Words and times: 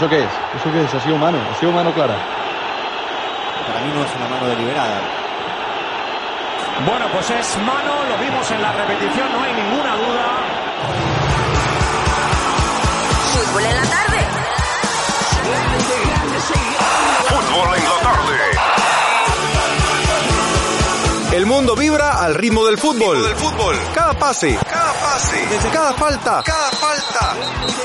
¿Eso 0.00 0.08
qué 0.08 0.24
es? 0.24 0.30
¿Eso 0.56 0.72
qué 0.72 0.82
es? 0.82 0.94
Ha 0.94 1.00
sido 1.00 1.18
mano, 1.18 1.36
ha 1.36 1.54
sido 1.60 1.72
mano 1.72 1.92
clara. 1.92 2.16
Para 3.66 3.80
mí 3.80 3.92
no 3.92 4.02
es 4.02 4.14
una 4.16 4.28
mano 4.28 4.46
deliberada. 4.46 4.98
Bueno, 6.86 7.04
pues 7.12 7.28
es 7.28 7.58
mano, 7.58 8.04
lo 8.08 8.16
vimos 8.16 8.50
en 8.50 8.62
la 8.62 8.72
repetición, 8.72 9.30
no 9.30 9.42
hay 9.42 9.52
ninguna 9.52 9.96
duda. 9.96 10.24
Fútbol 13.34 13.62
en 13.62 13.76
la 13.76 13.82
tarde. 13.82 14.18
Fútbol 17.28 17.74
en 17.76 17.84
la 17.84 17.98
tarde. 18.00 18.38
El 21.36 21.44
mundo 21.44 21.76
vibra 21.76 22.24
al 22.24 22.36
ritmo 22.36 22.64
del 22.64 22.78
fútbol. 22.78 23.18
Cada 23.94 24.14
pase, 24.14 24.58
cada 24.66 24.89
pase, 25.10 25.38
cada 25.72 25.92
falta, 25.94 26.42
cada 26.44 26.70
falta, 26.70 27.36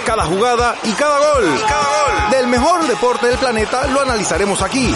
cada 0.06 0.26
jugada 0.26 0.76
y 0.84 0.92
cada 0.94 1.18
gol. 1.18 1.66
Del 2.30 2.48
mejor 2.48 2.88
deporte 2.88 3.28
del 3.28 3.38
planeta 3.38 3.88
lo 3.88 4.02
analizaremos 4.02 4.62
aquí. 4.62 4.94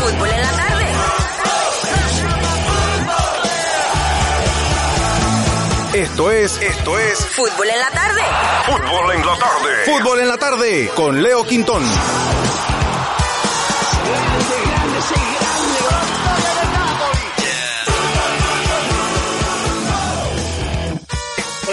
Fútbol 0.00 0.30
en 0.30 0.42
la 0.42 0.50
tarde. 0.50 0.86
Esto 5.94 6.30
es, 6.30 6.60
esto 6.60 6.98
es 6.98 7.26
Fútbol 7.26 7.70
en 7.70 7.80
la 7.80 7.90
tarde. 7.90 8.22
Fútbol 8.66 9.12
en 9.14 9.26
la 9.26 9.36
tarde. 9.36 9.84
Fútbol 9.84 10.20
en 10.20 10.28
la 10.28 10.36
tarde 10.36 10.90
con 10.94 11.22
Leo 11.22 11.44
Quintón. 11.44 11.82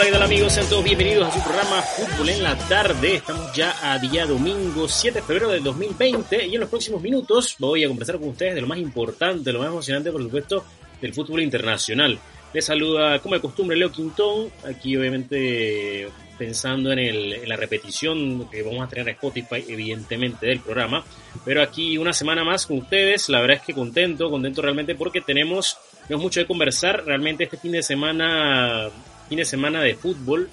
Hola, 0.03 0.11
¿qué 0.11 0.17
tal 0.17 0.23
amigos? 0.23 0.51
Sean 0.51 0.67
todos 0.67 0.83
bienvenidos 0.83 1.29
a 1.29 1.31
su 1.31 1.41
programa 1.41 1.81
Fútbol 1.81 2.27
en 2.27 2.43
la 2.43 2.57
tarde. 2.67 3.15
Estamos 3.15 3.53
ya 3.55 3.73
a 3.81 3.97
día 3.99 4.25
domingo 4.25 4.85
7 4.85 5.21
de 5.21 5.25
febrero 5.25 5.49
del 5.49 5.63
2020 5.63 6.45
y 6.45 6.55
en 6.55 6.59
los 6.59 6.69
próximos 6.69 7.01
minutos 7.01 7.55
voy 7.57 7.85
a 7.85 7.87
conversar 7.87 8.19
con 8.19 8.27
ustedes 8.27 8.53
de 8.53 8.59
lo 8.59 8.67
más 8.67 8.79
importante, 8.79 9.53
lo 9.53 9.59
más 9.59 9.69
emocionante, 9.69 10.11
por 10.11 10.21
supuesto, 10.21 10.65
del 10.99 11.13
fútbol 11.13 11.41
internacional. 11.41 12.19
Les 12.53 12.65
saluda, 12.65 13.19
como 13.19 13.35
de 13.35 13.41
costumbre, 13.41 13.77
Leo 13.77 13.93
Quintón, 13.93 14.51
aquí 14.65 14.97
obviamente 14.97 16.09
pensando 16.37 16.91
en, 16.91 16.99
el, 16.99 17.33
en 17.33 17.47
la 17.47 17.55
repetición 17.55 18.49
que 18.49 18.61
vamos 18.61 18.83
a 18.83 18.89
tener 18.89 19.07
a 19.07 19.11
Spotify, 19.11 19.63
evidentemente, 19.69 20.47
del 20.47 20.59
programa. 20.59 21.05
Pero 21.45 21.61
aquí 21.61 21.97
una 21.97 22.11
semana 22.11 22.43
más 22.43 22.65
con 22.65 22.79
ustedes, 22.79 23.29
la 23.29 23.39
verdad 23.39 23.55
es 23.55 23.63
que 23.63 23.73
contento, 23.73 24.29
contento 24.29 24.61
realmente 24.61 24.95
porque 24.95 25.21
tenemos, 25.21 25.77
tenemos 26.07 26.23
mucho 26.23 26.41
de 26.41 26.45
conversar. 26.45 27.05
Realmente 27.05 27.45
este 27.45 27.55
fin 27.55 27.71
de 27.71 27.83
semana 27.83 28.91
fin 29.27 29.37
de 29.37 29.45
semana 29.45 29.81
de 29.81 29.95
fútbol, 29.95 30.49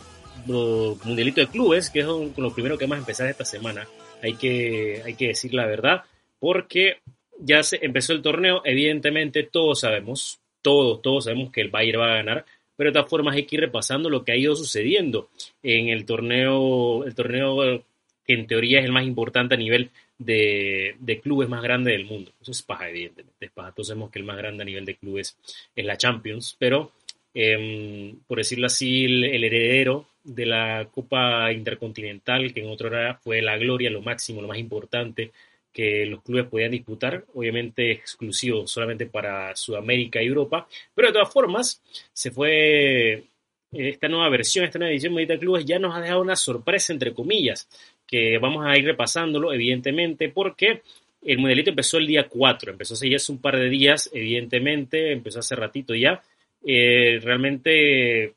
mundialito 0.47 1.41
de 1.41 1.49
clubes, 1.49 1.91
que 1.91 2.01
es 2.01 2.07
lo 2.07 2.53
primero 2.53 2.79
que 2.79 2.85
a 2.85 2.97
empezar 2.97 3.29
esta 3.29 3.45
semana. 3.45 3.87
Hay 4.23 4.35
que, 4.35 5.03
hay 5.05 5.15
que 5.15 5.29
decir 5.29 5.55
la 5.55 5.67
verdad, 5.67 6.03
porque 6.39 6.99
ya 7.39 7.63
se 7.63 7.79
empezó 7.85 8.13
el 8.13 8.23
torneo, 8.23 8.63
evidentemente 8.65 9.45
todos 9.45 9.81
sabemos, 9.81 10.41
todos, 10.63 11.01
todos 11.01 11.25
sabemos 11.25 11.51
que 11.51 11.63
el 11.63 11.71
Bayern 11.71 12.01
va 12.01 12.13
a 12.13 12.17
ganar, 12.17 12.45
pero 12.77 12.91
de 12.91 12.95
todas 12.95 13.11
formas 13.11 13.35
hay 13.35 13.45
que 13.45 13.57
ir 13.57 13.63
repasando 13.63 14.11
lo 14.11 14.25
que 14.25 14.33
ha 14.33 14.37
ido 14.37 14.55
sucediendo 14.55 15.31
en 15.63 15.89
el 15.89 16.05
torneo, 16.05 17.05
el 17.05 17.15
torneo 17.15 17.83
que 18.27 18.35
en 18.35 18.47
teoría 18.47 18.81
es 18.81 18.85
el 18.85 18.93
más 18.93 19.05
importante 19.05 19.55
a 19.55 19.59
nivel 19.59 19.91
de, 20.19 20.97
de 20.99 21.21
clubes 21.21 21.49
más 21.49 21.63
grande 21.63 21.93
del 21.93 22.05
mundo. 22.05 22.33
Eso 22.41 22.53
es 22.53 22.63
paja, 22.63 22.91
evidentemente, 22.91 23.47
es 23.47 23.51
paja. 23.51 23.73
Todos 23.73 23.89
sabemos 23.89 24.11
que 24.11 24.19
el 24.19 24.25
más 24.27 24.37
grande 24.37 24.63
a 24.63 24.67
nivel 24.67 24.85
de 24.85 24.97
clubes 24.97 25.37
es 25.75 25.85
la 25.85 25.97
Champions, 25.97 26.57
pero 26.59 26.93
em, 27.35 28.19
por 28.27 28.39
decirlo 28.39 28.67
así, 28.67 29.05
el, 29.05 29.45
heredero 29.45 30.07
de 30.25 30.47
la 30.47 30.89
Copa 30.91 31.53
Intercontinental, 31.53 32.53
que 32.53 32.61
en 32.61 32.69
otra 32.69 32.89
hora 32.89 33.15
fue 33.23 33.43
la 33.43 33.57
gloria, 33.57 33.91
lo 33.91 34.03
máximo, 34.03 34.43
lo 34.43 34.49
más 34.49 34.59
importante 34.59 35.33
que 35.73 36.05
los 36.07 36.23
clubes 36.23 36.47
podían 36.47 36.73
disputar, 36.73 37.25
obviamente 37.35 37.93
exclusivo 37.93 38.67
solamente 38.67 39.07
para 39.07 39.55
Sudamérica 39.55 40.23
y 40.23 40.27
Europa, 40.27 40.69
pero 40.95 41.09
de 41.09 41.15
todas 41.15 41.33
formas 41.33 41.81
se 42.13 42.31
fue 42.33 43.25
esta 43.73 44.09
nueva 44.09 44.29
versión, 44.31 44.65
esta 44.65 44.79
nueva 44.79 44.93
edición 44.93 45.15
de 45.15 45.39
Clubes 45.39 45.65
ya 45.65 45.79
nos 45.79 45.95
ha 45.95 46.01
dejado 46.01 46.23
una 46.23 46.37
sorpresa 46.37 46.93
entre 46.93 47.15
comillas, 47.15 47.69
que 48.07 48.39
vamos 48.39 48.67
a 48.67 48.77
ir 48.77 48.85
repasándolo 48.85 49.53
evidentemente 49.53 50.29
porque 50.29 50.83
el 51.23 51.39
Mundialito 51.39 51.71
empezó 51.71 51.99
el 51.99 52.07
día 52.07 52.29
4, 52.29 52.73
empezó 52.73 52.95
hace 52.95 53.15
hace 53.15 53.33
un 53.33 53.39
par 53.39 53.57
de 53.57 53.69
días, 53.69 54.11
evidentemente, 54.13 55.13
empezó 55.13 55.41
hace 55.41 55.55
ratito 55.55 55.95
ya, 55.95 56.23
eh, 56.65 57.21
realmente 57.23 58.35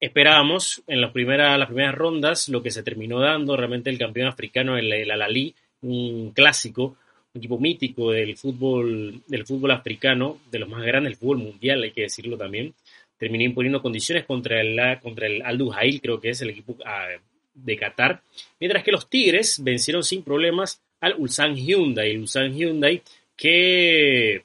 esperábamos 0.00 0.82
en 0.86 1.00
las 1.00 1.12
primeras, 1.12 1.58
las 1.58 1.68
primeras 1.68 1.94
rondas 1.94 2.48
lo 2.48 2.62
que 2.62 2.70
se 2.70 2.82
terminó 2.82 3.20
dando, 3.20 3.56
realmente 3.56 3.90
el 3.90 3.98
campeón 3.98 4.28
africano, 4.28 4.76
el, 4.76 4.92
el 4.92 5.10
Al-Ali, 5.10 5.54
un 5.82 6.32
clásico, 6.32 6.96
un 7.34 7.38
equipo 7.38 7.58
mítico 7.58 8.10
del 8.10 8.36
fútbol, 8.36 9.22
del 9.26 9.46
fútbol 9.46 9.70
africano, 9.70 10.40
de 10.50 10.58
los 10.58 10.68
más 10.68 10.82
grandes 10.82 11.12
del 11.12 11.18
fútbol 11.18 11.38
mundial, 11.38 11.82
hay 11.82 11.92
que 11.92 12.02
decirlo 12.02 12.36
también, 12.36 12.74
terminó 13.16 13.44
imponiendo 13.44 13.80
condiciones 13.80 14.24
contra 14.24 14.60
el, 14.60 15.00
contra 15.00 15.26
el 15.26 15.42
Al 15.42 15.56
Duhail, 15.56 16.00
creo 16.00 16.20
que 16.20 16.30
es 16.30 16.42
el 16.42 16.50
equipo 16.50 16.76
ah, 16.84 17.06
de 17.54 17.76
Qatar, 17.76 18.22
mientras 18.58 18.82
que 18.82 18.92
los 18.92 19.08
Tigres 19.08 19.62
vencieron 19.62 20.02
sin 20.02 20.22
problemas 20.22 20.82
al 21.00 21.14
Ulsan 21.16 21.54
Hyundai, 21.54 22.10
el 22.10 22.20
Ulsan 22.20 22.52
Hyundai 22.52 23.02
que 23.36 24.44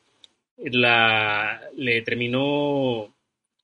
la, 0.57 1.61
le 1.75 2.01
terminó 2.01 3.13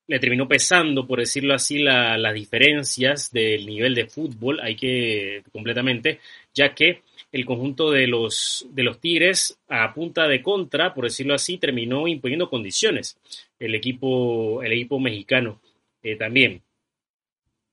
le 0.06 0.18
terminó 0.18 0.46
pesando, 0.46 1.06
por 1.06 1.18
decirlo 1.20 1.54
así, 1.54 1.78
la- 1.78 2.18
las 2.18 2.34
diferencias 2.34 3.32
del 3.32 3.64
nivel 3.66 3.94
de 3.94 4.06
fútbol, 4.06 4.60
hay 4.60 4.76
que 4.76 5.42
completamente, 5.50 6.20
ya 6.54 6.74
que 6.74 7.02
el 7.32 7.46
conjunto 7.46 7.90
de 7.90 8.06
los, 8.06 8.66
de 8.70 8.82
los 8.82 9.00
Tigres, 9.00 9.58
a 9.68 9.94
punta 9.94 10.28
de 10.28 10.42
contra, 10.42 10.92
por 10.94 11.04
decirlo 11.04 11.34
así, 11.34 11.56
terminó 11.58 12.06
imponiendo 12.06 12.50
condiciones. 12.50 13.18
El 13.58 13.74
equipo, 13.74 14.62
el 14.62 14.72
equipo 14.72 15.00
mexicano 15.00 15.60
eh, 16.02 16.16
también. 16.16 16.62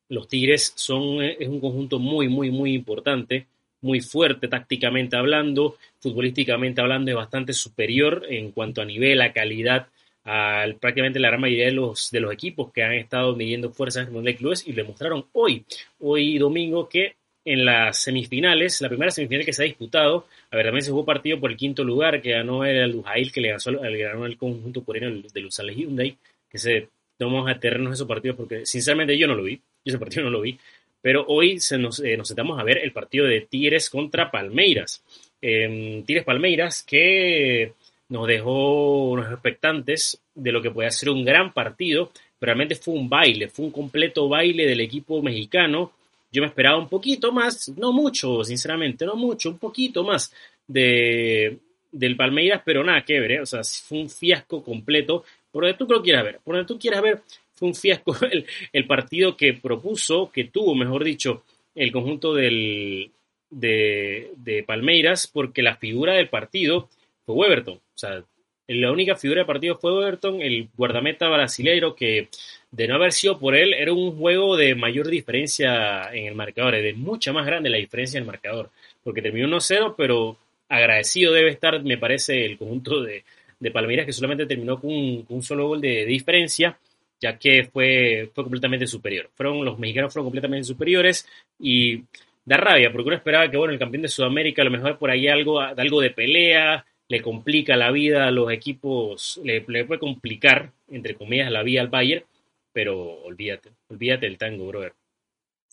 Los 0.09 0.27
Tigres 0.27 0.73
son, 0.75 1.23
eh, 1.23 1.37
es 1.39 1.47
un 1.47 1.59
conjunto 1.59 1.97
muy, 1.97 2.27
muy, 2.27 2.51
muy 2.51 2.73
importante, 2.73 3.47
muy 3.81 4.01
fuerte 4.01 4.47
tácticamente 4.47 5.15
hablando, 5.15 5.77
futbolísticamente 5.99 6.81
hablando, 6.81 7.11
es 7.11 7.17
bastante 7.17 7.53
superior 7.53 8.25
en 8.29 8.51
cuanto 8.51 8.81
a 8.81 8.85
nivel, 8.85 9.21
a 9.21 9.33
calidad, 9.33 9.87
a 10.23 10.65
prácticamente 10.79 11.19
la 11.19 11.29
gran 11.29 11.41
mayoría 11.41 11.65
de 11.65 11.71
los, 11.71 12.11
de 12.11 12.19
los 12.19 12.31
equipos 12.31 12.71
que 12.71 12.83
han 12.83 12.93
estado 12.93 13.35
midiendo 13.35 13.71
fuerzas 13.71 14.07
en 14.07 14.27
el 14.27 14.35
Clubes 14.35 14.67
y 14.67 14.73
lo 14.73 14.83
demostraron 14.83 15.25
hoy, 15.33 15.65
hoy 15.99 16.37
domingo, 16.37 16.87
que 16.87 17.15
en 17.43 17.65
las 17.65 17.97
semifinales, 17.99 18.81
la 18.81 18.89
primera 18.89 19.09
semifinal 19.09 19.45
que 19.45 19.53
se 19.53 19.63
ha 19.63 19.65
disputado, 19.65 20.27
a 20.51 20.55
ver, 20.55 20.67
también 20.67 20.83
se 20.83 20.91
jugó 20.91 21.05
partido 21.05 21.39
por 21.39 21.49
el 21.49 21.57
quinto 21.57 21.83
lugar, 21.83 22.21
que 22.21 22.31
ganó 22.31 22.63
el 22.65 22.91
Lujail, 22.91 23.31
que 23.31 23.41
le 23.41 23.49
ganó, 23.49 23.81
le 23.83 23.97
ganó 23.97 24.25
el 24.25 24.37
conjunto 24.37 24.83
coreano 24.83 25.21
de 25.33 25.41
Lusan 25.41 25.67
Hyundai, 25.67 26.17
que 26.47 26.57
se 26.59 26.89
tomamos 27.17 27.49
a 27.49 27.59
terrenos 27.59 27.93
esos 27.93 28.07
partidos 28.07 28.37
porque 28.37 28.65
sinceramente 28.65 29.17
yo 29.17 29.27
no 29.27 29.35
lo 29.35 29.43
vi, 29.43 29.55
yo 29.55 29.61
ese 29.85 29.99
partido 29.99 30.23
no 30.23 30.31
lo 30.31 30.41
vi, 30.41 30.57
pero 31.01 31.25
hoy 31.27 31.59
se 31.59 31.77
nos, 31.77 31.99
eh, 31.99 32.15
nos 32.17 32.27
sentamos 32.27 32.59
a 32.59 32.63
ver 32.63 32.77
el 32.77 32.91
partido 32.91 33.25
de 33.25 33.41
Tigres 33.41 33.89
contra 33.89 34.29
Palmeiras. 34.31 35.03
Eh, 35.41 36.03
Tigres 36.05 36.25
Palmeiras 36.25 36.83
que 36.83 37.73
nos 38.09 38.27
dejó 38.27 39.09
unos 39.09 39.31
expectantes 39.31 40.21
de 40.35 40.51
lo 40.51 40.61
que 40.61 40.69
puede 40.69 40.91
ser 40.91 41.09
un 41.09 41.23
gran 41.23 41.53
partido, 41.53 42.11
realmente 42.41 42.75
fue 42.75 42.93
un 42.93 43.07
baile, 43.07 43.47
fue 43.47 43.65
un 43.65 43.71
completo 43.71 44.27
baile 44.27 44.65
del 44.65 44.81
equipo 44.81 45.21
mexicano. 45.21 45.93
Yo 46.29 46.41
me 46.41 46.47
esperaba 46.47 46.77
un 46.77 46.89
poquito 46.89 47.31
más, 47.31 47.69
no 47.77 47.93
mucho, 47.93 48.43
sinceramente, 48.43 49.05
no 49.05 49.15
mucho, 49.15 49.49
un 49.49 49.57
poquito 49.57 50.03
más 50.03 50.33
de, 50.67 51.57
del 51.91 52.17
Palmeiras, 52.17 52.61
pero 52.65 52.83
nada 52.83 53.03
que 53.05 53.19
ver, 53.19 53.31
¿eh? 53.31 53.41
o 53.41 53.45
sea, 53.45 53.61
fue 53.63 53.99
un 53.99 54.09
fiasco 54.09 54.61
completo. 54.61 55.23
Por 55.49 55.63
donde 55.63 55.77
tú 55.77 55.85
lo 55.89 56.01
quieras 56.01 56.23
ver, 56.23 56.39
por 56.43 56.55
donde 56.55 56.67
tú 56.67 56.79
quieras 56.79 57.01
ver, 57.01 57.21
fue 57.61 57.67
un 57.67 57.75
fiasco 57.75 58.15
el, 58.73 58.87
partido 58.87 59.37
que 59.37 59.53
propuso, 59.53 60.31
que 60.31 60.45
tuvo, 60.45 60.73
mejor 60.73 61.03
dicho, 61.03 61.43
el 61.75 61.91
conjunto 61.91 62.33
del, 62.33 63.11
de, 63.51 64.31
de 64.37 64.63
Palmeiras, 64.63 65.29
porque 65.31 65.61
la 65.61 65.75
figura 65.75 66.13
del 66.13 66.27
partido 66.27 66.89
fue 67.23 67.35
Weberton. 67.35 67.75
O 67.75 67.81
sea, 67.93 68.23
La 68.67 68.91
única 68.91 69.15
figura 69.15 69.41
del 69.41 69.45
partido 69.45 69.77
fue 69.77 69.91
Everton, 69.91 70.41
el 70.41 70.69
guardameta 70.75 71.29
brasileiro, 71.29 71.95
que 71.95 72.29
de 72.71 72.87
no 72.87 72.95
haber 72.95 73.11
sido 73.11 73.37
por 73.37 73.55
él, 73.55 73.75
era 73.75 73.93
un 73.93 74.17
juego 74.17 74.57
de 74.57 74.73
mayor 74.73 75.07
diferencia 75.07 76.11
en 76.11 76.25
el 76.25 76.33
marcador, 76.33 76.75
de 76.75 76.93
mucha 76.93 77.31
más 77.31 77.45
grande 77.45 77.69
la 77.69 77.77
diferencia 77.77 78.17
en 78.17 78.23
el 78.23 78.27
marcador, 78.27 78.71
porque 79.03 79.21
terminó 79.21 79.47
1-0, 79.47 79.93
pero 79.95 80.35
agradecido 80.67 81.31
debe 81.31 81.51
estar, 81.51 81.83
me 81.83 81.99
parece, 81.99 82.43
el 82.43 82.57
conjunto 82.57 83.03
de 83.03 83.23
Palmeiras, 83.71 84.07
que 84.07 84.13
solamente 84.13 84.47
terminó 84.47 84.79
con 84.79 84.89
un, 84.89 85.43
solo 85.43 85.67
gol 85.67 85.81
de, 85.81 86.05
diferencia, 86.05 86.79
ya 87.21 87.37
que 87.37 87.65
fue, 87.65 88.29
fue 88.33 88.43
completamente 88.43 88.87
superior. 88.87 89.29
Fueron, 89.35 89.63
los 89.63 89.77
mexicanos 89.77 90.11
fueron 90.11 90.25
completamente 90.25 90.67
superiores 90.67 91.27
y 91.59 92.03
da 92.43 92.57
rabia, 92.57 92.91
porque 92.91 93.07
uno 93.07 93.15
esperaba 93.15 93.49
que, 93.49 93.57
bueno, 93.57 93.73
el 93.73 93.79
campeón 93.79 94.01
de 94.01 94.07
Sudamérica, 94.07 94.63
a 94.63 94.65
lo 94.65 94.71
mejor 94.71 94.97
por 94.97 95.11
ahí 95.11 95.27
algo, 95.27 95.59
algo 95.59 96.01
de 96.01 96.09
pelea, 96.09 96.85
le 97.07 97.21
complica 97.21 97.75
la 97.75 97.91
vida 97.91 98.27
a 98.27 98.31
los 98.31 98.51
equipos, 98.51 99.39
le, 99.43 99.63
le 99.67 99.85
puede 99.85 99.99
complicar, 99.99 100.71
entre 100.89 101.15
comillas, 101.15 101.51
la 101.51 101.61
vida 101.61 101.81
al 101.81 101.89
Bayern, 101.89 102.25
pero 102.73 103.21
olvídate, 103.23 103.69
olvídate 103.89 104.25
del 104.25 104.37
tango, 104.37 104.67
brother. 104.67 104.93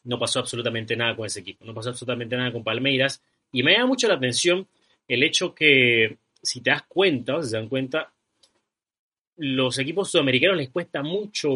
No 0.05 0.19
pasó 0.19 0.41
absolutamente 0.41 0.97
nada 0.97 1.17
con 1.17 1.27
ese 1.27 1.41
equipo, 1.41 1.65
no 1.65 1.75
pasó 1.75 1.91
absolutamente 1.91 2.37
nada 2.37 2.53
con 2.53 2.65
Palmeiras. 2.65 3.23
Y 3.53 3.63
me 3.63 3.73
llama 3.73 3.87
mucho 3.87 4.09
la 4.09 4.15
atención 4.15 4.67
el 5.07 5.23
hecho 5.23 5.55
que, 5.55 6.19
si 6.43 6.61
te 6.61 6.71
das 6.71 6.83
cuenta, 6.83 7.37
o 7.37 7.43
si 7.43 7.51
se 7.51 7.57
dan 7.57 7.69
cuenta, 7.69 8.13
los 9.39 9.79
equipos 9.79 10.11
sudamericanos 10.11 10.57
les 10.57 10.69
cuesta 10.69 11.03
mucho 11.03 11.49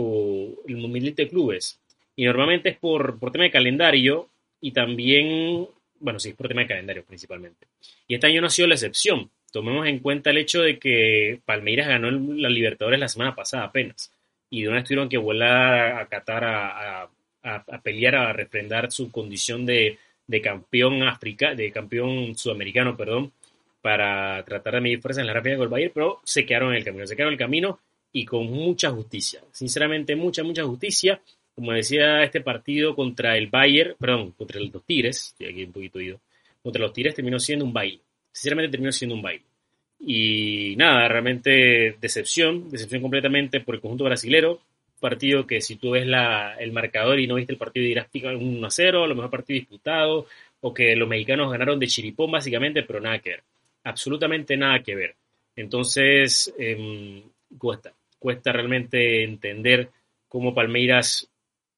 el 0.67 0.77
Mundial 0.77 1.15
de 1.15 1.29
Clubes. 1.29 1.79
Y 2.17 2.25
normalmente 2.25 2.71
es 2.71 2.77
por, 2.77 3.19
por 3.19 3.33
tema 3.33 3.45
de 3.45 3.51
calendario 3.51 4.29
y 4.61 4.73
también, 4.73 5.67
bueno, 6.01 6.19
sí, 6.19 6.31
es 6.31 6.35
por 6.35 6.49
tema 6.49 6.63
de 6.63 6.69
calendario 6.69 7.05
principalmente. 7.05 7.67
Y 8.07 8.15
este 8.15 8.27
año 8.27 8.41
no 8.41 8.47
ha 8.47 8.51
sido 8.51 8.69
la 8.69 8.75
excepción. 8.75 9.31
Tomemos 9.51 9.87
en 9.87 9.99
cuenta 9.99 10.31
el 10.31 10.39
hecho 10.39 10.63
de 10.63 10.79
que 10.79 11.41
Palmeiras 11.45 11.89
ganó 11.89 12.11
la 12.11 12.49
Libertadores 12.49 12.99
la 12.99 13.09
semana 13.09 13.35
pasada 13.35 13.65
apenas 13.65 14.11
y 14.49 14.63
de 14.63 14.69
una 14.69 14.79
vez 14.79 14.85
tuvieron 14.85 15.09
que 15.09 15.17
volar 15.17 15.99
a 15.99 16.07
Qatar 16.09 16.45
a, 16.45 17.09
a, 17.43 17.83
pelear, 17.83 18.15
a 18.15 18.33
refrendar 18.33 18.93
su 18.93 19.11
condición 19.11 19.67
de, 19.67 19.99
campeón 20.43 21.03
africano, 21.03 21.57
de 21.57 21.73
campeón 21.73 22.37
sudamericano, 22.37 22.97
perdón, 22.97 23.33
para 23.83 24.43
tratar 24.45 24.75
de 24.75 24.81
medir 24.81 25.01
fuerzas 25.01 25.21
en 25.21 25.27
la 25.27 25.35
rápida 25.35 25.57
con 25.57 25.65
el 25.65 25.69
Bayern, 25.69 25.93
pero 25.93 26.21
se 26.25 26.47
quedaron 26.47 26.71
en 26.71 26.77
el 26.77 26.85
camino, 26.85 27.07
se 27.07 27.17
quedaron 27.17 27.35
en 27.35 27.41
el 27.41 27.47
camino 27.47 27.81
y 28.13 28.25
con 28.25 28.47
mucha 28.47 28.91
justicia, 28.91 29.43
sinceramente 29.51 30.17
mucha, 30.17 30.43
mucha 30.43 30.65
justicia. 30.65 31.21
Como 31.55 31.73
decía, 31.73 32.23
este 32.23 32.41
partido 32.41 32.95
contra 32.95 33.37
el 33.37 33.49
Bayern, 33.49 33.95
perdón, 33.99 34.33
contra 34.33 34.59
los 34.59 34.85
Tigres, 34.87 35.29
estoy 35.29 35.49
aquí 35.49 35.65
un 35.65 35.73
poquito 35.73 35.99
oído, 35.99 36.21
contra 36.63 36.81
los 36.81 36.93
Tigres 36.95 37.15
terminó 37.15 37.39
siendo 37.39 37.65
un 37.67 37.73
baile, 37.75 38.01
sinceramente 38.31 38.71
terminó 38.71 38.93
siendo 38.93 39.17
un 39.17 39.23
baile. 39.23 39.45
Y 40.05 40.75
nada, 40.77 41.07
realmente 41.09 41.97
decepción, 42.01 42.69
decepción 42.71 43.03
completamente 43.03 43.61
por 43.61 43.75
el 43.75 43.81
conjunto 43.81 44.05
brasilero. 44.05 44.61
Partido 44.99 45.47
que 45.47 45.61
si 45.61 45.77
tú 45.77 45.91
ves 45.91 46.05
el 46.05 46.73
marcador 46.73 47.21
y 47.21 47.27
no 47.27 47.37
viste 47.37 47.53
el 47.53 47.59
partido 47.59 47.87
dirás 47.87 48.09
1 48.13 48.67
a 48.67 48.71
0, 48.71 49.05
a 49.05 49.07
lo 49.07 49.15
mejor 49.15 49.31
partido 49.31 49.59
disputado, 49.59 50.27
o 50.61 50.73
que 50.75 50.97
los 50.97 51.09
mexicanos 51.09 51.51
ganaron 51.51 51.79
de 51.79 51.87
chiripón 51.87 52.31
básicamente, 52.31 52.83
pero 52.83 53.01
nada 53.01 53.19
que 53.19 53.31
ver. 53.31 53.43
Absolutamente 53.85 54.57
nada 54.57 54.83
que 54.83 54.95
ver. 54.95 55.15
Entonces, 55.57 56.53
em, 56.59 57.23
cuesta, 57.59 57.93
cuesta 58.19 58.53
realmente 58.53 59.25
entender 59.25 59.91
cómo 60.29 60.55
Palmeiras 60.55 61.29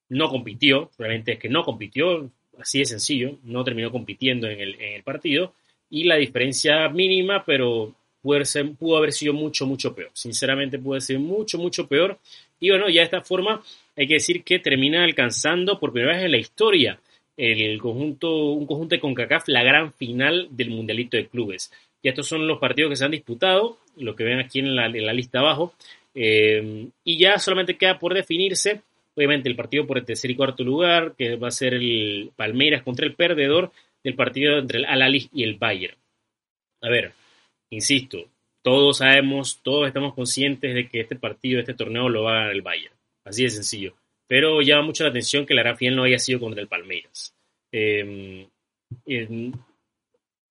no 0.09 0.29
compitió, 0.29 0.91
realmente 0.99 1.33
es 1.33 1.39
que 1.39 1.49
no 1.49 1.65
compitió, 1.65 2.31
así 2.59 2.79
de 2.81 2.85
sencillo, 2.85 3.39
no 3.43 3.65
terminó 3.65 3.91
compitiendo 3.91 4.49
en 4.49 4.61
el, 4.61 4.75
en 4.75 4.93
el 4.95 5.03
partido, 5.03 5.55
y 5.91 6.05
la 6.05 6.17
diferencia 6.17 6.89
mínima, 6.89 7.45
pero 7.45 7.95
pudo, 8.79 8.97
haber 8.97 9.13
sido 9.13 9.35
mucho, 9.35 9.67
mucho 9.67 9.95
peor. 9.95 10.11
Sinceramente 10.15 10.79
pudo 10.79 10.99
ser 11.01 11.19
mucho, 11.19 11.59
mucho 11.59 11.87
peor. 11.87 12.19
Y 12.59 12.71
bueno, 12.71 12.89
ya 12.89 13.01
de 13.01 13.05
esta 13.05 13.21
forma 13.21 13.63
hay 13.97 14.07
que 14.07 14.15
decir 14.15 14.43
que 14.43 14.59
termina 14.59 15.05
alcanzando 15.05 15.79
por 15.79 15.93
primera 15.93 16.17
vez 16.17 16.25
en 16.25 16.31
la 16.31 16.39
historia 16.39 16.99
el 17.37 17.81
conjunto, 17.81 18.53
un 18.53 18.67
conjunto 18.67 18.95
de 18.95 19.01
CONCACAF 19.01 19.49
la 19.49 19.65
gran 19.65 19.93
final 19.93 20.49
del 20.51 20.71
Mundialito 20.71 21.17
de 21.17 21.27
Clubes. 21.27 21.73
Y 22.05 22.11
estos 22.11 22.29
son 22.29 22.47
los 22.47 22.59
partidos 22.59 22.91
que 22.91 22.97
se 22.97 23.07
han 23.07 23.13
disputado, 23.13 23.79
lo 23.97 24.15
que 24.15 24.25
ven 24.25 24.39
aquí 24.39 24.59
en 24.59 24.77
la, 24.77 24.89
lista 24.89 25.39
abajo. 25.39 25.73
Eh, 26.15 26.89
y 27.03 27.19
ya 27.19 27.39
solamente 27.39 27.79
queda 27.79 27.99
por 27.99 28.13
definirse, 28.13 28.83
obviamente, 29.17 29.49
el 29.49 29.57
partido 29.57 29.87
por 29.87 29.97
el 29.97 30.05
tercer 30.05 30.31
y 30.31 30.37
cuarto 30.37 30.63
lugar, 30.65 31.15
que 31.17 31.37
va 31.37 31.49
a 31.49 31.51
ser 31.51 31.73
el 31.73 32.31
Palmeiras 32.37 32.83
contra 32.83 33.07
el 33.07 33.15
perdedor 33.15 33.73
del 34.05 34.17
partido 34.17 34.59
entre 34.59 34.81
el 34.81 34.85
al 34.85 35.15
y 35.15 35.43
el 35.43 35.55
Bayern. 35.55 35.97
A 36.83 36.91
ver, 36.91 37.13
insisto, 37.71 38.27
todos 38.61 38.99
sabemos, 38.99 39.61
todos 39.63 39.87
estamos 39.87 40.13
conscientes 40.13 40.75
de 40.75 40.87
que 40.91 41.01
este 41.01 41.17
partido, 41.17 41.59
este 41.59 41.73
torneo 41.73 42.11
lo 42.11 42.25
va 42.25 42.33
a 42.33 42.35
ganar 42.35 42.53
el 42.53 42.61
Bayern. 42.61 42.95
Así 43.25 43.45
de 43.45 43.49
sencillo. 43.49 43.95
Pero 44.27 44.61
llama 44.61 44.83
mucho 44.83 45.05
la 45.05 45.11
atención 45.11 45.47
que 45.47 45.55
la 45.55 45.75
final 45.75 45.97
no 45.97 46.05
haya 46.05 46.19
sido 46.19 46.39
contra 46.39 46.61
el 46.61 46.69
Palmeiras. 46.69 47.35
Eh, 47.73 48.47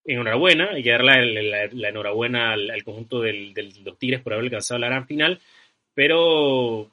enhorabuena, 0.06 0.70
que 0.82 0.90
dar 0.90 1.04
la, 1.04 1.90
enhorabuena 1.90 2.54
al, 2.54 2.84
conjunto 2.84 3.22
de 3.22 3.54
los 3.84 3.98
Tigres 3.98 4.22
por 4.22 4.34
haber 4.34 4.46
alcanzado 4.46 4.80
la 4.80 4.88
gran 4.88 5.08
final, 5.08 5.40
pero, 5.94 6.90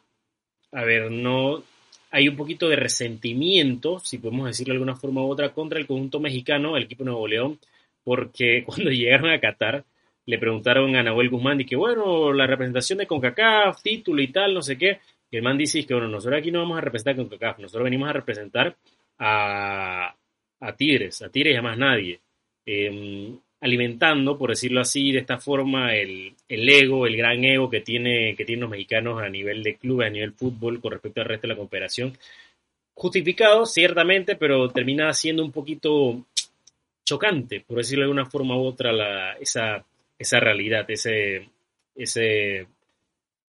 a 0.72 0.84
ver, 0.84 1.10
no 1.10 1.62
hay 2.10 2.28
un 2.28 2.36
poquito 2.36 2.68
de 2.68 2.76
resentimiento, 2.76 3.98
si 4.00 4.18
podemos 4.18 4.46
decirlo 4.46 4.72
de 4.72 4.76
alguna 4.76 4.96
forma 4.96 5.22
u 5.22 5.30
otra, 5.30 5.50
contra 5.50 5.78
el 5.78 5.86
conjunto 5.86 6.20
mexicano, 6.20 6.76
el 6.76 6.84
equipo 6.84 7.04
Nuevo 7.04 7.26
León, 7.26 7.58
porque 8.04 8.64
cuando 8.66 8.90
llegaron 8.90 9.30
a 9.30 9.40
Qatar, 9.40 9.84
le 10.26 10.38
preguntaron 10.38 10.94
a 10.96 11.02
Nahuel 11.02 11.30
Guzmán 11.30 11.60
y 11.60 11.64
que 11.64 11.76
bueno, 11.76 12.32
la 12.32 12.46
representación 12.46 12.98
de 12.98 13.06
CONCACAF, 13.06 13.82
título 13.82 14.22
y 14.22 14.28
tal, 14.28 14.54
no 14.54 14.62
sé 14.62 14.76
qué. 14.78 15.00
Y 15.30 15.36
el 15.36 15.42
man 15.42 15.56
dice 15.56 15.84
que 15.86 15.94
bueno, 15.94 16.08
nosotros 16.08 16.38
aquí 16.38 16.50
no 16.50 16.60
vamos 16.60 16.78
a 16.78 16.80
representar 16.82 17.14
a 17.14 17.16
CONCACAF, 17.16 17.58
nosotros 17.60 17.84
venimos 17.84 18.08
a 18.08 18.12
representar 18.12 18.76
a, 19.18 20.14
a 20.60 20.76
Tigres, 20.76 21.22
a 21.22 21.30
Tigres 21.30 21.54
y 21.54 21.56
a 21.56 21.62
más 21.62 21.78
nadie. 21.78 22.20
Em, 22.72 23.36
alimentando, 23.62 24.38
por 24.38 24.50
decirlo 24.50 24.80
así, 24.80 25.10
de 25.10 25.18
esta 25.18 25.38
forma, 25.38 25.92
el, 25.96 26.34
el, 26.48 26.68
ego, 26.68 27.04
el 27.04 27.16
gran 27.16 27.42
ego 27.44 27.68
que, 27.68 27.80
tiene, 27.80 28.36
que 28.36 28.44
tienen 28.44 28.60
los 28.60 28.70
mexicanos 28.70 29.20
a 29.20 29.28
nivel 29.28 29.64
de 29.64 29.74
clubes, 29.74 30.06
a 30.06 30.10
nivel 30.10 30.32
fútbol, 30.34 30.80
con 30.80 30.92
respecto 30.92 31.20
al 31.20 31.26
resto 31.26 31.48
de 31.48 31.54
la 31.54 31.58
cooperación. 31.58 32.16
Justificado, 32.94 33.66
ciertamente, 33.66 34.36
pero 34.36 34.68
termina 34.70 35.12
siendo 35.12 35.44
un 35.44 35.50
poquito 35.50 36.26
chocante, 37.04 37.60
por 37.60 37.78
decirlo 37.78 38.02
de 38.02 38.04
alguna 38.04 38.26
forma 38.26 38.56
u 38.56 38.64
otra, 38.64 39.32
esa, 39.40 39.84
esa 40.16 40.38
realidad, 40.38 40.88
ese, 40.88 41.48
ese, 41.96 42.68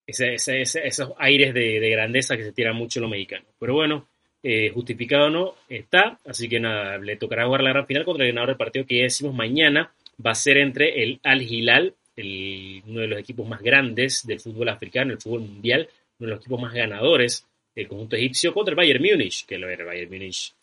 esos 0.07 1.13
aires 1.19 1.53
de, 1.53 1.89
grandeza 1.91 2.35
que 2.37 2.43
se 2.43 2.53
tiran 2.53 2.75
mucho 2.75 2.99
los 2.99 3.09
mexicanos. 3.09 3.47
Pero 3.59 3.75
bueno, 3.75 4.07
eh, 4.43 4.71
justificado 4.73 5.27
o 5.27 5.29
no, 5.29 5.55
está. 5.69 6.19
Así 6.25 6.47
que 6.49 6.59
nada, 6.59 6.97
le 6.97 7.15
tocará 7.15 7.45
jugar 7.45 7.63
la 7.63 7.71
gran 7.71 7.87
final 7.87 8.05
contra 8.05 8.25
el 8.25 8.31
ganador 8.31 8.49
del 8.49 8.57
partido 8.57 8.85
que 8.85 8.97
ya 8.97 9.03
decimos 9.03 9.33
mañana. 9.33 9.91
Va 10.23 10.31
a 10.31 10.35
ser 10.35 10.57
entre 10.57 11.03
el 11.03 11.19
Al 11.23 11.41
Hilal, 11.41 11.95
el, 12.15 12.83
uno 12.87 13.01
de 13.01 13.07
los 13.07 13.19
equipos 13.19 13.47
más 13.47 13.61
grandes 13.61 14.25
del 14.25 14.39
fútbol 14.39 14.69
africano, 14.69 15.13
el 15.13 15.21
fútbol 15.21 15.41
mundial, 15.41 15.87
uno 16.19 16.27
de 16.27 16.33
los 16.35 16.39
equipos 16.41 16.61
más 16.61 16.73
ganadores 16.73 17.47
del 17.75 17.87
conjunto 17.87 18.15
egipcio, 18.15 18.53
contra 18.53 18.73
el 18.73 18.75
Bayern 18.75 19.03
Múnich, 19.03 19.45
que 19.45 19.57
lo 19.57 19.69
era 19.69 19.83
el 19.83 19.87
Bayern 19.87 20.11
Múnich. 20.11 20.53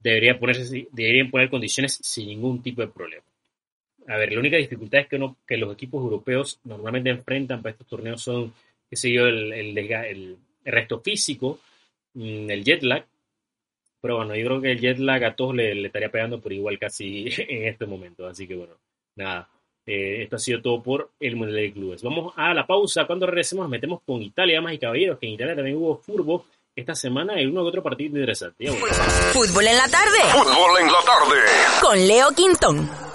Debería 0.00 0.38
ponerse, 0.38 0.88
deberían 0.92 1.30
poner 1.30 1.48
condiciones 1.48 1.98
sin 2.02 2.28
ningún 2.28 2.62
tipo 2.62 2.82
de 2.82 2.88
problema 2.88 3.24
a 4.08 4.16
ver, 4.16 4.32
la 4.32 4.40
única 4.40 4.56
dificultad 4.56 5.02
es 5.02 5.06
que, 5.06 5.18
no, 5.18 5.36
que 5.46 5.58
los 5.58 5.72
equipos 5.72 6.02
europeos 6.02 6.60
normalmente 6.64 7.10
enfrentan 7.10 7.60
para 7.60 7.72
estos 7.72 7.86
torneos 7.86 8.22
son, 8.22 8.52
qué 8.88 8.96
sé 8.96 9.12
yo, 9.12 9.26
el, 9.26 9.52
el, 9.52 10.36
resto 10.64 11.00
físico, 11.00 11.60
el 12.18 12.64
jet 12.64 12.82
lag. 12.82 13.06
Pero 14.00 14.16
bueno, 14.16 14.34
yo 14.36 14.46
creo 14.46 14.60
que 14.60 14.72
el 14.72 14.80
jet 14.80 14.98
lag 14.98 15.24
a 15.24 15.34
todos 15.34 15.54
le, 15.54 15.86
estaría 15.86 16.10
pegando 16.10 16.40
por 16.40 16.52
igual 16.52 16.78
casi 16.78 17.26
en 17.38 17.66
este 17.66 17.86
momento. 17.86 18.26
Así 18.26 18.46
que 18.46 18.56
bueno, 18.56 18.74
nada. 19.16 19.48
Eh, 19.86 20.22
esto 20.22 20.36
ha 20.36 20.38
sido 20.38 20.60
todo 20.60 20.82
por 20.82 21.12
el 21.18 21.36
Mundial 21.36 21.62
de 21.62 21.72
Clubes. 21.72 22.02
Vamos 22.02 22.34
a 22.36 22.52
la 22.52 22.66
pausa. 22.66 23.06
Cuando 23.06 23.26
regresemos 23.26 23.64
nos 23.64 23.70
metemos 23.70 24.02
con 24.04 24.22
Italia, 24.22 24.56
damas 24.56 24.74
y 24.74 24.78
caballeros, 24.78 25.18
que 25.18 25.26
en 25.26 25.32
Italia 25.32 25.56
también 25.56 25.76
hubo 25.76 25.96
furbo 25.96 26.44
esta 26.76 26.94
semana 26.94 27.40
y 27.40 27.46
uno 27.46 27.62
que 27.62 27.68
otro 27.68 27.82
partido 27.82 28.18
interesante. 28.18 28.66
Fútbol 28.68 29.66
en 29.66 29.76
la 29.76 29.88
tarde. 29.88 30.18
Fútbol 30.30 30.80
en 30.80 30.86
la 30.86 31.00
tarde. 31.04 31.40
Con 31.80 32.06
Leo 32.06 32.28
Quintón. 32.36 33.07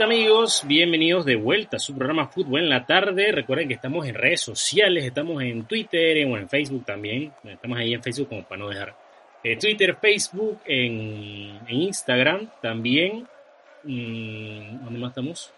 Amigos, 0.00 0.64
bienvenidos 0.66 1.24
de 1.26 1.36
vuelta 1.36 1.76
a 1.76 1.80
su 1.80 1.94
programa 1.94 2.28
Fútbol 2.28 2.60
en 2.60 2.70
la 2.70 2.86
tarde. 2.86 3.32
Recuerden 3.32 3.68
que 3.68 3.74
estamos 3.74 4.06
en 4.06 4.14
redes 4.14 4.40
sociales, 4.40 5.04
estamos 5.04 5.42
en 5.42 5.64
Twitter, 5.64 6.26
bueno, 6.26 6.44
en 6.44 6.48
Facebook 6.48 6.84
también. 6.86 7.32
Estamos 7.44 7.78
ahí 7.78 7.92
en 7.92 8.02
Facebook 8.02 8.28
como 8.28 8.44
para 8.44 8.58
no 8.60 8.68
dejar. 8.68 8.94
Eh, 9.44 9.56
Twitter, 9.56 9.96
Facebook, 10.00 10.60
en, 10.64 11.60
en 11.66 11.76
Instagram 11.76 12.50
también. 12.62 13.26
Mm, 13.84 14.84
¿Dónde 14.84 14.98
más 14.98 15.10
estamos? 15.10 15.52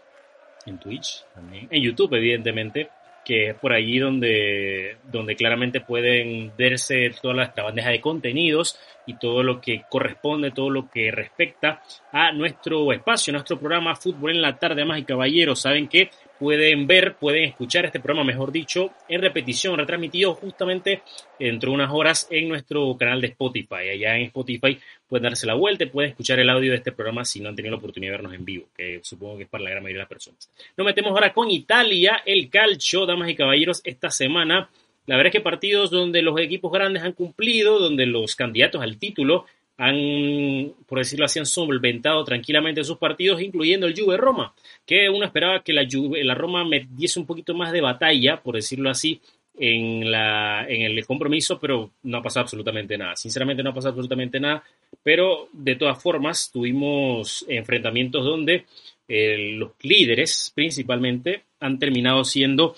En 0.66 0.78
Twitch 0.78 1.24
también. 1.34 1.68
En 1.70 1.82
YouTube, 1.82 2.14
evidentemente 2.14 2.88
que 3.24 3.50
es 3.50 3.54
por 3.54 3.72
allí 3.72 3.98
donde, 3.98 4.96
donde 5.10 5.36
claramente 5.36 5.80
pueden 5.80 6.52
verse 6.56 7.12
toda 7.20 7.34
nuestra 7.34 7.64
bandeja 7.64 7.90
de 7.90 8.00
contenidos 8.00 8.78
y 9.06 9.14
todo 9.14 9.42
lo 9.42 9.60
que 9.60 9.82
corresponde, 9.88 10.50
todo 10.50 10.70
lo 10.70 10.88
que 10.90 11.10
respecta 11.10 11.82
a 12.12 12.32
nuestro 12.32 12.92
espacio, 12.92 13.32
nuestro 13.32 13.58
programa 13.58 13.96
Fútbol 13.96 14.32
en 14.32 14.42
la 14.42 14.58
tarde, 14.58 14.84
más 14.84 14.98
y 14.98 15.04
caballeros. 15.04 15.60
Saben 15.60 15.88
que 15.88 16.10
pueden 16.42 16.88
ver, 16.88 17.14
pueden 17.14 17.44
escuchar 17.44 17.84
este 17.86 18.00
programa, 18.00 18.24
mejor 18.24 18.50
dicho, 18.50 18.90
en 19.08 19.20
repetición, 19.20 19.78
retransmitido 19.78 20.34
justamente 20.34 21.02
dentro 21.38 21.70
de 21.70 21.74
unas 21.76 21.92
horas 21.92 22.26
en 22.32 22.48
nuestro 22.48 22.96
canal 22.96 23.20
de 23.20 23.28
Spotify. 23.28 23.90
Allá 23.92 24.16
en 24.16 24.22
Spotify 24.24 24.76
pueden 25.06 25.22
darse 25.22 25.46
la 25.46 25.54
vuelta 25.54 25.84
y 25.84 25.86
pueden 25.86 26.10
escuchar 26.10 26.40
el 26.40 26.50
audio 26.50 26.72
de 26.72 26.78
este 26.78 26.90
programa 26.90 27.24
si 27.24 27.38
no 27.38 27.48
han 27.48 27.54
tenido 27.54 27.70
la 27.70 27.78
oportunidad 27.78 28.10
de 28.10 28.16
vernos 28.16 28.34
en 28.34 28.44
vivo, 28.44 28.66
que 28.76 28.98
supongo 29.04 29.36
que 29.36 29.44
es 29.44 29.48
para 29.48 29.62
la 29.62 29.70
gran 29.70 29.84
mayoría 29.84 29.98
de 29.98 30.02
las 30.02 30.08
personas. 30.08 30.50
Nos 30.76 30.84
metemos 30.84 31.12
ahora 31.12 31.32
con 31.32 31.48
Italia, 31.48 32.22
el 32.26 32.50
calcio, 32.50 33.06
damas 33.06 33.28
y 33.28 33.36
caballeros, 33.36 33.80
esta 33.84 34.10
semana. 34.10 34.68
La 35.06 35.16
verdad 35.16 35.28
es 35.28 35.38
que 35.38 35.44
partidos 35.44 35.92
donde 35.92 36.22
los 36.22 36.40
equipos 36.40 36.72
grandes 36.72 37.04
han 37.04 37.12
cumplido, 37.12 37.78
donde 37.78 38.04
los 38.06 38.34
candidatos 38.34 38.82
al 38.82 38.98
título 38.98 39.46
han, 39.76 40.72
por 40.86 40.98
decirlo 40.98 41.24
así, 41.24 41.38
han 41.38 41.46
solventado 41.46 42.22
tranquilamente 42.24 42.84
sus 42.84 42.98
partidos, 42.98 43.40
incluyendo 43.40 43.86
el 43.86 43.98
Juve 43.98 44.16
Roma, 44.16 44.54
que 44.86 45.08
uno 45.08 45.24
esperaba 45.24 45.62
que 45.62 45.72
la, 45.72 45.86
Juve, 45.90 46.22
la 46.24 46.34
Roma 46.34 46.64
me 46.64 46.86
diese 46.90 47.18
un 47.18 47.26
poquito 47.26 47.54
más 47.54 47.72
de 47.72 47.80
batalla, 47.80 48.42
por 48.42 48.54
decirlo 48.54 48.90
así, 48.90 49.20
en, 49.58 50.10
la, 50.10 50.66
en 50.68 50.82
el 50.82 51.06
compromiso, 51.06 51.58
pero 51.58 51.90
no 52.04 52.18
ha 52.18 52.22
pasado 52.22 52.44
absolutamente 52.44 52.96
nada. 52.96 53.16
Sinceramente 53.16 53.62
no 53.62 53.70
ha 53.70 53.74
pasado 53.74 53.90
absolutamente 53.90 54.40
nada, 54.40 54.62
pero 55.02 55.48
de 55.52 55.76
todas 55.76 56.02
formas 56.02 56.50
tuvimos 56.52 57.44
enfrentamientos 57.48 58.24
donde 58.24 58.64
eh, 59.08 59.54
los 59.56 59.72
líderes 59.82 60.52
principalmente 60.54 61.44
han 61.60 61.78
terminado 61.78 62.24
siendo 62.24 62.74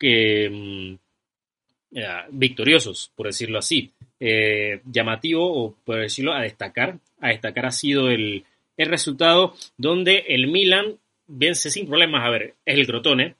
eh, 0.00 0.96
victoriosos, 2.30 3.10
por 3.14 3.26
decirlo 3.26 3.58
así. 3.58 3.90
Eh, 4.18 4.80
llamativo 4.86 5.46
o 5.46 5.74
por 5.84 6.00
decirlo 6.00 6.32
a 6.32 6.42
destacar. 6.42 6.98
A 7.20 7.28
destacar 7.28 7.66
ha 7.66 7.70
sido 7.70 8.10
el, 8.10 8.44
el 8.76 8.88
resultado 8.88 9.54
donde 9.76 10.24
el 10.28 10.48
Milan 10.48 10.98
vence 11.26 11.70
sin 11.70 11.86
problemas. 11.86 12.24
A 12.24 12.30
ver, 12.30 12.54
es 12.64 12.78
el 12.78 12.86
Crotone. 12.86 13.34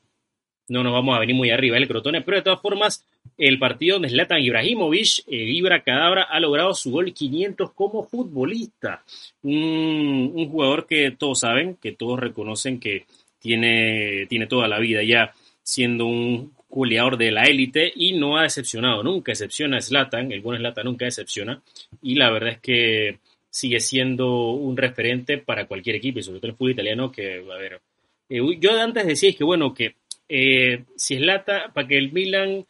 No 0.68 0.82
nos 0.82 0.92
vamos 0.92 1.16
a 1.16 1.20
venir 1.20 1.36
muy 1.36 1.50
arriba 1.50 1.76
el 1.76 1.86
Crotone, 1.86 2.22
pero 2.22 2.38
de 2.38 2.42
todas 2.42 2.60
formas, 2.60 3.06
el 3.38 3.58
partido 3.58 3.96
donde 3.96 4.08
Zlatan 4.08 4.40
Ibrahimovic, 4.40 5.24
el 5.28 5.48
Ibra 5.48 5.82
Cadabra, 5.82 6.24
ha 6.24 6.40
logrado 6.40 6.74
su 6.74 6.90
gol 6.90 7.12
500 7.12 7.72
como 7.72 8.04
futbolista. 8.04 9.04
Un, 9.42 10.32
un, 10.34 10.48
jugador 10.48 10.86
que 10.86 11.12
todos 11.12 11.40
saben, 11.40 11.76
que 11.76 11.92
todos 11.92 12.18
reconocen 12.18 12.80
que 12.80 13.06
tiene, 13.38 14.26
tiene 14.28 14.48
toda 14.48 14.66
la 14.66 14.80
vida 14.80 15.04
ya 15.04 15.32
siendo 15.62 16.06
un 16.06 16.55
goleador 16.76 17.16
de 17.16 17.30
la 17.30 17.44
élite 17.44 17.90
y 17.96 18.12
no 18.12 18.36
ha 18.36 18.42
decepcionado, 18.42 19.02
nunca 19.02 19.32
decepciona 19.32 19.78
a 19.78 19.80
Zlatan, 19.80 20.30
el 20.30 20.42
buen 20.42 20.58
Zlatan 20.58 20.84
nunca 20.84 21.06
decepciona 21.06 21.62
y 22.02 22.16
la 22.16 22.30
verdad 22.30 22.50
es 22.50 22.60
que 22.60 23.18
sigue 23.48 23.80
siendo 23.80 24.50
un 24.50 24.76
referente 24.76 25.38
para 25.38 25.66
cualquier 25.66 25.96
equipo 25.96 26.18
y 26.18 26.22
sobre 26.22 26.38
todo 26.38 26.50
el 26.50 26.56
fútbol 26.56 26.72
italiano 26.72 27.10
que, 27.10 27.42
a 27.50 27.56
ver, 27.56 27.80
eh, 28.28 28.40
yo 28.60 28.78
antes 28.78 29.06
decía 29.06 29.32
que 29.32 29.42
bueno, 29.42 29.72
que 29.72 29.94
eh, 30.28 30.84
si 30.96 31.16
Zlatan, 31.16 31.72
para 31.72 31.88
que 31.88 31.96
el 31.96 32.12
Milan 32.12 32.66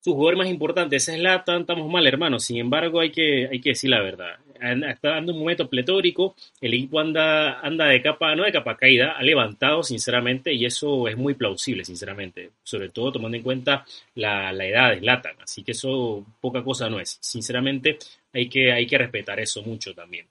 su 0.00 0.14
jugador 0.14 0.38
más 0.38 0.48
importante 0.48 0.96
es 0.96 1.04
Zlatan, 1.04 1.60
estamos 1.60 1.90
mal, 1.90 2.06
hermano. 2.06 2.38
Sin 2.38 2.56
embargo, 2.56 3.00
hay 3.00 3.10
que, 3.10 3.48
hay 3.50 3.60
que 3.60 3.70
decir 3.70 3.90
la 3.90 4.00
verdad. 4.00 4.38
Está 4.60 5.10
dando 5.10 5.32
un 5.32 5.40
momento 5.40 5.68
pletórico, 5.68 6.34
el 6.60 6.74
equipo 6.74 7.00
anda, 7.00 7.60
anda 7.60 7.86
de 7.86 8.02
capa, 8.02 8.34
no 8.34 8.44
de 8.44 8.52
capa 8.52 8.76
caída, 8.76 9.12
ha 9.12 9.22
levantado, 9.22 9.82
sinceramente, 9.82 10.52
y 10.52 10.64
eso 10.64 11.08
es 11.08 11.16
muy 11.16 11.34
plausible, 11.34 11.84
sinceramente. 11.84 12.50
Sobre 12.62 12.88
todo 12.88 13.12
tomando 13.12 13.36
en 13.36 13.42
cuenta 13.42 13.84
la, 14.14 14.52
la 14.52 14.66
edad 14.66 14.90
de 14.90 15.00
Zlatan. 15.00 15.36
Así 15.40 15.62
que 15.62 15.72
eso 15.72 16.26
poca 16.40 16.62
cosa 16.62 16.88
no 16.88 17.00
es. 17.00 17.18
Sinceramente, 17.20 17.98
hay 18.32 18.48
que, 18.48 18.72
hay 18.72 18.86
que 18.86 18.98
respetar 18.98 19.40
eso 19.40 19.62
mucho 19.62 19.94
también. 19.94 20.26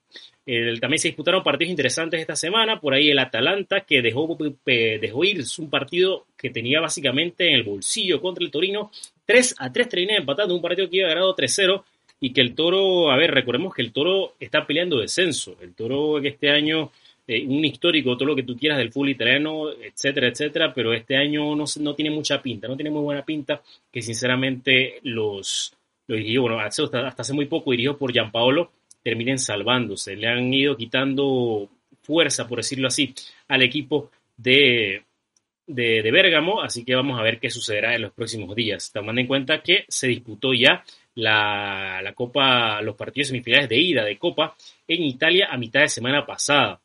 También 0.80 0.98
se 0.98 1.08
disputaron 1.08 1.42
partidos 1.42 1.70
interesantes 1.70 2.20
esta 2.20 2.34
semana, 2.34 2.80
por 2.80 2.94
ahí 2.94 3.10
el 3.10 3.18
Atalanta 3.18 3.82
que 3.82 4.00
dejó, 4.00 4.38
dejó 4.64 5.24
ir 5.24 5.44
un 5.58 5.68
partido 5.68 6.26
que 6.38 6.48
tenía 6.48 6.80
básicamente 6.80 7.48
en 7.48 7.54
el 7.54 7.64
bolsillo 7.64 8.18
contra 8.20 8.42
el 8.42 8.50
Torino, 8.50 8.90
3 9.26 9.56
a 9.58 9.70
3 9.70 9.88
terminé 9.90 10.16
empatando 10.16 10.54
un 10.54 10.62
partido 10.62 10.88
que 10.88 10.98
iba 10.98 11.08
ganado 11.08 11.36
3-0 11.36 11.82
y 12.20 12.32
que 12.32 12.40
el 12.40 12.54
Toro, 12.54 13.10
a 13.10 13.16
ver, 13.16 13.30
recordemos 13.30 13.74
que 13.74 13.82
el 13.82 13.92
Toro 13.92 14.34
está 14.40 14.66
peleando 14.66 14.98
descenso, 14.98 15.56
el 15.60 15.74
Toro 15.74 16.20
que 16.20 16.28
este 16.28 16.50
año, 16.50 16.90
eh, 17.26 17.44
un 17.46 17.64
histórico, 17.64 18.16
todo 18.16 18.28
lo 18.28 18.36
que 18.36 18.42
tú 18.42 18.56
quieras 18.56 18.78
del 18.78 18.92
fútbol 18.92 19.10
italiano, 19.10 19.70
etcétera, 19.70 20.28
etcétera, 20.28 20.72
pero 20.74 20.92
este 20.92 21.16
año 21.16 21.54
no, 21.54 21.64
no 21.80 21.94
tiene 21.94 22.10
mucha 22.10 22.42
pinta, 22.42 22.66
no 22.66 22.76
tiene 22.76 22.90
muy 22.90 23.02
buena 23.02 23.24
pinta, 23.24 23.62
que 23.92 24.02
sinceramente 24.02 24.98
los, 25.02 25.72
los 26.06 26.18
dirigió, 26.18 26.42
bueno, 26.42 26.58
hasta, 26.58 26.82
hasta 27.06 27.22
hace 27.22 27.32
muy 27.34 27.46
poco 27.46 27.70
dirigido 27.70 27.96
por 27.96 28.12
Gianpaolo, 28.12 28.72
terminen 29.02 29.38
salvándose. 29.38 30.16
Le 30.16 30.26
han 30.26 30.52
ido 30.52 30.76
quitando 30.76 31.68
fuerza, 32.02 32.48
por 32.48 32.58
decirlo 32.58 32.88
así, 32.88 33.14
al 33.46 33.62
equipo 33.62 34.10
de, 34.36 35.02
de, 35.66 36.02
de 36.02 36.10
Bérgamo, 36.10 36.62
así 36.62 36.84
que 36.84 36.94
vamos 36.94 37.18
a 37.18 37.22
ver 37.22 37.38
qué 37.38 37.50
sucederá 37.50 37.94
en 37.94 38.02
los 38.02 38.12
próximos 38.12 38.54
días. 38.56 38.90
Tomando 38.92 39.20
en 39.20 39.26
cuenta 39.26 39.62
que 39.62 39.84
se 39.88 40.08
disputó 40.08 40.52
ya 40.52 40.84
la, 41.18 42.00
la 42.02 42.12
Copa, 42.12 42.80
los 42.80 42.94
partidos 42.94 43.28
semifinales 43.28 43.68
de 43.68 43.76
ida 43.76 44.04
de 44.04 44.18
Copa 44.18 44.56
en 44.86 45.02
Italia 45.02 45.48
a 45.50 45.56
mitad 45.56 45.80
de 45.80 45.88
semana 45.88 46.24
pasada, 46.24 46.80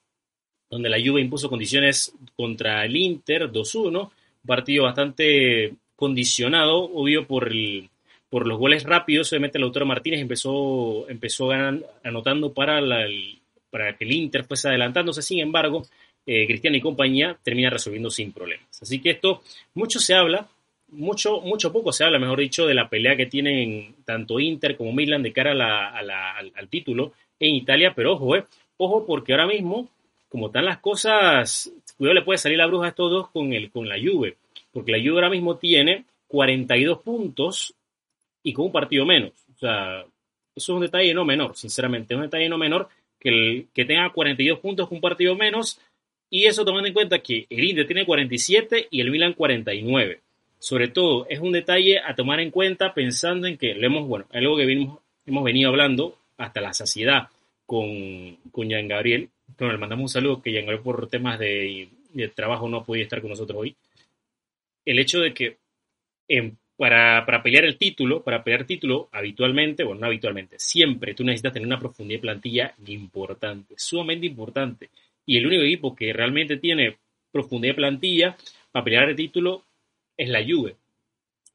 donde 0.69 0.89
la 0.89 0.97
Juve 0.97 1.21
impuso 1.21 1.49
condiciones 1.49 2.13
contra 2.35 2.83
el 2.83 2.95
Inter 2.95 3.51
2-1, 3.51 3.85
un 3.85 4.09
partido 4.45 4.85
bastante 4.85 5.75
condicionado, 5.95 6.77
obvio 6.77 7.27
por 7.27 7.47
el, 7.49 7.89
por 8.27 8.47
los 8.47 8.57
goles 8.57 8.83
rápidos, 8.83 9.31
obviamente 9.31 9.59
Lautaro 9.59 9.85
Martínez 9.85 10.19
empezó, 10.19 11.07
empezó 11.07 11.47
ganando, 11.47 11.85
anotando 12.03 12.51
para, 12.51 12.81
la, 12.81 13.05
para 13.69 13.95
que 13.95 14.03
el 14.03 14.13
Inter 14.13 14.45
fuese 14.45 14.67
adelantándose, 14.67 15.21
sin 15.21 15.41
embargo, 15.41 15.85
eh, 16.25 16.47
Cristiano 16.47 16.75
y 16.75 16.81
compañía 16.81 17.37
termina 17.43 17.69
resolviendo 17.69 18.09
sin 18.09 18.31
problemas. 18.31 18.81
Así 18.81 18.99
que 18.99 19.11
esto, 19.11 19.43
mucho 19.75 19.99
se 19.99 20.15
habla, 20.15 20.47
mucho, 20.93 21.41
mucho 21.41 21.71
poco 21.71 21.91
se 21.91 22.03
habla, 22.03 22.19
mejor 22.19 22.39
dicho, 22.39 22.65
de 22.65 22.73
la 22.73 22.89
pelea 22.89 23.15
que 23.15 23.25
tienen 23.25 23.95
tanto 24.05 24.39
Inter 24.39 24.77
como 24.77 24.93
Milan 24.93 25.23
de 25.23 25.33
cara 25.33 25.51
a 25.51 25.55
la, 25.55 25.89
a 25.89 26.01
la, 26.01 26.31
al, 26.31 26.51
al, 26.55 26.67
título 26.69 27.13
en 27.39 27.55
Italia, 27.55 27.93
pero 27.95 28.13
ojo, 28.13 28.35
eh, 28.35 28.45
ojo 28.77 29.05
porque 29.05 29.33
ahora 29.33 29.47
mismo, 29.47 29.89
como 30.29 30.47
están 30.47 30.65
las 30.65 30.79
cosas, 30.79 31.71
cuidado 31.97 32.15
le 32.15 32.21
puede 32.21 32.37
salir 32.37 32.57
la 32.57 32.67
bruja 32.67 32.85
a 32.85 32.89
estos 32.89 33.11
dos 33.11 33.29
con, 33.29 33.53
el, 33.53 33.69
con 33.69 33.87
la 33.87 33.95
Juve, 33.95 34.37
porque 34.71 34.91
la 34.91 34.99
Juve 34.99 35.15
ahora 35.15 35.29
mismo 35.29 35.57
tiene 35.57 36.05
42 36.27 36.99
puntos 36.99 37.73
y 38.41 38.53
con 38.53 38.65
un 38.65 38.71
partido 38.71 39.05
menos. 39.05 39.31
O 39.55 39.59
sea, 39.59 40.01
eso 40.01 40.07
es 40.55 40.69
un 40.69 40.81
detalle 40.81 41.13
no 41.13 41.25
menor, 41.25 41.55
sinceramente, 41.55 42.13
es 42.13 42.17
un 42.17 42.23
detalle 42.23 42.49
no 42.49 42.57
menor 42.57 42.89
que, 43.19 43.29
el, 43.29 43.67
que 43.73 43.85
tenga 43.85 44.09
42 44.11 44.59
puntos 44.59 44.87
con 44.87 44.97
un 44.97 45.01
partido 45.01 45.35
menos 45.35 45.79
y 46.33 46.45
eso 46.45 46.65
tomando 46.65 46.87
en 46.87 46.95
cuenta 46.95 47.19
que 47.19 47.45
el 47.47 47.63
Inter 47.63 47.85
tiene 47.85 48.07
47 48.07 48.87
y 48.89 49.01
el 49.01 49.11
Milan 49.11 49.33
49. 49.33 50.22
Sobre 50.63 50.87
todo, 50.87 51.27
es 51.27 51.41
un 51.41 51.51
detalle 51.51 51.99
a 51.99 52.15
tomar 52.15 52.39
en 52.39 52.49
cuenta 52.49 52.93
pensando 52.93 53.47
en 53.47 53.57
que 53.57 53.75
lo 53.75 53.85
hemos, 53.85 54.07
bueno, 54.07 54.27
algo 54.31 54.55
que 54.55 54.65
vimos, 54.65 54.97
hemos 55.25 55.43
venido 55.43 55.69
hablando 55.69 56.17
hasta 56.37 56.61
la 56.61 56.73
saciedad 56.73 57.27
con, 57.65 58.37
con 58.49 58.69
Jean 58.69 58.87
Gabriel. 58.87 59.29
Bueno, 59.57 59.73
le 59.73 59.77
mandamos 59.77 60.03
un 60.03 60.07
saludo 60.21 60.41
que 60.41 60.53
Jean 60.53 60.63
Gabriel 60.63 60.81
por 60.81 61.09
temas 61.09 61.37
de, 61.37 61.89
de 62.13 62.29
trabajo 62.29 62.69
no 62.69 62.85
podido 62.85 63.03
estar 63.03 63.19
con 63.19 63.31
nosotros 63.31 63.59
hoy. 63.59 63.75
El 64.85 64.99
hecho 64.99 65.19
de 65.19 65.33
que 65.33 65.57
para, 66.77 67.25
para, 67.25 67.43
pelear 67.43 67.65
el 67.65 67.77
título, 67.77 68.23
para 68.23 68.41
pelear 68.41 68.65
título, 68.65 69.09
habitualmente, 69.11 69.83
bueno, 69.83 69.99
no 69.99 70.07
habitualmente, 70.07 70.55
siempre 70.59 71.13
tú 71.13 71.25
necesitas 71.25 71.51
tener 71.51 71.67
una 71.67 71.79
profundidad 71.79 72.19
de 72.19 72.21
plantilla 72.21 72.73
importante, 72.87 73.73
sumamente 73.75 74.27
importante. 74.27 74.91
Y 75.25 75.35
el 75.35 75.45
único 75.45 75.63
equipo 75.63 75.93
que 75.93 76.13
realmente 76.13 76.55
tiene 76.55 76.95
profundidad 77.33 77.73
de 77.73 77.81
plantilla 77.81 78.37
para 78.71 78.85
pelear 78.85 79.09
el 79.09 79.17
título 79.17 79.65
es 80.17 80.29
la 80.29 80.43
Juve. 80.43 80.75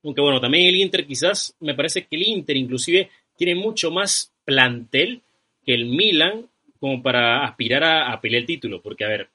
Aunque 0.04 0.20
bueno, 0.20 0.40
también 0.40 0.66
el 0.66 0.76
Inter 0.76 1.06
quizás, 1.06 1.56
me 1.60 1.74
parece 1.74 2.06
que 2.06 2.16
el 2.16 2.22
Inter 2.22 2.56
inclusive 2.56 3.10
tiene 3.36 3.54
mucho 3.54 3.90
más 3.90 4.32
plantel 4.44 5.22
que 5.64 5.74
el 5.74 5.86
Milan 5.86 6.46
como 6.80 7.02
para 7.02 7.44
aspirar 7.44 7.84
a, 7.84 8.20
pelear 8.20 8.42
el 8.42 8.46
título, 8.46 8.80
porque 8.80 9.04
a 9.04 9.08
ver, 9.08 9.28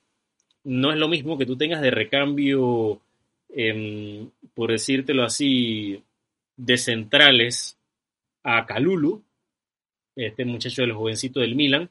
no 0.63 0.91
es 0.91 0.97
lo 0.97 1.09
mismo 1.09 1.37
que 1.37 1.45
tú 1.45 1.57
tengas 1.57 1.81
de 1.81 1.91
recambio 1.91 3.01
eh, 3.55 4.25
por 4.53 4.71
decírtelo 4.71 5.23
así, 5.23 6.01
de 6.57 6.77
centrales 6.77 7.77
a 8.43 8.65
Calulu, 8.65 9.23
este 10.15 10.45
muchacho 10.45 10.81
del 10.81 10.93
jovencito 10.93 11.39
del 11.39 11.55
Milan, 11.55 11.89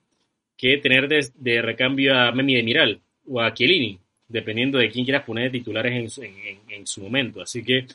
que 0.57 0.79
tener 0.79 1.09
de, 1.09 1.29
de 1.37 1.63
recambio 1.63 2.17
a 2.17 2.33
Memi 2.33 2.55
de 2.55 2.63
Miral 2.63 3.01
o 3.27 3.41
a 3.41 3.53
Chiellini. 3.55 3.99
Dependiendo 4.29 4.79
de 4.79 4.91
quién 4.91 5.05
quieras 5.05 5.25
poner 5.25 5.51
de 5.51 5.59
titulares 5.59 5.93
en, 5.93 6.11
su- 6.11 6.23
en- 6.23 6.35
en- 6.69 6.87
su 6.87 7.03
momento. 7.03 7.41
Así 7.43 7.63
que 7.65 7.87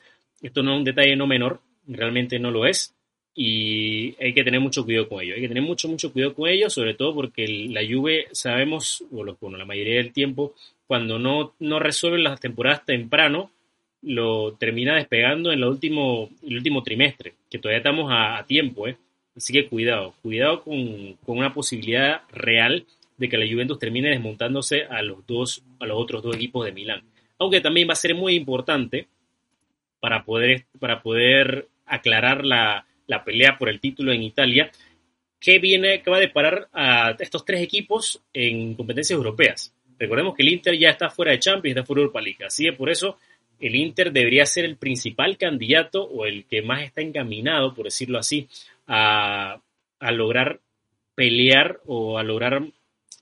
esto 0.41 0.61
no 0.63 0.73
es 0.73 0.77
un 0.79 0.83
detalle 0.83 1.15
no 1.15 1.27
menor, 1.27 1.59
realmente 1.87 2.39
no 2.39 2.51
lo 2.51 2.65
es. 2.65 2.93
Y 3.39 4.15
hay 4.19 4.33
que 4.33 4.43
tener 4.43 4.59
mucho 4.59 4.83
cuidado 4.83 5.07
con 5.07 5.21
ello. 5.21 5.35
Hay 5.35 5.41
que 5.41 5.47
tener 5.47 5.61
mucho, 5.63 5.87
mucho 5.87 6.11
cuidado 6.11 6.33
con 6.33 6.49
ello, 6.49 6.69
sobre 6.69 6.95
todo 6.95 7.13
porque 7.13 7.45
el- 7.45 7.73
la 7.73 7.81
Juve, 7.87 8.27
sabemos, 8.31 9.03
o 9.11 9.23
los- 9.23 9.39
bueno, 9.39 9.57
la 9.57 9.65
mayoría 9.65 9.95
del 9.95 10.11
tiempo, 10.11 10.55
cuando 10.87 11.19
no, 11.19 11.53
no 11.59 11.79
resuelven 11.79 12.23
las 12.23 12.39
temporadas 12.39 12.83
temprano, 12.85 13.51
lo 14.01 14.53
termina 14.53 14.95
despegando 14.95 15.51
en 15.51 15.59
lo 15.61 15.69
último, 15.69 16.29
el 16.47 16.57
último 16.57 16.81
trimestre, 16.83 17.33
que 17.49 17.59
todavía 17.59 17.77
estamos 17.79 18.11
a, 18.11 18.37
a 18.37 18.45
tiempo, 18.45 18.87
¿eh? 18.87 18.95
Así 19.35 19.53
que 19.53 19.67
cuidado, 19.67 20.13
cuidado 20.23 20.63
con, 20.63 21.13
con 21.25 21.37
una 21.37 21.53
posibilidad 21.53 22.21
real 22.31 22.85
de 23.17 23.29
que 23.29 23.37
la 23.37 23.47
Juventus 23.51 23.77
termine 23.79 24.09
desmontándose 24.09 24.83
a 24.85 25.01
los 25.03 25.25
dos, 25.27 25.63
a 25.79 25.85
los 25.85 25.97
otros 25.97 26.23
dos 26.23 26.35
equipos 26.35 26.65
de 26.65 26.71
Milán. 26.71 27.03
Aunque 27.39 27.61
también 27.61 27.87
va 27.87 27.93
a 27.93 27.97
ser 27.97 28.15
muy 28.15 28.35
importante 28.35 29.07
para 29.99 30.23
poder, 30.23 30.65
para 30.79 31.01
poder 31.01 31.67
aclarar 31.85 32.45
la, 32.45 32.85
la 33.07 33.23
pelea 33.23 33.57
por 33.57 33.69
el 33.69 33.79
título 33.79 34.11
en 34.11 34.23
Italia, 34.23 34.71
que 35.39 35.59
viene, 35.59 36.01
que 36.01 36.09
va 36.09 36.17
a 36.17 36.21
deparar 36.21 36.67
a 36.73 37.15
estos 37.19 37.45
tres 37.45 37.61
equipos 37.61 38.21
en 38.33 38.75
competencias 38.75 39.17
europeas. 39.17 39.73
Recordemos 39.99 40.35
que 40.35 40.43
el 40.43 40.49
Inter 40.49 40.77
ya 40.77 40.89
está 40.89 41.09
fuera 41.09 41.31
de 41.31 41.39
Champions, 41.39 41.77
está 41.77 41.85
fuera 41.85 41.99
de 41.99 42.03
Europa 42.03 42.21
League, 42.21 42.45
así 42.45 42.65
que 42.65 42.73
por 42.73 42.89
eso 42.89 43.17
el 43.59 43.75
Inter 43.75 44.11
debería 44.11 44.45
ser 44.45 44.65
el 44.65 44.77
principal 44.77 45.37
candidato 45.37 46.03
o 46.03 46.25
el 46.25 46.45
que 46.45 46.61
más 46.61 46.83
está 46.83 47.01
encaminado, 47.01 47.73
por 47.73 47.85
decirlo 47.85 48.19
así, 48.19 48.47
a, 48.87 49.59
a 49.99 50.11
lograr 50.11 50.59
pelear 51.15 51.79
o 51.87 52.19
a 52.19 52.23
lograr 52.23 52.61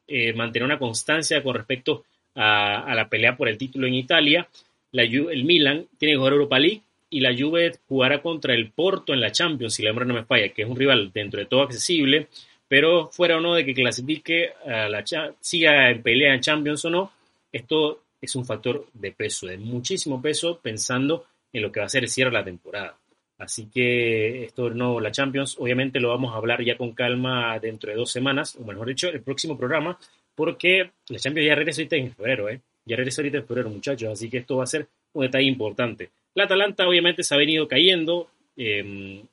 eh, 0.08 0.34
mantener 0.34 0.66
una 0.66 0.80
constancia 0.80 1.42
con 1.42 1.56
respecto 1.56 2.04
a, 2.36 2.82
a 2.82 2.96
la 2.96 3.10
pelea 3.10 3.36
por 3.36 3.50
el 3.50 3.58
título 3.58 3.88
en 3.88 3.96
Italia. 3.96 4.48
La 4.92 5.04
el 5.04 5.44
Milan 5.44 5.88
tiene 5.98 6.14
que 6.14 6.18
jugar 6.18 6.34
Europa 6.34 6.60
League 6.60 6.82
y 7.10 7.20
la 7.20 7.36
Juve 7.38 7.72
jugará 7.88 8.22
contra 8.22 8.54
el 8.54 8.72
Porto 8.72 9.14
en 9.14 9.22
la 9.22 9.32
Champions, 9.32 9.74
si 9.74 9.84
la 9.84 9.92
memoria 9.92 10.08
no 10.08 10.20
me 10.20 10.26
falla, 10.26 10.50
que 10.50 10.64
es 10.64 10.70
un 10.70 10.76
rival 10.76 11.12
dentro 11.14 11.40
de 11.40 11.46
todo 11.46 11.62
accesible, 11.62 12.28
pero 12.68 13.10
fuera 13.10 13.38
o 13.38 13.40
no 13.40 13.54
de 13.54 13.66
que 13.66 13.74
clasifique, 13.74 14.52
a 14.66 14.90
la, 14.90 15.04
siga 15.40 15.90
en 15.92 16.02
pelea 16.02 16.34
en 16.34 16.42
Champions 16.42 16.84
o 16.86 16.90
no, 16.90 17.12
esto 17.52 18.02
es 18.20 18.36
un 18.36 18.46
factor 18.46 18.88
de 18.94 19.12
peso, 19.12 19.48
de 19.48 19.58
muchísimo 19.58 20.22
peso, 20.22 20.60
pensando 20.62 21.26
en 21.54 21.62
lo 21.62 21.72
que 21.72 21.80
va 21.80 21.86
a 21.86 21.90
ser 21.90 22.04
el 22.04 22.10
cierre 22.10 22.32
de 22.32 22.38
la 22.38 22.44
temporada. 22.44 22.98
Así 23.38 23.70
que 23.74 24.46
esto 24.46 24.70
no, 24.70 25.00
la 25.00 25.12
Champions, 25.12 25.58
obviamente 25.60 26.00
lo 26.00 26.10
vamos 26.10 26.34
a 26.34 26.38
hablar 26.38 26.64
ya 26.64 26.78
con 26.78 26.94
calma 26.94 27.60
dentro 27.60 27.92
de 27.92 27.98
dos 27.98 28.12
semanas, 28.12 28.56
o 28.56 28.66
mejor 28.66 28.88
dicho, 28.88 29.10
el 29.10 29.22
próximo 29.22 29.58
programa, 29.58 29.98
porque 30.36 30.92
la 31.10 31.20
Champions 31.20 31.48
ya 31.48 31.56
regresa 31.56 31.82
ahorita 31.82 31.96
en 31.96 32.12
febrero, 32.12 32.50
¿eh? 32.50 32.62
Ya 32.86 32.96
regresa 32.96 33.22
ahorita 33.22 33.38
en 33.40 33.48
febrero, 33.48 33.70
muchachos, 33.70 34.10
así 34.10 34.30
que 34.30 34.38
esto 34.38 34.58
va 34.58 34.64
a 34.64 34.68
ser 34.68 34.88
un 35.14 35.24
detalle 35.24 35.48
importante. 35.48 36.10
La 36.36 36.44
Atalanta 36.44 36.88
obviamente 36.88 37.24
se 37.24 37.34
ha 37.34 37.38
venido 37.38 37.68
cayendo, 37.68 38.28
eh, 38.58 39.24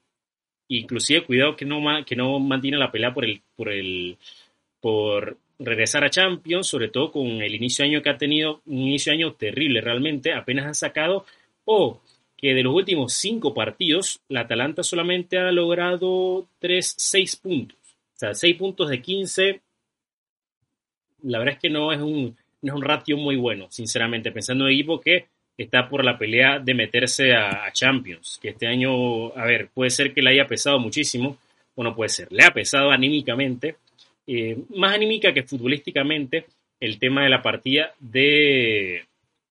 inclusive 0.68 1.24
cuidado 1.24 1.56
que 1.56 1.64
no, 1.64 1.82
que 2.04 2.16
no 2.16 2.38
mantiene 2.38 2.78
la 2.78 2.90
pelea 2.90 3.12
por 3.12 3.24
el, 3.24 3.42
por 3.56 3.68
el, 3.68 4.16
por 4.80 5.36
regresar 5.58 6.04
a 6.04 6.10
Champions, 6.10 6.66
sobre 6.66 6.88
todo 6.88 7.12
con 7.12 7.26
el 7.26 7.54
inicio 7.54 7.84
de 7.84 7.90
año 7.90 8.02
que 8.02 8.10
ha 8.10 8.16
tenido, 8.16 8.62
un 8.66 8.78
inicio 8.78 9.12
de 9.12 9.18
año 9.18 9.32
terrible 9.34 9.80
realmente, 9.80 10.32
apenas 10.32 10.66
han 10.66 10.74
sacado, 10.74 11.26
o 11.64 12.00
que 12.36 12.54
de 12.54 12.62
los 12.62 12.74
últimos 12.74 13.14
cinco 13.14 13.54
partidos, 13.54 14.20
la 14.28 14.40
Atalanta 14.40 14.82
solamente 14.82 15.38
ha 15.38 15.52
logrado 15.52 16.48
3, 16.58 16.94
6 16.98 17.36
puntos. 17.36 17.78
O 18.14 18.18
sea, 18.18 18.34
6 18.34 18.56
puntos 18.56 18.90
de 18.90 19.00
15, 19.00 19.60
la 21.22 21.38
verdad 21.38 21.54
es 21.54 21.60
que 21.60 21.70
no 21.70 21.92
es 21.92 22.00
un, 22.00 22.36
no 22.62 22.72
es 22.72 22.76
un 22.76 22.82
ratio 22.82 23.16
muy 23.16 23.36
bueno, 23.36 23.66
sinceramente, 23.70 24.32
pensando 24.32 24.64
en 24.64 24.68
un 24.68 24.72
equipo 24.72 25.00
que 25.00 25.26
está 25.56 25.88
por 25.88 26.04
la 26.04 26.18
pelea 26.18 26.58
de 26.58 26.74
meterse 26.74 27.34
a, 27.34 27.70
Champions, 27.72 28.38
que 28.40 28.50
este 28.50 28.66
año, 28.66 29.34
a 29.36 29.44
ver, 29.44 29.68
puede 29.72 29.90
ser 29.90 30.12
que 30.12 30.22
le 30.22 30.30
haya 30.30 30.46
pesado 30.46 30.78
muchísimo, 30.78 31.38
o 31.74 31.82
no 31.82 31.94
puede 31.94 32.10
ser, 32.10 32.30
le 32.32 32.44
ha 32.44 32.50
pesado 32.50 32.90
anímicamente, 32.90 33.76
eh, 34.26 34.56
más 34.76 34.94
anímica 34.94 35.32
que 35.32 35.42
futbolísticamente, 35.42 36.46
el 36.80 36.98
tema 36.98 37.22
de 37.22 37.30
la 37.30 37.42
partida 37.42 37.94
de, 38.00 39.04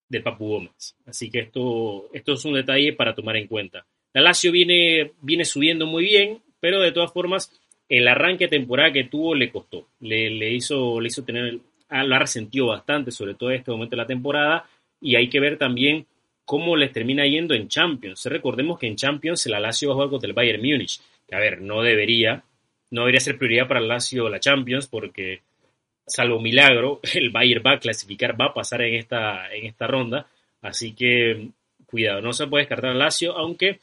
del 0.10 0.24
Papu 0.24 0.48
Gómez. 0.48 0.96
Así 1.06 1.30
que 1.30 1.40
esto, 1.40 2.10
esto 2.14 2.34
es 2.34 2.46
un 2.46 2.54
detalle 2.54 2.94
para 2.94 3.16
tomar 3.16 3.38
en 3.38 3.48
cuenta. 3.48 3.86
La 4.14 4.22
Lazio 4.22 4.52
viene, 4.52 5.12
viene 5.22 5.46
subiendo 5.46 5.86
muy 5.86 6.04
bien, 6.04 6.40
pero 6.60 6.82
de 6.82 6.92
todas 6.92 7.12
formas, 7.14 7.52
el 7.92 8.08
arranque 8.08 8.46
de 8.46 8.58
temporada 8.58 8.94
que 8.94 9.04
tuvo 9.04 9.36
le 9.36 9.52
costó. 9.52 9.86
Le, 10.00 10.50
hizo, 10.54 11.02
le 11.02 11.10
hizo 11.10 11.26
tener, 11.26 11.60
ah, 11.90 12.06
lo 12.06 12.16
ha 12.16 12.20
resentido 12.20 12.68
bastante, 12.68 13.12
sobre 13.12 13.34
todo 13.34 13.52
en 13.52 13.58
este 13.58 13.72
momento 13.72 13.98
de 13.98 14.02
la 14.02 14.08
temporada, 14.08 14.66
y 15.02 15.18
hay 15.18 15.28
que 15.28 15.42
ver 15.42 15.58
también 15.58 16.06
cómo 16.46 16.78
les 16.78 16.94
termina 16.94 17.28
yendo 17.28 17.54
en 17.54 17.68
Champions. 17.68 18.26
Recordemos 18.28 18.80
que 18.80 18.88
en 18.88 18.96
Champions 18.96 19.46
la 19.48 19.60
Lazio 19.60 19.90
va 19.90 19.94
a 19.94 19.96
jugar 19.96 20.10
contra 20.10 20.30
el 20.30 20.34
Bayern 20.34 20.62
Múnich, 20.62 21.02
que 21.28 21.36
a 21.36 21.40
ver, 21.40 21.62
no 21.62 21.82
debería, 21.82 22.42
no 22.92 23.02
debería 23.02 23.20
ser 23.20 23.38
prioridad 23.38 23.68
para 23.68 23.82
el 23.82 23.90
Lazio 23.90 24.30
la 24.30 24.40
Champions, 24.40 24.88
porque 24.88 25.42
salvo 26.08 26.40
milagro, 26.40 27.02
el 27.14 27.30
Bayern 27.30 27.64
va 27.68 27.74
a 27.74 27.80
clasificar, 27.80 28.40
va 28.40 28.46
a 28.46 28.54
pasar 28.54 28.84
en 28.84 28.96
esta, 28.96 29.54
en 29.54 29.66
esta 29.66 29.86
ronda. 29.88 30.28
Así 30.62 30.94
que 30.94 31.50
cuidado, 31.86 32.22
no 32.22 32.32
se 32.32 32.48
puede 32.48 32.62
descartar 32.62 32.92
al 32.92 33.00
Lazio, 33.00 33.36
aunque 33.36 33.80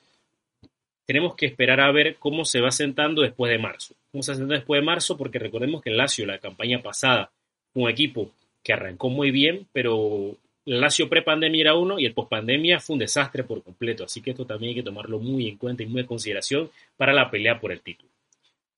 tenemos 1.04 1.34
que 1.34 1.44
esperar 1.44 1.80
a 1.80 1.92
ver 1.92 2.16
cómo 2.16 2.46
se 2.46 2.62
va 2.62 2.70
sentando 2.70 3.20
después 3.20 3.50
de 3.50 3.58
marzo. 3.58 3.94
¿Cómo 4.10 4.22
se 4.22 4.32
sentando 4.32 4.54
después 4.54 4.80
de 4.80 4.86
marzo? 4.86 5.16
Porque 5.16 5.38
recordemos 5.38 5.82
que 5.82 5.90
el 5.90 5.96
Lazio, 5.96 6.26
la 6.26 6.38
campaña 6.38 6.82
pasada, 6.82 7.30
un 7.74 7.90
equipo 7.90 8.30
que 8.62 8.72
arrancó 8.72 9.10
muy 9.10 9.30
bien, 9.30 9.66
pero 9.72 10.36
el 10.66 10.80
Lazio 10.80 11.08
pre-pandemia 11.08 11.60
era 11.60 11.74
uno 11.74 11.98
y 11.98 12.06
el 12.06 12.14
post-pandemia 12.14 12.80
fue 12.80 12.94
un 12.94 13.00
desastre 13.00 13.44
por 13.44 13.62
completo. 13.62 14.04
Así 14.04 14.20
que 14.20 14.30
esto 14.30 14.44
también 14.44 14.70
hay 14.70 14.74
que 14.76 14.82
tomarlo 14.82 15.18
muy 15.18 15.48
en 15.48 15.56
cuenta 15.56 15.82
y 15.82 15.86
muy 15.86 16.02
en 16.02 16.06
consideración 16.06 16.70
para 16.96 17.12
la 17.12 17.30
pelea 17.30 17.60
por 17.60 17.72
el 17.72 17.80
título. 17.80 18.08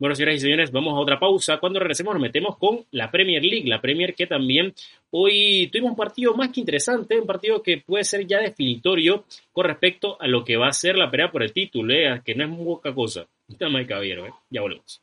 Bueno, 0.00 0.14
señoras 0.14 0.36
y 0.36 0.40
señores, 0.40 0.72
vamos 0.72 0.94
a 0.94 1.00
otra 1.00 1.20
pausa. 1.20 1.58
Cuando 1.58 1.78
regresemos 1.78 2.14
nos 2.14 2.22
metemos 2.22 2.56
con 2.56 2.86
la 2.90 3.10
Premier 3.10 3.44
League, 3.44 3.68
la 3.68 3.82
Premier 3.82 4.14
que 4.14 4.26
también 4.26 4.72
hoy 5.10 5.68
tuvimos 5.70 5.90
un 5.90 5.96
partido 5.96 6.34
más 6.34 6.48
que 6.48 6.60
interesante, 6.60 7.20
un 7.20 7.26
partido 7.26 7.62
que 7.62 7.78
puede 7.78 8.04
ser 8.04 8.26
ya 8.26 8.38
definitorio 8.38 9.24
con 9.52 9.66
respecto 9.66 10.16
a 10.18 10.26
lo 10.26 10.42
que 10.42 10.56
va 10.56 10.68
a 10.68 10.72
ser 10.72 10.96
la 10.96 11.10
pelea 11.10 11.30
por 11.30 11.42
el 11.42 11.52
título, 11.52 11.92
¿eh? 11.92 12.22
que 12.24 12.34
no 12.34 12.44
es 12.44 12.50
muy 12.50 12.64
poca 12.64 12.94
cosa. 12.94 13.26
Dama 13.46 13.80
de 13.80 13.86
caballero, 13.86 14.26
¿eh? 14.26 14.32
ya 14.48 14.62
volvemos. 14.62 15.02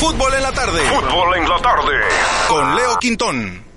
Fútbol 0.00 0.32
en 0.32 0.42
la 0.42 0.52
tarde. 0.52 0.80
Fútbol 0.80 1.36
en 1.36 1.46
la 1.46 1.58
tarde. 1.58 1.92
Con 2.48 2.74
Leo 2.74 2.98
Quintón. 2.98 3.69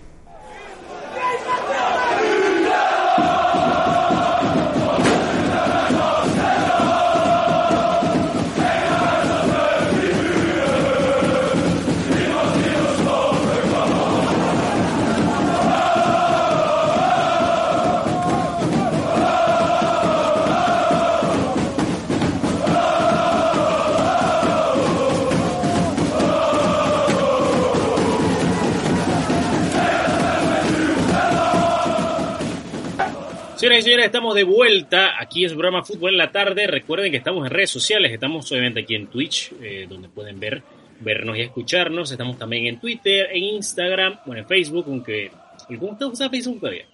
Señoras 33.64 33.80
y 33.80 33.84
señores, 33.84 34.06
estamos 34.08 34.36
de 34.36 34.44
vuelta. 34.44 35.14
Aquí 35.18 35.46
es 35.46 35.52
el 35.52 35.58
programa 35.58 35.86
Fútbol 35.86 36.12
en 36.12 36.18
la 36.18 36.34
tarde. 36.34 36.68
Recuerden 36.68 37.10
que 37.12 37.18
estamos 37.20 37.46
en 37.46 37.50
redes 37.50 37.70
sociales. 37.70 38.12
Estamos 38.12 38.52
obviamente 38.52 38.82
aquí 38.82 38.94
en 38.94 39.08
Twitch, 39.08 39.54
eh, 39.62 39.86
donde 39.88 40.10
pueden 40.10 40.38
ver, 40.38 40.62
vernos 41.00 41.38
y 41.38 41.44
escucharnos. 41.44 42.12
Estamos 42.12 42.38
también 42.38 42.66
en 42.66 42.82
Twitter, 42.82 43.30
en 43.32 43.42
Instagram, 43.42 44.20
bueno, 44.26 44.42
en 44.42 44.48
Facebook, 44.50 44.84
aunque 44.90 45.32
¿Cómo 45.80 45.94
usted 45.94 46.08
usa 46.08 46.30
Facebook 46.30 46.60
todavía? 46.60 46.88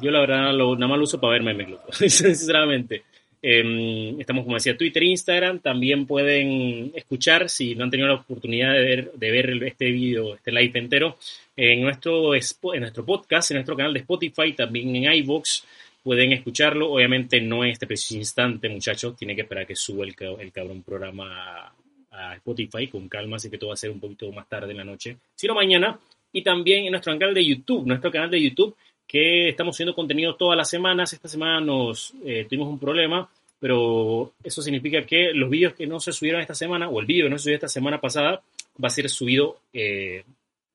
Yo 0.00 0.12
la 0.12 0.20
verdad 0.20 0.52
nada 0.52 0.86
más 0.86 0.98
lo 0.98 1.02
uso 1.02 1.18
para 1.18 1.32
ver 1.32 1.42
memes, 1.42 1.68
loco. 1.68 1.92
sinceramente. 1.92 3.02
Eh, 3.42 4.14
estamos, 4.20 4.44
como 4.44 4.54
decía, 4.54 4.76
Twitter, 4.76 5.02
Instagram. 5.02 5.58
También 5.58 6.06
pueden 6.06 6.92
escuchar, 6.94 7.48
si 7.48 7.74
no 7.74 7.82
han 7.82 7.90
tenido 7.90 8.06
la 8.06 8.14
oportunidad 8.14 8.72
de 8.72 8.82
ver, 8.84 9.12
de 9.14 9.30
ver 9.32 9.64
este 9.64 9.90
video, 9.90 10.36
este 10.36 10.52
live 10.52 10.78
entero, 10.78 11.18
en 11.56 11.82
nuestro, 11.82 12.36
en 12.36 12.80
nuestro 12.82 13.04
podcast, 13.04 13.50
en 13.50 13.56
nuestro 13.56 13.74
canal 13.74 13.94
de 13.94 13.98
Spotify, 13.98 14.52
también 14.52 14.94
en 14.94 15.12
iVoox. 15.12 15.64
Pueden 16.08 16.32
escucharlo. 16.32 16.90
Obviamente 16.90 17.38
no 17.38 17.62
en 17.62 17.72
este 17.72 17.86
preciso 17.86 18.16
instante, 18.16 18.66
muchachos. 18.70 19.14
Tiene 19.14 19.34
que 19.34 19.42
esperar 19.42 19.66
que 19.66 19.76
suba 19.76 20.06
el, 20.06 20.16
el 20.40 20.52
cabrón 20.52 20.82
programa 20.82 21.66
a, 21.66 21.72
a 22.12 22.34
Spotify 22.36 22.88
con 22.88 23.10
calma, 23.10 23.36
así 23.36 23.50
que 23.50 23.58
todo 23.58 23.68
va 23.68 23.74
a 23.74 23.76
ser 23.76 23.90
un 23.90 24.00
poquito 24.00 24.32
más 24.32 24.48
tarde 24.48 24.70
en 24.70 24.78
la 24.78 24.84
noche. 24.84 25.18
Sino 25.34 25.54
mañana. 25.54 26.00
Y 26.32 26.40
también 26.40 26.86
en 26.86 26.92
nuestro 26.92 27.12
canal 27.18 27.34
de 27.34 27.44
YouTube, 27.44 27.86
nuestro 27.86 28.10
canal 28.10 28.30
de 28.30 28.40
YouTube, 28.40 28.74
que 29.06 29.50
estamos 29.50 29.76
subiendo 29.76 29.94
contenido 29.94 30.34
todas 30.34 30.56
las 30.56 30.70
semanas. 30.70 31.12
Esta 31.12 31.28
semana 31.28 31.60
nos 31.60 32.14
eh, 32.24 32.46
tuvimos 32.48 32.68
un 32.68 32.78
problema, 32.78 33.28
pero 33.60 34.32
eso 34.42 34.62
significa 34.62 35.04
que 35.04 35.34
los 35.34 35.50
vídeos 35.50 35.74
que 35.74 35.86
no 35.86 36.00
se 36.00 36.12
subieron 36.12 36.40
esta 36.40 36.54
semana, 36.54 36.88
o 36.88 37.00
el 37.00 37.06
vídeo 37.06 37.26
que 37.26 37.30
no 37.32 37.36
se 37.36 37.42
subió 37.42 37.56
esta 37.56 37.68
semana 37.68 38.00
pasada, 38.00 38.40
va 38.82 38.86
a 38.86 38.90
ser 38.90 39.10
subido 39.10 39.58
eh, 39.74 40.24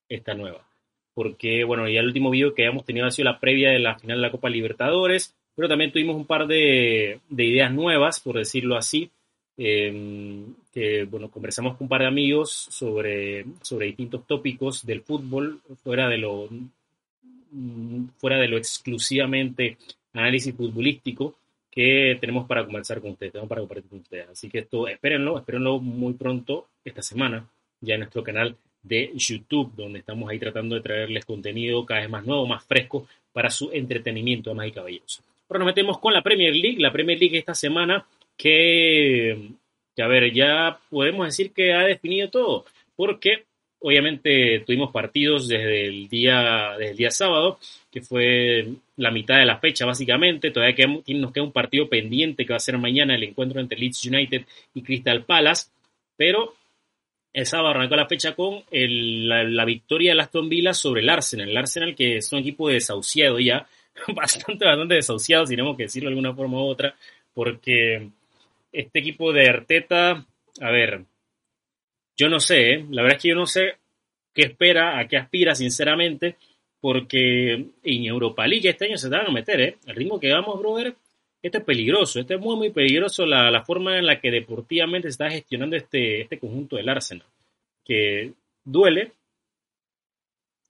esta 0.07 0.35
nueva. 0.35 0.63
Porque, 1.13 1.63
bueno, 1.63 1.87
ya 1.87 1.99
el 1.99 2.07
último 2.07 2.29
video 2.29 2.53
que 2.53 2.63
habíamos 2.63 2.85
tenido 2.85 3.05
ha 3.05 3.11
sido 3.11 3.25
la 3.25 3.39
previa 3.39 3.71
de 3.71 3.79
la 3.79 3.97
final 3.97 4.17
de 4.17 4.21
la 4.21 4.31
Copa 4.31 4.49
Libertadores, 4.49 5.35
pero 5.55 5.67
también 5.67 5.91
tuvimos 5.91 6.15
un 6.15 6.25
par 6.25 6.47
de, 6.47 7.19
de 7.29 7.45
ideas 7.45 7.71
nuevas, 7.71 8.19
por 8.19 8.37
decirlo 8.37 8.75
así, 8.75 9.11
eh, 9.57 10.45
que, 10.73 11.03
bueno, 11.05 11.29
conversamos 11.29 11.77
con 11.77 11.85
un 11.85 11.89
par 11.89 12.01
de 12.01 12.07
amigos 12.07 12.51
sobre, 12.51 13.45
sobre 13.61 13.87
distintos 13.87 14.25
tópicos 14.25 14.85
del 14.85 15.01
fútbol, 15.01 15.61
fuera 15.83 16.09
de 16.09 16.17
lo, 16.17 16.49
fuera 18.17 18.37
de 18.37 18.47
lo 18.47 18.57
exclusivamente 18.57 19.77
análisis 20.13 20.55
futbolístico 20.55 21.35
que 21.69 22.17
tenemos 22.19 22.47
para 22.47 22.65
conversar 22.65 23.01
con 23.01 23.11
ustedes, 23.11 23.31
tenemos 23.31 23.49
para 23.49 23.61
compartir 23.61 23.89
con 23.89 23.99
ustedes. 23.99 24.29
Así 24.29 24.49
que 24.49 24.59
esto, 24.59 24.87
espérenlo, 24.87 25.37
espérenlo 25.37 25.79
muy 25.79 26.13
pronto 26.13 26.67
esta 26.83 27.01
semana, 27.01 27.47
ya 27.81 27.95
en 27.95 28.01
nuestro 28.01 28.23
canal 28.23 28.55
de 28.83 29.11
YouTube, 29.15 29.73
donde 29.75 29.99
estamos 29.99 30.29
ahí 30.29 30.37
tratando 30.37 30.75
de 30.75 30.81
traerles 30.81 31.25
contenido 31.25 31.85
cada 31.85 32.01
vez 32.01 32.09
más 32.09 32.25
nuevo, 32.25 32.45
más 32.45 32.63
fresco 32.65 33.07
para 33.31 33.49
su 33.49 33.71
entretenimiento, 33.71 34.49
damas 34.49 34.67
y 34.67 34.71
caballeros. 34.71 35.21
Ahora 35.49 35.59
nos 35.59 35.67
metemos 35.67 35.99
con 35.99 36.13
la 36.13 36.21
Premier 36.21 36.53
League, 36.53 36.79
la 36.79 36.91
Premier 36.91 37.17
League 37.17 37.37
esta 37.37 37.55
semana 37.55 38.05
que, 38.37 39.51
que, 39.95 40.03
a 40.03 40.07
ver, 40.07 40.31
ya 40.33 40.79
podemos 40.89 41.25
decir 41.25 41.51
que 41.51 41.73
ha 41.73 41.83
definido 41.83 42.29
todo, 42.29 42.65
porque 42.95 43.45
obviamente 43.79 44.63
tuvimos 44.65 44.91
partidos 44.91 45.47
desde 45.47 45.87
el 45.87 46.07
día, 46.07 46.75
desde 46.77 46.91
el 46.91 46.97
día 46.97 47.11
sábado, 47.11 47.59
que 47.91 48.01
fue 48.01 48.67
la 48.95 49.11
mitad 49.11 49.37
de 49.37 49.45
la 49.45 49.59
fecha 49.59 49.85
básicamente, 49.85 50.51
todavía 50.51 50.87
nos 50.87 51.31
queda 51.31 51.43
un 51.43 51.51
partido 51.51 51.89
pendiente 51.89 52.45
que 52.45 52.53
va 52.53 52.57
a 52.57 52.61
ser 52.61 52.77
mañana 52.77 53.15
el 53.15 53.23
encuentro 53.23 53.59
entre 53.59 53.77
Leeds 53.77 54.05
United 54.05 54.45
y 54.73 54.81
Crystal 54.81 55.23
Palace, 55.25 55.69
pero 56.15 56.55
el 57.33 57.45
sábado 57.47 57.79
la 57.79 58.07
fecha 58.07 58.35
con 58.35 58.63
la, 58.71 59.43
la, 59.43 59.65
victoria 59.65 60.13
de 60.13 60.21
Aston 60.21 60.49
Villa 60.49 60.73
sobre 60.73 61.01
el 61.01 61.09
Arsenal. 61.09 61.49
El 61.49 61.57
Arsenal 61.57 61.95
que 61.95 62.17
es 62.17 62.31
un 62.31 62.39
equipo 62.39 62.69
desahuciado 62.69 63.39
ya, 63.39 63.67
bastante, 64.15 64.65
bastante 64.65 64.95
desahuciado, 64.95 65.45
si 65.45 65.55
tenemos 65.55 65.75
que 65.75 65.83
decirlo 65.83 66.09
de 66.09 66.13
alguna 66.13 66.33
forma 66.33 66.61
u 66.61 66.67
otra, 66.67 66.95
porque 67.33 68.09
este 68.71 68.99
equipo 68.99 69.33
de 69.33 69.49
Arteta, 69.49 70.25
a 70.61 70.71
ver, 70.71 71.03
yo 72.15 72.29
no 72.29 72.39
sé, 72.39 72.73
¿eh? 72.73 72.85
la 72.91 73.01
verdad 73.01 73.17
es 73.17 73.23
que 73.23 73.29
yo 73.29 73.35
no 73.35 73.47
sé 73.47 73.77
qué 74.33 74.43
espera, 74.43 74.99
a 74.99 75.07
qué 75.07 75.17
aspira, 75.17 75.55
sinceramente, 75.55 76.37
porque 76.79 77.53
en 77.83 78.05
Europa 78.05 78.45
League 78.45 78.69
este 78.69 78.85
año 78.85 78.97
se 78.97 79.09
te 79.09 79.15
van 79.15 79.27
a 79.27 79.31
meter, 79.31 79.61
¿eh? 79.61 79.77
El 79.87 79.95
ritmo 79.95 80.19
que 80.19 80.31
vamos, 80.31 80.59
brother, 80.59 80.95
este 81.43 81.57
es 81.57 81.63
peligroso, 81.65 82.21
este 82.21 82.35
es 82.35 82.39
muy, 82.39 82.55
muy 82.55 82.69
peligroso 82.69 83.25
la, 83.25 83.51
la 83.51 83.65
forma 83.65 83.97
en 83.97 84.05
la 84.05 84.19
que 84.19 84.31
deportivamente 84.31 85.09
se 85.09 85.11
está 85.11 85.29
gestionando 85.29 85.75
este, 85.75 86.21
este 86.21 86.39
conjunto 86.39 86.77
del 86.77 86.87
Arsenal, 86.87 87.27
que 87.83 88.31
duele, 88.63 89.11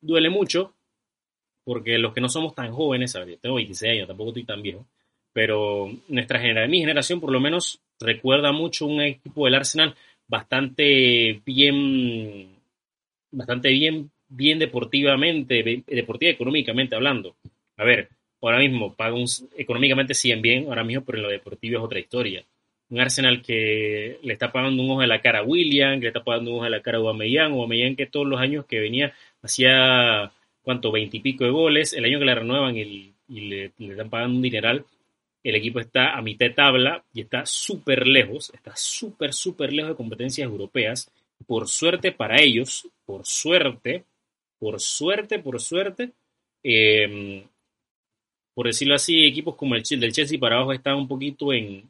duele 0.02 0.32
mucho, 0.32 0.74
porque 1.64 2.00
los 2.00 2.12
que 2.12 2.22
no 2.22 2.28
somos 2.28 2.56
tan 2.56 2.72
jóvenes, 2.72 3.14
ver, 3.14 3.30
yo 3.30 3.38
tengo 3.38 3.56
26 3.56 3.92
años, 3.92 4.08
tampoco 4.08 4.32
estoy 4.32 4.46
tan 4.46 4.64
viejo, 4.64 4.84
pero 5.32 5.92
nuestra 6.08 6.40
generación, 6.40 6.72
mi 6.72 6.80
generación 6.80 7.22
por 7.22 7.32
lo 7.32 7.40
menos 7.40 7.80
recuerda 8.00 8.52
mucho 8.52 8.88
un 8.88 9.02
equipo 9.02 9.46
del 9.46 9.56
Arsenal 9.56 9.96
bastante 10.28 11.40
bien, 11.46 12.58
bastante 13.32 13.70
bien, 13.70 14.10
bien 14.28 14.58
deportivamente, 14.58 15.84
deportiva 15.86 16.32
económicamente 16.32 16.96
hablando. 16.96 17.36
A 17.78 17.84
ver, 17.84 18.10
ahora 18.44 18.60
mismo 18.60 18.94
paga 18.94 19.16
económicamente 19.58 20.14
siguen 20.14 20.42
bien, 20.42 20.66
ahora 20.68 20.84
mismo, 20.84 21.04
pero 21.06 21.18
en 21.18 21.24
lo 21.24 21.30
deportivo 21.30 21.78
es 21.78 21.84
otra 21.84 22.00
historia. 22.00 22.44
Un 22.90 23.00
Arsenal 23.00 23.42
que 23.42 24.20
le 24.22 24.34
está 24.34 24.52
pagando 24.52 24.84
un 24.84 24.92
ojo 24.92 25.02
de 25.02 25.08
la 25.08 25.22
cara 25.22 25.40
a 25.40 25.44
William, 25.44 25.96
que 25.96 26.04
le 26.04 26.08
está 26.10 26.24
pagando 26.24 26.52
un 26.52 26.58
ojo 26.58 26.66
de 26.66 26.70
la 26.72 26.82
cara 26.82 26.98
a 26.98 27.02
Aubameyang, 27.02 27.54
Aubameyang 27.54 27.96
que 27.96 28.06
todos 28.06 28.28
los 28.28 28.40
años 28.40 28.66
que 28.66 28.80
venía 28.80 29.14
hacía, 29.42 30.32
¿cuánto? 30.62 30.92
Veintipico 30.92 31.46
de 31.46 31.52
goles, 31.52 31.94
el 31.94 32.06
año 32.06 32.20
que 32.20 32.26
le 32.26 32.36
renuevan 32.36 32.78
y, 32.78 33.14
y 33.30 33.40
le, 33.42 33.72
le, 33.78 33.92
están 33.92 34.10
pagando 34.10 34.36
un 34.36 34.42
dineral, 34.42 34.86
el 35.44 35.56
equipo 35.56 35.80
está 35.80 36.16
a 36.16 36.22
mitad 36.22 36.46
de 36.46 36.54
tabla 36.54 37.04
y 37.14 37.22
está 37.22 37.46
súper 37.46 38.08
lejos, 38.08 38.52
está 38.54 38.76
súper, 38.76 39.34
súper 39.34 39.74
lejos 39.74 39.92
de 39.92 39.98
competencias 39.98 40.46
europeas. 40.46 41.10
Por 41.48 41.68
suerte 41.68 42.12
para 42.12 42.42
ellos, 42.42 42.88
por 43.06 43.26
suerte, 43.26 44.04
por 44.60 44.80
suerte, 44.80 45.40
por 45.40 45.60
suerte, 45.60 46.12
eh, 46.64 47.46
por 48.54 48.68
decirlo 48.68 48.96
así, 48.96 49.26
equipos 49.26 49.56
como 49.56 49.76
el 49.76 49.84
del 49.84 50.12
Chelsea 50.12 50.40
para 50.40 50.58
abajo 50.58 50.74
están 50.74 50.96
un 50.96 51.08
poquito 51.08 51.54
en, 51.54 51.90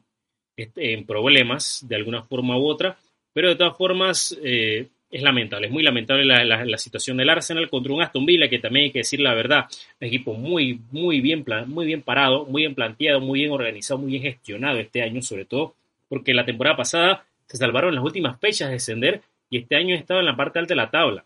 en 0.56 1.04
problemas 1.04 1.84
de 1.86 1.96
alguna 1.96 2.22
forma 2.22 2.56
u 2.56 2.66
otra, 2.66 2.96
pero 3.32 3.48
de 3.48 3.56
todas 3.56 3.76
formas 3.76 4.36
eh, 4.42 4.88
es 5.10 5.22
lamentable, 5.22 5.66
es 5.66 5.72
muy 5.72 5.82
lamentable 5.82 6.24
la, 6.24 6.44
la, 6.44 6.64
la, 6.64 6.78
situación 6.78 7.16
del 7.16 7.30
Arsenal 7.30 7.68
contra 7.68 7.92
un 7.92 8.02
Aston 8.02 8.26
Villa 8.26 8.48
que 8.48 8.58
también 8.58 8.84
hay 8.84 8.90
que 8.90 9.00
decir 9.00 9.20
la 9.20 9.34
verdad, 9.34 9.66
un 10.00 10.06
equipo 10.06 10.34
muy, 10.34 10.80
muy 10.90 11.20
bien, 11.20 11.44
plan, 11.44 11.68
muy 11.68 11.86
bien 11.86 12.02
parado, 12.02 12.46
muy 12.46 12.62
bien 12.62 12.74
planteado, 12.74 13.20
muy 13.20 13.40
bien 13.40 13.52
organizado, 13.52 14.00
muy 14.00 14.10
bien 14.12 14.22
gestionado 14.22 14.78
este 14.78 15.02
año, 15.02 15.22
sobre 15.22 15.44
todo 15.44 15.74
porque 16.08 16.34
la 16.34 16.44
temporada 16.44 16.76
pasada 16.76 17.26
se 17.46 17.56
salvaron 17.56 17.94
las 17.94 18.04
últimas 18.04 18.38
fechas 18.40 18.68
de 18.68 18.74
descender 18.74 19.22
y 19.50 19.58
este 19.58 19.76
año 19.76 19.94
estaba 19.94 20.20
en 20.20 20.26
la 20.26 20.36
parte 20.36 20.58
alta 20.58 20.74
de 20.74 20.76
la 20.76 20.90
tabla. 20.90 21.24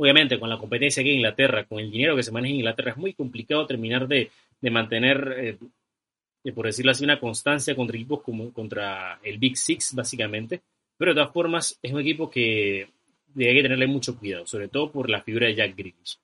Obviamente, 0.00 0.40
con 0.40 0.48
la 0.48 0.56
competencia 0.56 1.02
aquí 1.02 1.10
en 1.10 1.16
Inglaterra, 1.16 1.64
con 1.64 1.78
el 1.78 1.90
dinero 1.90 2.16
que 2.16 2.22
se 2.22 2.32
maneja 2.32 2.52
en 2.52 2.60
Inglaterra, 2.60 2.92
es 2.92 2.96
muy 2.96 3.12
complicado 3.12 3.66
terminar 3.66 4.08
de, 4.08 4.30
de 4.58 4.70
mantener, 4.70 5.58
eh, 6.42 6.52
por 6.54 6.64
decirlo 6.64 6.92
así, 6.92 7.04
una 7.04 7.20
constancia 7.20 7.76
contra 7.76 7.98
equipos 7.98 8.22
como 8.22 8.50
contra 8.50 9.20
el 9.22 9.36
Big 9.36 9.58
Six, 9.58 9.94
básicamente. 9.94 10.62
Pero 10.96 11.10
de 11.10 11.16
todas 11.20 11.34
formas, 11.34 11.78
es 11.82 11.92
un 11.92 12.00
equipo 12.00 12.30
que 12.30 12.88
hay 13.36 13.54
que 13.54 13.62
tenerle 13.62 13.86
mucho 13.88 14.18
cuidado, 14.18 14.46
sobre 14.46 14.68
todo 14.68 14.90
por 14.90 15.10
la 15.10 15.20
figura 15.20 15.48
de 15.48 15.56
Jack 15.56 15.76
Grealish. 15.76 16.16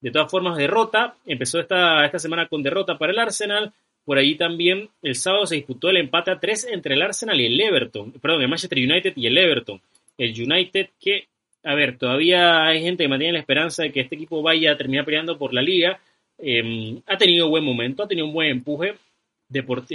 De 0.00 0.10
todas 0.10 0.28
formas, 0.28 0.56
derrota. 0.56 1.14
Empezó 1.24 1.60
esta, 1.60 2.04
esta 2.04 2.18
semana 2.18 2.48
con 2.48 2.64
derrota 2.64 2.98
para 2.98 3.12
el 3.12 3.18
Arsenal. 3.20 3.72
Por 4.04 4.18
allí 4.18 4.34
también 4.34 4.88
el 5.02 5.14
sábado 5.14 5.46
se 5.46 5.54
disputó 5.54 5.88
el 5.88 5.98
empate 5.98 6.32
a 6.32 6.40
tres 6.40 6.66
entre 6.68 6.96
el 6.96 7.02
Arsenal 7.02 7.40
y 7.40 7.46
el 7.46 7.60
Everton. 7.60 8.10
Perdón, 8.10 8.42
el 8.42 8.48
Manchester 8.48 8.78
United 8.78 9.12
y 9.14 9.28
el 9.28 9.38
Everton. 9.38 9.80
El 10.18 10.30
United 10.30 10.88
que 10.98 11.28
a 11.62 11.74
ver, 11.74 11.98
todavía 11.98 12.66
hay 12.66 12.82
gente 12.82 13.04
que 13.04 13.08
mantiene 13.08 13.34
la 13.34 13.40
esperanza 13.40 13.82
de 13.82 13.92
que 13.92 14.00
este 14.00 14.14
equipo 14.14 14.42
vaya 14.42 14.72
a 14.72 14.76
terminar 14.76 15.04
peleando 15.04 15.38
por 15.38 15.52
la 15.52 15.62
liga. 15.62 16.00
Eh, 16.38 17.00
ha 17.06 17.16
tenido 17.18 17.48
buen 17.48 17.64
momento, 17.64 18.02
ha 18.02 18.08
tenido 18.08 18.26
un 18.26 18.32
buen 18.32 18.50
empuje, 18.50 18.94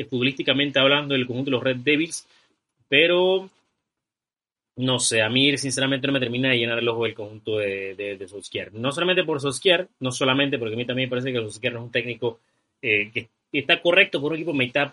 futbolísticamente 0.10 0.80
hablando, 0.80 1.14
del 1.14 1.26
conjunto 1.26 1.50
de 1.50 1.58
los 1.58 1.64
Red 1.64 1.78
Devils, 1.78 2.28
pero 2.88 3.50
no 4.78 5.00
sé, 5.00 5.22
a 5.22 5.30
mí 5.30 5.58
sinceramente 5.58 6.06
no 6.06 6.14
me 6.14 6.20
termina 6.20 6.50
de 6.50 6.58
llenar 6.58 6.80
el 6.80 6.88
ojo 6.88 7.06
el 7.06 7.14
conjunto 7.14 7.58
de, 7.58 7.96
de, 7.96 8.18
de. 8.18 8.70
No 8.74 8.92
solamente 8.92 9.24
por 9.24 9.40
Solskjaer, 9.40 9.88
no 10.02 10.12
solamente 10.12 10.58
porque 10.58 10.76
a 10.76 10.78
mí 10.78 10.86
también 10.86 11.08
me 11.08 11.12
parece 11.12 11.32
que 11.32 11.40
Solskjaer 11.40 11.74
no 11.74 11.80
es 11.80 11.86
un 11.86 11.92
técnico 11.92 12.40
eh, 12.82 13.10
que, 13.12 13.30
está 13.54 13.82
correcto 13.82 14.20
por 14.20 14.32
un 14.32 14.38
equipo 14.38 14.54
mitad, 14.54 14.92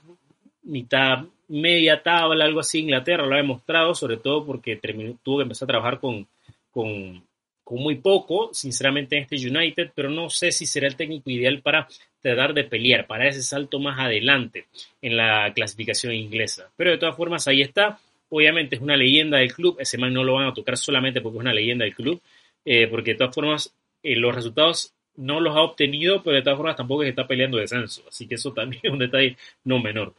mitad 0.63 1.25
media 1.49 2.01
tabla, 2.01 2.45
algo 2.45 2.61
así. 2.61 2.79
Inglaterra 2.79 3.27
lo 3.27 3.35
ha 3.35 3.39
demostrado, 3.39 3.93
sobre 3.95 4.19
todo 4.19 4.47
porque 4.47 4.77
terminó, 4.77 5.19
tuvo 5.23 5.39
que 5.39 5.43
empezar 5.43 5.67
a 5.67 5.73
trabajar 5.73 5.99
con 5.99 6.29
con, 6.73 7.25
muy 7.71 7.97
poco, 7.97 8.51
sinceramente, 8.53 9.17
en 9.17 9.23
este 9.23 9.37
United, 9.37 9.93
pero 9.95 10.11
no 10.11 10.29
sé 10.29 10.53
si 10.53 10.67
será 10.67 10.89
el 10.89 10.97
técnico 10.97 11.31
ideal 11.31 11.63
para 11.63 11.89
tratar 12.21 12.53
de 12.53 12.65
pelear, 12.65 13.07
para 13.07 13.29
ese 13.29 13.43
salto 13.43 13.79
más 13.79 13.99
adelante 13.99 14.67
en 15.01 15.17
la 15.17 15.53
clasificación 15.55 16.13
inglesa. 16.13 16.71
Pero 16.77 16.91
de 16.91 16.99
todas 16.99 17.17
formas, 17.17 17.49
ahí 17.49 17.63
está. 17.63 17.99
Obviamente 18.29 18.77
es 18.77 18.83
una 18.83 18.97
leyenda 18.97 19.39
del 19.39 19.55
club, 19.55 19.77
ese 19.79 19.99
man 19.99 20.13
no 20.13 20.25
lo 20.25 20.35
van 20.35 20.49
a 20.49 20.55
tocar 20.55 20.77
solamente 20.77 21.21
porque 21.21 21.39
es 21.39 21.43
una 21.43 21.55
leyenda 21.55 21.85
del 21.85 21.95
club, 21.95 22.21
eh, 22.65 22.87
porque 22.89 23.13
de 23.13 23.19
todas 23.19 23.35
formas 23.35 23.75
eh, 24.03 24.17
los 24.17 24.35
resultados 24.35 24.93
no 25.17 25.41
los 25.41 25.55
ha 25.55 25.61
obtenido, 25.61 26.23
pero 26.23 26.37
de 26.37 26.43
todas 26.43 26.57
formas 26.57 26.77
tampoco 26.77 27.03
que 27.03 27.11
está 27.11 27.27
peleando 27.27 27.59
descenso, 27.59 28.03
así 28.09 28.27
que 28.27 28.37
eso 28.37 28.53
también 28.53 28.81
es 28.85 28.93
un 28.93 28.99
detalle 28.99 29.37
no 29.65 29.79
menor. 29.79 30.15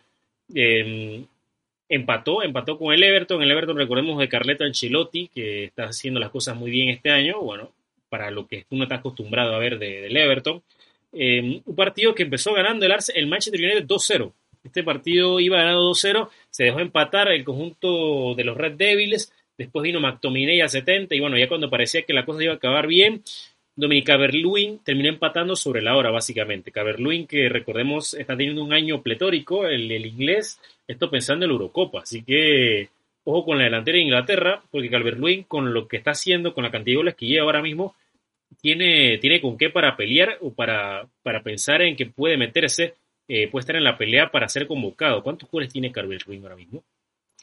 Eh, 0.54 1.26
empató, 1.94 2.44
empató 2.44 2.78
con 2.78 2.94
el 2.94 3.04
Everton. 3.04 3.42
El 3.42 3.52
Everton, 3.52 3.78
recordemos, 3.78 4.20
de 4.20 4.30
Carleto 4.30 4.64
Ancelotti, 4.64 5.28
que 5.28 5.66
está 5.66 5.86
haciendo 5.86 6.20
las 6.20 6.32
cosas 6.32 6.56
muy 6.56 6.72
bien 6.72 6.90
este 6.90 7.12
año, 7.12 7.40
bueno, 7.40 7.72
para 8.10 8.32
lo 8.32 8.48
que 8.48 8.66
uno 8.70 8.84
está 8.84 8.96
acostumbrado 8.96 9.56
a 9.56 9.60
ver 9.60 9.80
de, 9.80 10.02
del 10.02 10.18
Everton. 10.18 10.62
Eh, 11.14 11.62
un 11.64 11.76
partido 11.76 12.16
que 12.16 12.24
empezó 12.24 12.54
ganando 12.54 12.86
el, 12.86 12.94
el 13.16 13.28
Manchester 13.28 13.62
United 13.62 13.86
2-0. 13.86 14.32
Este 14.64 14.84
partido 14.84 15.40
iba 15.40 15.58
ganando 15.58 15.92
2-0, 15.92 16.30
se 16.50 16.64
dejó 16.64 16.80
empatar 16.80 17.32
el 17.32 17.44
conjunto 17.44 18.34
de 18.36 18.46
los 18.46 18.56
Red 18.56 18.74
Devils, 18.74 19.32
después 19.58 19.84
vino 19.84 20.00
McTominay 20.00 20.62
a 20.62 20.70
70 20.70 21.14
y 21.16 21.20
bueno, 21.20 21.38
ya 21.38 21.50
cuando 21.50 21.70
parecía 21.70 22.04
que 22.04 22.14
la 22.14 22.26
cosa 22.26 22.44
iba 22.44 22.54
a 22.54 22.56
acabar 22.56 22.88
bien, 22.88 23.24
Dominic 23.76 24.06
Caberluin 24.06 24.80
terminó 24.84 25.10
empatando 25.10 25.56
sobre 25.56 25.82
la 25.82 25.98
hora, 25.98 26.12
básicamente. 26.12 26.72
Caberluin, 26.72 27.26
que 27.28 27.50
recordemos, 27.50 28.14
está 28.14 28.38
teniendo 28.38 28.64
un 28.64 28.72
año 28.72 29.02
pletórico, 29.02 29.66
el, 29.66 29.92
el 29.92 30.06
inglés, 30.06 30.60
esto 30.88 31.10
pensando 31.10 31.46
en 31.46 31.50
la 31.50 31.54
Eurocopa. 31.54 32.02
Así 32.02 32.24
que, 32.24 32.90
ojo 33.24 33.46
con 33.46 33.58
la 33.58 33.66
delantera 33.66 33.98
de 33.98 34.04
Inglaterra, 34.04 34.64
porque 34.72 34.90
Calvert-Lewin, 34.90 35.44
con 35.44 35.74
lo 35.74 35.88
que 35.88 35.98
está 35.98 36.12
haciendo, 36.12 36.54
con 36.54 36.64
la 36.64 36.72
cantidad 36.72 36.94
de 36.94 36.98
goles 36.98 37.16
que 37.16 37.26
lleva 37.26 37.46
ahora 37.46 37.62
mismo, 37.62 37.96
tiene, 38.62 39.18
tiene 39.18 39.42
con 39.42 39.58
qué 39.58 39.70
para 39.70 39.96
pelear 39.96 40.38
o 40.42 40.54
para, 40.54 41.08
para 41.24 41.42
pensar 41.42 41.82
en 41.82 41.96
que 41.96 42.06
puede 42.06 42.38
meterse, 42.38 42.96
eh, 43.28 43.48
puede 43.48 43.62
estar 43.62 43.76
en 43.76 43.84
la 43.84 43.98
pelea 43.98 44.32
para 44.32 44.48
ser 44.48 44.68
convocado. 44.68 45.24
¿Cuántos 45.24 45.50
goles 45.50 45.72
tiene 45.72 45.92
Calvert-Lewin 45.92 46.44
ahora 46.44 46.56
mismo? 46.56 46.84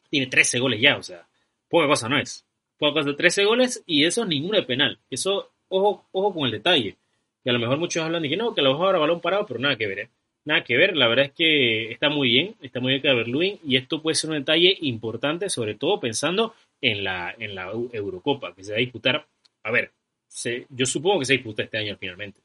Tiene 0.08 0.26
13 0.26 0.58
goles 0.58 0.80
ya, 0.80 0.96
o 0.96 1.02
sea, 1.02 1.26
poca 1.68 1.86
cosa 1.86 2.08
no 2.08 2.18
es. 2.18 2.44
Poca 2.78 3.00
cosa, 3.00 3.16
13 3.16 3.44
goles 3.44 3.82
y 3.86 4.04
eso 4.04 4.24
ninguna 4.24 4.58
de 4.58 4.64
penal. 4.64 4.98
Eso 5.10 5.50
ojo, 5.68 6.06
ojo 6.12 6.34
con 6.34 6.46
el 6.46 6.52
detalle. 6.52 6.96
Y 7.44 7.48
a 7.48 7.52
lo 7.52 7.58
mejor 7.58 7.78
muchos 7.78 8.02
hablan 8.04 8.22
de 8.22 8.28
que 8.28 8.36
no, 8.36 8.54
que 8.54 8.60
a 8.60 8.64
lo 8.64 8.72
mejor 8.72 8.86
ahora 8.86 8.98
balón 8.98 9.20
parado, 9.20 9.46
pero 9.46 9.58
nada 9.58 9.76
que 9.76 9.86
ver, 9.86 9.98
¿eh? 10.00 10.10
Nada 10.50 10.64
que 10.64 10.76
ver, 10.76 10.96
la 10.96 11.06
verdad 11.06 11.26
es 11.26 11.32
que 11.32 11.92
está 11.92 12.08
muy 12.08 12.28
bien, 12.28 12.56
está 12.60 12.80
muy 12.80 12.90
bien 12.90 13.02
Calvert-Lewin 13.02 13.60
y 13.64 13.76
esto 13.76 14.02
puede 14.02 14.16
ser 14.16 14.30
un 14.30 14.38
detalle 14.38 14.76
importante, 14.80 15.48
sobre 15.48 15.76
todo 15.76 16.00
pensando 16.00 16.56
en 16.80 17.04
la, 17.04 17.32
en 17.38 17.54
la 17.54 17.70
Eurocopa, 17.70 18.52
que 18.52 18.64
se 18.64 18.72
va 18.72 18.78
a 18.78 18.80
disputar, 18.80 19.28
a 19.62 19.70
ver, 19.70 19.92
se, 20.26 20.66
yo 20.68 20.86
supongo 20.86 21.20
que 21.20 21.26
se 21.26 21.34
disputa 21.34 21.62
este 21.62 21.78
año 21.78 21.96
finalmente. 22.00 22.40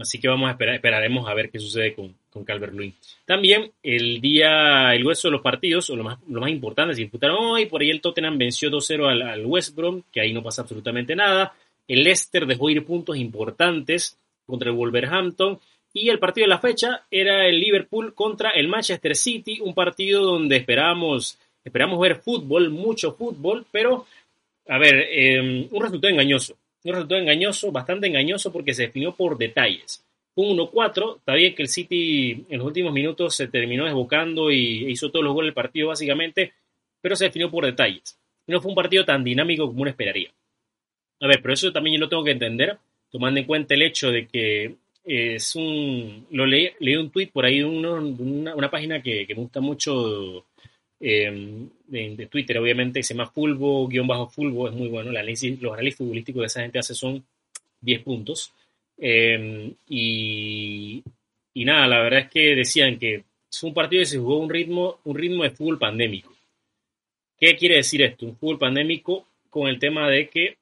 Así 0.00 0.20
que 0.20 0.28
vamos 0.28 0.46
a 0.48 0.52
esperar, 0.52 0.76
esperaremos 0.76 1.28
a 1.28 1.34
ver 1.34 1.50
qué 1.50 1.58
sucede 1.58 1.96
con, 1.96 2.14
con 2.30 2.44
Calvert. 2.44 2.74
También 3.24 3.72
el 3.82 4.20
día, 4.20 4.94
el 4.94 5.04
hueso 5.04 5.26
de 5.26 5.32
los 5.32 5.40
partidos, 5.40 5.90
o 5.90 5.96
lo 5.96 6.04
más, 6.04 6.18
lo 6.28 6.40
más 6.40 6.50
importante, 6.50 6.94
se 6.94 7.02
disputaron 7.02 7.38
hoy. 7.40 7.66
Por 7.66 7.82
ahí 7.82 7.90
el 7.90 8.00
Tottenham 8.00 8.38
venció 8.38 8.70
2-0 8.70 9.08
al, 9.08 9.22
al, 9.22 9.46
West 9.46 9.74
Brom, 9.74 10.02
que 10.12 10.20
ahí 10.20 10.32
no 10.32 10.44
pasa 10.44 10.62
absolutamente 10.62 11.16
nada. 11.16 11.54
El 11.88 12.04
Leicester 12.04 12.46
dejó 12.46 12.70
ir 12.70 12.84
puntos 12.84 13.16
importantes 13.16 14.18
contra 14.46 14.70
el 14.70 14.76
Wolverhampton. 14.76 15.58
Y 15.92 16.08
el 16.08 16.18
partido 16.18 16.44
de 16.44 16.50
la 16.50 16.58
fecha 16.58 17.06
era 17.10 17.46
el 17.46 17.60
Liverpool 17.60 18.14
contra 18.14 18.50
el 18.50 18.68
Manchester 18.68 19.14
City, 19.14 19.60
un 19.60 19.74
partido 19.74 20.22
donde 20.22 20.56
esperábamos, 20.56 21.38
esperamos 21.62 22.00
ver 22.00 22.16
fútbol, 22.16 22.70
mucho 22.70 23.12
fútbol, 23.12 23.64
pero, 23.70 24.06
a 24.66 24.78
ver, 24.78 25.06
eh, 25.08 25.68
un 25.70 25.80
resultado 25.80 26.12
engañoso 26.12 26.56
un 26.84 26.92
resultado 26.92 27.20
engañoso, 27.20 27.72
bastante 27.72 28.06
engañoso 28.06 28.52
porque 28.52 28.74
se 28.74 28.82
definió 28.82 29.14
por 29.14 29.38
detalles. 29.38 30.04
Un 30.36 30.56
1-4, 30.58 31.18
está 31.18 31.34
bien 31.34 31.54
que 31.54 31.62
el 31.62 31.68
City 31.68 32.44
en 32.48 32.58
los 32.58 32.66
últimos 32.66 32.92
minutos 32.92 33.34
se 33.34 33.48
terminó 33.48 33.84
desbocando 33.84 34.50
y 34.50 34.90
hizo 34.90 35.10
todos 35.10 35.24
los 35.24 35.32
goles 35.32 35.48
del 35.48 35.54
partido 35.54 35.88
básicamente, 35.88 36.52
pero 37.00 37.16
se 37.16 37.26
definió 37.26 37.50
por 37.50 37.64
detalles. 37.64 38.18
No 38.46 38.60
fue 38.60 38.70
un 38.70 38.74
partido 38.74 39.04
tan 39.04 39.24
dinámico 39.24 39.66
como 39.66 39.82
uno 39.82 39.90
esperaría. 39.90 40.30
A 41.24 41.26
ver, 41.26 41.40
pero 41.40 41.54
eso 41.54 41.72
también 41.72 41.96
yo 41.96 42.00
lo 42.00 42.08
tengo 42.10 42.22
que 42.22 42.32
entender, 42.32 42.76
tomando 43.10 43.40
en 43.40 43.46
cuenta 43.46 43.72
el 43.72 43.80
hecho 43.80 44.10
de 44.10 44.26
que 44.26 44.74
es 45.06 45.56
un... 45.56 46.26
Lo 46.30 46.44
leí, 46.44 46.68
leí 46.80 46.96
un 46.96 47.08
tweet 47.08 47.28
por 47.32 47.46
ahí 47.46 47.60
de 47.60 47.64
una, 47.64 47.92
una, 48.54 48.70
página 48.70 49.00
que, 49.00 49.26
que 49.26 49.34
me 49.34 49.40
gusta 49.40 49.60
mucho 49.62 50.44
eh, 51.00 51.66
de, 51.86 52.26
Twitter, 52.26 52.58
obviamente, 52.58 53.02
se 53.02 53.14
llama 53.14 53.30
Fulbo, 53.30 53.88
guion 53.88 54.06
bajo 54.06 54.28
Fulbo, 54.28 54.68
es 54.68 54.74
muy 54.74 54.88
bueno. 54.88 55.12
los 55.12 55.18
análisis 55.72 55.96
futbolísticos 55.96 56.42
de 56.42 56.46
esa 56.46 56.60
gente 56.60 56.78
hace 56.78 56.94
son 56.94 57.24
10 57.80 58.02
puntos. 58.02 58.52
Eh, 58.98 59.72
y, 59.88 61.02
y, 61.54 61.64
nada, 61.64 61.86
la 61.86 62.00
verdad 62.02 62.20
es 62.20 62.30
que 62.30 62.54
decían 62.54 62.98
que 62.98 63.24
es 63.50 63.62
un 63.62 63.72
partido 63.72 64.00
que 64.00 64.06
se 64.06 64.18
jugó 64.18 64.40
un 64.40 64.50
ritmo, 64.50 64.98
un 65.04 65.16
ritmo 65.16 65.42
de 65.42 65.52
fútbol 65.52 65.78
pandémico. 65.78 66.34
¿Qué 67.40 67.56
quiere 67.56 67.76
decir 67.76 68.02
esto? 68.02 68.26
Un 68.26 68.36
fútbol 68.36 68.58
pandémico 68.58 69.26
con 69.48 69.68
el 69.68 69.78
tema 69.78 70.10
de 70.10 70.28
que, 70.28 70.58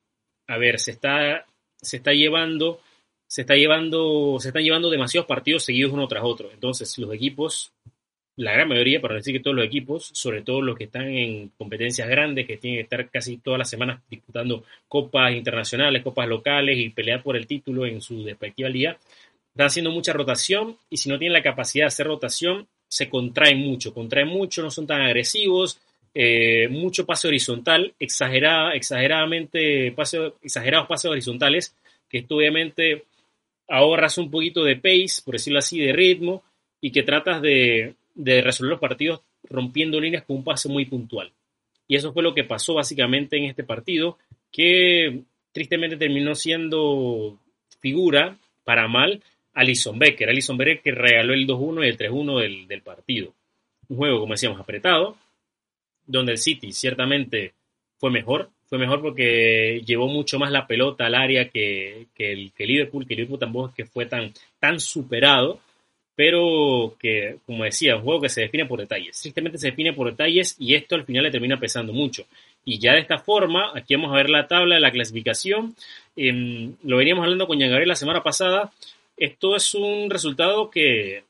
a 0.46 0.59
ver, 0.59 0.78
se 0.78 0.92
está, 0.92 1.46
se 1.81 1.96
está 1.96 2.12
llevando, 2.12 2.81
se 3.26 3.42
está 3.42 3.55
llevando, 3.55 4.38
se 4.40 4.48
están 4.48 4.62
llevando 4.62 4.90
demasiados 4.90 5.26
partidos 5.26 5.64
seguidos 5.64 5.92
uno 5.92 6.09
tras 6.09 6.24
otro. 6.24 6.50
Entonces, 6.52 6.96
los 6.98 7.12
equipos 7.14 7.72
la 8.37 8.52
gran 8.52 8.68
mayoría, 8.68 9.00
para 9.00 9.16
decir 9.16 9.35
que 9.35 9.40
todos 9.40 9.57
los 9.57 9.66
equipos, 9.66 10.11
sobre 10.14 10.42
todo 10.42 10.62
los 10.62 10.76
que 10.76 10.85
están 10.85 11.09
en 11.09 11.50
competencias 11.50 12.09
grandes, 12.09 12.46
que 12.46 12.57
tienen 12.57 12.78
que 12.78 12.85
estar 12.85 13.11
casi 13.11 13.38
todas 13.38 13.59
las 13.59 13.68
semanas 13.68 14.00
disputando 14.09 14.64
copas 14.88 15.35
internacionales, 15.35 16.02
copas 16.02 16.28
locales 16.28 16.78
y 16.78 16.88
pelear 16.90 17.22
por 17.22 17.37
el 17.37 17.46
título 17.46 17.85
en 17.85 18.00
su 18.00 18.24
respectiva 18.24 18.68
liga, 18.68 18.98
están 19.52 19.66
haciendo 19.66 19.90
mucha 19.90 20.14
rotación 20.14 20.76
y 20.88 20.96
si 20.96 21.11
no 21.11 21.18
tienen 21.18 21.35
la 21.35 21.42
capacidad 21.42 21.85
de 21.85 21.88
hacer 21.88 22.07
rotación, 22.07 22.66
se 22.88 23.09
contraen 23.09 23.59
mucho, 23.59 23.92
contraen 23.92 24.28
mucho, 24.28 24.62
no 24.62 24.70
son 24.70 24.87
tan 24.87 25.02
agresivos, 25.02 25.78
eh, 26.14 26.68
mucho 26.68 27.07
pase 27.07 27.29
horizontal, 27.29 27.94
exagerada, 27.98 28.75
exageradamente 28.75 29.92
pase, 29.92 30.33
exagerados 30.42 30.87
pases 30.87 31.11
horizontales, 31.11 31.77
que 32.09 32.18
esto 32.18 32.37
obviamente 32.37 33.05
ahorras 33.68 34.18
un 34.18 34.31
poquito 34.31 34.64
de 34.64 34.77
pace, 34.77 35.22
por 35.25 35.35
decirlo 35.35 35.59
así, 35.59 35.81
de 35.81 35.92
ritmo, 35.92 36.42
y 36.81 36.90
que 36.90 37.03
tratas 37.03 37.40
de, 37.40 37.94
resolver 38.14 38.72
los 38.72 38.81
partidos 38.81 39.22
rompiendo 39.44 39.98
líneas 39.98 40.25
con 40.25 40.37
un 40.37 40.44
pase 40.44 40.68
muy 40.68 40.85
puntual. 40.85 41.33
Y 41.88 41.96
eso 41.96 42.12
fue 42.12 42.22
lo 42.22 42.35
que 42.35 42.44
pasó 42.44 42.75
básicamente 42.75 43.38
en 43.38 43.44
este 43.44 43.64
partido, 43.64 44.18
que 44.51 45.22
tristemente 45.53 45.96
terminó 45.96 46.35
siendo 46.35 47.38
figura 47.81 48.37
para 48.64 48.88
mal 48.88 49.22
Alison 49.55 49.98
Becker. 49.98 50.29
Alison 50.29 50.57
Becker 50.57 50.83
que 50.83 50.90
regaló 50.92 51.33
el 51.35 51.46
2-1 51.46 51.85
y 51.85 51.88
el 51.88 51.96
3-1 51.96 52.40
del, 52.40 52.68
del, 52.68 52.83
partido. 52.83 53.35
Un 53.88 53.96
juego, 53.96 54.20
como 54.20 54.35
decíamos, 54.35 54.61
apretado, 54.61 55.16
donde 56.07 56.33
el 56.33 56.38
City 56.38 56.73
ciertamente 56.73 57.55
fue 57.99 58.11
mejor. 58.11 58.51
Fue 58.67 58.79
mejor 58.79 59.03
porque 59.03 59.83
llevó 59.85 60.09
mucho 60.09 60.38
más 60.38 60.51
la 60.51 60.67
pelota 60.67 61.07
al 61.07 61.15
área 61.15 61.49
que, 61.49 62.07
que 62.15 62.33
el 62.33 62.53
Liverpool, 62.57 63.07
que 63.07 63.15
Liverpool 63.15 63.38
tampoco 63.38 63.69
es 63.69 63.75
que 63.75 63.85
fue 63.85 64.07
tan, 64.07 64.33
tan 64.59 64.81
superado 64.81 65.61
pero 66.15 66.95
que, 66.99 67.38
como 67.47 67.65
decía, 67.65 67.97
un 67.97 68.03
juego 68.03 68.21
que 68.21 68.29
se 68.29 68.43
define 68.43 68.67
por 68.67 68.79
detalles. 68.79 69.19
Tristemente 69.21 69.59
se 69.59 69.71
define 69.71 69.93
por 69.93 70.11
detalles 70.11 70.57
y 70.59 70.75
esto 70.75 70.95
al 70.95 71.05
final 71.05 71.25
le 71.25 71.31
termina 71.31 71.59
pesando 71.59 71.93
mucho. 71.93 72.27
Y 72.65 72.79
ya 72.79 72.93
de 72.93 73.01
esta 73.01 73.19
forma, 73.19 73.73
aquí 73.75 73.95
vamos 73.95 74.12
a 74.12 74.17
ver 74.17 74.29
la 74.29 74.47
tabla 74.47 74.75
de 74.75 74.81
la 74.81 74.91
clasificación. 74.91 75.75
Eh, 76.17 76.71
lo 76.83 76.99
veníamos 76.99 77.25
hablando 77.25 77.47
con 77.47 77.59
Gabriel 77.59 77.88
la 77.88 77.97
semana 77.97 78.23
pasada. 78.23 78.73
Esto 79.17 79.57
es 79.57 79.75
un 79.75 80.11
resultado 80.11 80.71
que 80.71 81.25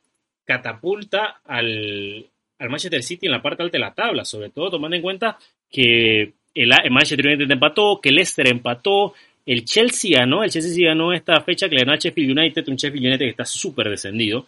catapulta 0.45 1.41
al, 1.45 2.27
al, 2.63 2.71
Manchester 2.71 3.03
City 3.03 3.27
en 3.27 3.33
la 3.33 3.43
parte 3.43 3.63
alta 3.63 3.77
de 3.77 3.85
la 3.85 3.95
tabla, 3.95 4.25
sobre 4.25 4.51
todo 4.51 4.71
tomando 4.71 4.97
en 4.97 5.03
cuenta 5.03 5.39
que 5.71 6.33
el, 6.55 6.73
Manchester 6.91 7.27
United 7.27 7.51
empató, 7.51 8.01
que 8.01 8.13
Leicester 8.13 8.49
empató, 8.49 9.15
el 9.45 9.65
Chelsea 9.65 10.19
ganó, 10.19 10.45
el 10.45 10.51
Chelsea 10.51 10.73
sí 10.73 10.85
ganó 10.85 11.13
esta 11.13 11.41
fecha 11.41 11.69
que 11.69 11.75
le 11.75 11.83
ganó 11.83 11.93
a 11.93 11.97
Sheffield 11.97 12.39
United, 12.39 12.69
un 12.69 12.77
Sheffield 12.77 13.07
United 13.07 13.25
que 13.25 13.31
está 13.31 13.45
súper 13.45 13.89
descendido. 13.89 14.47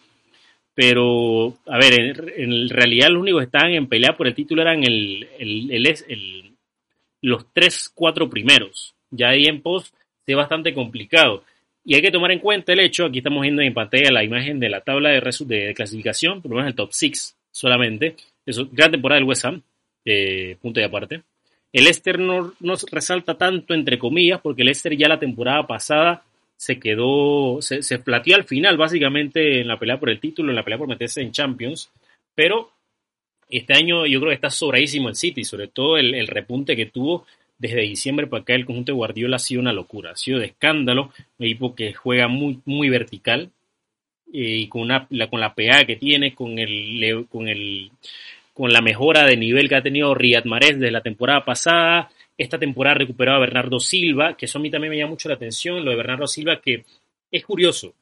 Pero, 0.73 1.57
a 1.67 1.77
ver, 1.77 2.33
en, 2.37 2.69
realidad 2.69 3.09
los 3.09 3.21
únicos 3.21 3.41
que 3.41 3.45
estaban 3.45 3.71
en 3.71 3.87
pelea 3.87 4.15
por 4.15 4.27
el 4.27 4.35
título 4.35 4.61
eran 4.61 4.83
el, 4.83 5.27
los 7.21 7.45
tres, 7.53 7.89
cuatro 7.93 8.29
primeros. 8.29 8.93
Ya 9.09 9.29
ahí 9.29 9.45
en 9.45 9.61
post 9.61 9.95
es 10.27 10.35
bastante 10.35 10.73
complicado. 10.73 11.43
Y 11.85 11.95
hay 11.95 12.01
que 12.01 12.11
tomar 12.11 12.31
en 12.31 12.39
cuenta 12.39 12.73
el 12.73 12.79
hecho, 12.79 13.05
aquí 13.05 13.19
estamos 13.19 13.41
viendo 13.41 13.61
en 13.61 13.73
pantalla 13.73 14.11
la 14.11 14.23
imagen 14.23 14.59
de 14.59 14.69
la 14.69 14.81
tabla 14.81 15.11
de, 15.11 15.21
de 15.45 15.73
clasificación, 15.73 16.41
por 16.41 16.51
lo 16.51 16.57
menos 16.57 16.71
el 16.71 16.75
top 16.75 16.89
6 16.91 17.34
solamente. 17.55 18.17
Eso, 18.45 18.67
gran 18.71 18.91
temporada 18.91 19.19
del 19.19 19.29
West 19.29 19.45
Ham, 19.45 19.61
eh, 20.03 20.57
punto 20.61 20.81
y 20.81 20.83
aparte. 20.83 21.23
El 21.71 21.85
Leicester 21.85 22.19
no, 22.19 22.53
resalta 22.91 23.37
tanto, 23.37 23.73
entre 23.73 23.97
comillas, 23.97 24.41
porque 24.41 24.61
el 24.61 24.67
Leicester 24.67 24.95
ya 24.95 25.07
la 25.07 25.19
temporada 25.19 25.65
pasada 25.65 26.23
se 26.57 26.79
quedó, 26.79 27.61
se, 27.61 27.81
se 27.81 27.99
plateó 27.99 28.35
al 28.35 28.43
final 28.43 28.77
básicamente 28.77 29.61
en 29.61 29.67
la 29.67 29.79
pelea 29.79 29.99
por 29.99 30.09
el 30.09 30.19
título, 30.19 30.49
en 30.49 30.55
la 30.55 30.63
pelea 30.63 30.77
por 30.77 30.87
meterse 30.87 31.21
en 31.21 31.31
Champions, 31.31 31.91
pero 32.33 32.71
este 33.49 33.73
año 33.73 34.05
yo 34.05 34.19
creo 34.19 34.29
que 34.29 34.35
está 34.35 34.49
sobradísimo 34.49 35.09
el 35.09 35.15
City, 35.15 35.43
sobre 35.43 35.67
todo 35.67 35.97
el, 35.97 36.13
el 36.15 36.27
repunte 36.27 36.75
que 36.75 36.85
tuvo 36.85 37.25
desde 37.57 37.81
diciembre 37.81 38.27
para 38.27 38.41
acá 38.43 38.53
el 38.53 38.65
conjunto 38.65 38.91
de 38.91 38.97
Guardiola 38.97 39.35
ha 39.35 39.39
sido 39.39 39.61
una 39.61 39.73
locura, 39.73 40.11
ha 40.11 40.15
sido 40.15 40.39
de 40.39 40.47
escándalo, 40.47 41.11
un 41.37 41.45
equipo 41.45 41.75
que 41.75 41.93
juega 41.93 42.27
muy, 42.27 42.59
muy 42.65 42.89
vertical 42.89 43.51
y 44.31 44.67
con, 44.67 44.87
la, 44.87 45.07
con 45.29 45.39
la 45.39 45.53
pegada 45.53 45.85
que 45.85 45.95
tiene, 45.95 46.33
con 46.33 46.57
el, 46.59 47.25
con 47.29 47.47
el 47.47 47.91
con 48.55 48.71
la 48.71 48.81
mejora 48.81 49.25
de 49.25 49.35
nivel 49.35 49.67
que 49.67 49.75
ha 49.75 49.83
tenido 49.83 50.15
Riyad 50.15 50.45
Mahrez 50.45 50.79
desde 50.79 50.89
la 50.89 51.01
temporada 51.01 51.43
pasada, 51.43 52.09
esta 52.37 52.57
temporada 52.57 52.95
recuperado 52.95 53.37
a 53.37 53.41
Bernardo 53.41 53.81
Silva, 53.81 54.37
que 54.37 54.45
eso 54.45 54.59
a 54.59 54.61
mí 54.61 54.71
también 54.71 54.91
me 54.91 54.97
llama 54.97 55.09
mucho 55.09 55.27
la 55.27 55.35
atención, 55.35 55.83
lo 55.83 55.91
de 55.91 55.97
Bernardo 55.97 56.25
Silva, 56.25 56.61
que 56.61 56.85
es 57.29 57.45
curioso. 57.45 57.93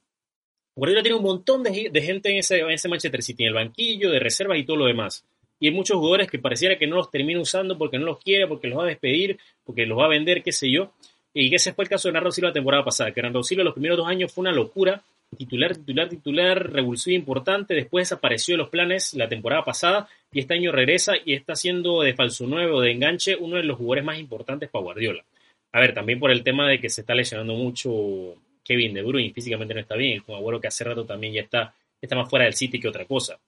Guardiola 0.76 1.02
tiene 1.02 1.18
un 1.18 1.24
montón 1.24 1.64
de, 1.64 1.74
gente 2.02 2.30
en 2.30 2.38
ese, 2.38 2.60
en 2.60 2.68
Manchester 2.68 3.24
City, 3.24 3.44
en 3.44 3.48
el 3.50 3.56
banquillo, 3.56 4.12
de 4.12 4.20
reservas 4.20 4.60
y 4.60 4.64
todo 4.64 4.78
lo 4.78 4.86
demás. 4.86 5.26
Y 5.60 5.68
hay 5.68 5.74
muchos 5.74 5.98
jugadores 5.98 6.30
que 6.30 6.38
pareciera 6.38 6.78
que 6.78 6.86
no 6.86 6.98
los 6.98 7.10
termina 7.10 7.40
usando 7.40 7.76
porque 7.76 7.98
no 7.98 8.06
los 8.06 8.20
quiere, 8.20 8.48
porque 8.48 8.68
los 8.68 8.78
va 8.78 8.84
a 8.84 8.88
despedir, 8.88 9.40
porque 9.64 9.88
los 9.88 9.98
va 9.98 10.06
a 10.06 10.10
vender, 10.10 10.44
qué 10.44 10.52
sé 10.52 10.70
yo. 10.70 10.92
Y 11.34 11.54
ese 11.54 11.74
fue 11.74 11.86
el 11.86 11.89
caso 11.89 12.08
de 12.08 12.12
Bernardo 12.12 12.32
Silva 12.32 12.50
la 12.50 12.54
temporada 12.54 12.86
pasada, 12.86 13.12
que 13.12 13.22
Bernardo 13.22 13.43
Silva 13.43 13.63
los 13.63 13.74
primeros 13.74 13.98
dos 13.98 14.08
años 14.08 14.32
fue 14.32 14.43
una 14.43 14.52
locura, 14.52 15.02
titular, 15.36 15.76
titular, 15.76 16.10
titular, 16.10 16.72
revulsivo 16.72 17.15
importante, 17.15 17.74
después 17.74 18.08
desapareció 18.08 18.54
de 18.54 18.60
los 18.60 18.69
planes 18.69 19.13
la 19.15 19.28
temporada 19.28 19.65
pasada 19.65 20.08
y 20.32 20.39
este 20.39 20.54
año 20.54 20.72
regresa 20.72 21.13
y 21.26 21.34
está 21.34 21.56
siendo 21.56 22.02
de 22.02 22.13
falso 22.13 22.46
nuevo, 22.46 22.82
de 22.82 22.91
enganche, 22.91 23.36
uno 23.36 23.58
de 23.58 23.63
los 23.63 23.78
jugadores 23.78 24.04
más 24.04 24.19
importantes 24.19 24.69
para 24.69 24.84
Guardiola. 24.84 25.24
A 25.72 25.80
ver, 25.80 25.93
también 25.93 26.19
por 26.19 26.30
el 26.30 26.43
tema 26.43 26.69
de 26.69 26.80
que 26.80 26.89
se 26.89 27.02
está 27.02 27.15
lesionando 27.15 27.56
mucho 27.56 28.36
Kevin 28.63 28.93
De 28.93 29.02
Bruyne, 29.02 29.34
físicamente 29.34 29.74
no 29.74 29.80
está 29.80 29.96
bien, 29.96 30.22
como 30.22 30.38
abuelo 30.38 30.62
que 30.62 30.67
hace 30.67 30.84
rato 30.84 31.04
también 31.04 31.34
ya 31.34 31.41
está, 31.41 31.74
está 32.00 32.15
más 32.15 32.30
fuera 32.30 32.46
del 32.46 32.54
City 32.54 32.80
que 32.80 32.88
otra 32.88 33.06
cosa. 33.06 33.39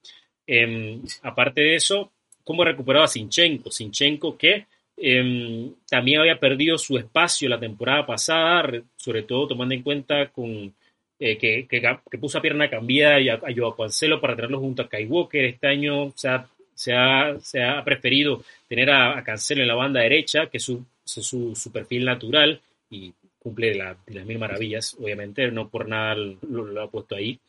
Eh, 0.47 0.99
aparte 1.21 1.61
de 1.61 1.75
eso, 1.75 2.11
¿cómo 2.43 2.63
recuperaba 2.63 3.07
Sinchenko? 3.07 3.69
Sinchenko 3.69 4.37
que 4.37 4.65
eh, 4.97 5.71
también 5.89 6.21
había 6.21 6.39
perdido 6.39 6.77
su 6.77 6.97
espacio 6.97 7.49
la 7.49 7.59
temporada 7.59 8.05
pasada, 8.05 8.71
sobre 8.95 9.23
todo 9.23 9.47
tomando 9.47 9.75
en 9.75 9.83
cuenta 9.83 10.27
con 10.27 10.73
eh, 11.19 11.37
que, 11.37 11.67
que, 11.67 12.17
puso 12.17 12.37
a 12.37 12.41
pierna 12.41 12.69
cambiada 12.69 13.19
y 13.19 13.29
a, 13.29 13.35
a 13.35 13.75
Cancelo 13.77 14.19
para 14.21 14.35
tenerlo 14.35 14.59
junto 14.59 14.81
a 14.81 14.89
Kai 14.89 15.05
Walker. 15.05 15.43
Este 15.43 15.67
año 15.67 16.11
se 16.15 16.29
ha, 16.29 16.47
se 16.73 16.93
ha, 16.93 17.39
se 17.39 17.63
ha 17.63 17.83
preferido 17.83 18.43
tener 18.67 18.89
a, 18.89 19.21
Cancelo 19.23 19.61
en 19.61 19.67
la 19.67 19.75
banda 19.75 20.01
derecha, 20.01 20.47
que 20.47 20.57
es 20.57 20.63
su, 20.63 20.85
su, 21.03 21.55
su, 21.55 21.71
perfil 21.71 22.05
natural, 22.05 22.59
y 22.89 23.13
cumple 23.39 23.75
las 23.75 23.97
mil 24.25 24.39
maravillas, 24.39 24.95
obviamente, 24.99 25.49
no 25.51 25.69
por 25.69 25.87
nada 25.87 26.15
lo, 26.15 26.65
lo 26.65 26.81
ha 26.81 26.89
puesto 26.89 27.15
ahí. 27.15 27.39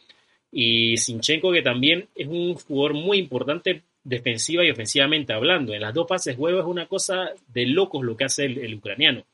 Y 0.53 0.97
Sinchenko, 0.97 1.53
que 1.53 1.63
también 1.63 2.09
es 2.15 2.27
un 2.29 2.55
jugador 2.55 2.95
muy 2.95 3.19
importante 3.19 3.83
defensiva 4.07 4.65
y 4.65 4.71
ofensivamente 4.71 5.33
hablando. 5.33 5.75
En 5.75 5.81
las 5.81 5.93
dos 5.93 6.07
fases 6.09 6.37
juego 6.37 6.61
es 6.61 6.67
una 6.67 6.87
cosa 6.87 7.31
de 7.53 7.67
locos 7.67 8.05
lo 8.05 8.17
que 8.17 8.25
hace 8.25 8.45
el, 8.45 8.75
ucraniano. 8.75 9.25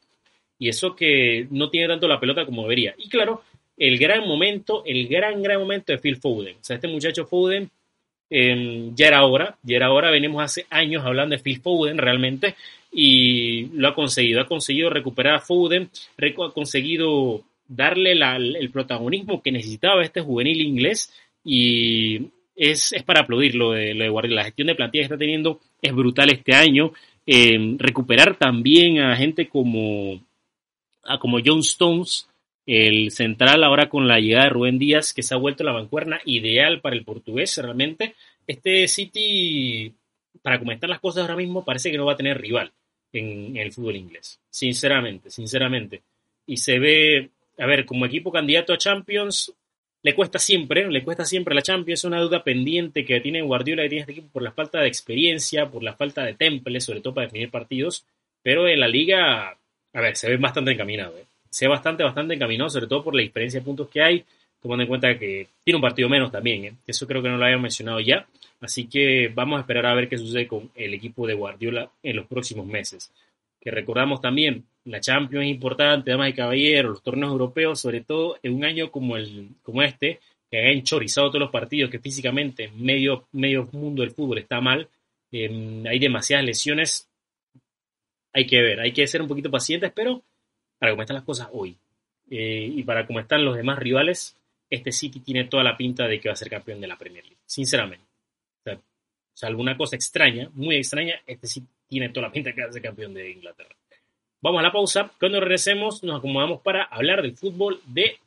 Y 0.58 0.68
eso 0.68 0.96
que 0.96 1.46
no 1.50 1.70
tiene 1.70 1.88
tanto 1.88 2.08
la 2.08 2.20
pelota 2.20 2.46
como 2.46 2.62
debería. 2.62 2.94
Y 2.96 3.08
claro, 3.08 3.42
el 3.76 3.98
gran 3.98 4.26
momento, 4.26 4.82
el 4.86 5.08
gran, 5.08 5.42
gran 5.42 5.60
momento 5.60 5.92
de 5.92 5.98
Phil 5.98 6.16
Foden. 6.16 6.56
O 6.56 6.64
sea, 6.64 6.76
este 6.76 6.88
muchacho 6.88 7.26
Foden 7.26 7.68
eh, 8.30 8.90
ya 8.94 9.08
era 9.08 9.24
hora, 9.24 9.58
ya 9.62 9.76
era 9.76 9.92
hora, 9.92 10.10
venimos 10.10 10.42
hace 10.42 10.66
años 10.70 11.04
hablando 11.04 11.36
de 11.36 11.42
Phil 11.42 11.60
Foden 11.60 11.98
realmente 11.98 12.54
y 12.90 13.66
lo 13.74 13.88
ha 13.88 13.94
conseguido, 13.94 14.40
ha 14.40 14.46
conseguido 14.46 14.88
recuperar 14.88 15.34
a 15.34 15.40
Foden, 15.40 15.90
ha 16.16 16.52
conseguido 16.52 17.42
darle 17.68 18.12
el 18.12 18.70
protagonismo 18.70 19.42
que 19.42 19.52
necesitaba 19.52 20.02
este 20.02 20.20
juvenil 20.20 20.60
inglés 20.60 21.12
y 21.44 22.28
es, 22.70 22.92
es 22.92 23.02
para 23.02 23.22
aplaudir 23.22 23.56
lo 23.56 23.72
de, 23.72 23.92
lo 23.92 24.20
de. 24.20 24.28
La 24.28 24.44
gestión 24.44 24.68
de 24.68 24.76
plantilla 24.76 25.02
que 25.02 25.06
está 25.06 25.18
teniendo 25.18 25.60
es 25.80 25.92
brutal 25.92 26.30
este 26.30 26.54
año. 26.54 26.92
Eh, 27.26 27.74
recuperar 27.76 28.36
también 28.36 29.00
a 29.00 29.16
gente 29.16 29.48
como, 29.48 30.20
a 31.02 31.18
como 31.18 31.38
John 31.44 31.58
Stones, 31.58 32.28
el 32.64 33.10
central 33.10 33.64
ahora 33.64 33.88
con 33.88 34.06
la 34.06 34.20
llegada 34.20 34.44
de 34.44 34.50
Rubén 34.50 34.78
Díaz, 34.78 35.12
que 35.12 35.24
se 35.24 35.34
ha 35.34 35.38
vuelto 35.38 35.64
la 35.64 35.72
mancuerna 35.72 36.20
ideal 36.24 36.80
para 36.80 36.94
el 36.94 37.04
portugués 37.04 37.58
realmente. 37.58 38.14
Este 38.46 38.86
City, 38.86 39.92
para 40.40 40.60
comentar 40.60 40.88
las 40.88 41.00
cosas 41.00 41.22
ahora 41.22 41.36
mismo, 41.36 41.64
parece 41.64 41.90
que 41.90 41.98
no 41.98 42.06
va 42.06 42.12
a 42.12 42.16
tener 42.16 42.40
rival 42.40 42.70
en 43.12 43.56
el 43.56 43.72
fútbol 43.72 43.96
inglés. 43.96 44.40
Sinceramente, 44.50 45.30
sinceramente. 45.30 46.02
Y 46.46 46.58
se 46.58 46.78
ve, 46.78 47.30
a 47.58 47.66
ver, 47.66 47.84
como 47.84 48.06
equipo 48.06 48.30
candidato 48.30 48.72
a 48.72 48.78
Champions, 48.78 49.52
le 50.02 50.14
cuesta 50.14 50.38
siempre, 50.38 50.90
le 50.90 51.04
cuesta 51.04 51.24
siempre 51.24 51.54
la 51.54 51.62
Champions, 51.62 52.00
es 52.00 52.04
una 52.04 52.20
duda 52.20 52.42
pendiente 52.42 53.04
que 53.04 53.20
tiene 53.20 53.42
Guardiola, 53.42 53.84
que 53.84 53.88
tiene 53.88 54.00
este 54.00 54.12
equipo 54.12 54.28
por 54.32 54.42
la 54.42 54.52
falta 54.52 54.80
de 54.80 54.88
experiencia, 54.88 55.66
por 55.66 55.82
la 55.82 55.94
falta 55.94 56.24
de 56.24 56.34
temple, 56.34 56.80
sobre 56.80 57.00
todo 57.00 57.14
para 57.14 57.26
definir 57.26 57.50
partidos, 57.50 58.04
pero 58.42 58.66
en 58.66 58.80
la 58.80 58.88
liga, 58.88 59.56
a 59.92 60.00
ver, 60.00 60.16
se 60.16 60.28
ve 60.28 60.36
bastante 60.36 60.72
encaminado, 60.72 61.16
¿eh? 61.16 61.24
se 61.48 61.66
ve 61.66 61.70
bastante, 61.70 62.02
bastante 62.02 62.34
encaminado, 62.34 62.70
sobre 62.70 62.88
todo 62.88 63.04
por 63.04 63.14
la 63.14 63.22
diferencia 63.22 63.60
de 63.60 63.64
puntos 63.64 63.88
que 63.88 64.02
hay, 64.02 64.24
tomando 64.60 64.82
en 64.82 64.88
cuenta 64.88 65.18
que 65.18 65.48
tiene 65.64 65.76
un 65.76 65.82
partido 65.82 66.08
menos 66.08 66.32
también, 66.32 66.64
¿eh? 66.64 66.74
eso 66.86 67.06
creo 67.06 67.22
que 67.22 67.28
no 67.28 67.36
lo 67.36 67.44
había 67.44 67.58
mencionado 67.58 68.00
ya, 68.00 68.26
así 68.60 68.88
que 68.88 69.30
vamos 69.32 69.58
a 69.58 69.60
esperar 69.60 69.86
a 69.86 69.94
ver 69.94 70.08
qué 70.08 70.18
sucede 70.18 70.48
con 70.48 70.70
el 70.74 70.94
equipo 70.94 71.28
de 71.28 71.34
Guardiola 71.34 71.88
en 72.02 72.16
los 72.16 72.26
próximos 72.26 72.66
meses. 72.66 73.12
Que 73.62 73.70
recordamos 73.70 74.20
también, 74.20 74.64
la 74.84 75.00
Champions 75.00 75.44
es 75.44 75.52
importante, 75.52 76.10
damas 76.10 76.30
y 76.30 76.34
caballeros, 76.34 76.90
los 76.90 77.02
torneos 77.02 77.30
europeos, 77.30 77.80
sobre 77.80 78.00
todo 78.00 78.36
en 78.42 78.54
un 78.54 78.64
año 78.64 78.90
como, 78.90 79.16
el, 79.16 79.50
como 79.62 79.82
este, 79.82 80.18
que 80.50 80.58
han 80.58 80.66
enchorizado 80.66 81.28
todos 81.28 81.40
los 81.40 81.50
partidos, 81.50 81.90
que 81.90 82.00
físicamente 82.00 82.72
medio, 82.76 83.28
medio 83.32 83.68
mundo 83.72 84.02
del 84.02 84.10
fútbol 84.10 84.38
está 84.38 84.60
mal, 84.60 84.88
eh, 85.30 85.84
hay 85.88 85.98
demasiadas 85.98 86.44
lesiones, 86.44 87.08
hay 88.32 88.46
que 88.46 88.60
ver, 88.60 88.80
hay 88.80 88.92
que 88.92 89.06
ser 89.06 89.22
un 89.22 89.28
poquito 89.28 89.50
pacientes, 89.50 89.92
pero 89.94 90.22
para 90.78 90.92
cómo 90.92 91.02
están 91.02 91.14
las 91.14 91.24
cosas 91.24 91.48
hoy 91.52 91.76
eh, 92.30 92.68
y 92.74 92.82
para 92.82 93.06
cómo 93.06 93.20
están 93.20 93.44
los 93.44 93.56
demás 93.56 93.78
rivales, 93.78 94.36
este 94.68 94.90
City 94.90 95.20
tiene 95.20 95.44
toda 95.44 95.62
la 95.62 95.76
pinta 95.76 96.08
de 96.08 96.18
que 96.18 96.28
va 96.28 96.32
a 96.32 96.36
ser 96.36 96.50
campeón 96.50 96.80
de 96.80 96.88
la 96.88 96.98
Premier 96.98 97.24
League, 97.24 97.38
sinceramente. 97.46 98.11
O 99.42 99.44
sea, 99.44 99.48
salvo 99.48 99.62
una 99.62 99.76
cosa 99.76 99.96
extraña, 99.96 100.48
muy 100.54 100.76
extraña, 100.76 101.20
este 101.26 101.48
City 101.48 101.66
tiene 101.88 102.10
toda 102.10 102.28
la 102.28 102.32
pinta 102.32 102.52
de 102.52 102.72
ser 102.72 102.80
campeón 102.80 103.12
de 103.12 103.28
Inglaterra. 103.28 103.74
Vamos 104.40 104.60
a 104.60 104.62
la 104.62 104.70
pausa. 104.70 105.10
Cuando 105.18 105.40
regresemos, 105.40 106.04
nos 106.04 106.18
acomodamos 106.18 106.60
para 106.60 106.84
hablar 106.84 107.22
del 107.22 107.36
fútbol 107.36 107.80
de 107.86 108.18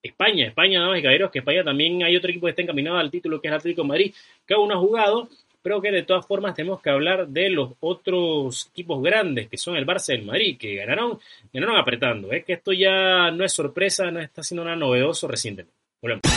España. 0.00 0.46
España, 0.46 0.80
damas 0.80 1.00
y 1.00 1.02
caballeros, 1.02 1.32
que 1.32 1.40
España 1.40 1.64
también 1.64 2.04
hay 2.04 2.16
otro 2.16 2.30
equipo 2.30 2.46
que 2.46 2.50
está 2.50 2.62
encaminado 2.62 2.98
al 2.98 3.10
título, 3.10 3.40
que 3.40 3.48
es 3.48 3.50
el 3.50 3.58
Atlético 3.58 3.82
de 3.82 3.88
Madrid, 3.88 4.14
que 4.46 4.54
aún 4.54 4.68
no 4.68 4.76
ha 4.76 4.78
jugado, 4.78 5.28
pero 5.60 5.82
que 5.82 5.90
de 5.90 6.04
todas 6.04 6.24
formas 6.24 6.54
tenemos 6.54 6.80
que 6.80 6.90
hablar 6.90 7.26
de 7.26 7.50
los 7.50 7.72
otros 7.80 8.68
equipos 8.70 9.02
grandes, 9.02 9.48
que 9.48 9.56
son 9.56 9.74
el 9.74 9.86
Barça 9.86 10.10
y 10.10 10.20
el 10.20 10.24
Madrid, 10.24 10.56
que 10.56 10.76
ganaron, 10.76 11.18
ganaron 11.52 11.76
apretando. 11.76 12.30
Es 12.30 12.44
que 12.44 12.52
esto 12.52 12.72
ya 12.72 13.32
no 13.32 13.44
es 13.44 13.52
sorpresa, 13.52 14.08
no 14.12 14.20
está 14.20 14.44
siendo 14.44 14.62
nada 14.62 14.76
novedoso 14.76 15.26
recientemente. 15.26 15.74
Volvemos. 16.00 16.27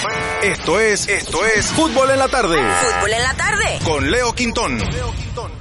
Esto 0.44 0.80
es, 0.80 1.08
esto 1.08 1.46
es 1.46 1.68
Fútbol 1.68 2.10
en 2.10 2.20
la 2.20 2.28
tarde 2.28 2.58
Fútbol 2.58 3.14
en 3.14 3.24
la 3.24 3.34
tarde. 3.34 3.80
con 3.84 4.12
Leo 4.12 4.34
Quintón. 4.34 4.80
Señores 4.80 5.14
y 5.20 5.61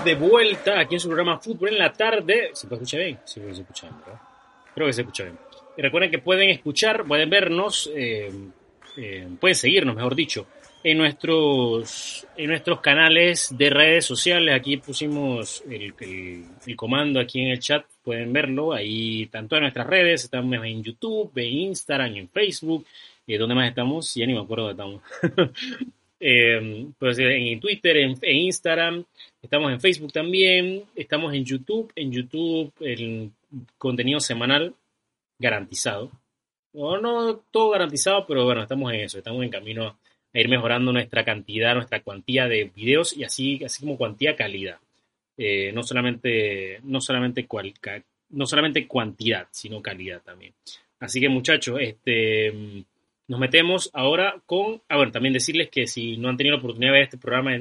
estamos 0.00 0.04
de 0.04 0.14
vuelta 0.28 0.80
aquí 0.80 0.94
en 0.94 1.00
su 1.00 1.08
programa 1.08 1.38
Fútbol 1.38 1.70
en 1.70 1.78
la 1.78 1.92
tarde. 1.92 2.50
¿Se 2.52 2.66
puede 2.66 2.82
escuchar 2.82 3.00
bien? 3.00 3.18
Sí, 3.24 3.40
creo 3.40 3.48
que 3.48 3.54
se 3.54 3.60
escucha 3.62 3.86
bien, 3.88 4.00
¿verdad? 4.00 4.20
Creo 4.74 4.86
que 4.86 4.92
se 4.92 5.00
escucha 5.02 5.24
bien. 5.24 5.38
Y 5.76 5.82
recuerden 5.82 6.10
que 6.10 6.18
pueden 6.18 6.50
escuchar, 6.50 7.04
pueden 7.04 7.30
vernos, 7.30 7.90
eh, 7.94 8.30
eh, 8.96 9.28
pueden 9.40 9.54
seguirnos, 9.54 9.94
mejor 9.94 10.14
dicho, 10.14 10.46
en 10.82 10.98
nuestros, 10.98 12.26
en 12.36 12.46
nuestros 12.48 12.80
canales 12.80 13.54
de 13.56 13.70
redes 13.70 14.04
sociales. 14.04 14.54
Aquí 14.54 14.76
pusimos 14.78 15.62
el, 15.68 15.94
el- 16.00 16.44
el 16.66 16.76
comando 16.76 17.20
aquí 17.20 17.40
en 17.42 17.48
el 17.50 17.58
chat, 17.60 17.84
pueden 18.02 18.32
verlo. 18.32 18.72
Ahí 18.72 19.26
tanto 19.26 19.56
en 19.56 19.62
nuestras 19.62 19.86
redes, 19.86 20.24
estamos 20.24 20.54
en 20.64 20.82
YouTube, 20.82 21.30
en 21.36 21.48
Instagram, 21.48 22.16
en 22.16 22.28
Facebook. 22.28 22.86
Eh, 23.26 23.38
¿Dónde 23.38 23.54
más 23.54 23.68
estamos? 23.68 24.14
Ya 24.14 24.26
ni 24.26 24.34
me 24.34 24.40
acuerdo 24.40 24.72
dónde 24.74 24.98
estamos. 25.30 25.50
Pues 26.20 27.18
en 27.18 27.60
Twitter, 27.60 27.96
en, 27.96 28.18
Instagram, 28.22 29.04
estamos 29.40 29.72
en 29.72 29.80
Facebook 29.80 30.12
también, 30.12 30.84
estamos 30.94 31.32
en 31.32 31.46
YouTube, 31.46 31.90
en 31.96 32.12
YouTube 32.12 32.72
el 32.80 33.30
contenido 33.78 34.20
semanal 34.20 34.74
garantizado. 35.38 36.10
No, 36.74 37.00
no 37.00 37.36
todo 37.50 37.70
garantizado, 37.70 38.26
pero 38.26 38.44
bueno, 38.44 38.62
estamos 38.62 38.92
en 38.92 39.00
eso, 39.00 39.16
estamos 39.16 39.42
en 39.42 39.48
camino 39.50 39.96
a 40.32 40.38
ir 40.38 40.48
mejorando 40.50 40.92
nuestra 40.92 41.24
cantidad, 41.24 41.74
nuestra 41.74 42.02
cuantía 42.02 42.46
de 42.46 42.70
videos 42.76 43.16
y 43.16 43.24
así, 43.24 43.64
así 43.64 43.80
como 43.80 43.96
cuantía 43.96 44.36
calidad. 44.36 44.78
Eh, 45.38 45.72
no 45.72 45.82
solamente, 45.82 46.80
no 46.84 47.00
solamente 47.00 47.46
cual- 47.46 47.72
no 48.28 48.46
solamente 48.46 48.86
cantidad, 48.86 49.48
sino 49.50 49.80
calidad 49.80 50.20
también. 50.22 50.52
Así 51.00 51.18
que 51.18 51.30
muchachos, 51.30 51.78
este 51.80 52.84
nos 53.30 53.38
metemos 53.38 53.90
ahora 53.92 54.42
con. 54.44 54.82
Ah, 54.88 54.96
bueno, 54.96 55.12
también 55.12 55.32
decirles 55.32 55.70
que 55.70 55.86
si 55.86 56.16
no 56.16 56.28
han 56.28 56.36
tenido 56.36 56.56
la 56.56 56.58
oportunidad 56.58 56.90
de 56.90 56.98
ver 56.98 57.02
este 57.04 57.16
programa, 57.16 57.52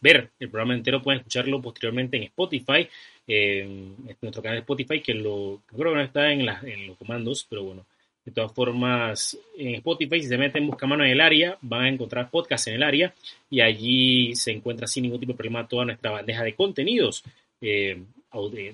ver 0.00 0.30
el 0.40 0.48
programa 0.48 0.74
entero, 0.74 1.02
pueden 1.02 1.18
escucharlo 1.18 1.60
posteriormente 1.60 2.16
en 2.16 2.22
Spotify, 2.22 2.88
en 3.26 3.94
nuestro 4.22 4.42
canal 4.42 4.56
de 4.56 4.60
Spotify, 4.60 5.02
que 5.02 5.12
lo 5.12 5.60
creo 5.66 5.92
que 5.92 5.98
no 5.98 6.00
está 6.00 6.32
en, 6.32 6.46
los 6.86 6.96
comandos, 6.96 7.46
pero 7.46 7.62
bueno, 7.62 7.84
de 8.24 8.32
todas 8.32 8.54
formas, 8.54 9.38
en 9.58 9.74
Spotify, 9.74 10.22
si 10.22 10.28
se 10.28 10.38
meten 10.38 10.62
en 10.62 10.70
Buscamano 10.70 11.04
en 11.04 11.10
el 11.10 11.20
área, 11.20 11.58
van 11.60 11.82
a 11.82 11.88
encontrar 11.90 12.30
podcast 12.30 12.68
en 12.68 12.76
el 12.76 12.82
área 12.82 13.12
y 13.50 13.60
allí 13.60 14.34
se 14.34 14.52
encuentra 14.52 14.86
sin 14.86 15.02
ningún 15.02 15.20
tipo 15.20 15.32
de 15.32 15.36
problema 15.36 15.68
toda 15.68 15.84
nuestra 15.84 16.10
bandeja 16.10 16.42
de 16.42 16.54
contenidos 16.54 17.22
eh, 17.60 18.02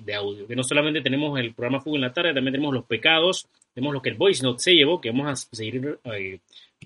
de 0.05 0.15
audio. 0.15 0.47
Que 0.47 0.55
no 0.55 0.63
solamente 0.63 1.01
tenemos 1.01 1.37
el 1.37 1.53
programa 1.53 1.81
Fútbol 1.81 1.97
en 1.97 2.03
la 2.03 2.13
tarde, 2.13 2.33
también 2.33 2.53
tenemos 2.53 2.73
los 2.73 2.85
pecados, 2.85 3.45
tenemos 3.75 3.93
lo 3.93 4.01
que 4.01 4.09
el 4.09 4.15
Voice 4.15 4.41
Note 4.41 4.63
se 4.63 4.73
llevó, 4.73 5.01
que 5.01 5.11
vamos 5.11 5.27
a 5.27 5.55
seguir, 5.55 5.99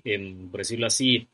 em, 0.04 0.48
por 0.50 0.58
decirlo 0.58 0.86
así, 0.86 1.26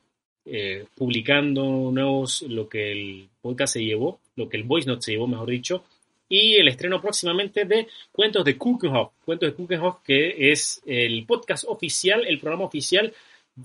eh, 0.45 0.85
publicando 0.95 1.91
nuevos, 1.91 2.43
lo 2.43 2.69
que 2.69 2.93
el 2.93 3.29
podcast 3.41 3.73
se 3.73 3.85
llevó, 3.85 4.21
lo 4.37 4.49
que 4.49 4.59
el 4.59 4.65
Voice 4.65 4.87
Note 4.87 5.03
se 5.03 5.13
llevó, 5.13 5.27
mejor 5.27 5.49
dicho, 5.49 5.83
y 6.29 6.57
el 6.57 6.69
estreno 6.69 7.01
próximamente 7.01 7.65
de 7.65 7.89
Cuentos 8.13 8.45
de 8.45 8.59
Kuchenhof, 8.59 9.13
Cuentos 9.25 9.49
de 9.49 9.55
Kuchenhof, 9.55 10.03
que 10.05 10.51
es 10.51 10.83
el 10.85 11.25
podcast 11.25 11.65
oficial, 11.67 12.27
el 12.27 12.39
programa 12.39 12.65
oficial 12.65 13.13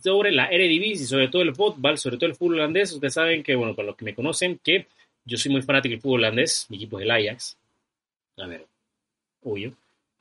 sobre 0.01 0.31
la 0.31 0.45
Eredivisie, 0.45 1.05
sobre 1.05 1.27
todo 1.27 1.41
el 1.41 1.53
fútbol, 1.53 1.97
sobre 1.97 2.17
todo 2.17 2.29
el 2.29 2.35
fútbol 2.35 2.55
holandés. 2.55 2.93
Ustedes 2.93 3.15
saben 3.15 3.43
que, 3.43 3.55
bueno, 3.55 3.75
para 3.75 3.87
los 3.87 3.97
que 3.97 4.05
me 4.05 4.15
conocen, 4.15 4.59
que 4.63 4.87
yo 5.25 5.37
soy 5.37 5.51
muy 5.51 5.61
fanático 5.61 5.91
del 5.91 6.01
fútbol 6.01 6.21
holandés, 6.21 6.67
mi 6.69 6.77
equipo 6.77 6.99
es 6.99 7.03
el 7.03 7.11
Ajax. 7.11 7.57
A 8.37 8.47
ver, 8.47 8.65
obvio. 9.43 9.73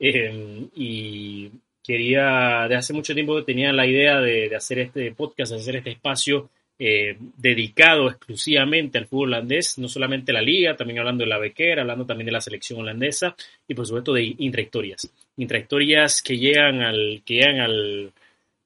Eh, 0.03 0.67
y 0.75 1.51
quería, 1.83 2.67
de 2.67 2.75
hace 2.75 2.91
mucho 2.91 3.13
tiempo 3.13 3.43
tenía 3.43 3.71
la 3.71 3.85
idea 3.85 4.19
de, 4.19 4.53
hacer 4.55 4.79
este 4.79 5.11
podcast, 5.11 5.51
de 5.51 5.59
hacer 5.59 5.75
este 5.75 5.91
espacio 5.91 6.49
eh, 6.79 7.15
dedicado 7.37 8.09
exclusivamente 8.09 8.97
al 8.97 9.05
fútbol 9.05 9.29
holandés, 9.29 9.77
no 9.77 9.87
solamente 9.87 10.33
la 10.33 10.41
liga, 10.41 10.75
también 10.75 10.97
hablando 10.97 11.23
de 11.23 11.29
la 11.29 11.37
bequera, 11.37 11.83
hablando 11.83 12.07
también 12.07 12.25
de 12.25 12.31
la 12.31 12.41
selección 12.41 12.79
holandesa 12.79 13.35
y 13.67 13.75
por 13.75 13.85
supuesto 13.85 14.13
de 14.13 14.35
intrahistorias. 14.39 15.07
Intrahistorias 15.37 16.23
que 16.23 16.35
llegan 16.35 16.81
al, 16.81 17.21
que 17.23 17.35
llegan 17.35 17.59
al, 17.59 18.11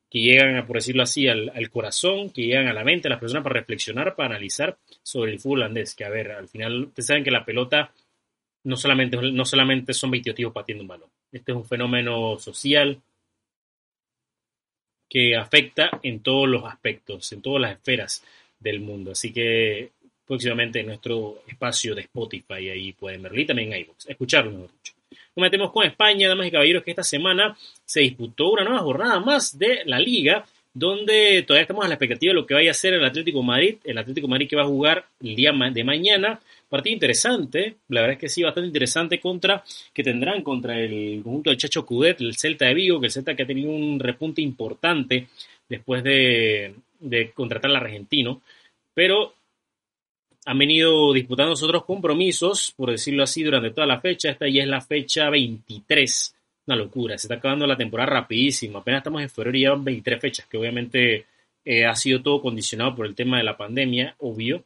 que 0.10 0.20
llegan, 0.20 0.66
por 0.66 0.78
decirlo 0.78 1.04
así, 1.04 1.28
al, 1.28 1.52
al, 1.54 1.70
corazón, 1.70 2.30
que 2.30 2.44
llegan 2.44 2.68
a 2.68 2.74
la 2.74 2.86
mente 2.86 3.04
de 3.04 3.10
las 3.10 3.20
personas 3.20 3.44
para 3.44 3.60
reflexionar, 3.60 4.16
para 4.16 4.30
analizar 4.30 4.78
sobre 5.04 5.34
el 5.34 5.40
fútbol 5.42 5.60
holandés. 5.60 5.96
Que 5.96 6.06
a 6.06 6.10
ver, 6.10 6.32
al 6.32 6.48
final, 6.48 6.86
ustedes 6.86 7.08
saben 7.08 7.26
que 7.26 7.32
la 7.32 7.44
pelota 7.44 7.92
no 8.64 8.78
solamente, 8.78 9.18
no 9.18 9.44
solamente 9.44 9.94
son 9.94 10.12
28 10.12 10.36
tipos 10.36 10.54
partiendo 10.54 10.84
un 10.84 10.88
balón. 10.88 11.10
Este 11.32 11.52
es 11.52 11.58
un 11.58 11.66
fenómeno 11.66 12.38
social, 12.40 13.02
que 15.10 15.36
afecta 15.36 16.00
en 16.04 16.22
todos 16.22 16.48
los 16.48 16.66
aspectos, 16.66 17.32
en 17.32 17.42
todas 17.42 17.62
las 17.62 17.72
esferas 17.74 18.24
del 18.60 18.80
mundo. 18.80 19.12
Así 19.12 19.32
que 19.32 19.92
próximamente 20.26 20.80
en 20.80 20.88
nuestro 20.88 21.44
espacio 21.48 21.94
de 21.94 22.02
Spotify, 22.02 22.70
ahí 22.70 22.94
pueden 22.94 23.22
verlo, 23.22 23.40
y 23.40 23.46
también 23.46 23.74
en 23.74 23.82
iVoox, 23.82 24.10
escucharlo 24.10 24.52
mejor. 24.52 24.70
Nos 25.36 25.42
metemos 25.42 25.72
con 25.72 25.86
España, 25.86 26.28
damas 26.28 26.48
y 26.48 26.52
caballeros, 26.52 26.84
que 26.84 26.92
esta 26.92 27.04
semana 27.04 27.56
se 27.84 28.02
disputó 28.02 28.52
una 28.52 28.64
nueva 28.64 28.80
jornada 28.80 29.20
más 29.20 29.58
de 29.58 29.84
la 29.86 30.00
Liga, 30.00 30.46
donde 30.74 31.44
todavía 31.44 31.62
estamos 31.62 31.86
a 31.86 31.88
la 31.88 31.94
expectativa 31.94 32.32
de 32.32 32.36
lo 32.36 32.46
que 32.46 32.54
vaya 32.54 32.72
a 32.72 32.74
ser 32.74 32.96
el 32.96 33.06
Atlético 33.06 33.44
Madrid, 33.44 33.78
el 33.84 33.98
Atlético 33.98 34.28
Madrid 34.28 34.50
que 34.50 34.56
va 34.56 34.64
a 34.64 34.68
jugar 34.68 35.06
el 35.22 35.36
día 35.36 35.52
de 35.52 35.84
mañana 35.84 36.40
Partido 36.76 36.94
interesante, 36.94 37.78
la 37.88 38.02
verdad 38.02 38.16
es 38.16 38.20
que 38.20 38.28
sí, 38.28 38.44
bastante 38.44 38.68
interesante 38.68 39.18
contra 39.22 39.64
que 39.94 40.04
tendrán 40.04 40.42
contra 40.42 40.78
el 40.78 41.22
conjunto 41.24 41.50
del 41.50 41.58
Chacho 41.58 41.86
Cudet, 41.86 42.20
el 42.20 42.36
Celta 42.36 42.66
de 42.66 42.74
Vigo, 42.74 43.00
que 43.00 43.06
el 43.06 43.14
Celta 43.14 43.34
que 43.34 43.44
ha 43.44 43.48
tenido 43.48 43.72
un 43.72 43.98
repunte 43.98 44.42
importante 44.42 45.30
después 45.70 46.04
de, 46.04 46.76
de 47.00 47.32
contratar 47.32 47.72
al 47.72 47.78
argentino, 47.78 48.42
pero 48.94 49.36
han 50.44 50.58
venido 50.58 51.14
disputando 51.14 51.54
otros 51.54 51.86
compromisos, 51.86 52.74
por 52.76 52.92
decirlo 52.92 53.24
así, 53.24 53.42
durante 53.42 53.72
toda 53.72 53.88
la 53.88 54.02
fecha. 54.02 54.30
Esta 54.30 54.50
ya 54.50 54.62
es 54.62 54.68
la 54.68 54.82
fecha 54.82 55.30
23. 55.30 56.36
Una 56.68 56.76
locura, 56.76 57.18
se 57.18 57.28
está 57.28 57.36
acabando 57.36 57.66
la 57.66 57.78
temporada 57.78 58.10
rapidísimo. 58.20 58.80
Apenas 58.80 58.98
estamos 58.98 59.22
en 59.22 59.30
febrero 59.30 59.56
y 59.56 59.62
llevan 59.62 59.86
23 59.86 60.20
fechas, 60.20 60.46
que 60.48 60.58
obviamente 60.58 61.26
eh, 61.64 61.86
ha 61.86 61.96
sido 61.96 62.22
todo 62.22 62.42
condicionado 62.42 62.94
por 62.94 63.06
el 63.06 63.16
tema 63.16 63.38
de 63.38 63.44
la 63.46 63.56
pandemia, 63.56 64.16
obvio. 64.20 64.66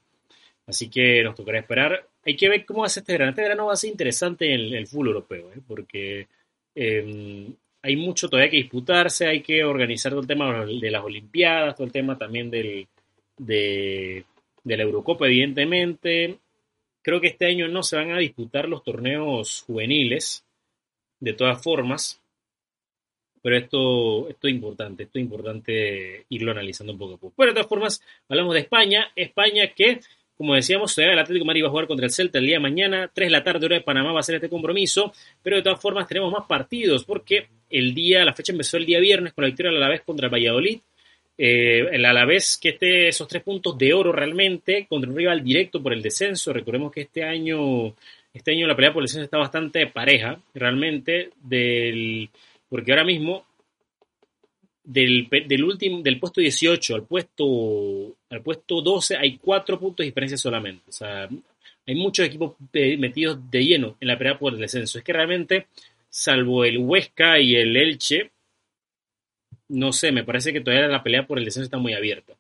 Así 0.70 0.88
que 0.88 1.24
nos 1.24 1.36
tocará 1.36 1.60
esperar. 1.60 2.08
Hay 2.24 2.36
que 2.36 2.48
ver 2.48 2.64
cómo 2.64 2.88
ser 2.88 3.02
este 3.02 3.14
verano. 3.14 3.32
Este 3.32 3.42
verano 3.42 3.66
va 3.66 3.74
a 3.74 3.78
ser 3.78 3.90
interesante 3.90 4.54
en 4.54 4.74
el, 4.76 4.86
fútbol 4.86 5.08
europeo, 5.08 5.52
¿eh? 5.52 5.60
porque 5.68 6.28
em, 6.76 7.52
hay 7.82 7.96
mucho 7.96 8.30
todavía 8.30 8.52
que 8.52 8.58
disputarse, 8.58 9.28
hay 9.28 9.42
que 9.42 9.64
organizar 9.64 10.12
todo 10.12 10.22
el 10.22 10.28
tema 10.28 10.64
de 10.66 10.92
las 10.92 11.04
Olimpiadas, 11.04 11.76
todo 11.76 11.88
el 11.88 11.92
tema 11.92 12.18
también 12.20 12.52
del, 12.52 12.88
de, 13.36 14.24
de 14.64 14.78
la 14.78 14.84
Eurocopa, 14.84 15.26
evidentemente. 15.26 16.38
Creo 17.02 17.20
que 17.20 17.30
este 17.30 17.48
año 17.48 17.68
no 17.68 17.82
se 17.82 17.96
van 17.96 18.12
a 18.12 18.20
disputar 18.20 18.70
los 18.70 18.84
torneos 18.84 19.64
juveniles, 19.66 20.46
de 21.20 21.34
todas 21.34 21.62
formas, 21.64 22.22
pero 23.42 23.58
esto, 23.58 24.30
esto 24.30 24.48
es 24.48 24.54
importante, 24.54 25.04
esto 25.04 25.18
es 25.18 25.24
importante 25.24 26.26
irlo 26.30 26.52
analizando 26.52 26.94
un 26.94 27.00
poco 27.00 27.14
a 27.16 27.18
poco. 27.18 27.34
Pero 27.38 27.52
de 27.52 27.56
todas 27.56 27.70
formas, 27.70 28.02
hablamos 28.28 28.54
de 28.54 28.62
España, 28.62 29.12
España 29.16 29.68
que 29.74 30.02
como 30.40 30.56
decíamos, 30.56 30.98
el 30.98 31.20
Atlético 31.20 31.44
de 31.44 31.48
Madrid 31.48 31.64
va 31.64 31.68
a 31.68 31.72
jugar 31.72 31.88
contra 31.88 32.06
el 32.06 32.14
Celta 32.14 32.40
el 32.40 32.46
día 32.46 32.56
de 32.56 32.62
mañana, 32.62 33.12
3 33.14 33.28
de 33.28 33.30
la 33.30 33.44
tarde 33.44 33.66
hora 33.66 33.76
de 33.76 33.82
Panamá 33.82 34.14
va 34.14 34.22
a 34.22 34.24
ser 34.24 34.36
este 34.36 34.48
compromiso, 34.48 35.12
pero 35.44 35.58
de 35.58 35.64
todas 35.64 35.82
formas 35.82 36.08
tenemos 36.08 36.32
más 36.32 36.48
partidos 36.48 37.04
porque 37.04 37.48
el 37.70 37.94
día, 37.94 38.24
la 38.24 38.32
fecha 38.32 38.54
empezó 38.54 38.78
el 38.78 38.86
día 38.86 39.02
viernes 39.02 39.34
con 39.34 39.42
la 39.42 39.48
victoria 39.48 39.70
del 39.70 39.84
Alavés 39.84 40.00
contra 40.00 40.28
el 40.28 40.34
Valladolid. 40.34 40.80
Eh, 41.38 41.90
el 41.92 42.06
Alavés 42.06 42.58
que 42.58 42.70
esté 42.70 43.10
esos 43.10 43.28
tres 43.28 43.44
puntos 43.44 43.78
de 43.78 43.94
oro 43.94 44.14
realmente 44.14 44.88
contra 44.88 45.10
un 45.10 45.18
rival 45.18 45.44
directo 45.44 45.84
por 45.84 45.92
el 45.92 46.02
descenso. 46.02 46.54
Recordemos 46.54 46.94
que 46.94 47.02
este 47.02 47.26
año, 47.26 47.94
este 48.34 48.54
año 48.54 48.66
la 48.66 48.78
pelea 48.78 48.94
por 48.94 49.04
el 49.04 49.08
descenso 49.08 49.26
está 49.26 49.40
bastante 49.40 49.88
pareja, 49.88 50.40
realmente, 50.54 51.32
del, 51.44 52.30
porque 52.70 52.94
ahora 52.94 53.04
mismo 53.04 53.44
del, 54.90 55.28
del, 55.30 55.64
último, 55.64 56.02
del 56.02 56.20
puesto 56.20 56.42
18 56.42 56.96
al 56.96 57.04
puesto, 57.04 58.16
al 58.32 58.42
puesto 58.42 58.82
12 58.82 59.18
hay 59.18 59.38
cuatro 59.38 59.80
puntos 59.80 60.04
de 60.04 60.06
diferencia 60.06 60.38
solamente. 60.38 60.84
O 60.90 60.92
sea, 60.92 61.30
hay 61.86 61.96
muchos 61.96 62.26
equipos 62.26 62.56
metidos 62.74 63.40
de 63.52 63.64
lleno 63.64 63.98
en 64.00 64.08
la 64.08 64.18
pelea 64.18 64.40
por 64.40 64.54
el 64.54 64.60
descenso. 64.60 64.98
Es 64.98 65.04
que 65.04 65.14
realmente, 65.14 65.68
salvo 66.10 66.66
el 66.66 66.80
Huesca 66.80 67.40
y 67.40 67.56
el 67.56 67.78
Elche, 67.78 68.32
no 69.68 69.94
sé, 69.94 70.12
me 70.12 70.24
parece 70.24 70.52
que 70.52 70.62
todavía 70.62 70.88
la 70.88 71.04
pelea 71.04 71.28
por 71.28 71.38
el 71.38 71.46
descenso 71.46 71.66
está 71.66 71.78
muy 71.78 71.94
abierta. 71.94 72.34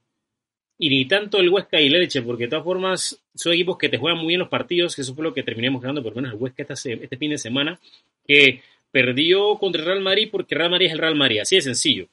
Y 0.79 0.89
ni 0.89 1.05
tanto 1.05 1.39
el 1.39 1.49
Huesca 1.49 1.79
y 1.79 1.85
el 1.85 1.95
Elche, 1.95 2.23
porque 2.23 2.45
de 2.45 2.49
todas 2.49 2.65
formas 2.65 3.21
son 3.35 3.53
equipos 3.53 3.77
que 3.77 3.89
te 3.89 3.97
juegan 3.99 4.17
muy 4.17 4.29
bien 4.29 4.39
los 4.39 4.49
partidos, 4.49 4.95
que 4.95 5.03
eso 5.03 5.13
fue 5.13 5.23
lo 5.23 5.35
que 5.35 5.43
terminamos 5.43 5.83
ganando, 5.83 6.01
por 6.01 6.15
lo 6.15 6.21
menos 6.23 6.33
el 6.33 6.41
Huesca 6.41 6.65
este, 6.67 6.93
este 6.93 7.17
fin 7.17 7.29
de 7.29 7.37
semana, 7.37 7.79
que 8.25 8.63
perdió 8.91 9.55
contra 9.59 9.81
el 9.81 9.87
Real 9.87 10.01
Madrid 10.01 10.29
porque 10.31 10.55
Real 10.55 10.71
Madrid 10.71 10.87
es 10.87 10.93
el 10.93 10.99
Real 10.99 11.15
Madrid, 11.15 11.41
así 11.41 11.55
de 11.57 11.61
sencillo 11.61 12.07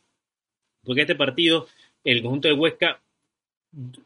porque 0.86 1.02
este 1.02 1.14
partido 1.14 1.66
el 2.04 2.22
conjunto 2.22 2.48
de 2.48 2.54
Huesca 2.54 3.00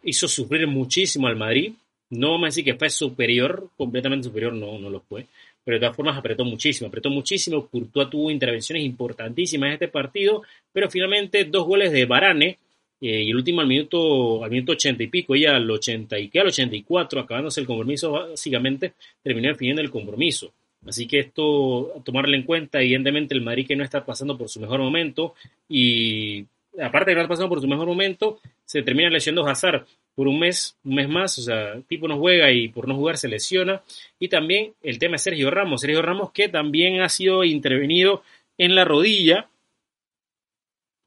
hizo 0.02 0.26
sufrir 0.26 0.66
muchísimo 0.66 1.26
al 1.26 1.36
Madrid. 1.36 1.72
No 2.08 2.32
vamos 2.32 2.44
a 2.44 2.46
decir 2.46 2.64
que 2.64 2.74
fue 2.74 2.90
superior, 2.90 3.68
completamente 3.76 4.24
superior, 4.24 4.52
no, 4.52 4.78
no 4.78 4.90
lo 4.90 5.00
fue. 5.00 5.26
Pero 5.62 5.76
de 5.76 5.80
todas 5.80 5.96
formas 5.96 6.16
apretó 6.16 6.44
muchísimo, 6.44 6.88
apretó 6.88 7.10
muchísimo. 7.10 7.66
Courtois 7.66 8.10
tuvo 8.10 8.30
intervenciones 8.30 8.84
importantísimas 8.84 9.68
en 9.68 9.72
este 9.74 9.88
partido, 9.88 10.42
pero 10.72 10.90
finalmente 10.90 11.44
dos 11.44 11.66
goles 11.66 11.92
de 11.92 12.06
Barane 12.06 12.58
eh, 13.00 13.22
y 13.22 13.30
el 13.30 13.36
último 13.36 13.60
al 13.60 13.66
minuto, 13.66 14.42
al 14.42 14.50
minuto 14.50 14.72
80 14.72 15.02
y 15.02 15.06
pico, 15.06 15.36
ya 15.36 15.56
al 15.56 15.70
80 15.70 16.18
y 16.18 16.28
que 16.28 16.40
al 16.40 16.48
84, 16.48 17.20
acabándose 17.20 17.60
el 17.60 17.66
compromiso, 17.66 18.12
básicamente 18.12 18.94
terminó 19.22 19.48
definiendo 19.48 19.82
el 19.82 19.90
compromiso. 19.90 20.52
Así 20.86 21.06
que 21.06 21.18
esto, 21.20 21.98
a 21.98 22.02
tomarle 22.02 22.36
en 22.36 22.44
cuenta, 22.44 22.80
evidentemente 22.80 23.34
el 23.34 23.42
Madrid 23.42 23.66
que 23.66 23.76
no 23.76 23.84
está 23.84 24.04
pasando 24.04 24.36
por 24.36 24.48
su 24.48 24.60
mejor 24.60 24.80
momento 24.80 25.34
y 25.68 26.46
aparte 26.82 27.10
de 27.10 27.14
no 27.14 27.20
haber 27.20 27.28
pasado 27.28 27.48
por 27.48 27.60
su 27.60 27.68
mejor 27.68 27.86
momento, 27.86 28.40
se 28.64 28.82
termina 28.82 29.10
lesionando 29.10 29.48
Hazard 29.48 29.86
por 30.14 30.28
un 30.28 30.38
mes, 30.38 30.76
un 30.84 30.94
mes 30.94 31.08
más, 31.08 31.38
o 31.38 31.42
sea, 31.42 31.72
el 31.72 31.84
tipo 31.84 32.08
no 32.08 32.18
juega 32.18 32.50
y 32.50 32.68
por 32.68 32.88
no 32.88 32.96
jugar 32.96 33.16
se 33.16 33.28
lesiona. 33.28 33.82
Y 34.18 34.28
también 34.28 34.74
el 34.82 34.98
tema 34.98 35.12
de 35.12 35.18
Sergio 35.18 35.50
Ramos, 35.50 35.80
Sergio 35.80 36.02
Ramos 36.02 36.32
que 36.32 36.48
también 36.48 37.00
ha 37.00 37.08
sido 37.08 37.44
intervenido 37.44 38.22
en 38.58 38.74
la 38.74 38.84
rodilla. 38.84 39.48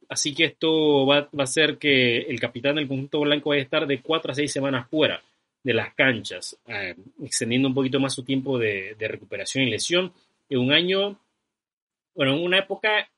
Así 0.10 0.34
que 0.34 0.46
esto 0.46 1.06
va, 1.06 1.30
a 1.38 1.44
hacer 1.44 1.78
que 1.78 2.20
el 2.20 2.40
capitán 2.40 2.76
del 2.76 2.88
conjunto 2.88 3.22
blanco 3.22 3.50
vaya 3.50 3.62
a 3.62 3.66
estar 3.66 3.88
de 3.88 4.02
cuatro 4.02 4.32
a 4.32 4.36
seis 4.36 4.52
semanas 4.52 4.88
fuera 4.90 5.22
de 5.64 5.74
las 5.74 5.94
canchas, 5.96 6.58
eh, 6.68 6.96
extendiendo 7.24 7.70
un 7.70 7.74
poquito 7.74 8.00
más 8.00 8.14
su 8.14 8.24
tiempo 8.24 8.60
de, 8.60 8.96
de 9.00 9.08
recuperación 9.08 9.64
y 9.64 9.70
lesión. 9.70 10.12
En 10.50 10.60
un 10.60 10.72
año, 10.72 11.18
bueno, 12.14 12.34
en 12.34 12.44
una 12.44 12.60
época 12.60 13.10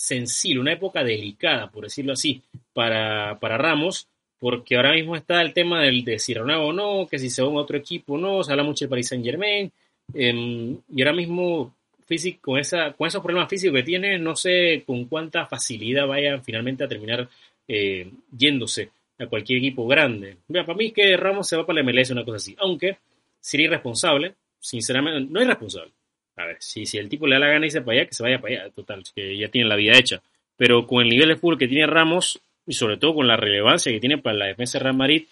sensible, 0.00 0.60
una 0.60 0.72
época 0.72 1.04
delicada, 1.04 1.70
por 1.70 1.84
decirlo 1.84 2.14
así, 2.14 2.42
para, 2.72 3.38
para 3.38 3.58
Ramos, 3.58 4.08
porque 4.38 4.76
ahora 4.76 4.94
mismo 4.94 5.14
está 5.14 5.42
el 5.42 5.52
tema 5.52 5.82
del 5.82 6.02
de 6.04 6.18
si 6.18 6.34
o 6.34 6.72
no, 6.72 7.06
que 7.06 7.18
si 7.18 7.28
se 7.28 7.42
va 7.42 7.48
a 7.48 7.52
otro 7.52 7.76
equipo 7.76 8.14
o 8.14 8.18
no, 8.18 8.42
se 8.42 8.50
habla 8.50 8.64
mucho 8.64 8.86
de 8.86 8.88
Paris 8.88 9.08
Saint 9.08 9.22
Germain, 9.22 9.70
em, 10.14 10.78
y 10.88 11.02
ahora 11.02 11.12
mismo 11.12 11.74
físico, 12.06 12.52
con, 12.52 12.58
esa, 12.58 12.94
con 12.94 13.08
esos 13.08 13.22
problemas 13.22 13.50
físicos 13.50 13.76
que 13.76 13.82
tiene, 13.82 14.18
no 14.18 14.34
sé 14.36 14.84
con 14.86 15.04
cuánta 15.04 15.44
facilidad 15.44 16.06
vaya 16.06 16.40
finalmente 16.40 16.82
a 16.82 16.88
terminar 16.88 17.28
eh, 17.68 18.10
yéndose 18.34 18.88
a 19.18 19.26
cualquier 19.26 19.58
equipo 19.58 19.86
grande. 19.86 20.38
Mira, 20.48 20.64
para 20.64 20.78
mí 20.78 20.86
es 20.86 20.92
que 20.94 21.14
Ramos 21.18 21.46
se 21.46 21.58
va 21.58 21.66
para 21.66 21.82
la 21.82 21.92
MLS, 21.92 22.10
una 22.10 22.24
cosa 22.24 22.38
así, 22.38 22.56
aunque 22.58 22.96
sería 23.38 23.66
irresponsable, 23.66 24.34
sinceramente, 24.58 25.30
no 25.30 25.40
es 25.40 25.44
irresponsable, 25.44 25.92
a 26.42 26.46
ver, 26.46 26.56
si, 26.60 26.86
si 26.86 26.98
el 26.98 27.08
tipo 27.08 27.26
le 27.26 27.36
da 27.36 27.40
la 27.40 27.48
gana 27.48 27.66
y 27.66 27.70
se 27.70 27.82
para 27.82 27.98
allá, 27.98 28.08
que 28.08 28.14
se 28.14 28.22
vaya 28.22 28.40
para 28.40 28.54
allá, 28.54 28.70
total, 28.70 29.02
que 29.14 29.36
ya 29.36 29.48
tiene 29.48 29.68
la 29.68 29.76
vida 29.76 29.92
hecha. 29.98 30.22
Pero 30.56 30.86
con 30.86 31.02
el 31.02 31.08
nivel 31.08 31.28
de 31.28 31.36
fútbol 31.36 31.58
que 31.58 31.68
tiene 31.68 31.86
Ramos, 31.86 32.40
y 32.66 32.72
sobre 32.72 32.96
todo 32.98 33.14
con 33.14 33.26
la 33.26 33.36
relevancia 33.36 33.90
que 33.92 34.00
tiene 34.00 34.18
para 34.18 34.36
la 34.36 34.46
defensa 34.46 34.78
de 34.78 34.84
Real 34.84 34.96
Madrid, 34.96 35.24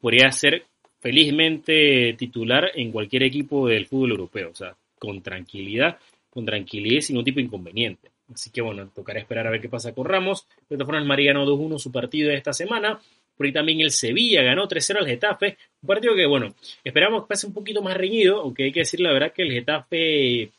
podría 0.00 0.30
ser 0.30 0.64
felizmente 1.00 2.14
titular 2.18 2.70
en 2.74 2.92
cualquier 2.92 3.22
equipo 3.22 3.68
del 3.68 3.86
fútbol 3.86 4.10
europeo. 4.12 4.50
O 4.50 4.54
sea, 4.54 4.76
con 4.98 5.22
tranquilidad, 5.22 5.98
con 6.30 6.44
tranquilidad 6.44 6.98
y 6.98 7.02
sin 7.02 7.14
ningún 7.14 7.24
tipo 7.24 7.40
inconveniente. 7.40 8.10
Así 8.32 8.50
que 8.50 8.60
bueno, 8.60 8.88
tocará 8.94 9.20
esperar 9.20 9.46
a 9.46 9.50
ver 9.50 9.60
qué 9.60 9.68
pasa 9.68 9.92
con 9.92 10.04
Ramos. 10.04 10.46
De 10.68 10.76
todas 10.76 10.86
formas, 10.86 11.18
ganó 11.18 11.46
2-1 11.46 11.78
su 11.78 11.92
partido 11.92 12.30
de 12.30 12.36
esta 12.36 12.52
semana. 12.52 13.00
Por 13.36 13.46
ahí 13.46 13.52
también 13.52 13.80
el 13.80 13.90
Sevilla 13.90 14.42
ganó 14.42 14.66
3-0 14.66 14.98
al 14.98 15.06
Getafe. 15.06 15.58
Un 15.82 15.86
partido 15.86 16.14
que, 16.14 16.26
bueno, 16.26 16.54
esperamos 16.82 17.22
que 17.22 17.28
pase 17.28 17.46
un 17.46 17.52
poquito 17.52 17.82
más 17.82 17.96
reñido, 17.96 18.40
aunque 18.40 18.64
hay 18.64 18.72
que 18.72 18.80
decir 18.80 19.00
la 19.00 19.12
verdad 19.12 19.32
que 19.32 19.42
el 19.42 19.52
Getafe 19.52 20.50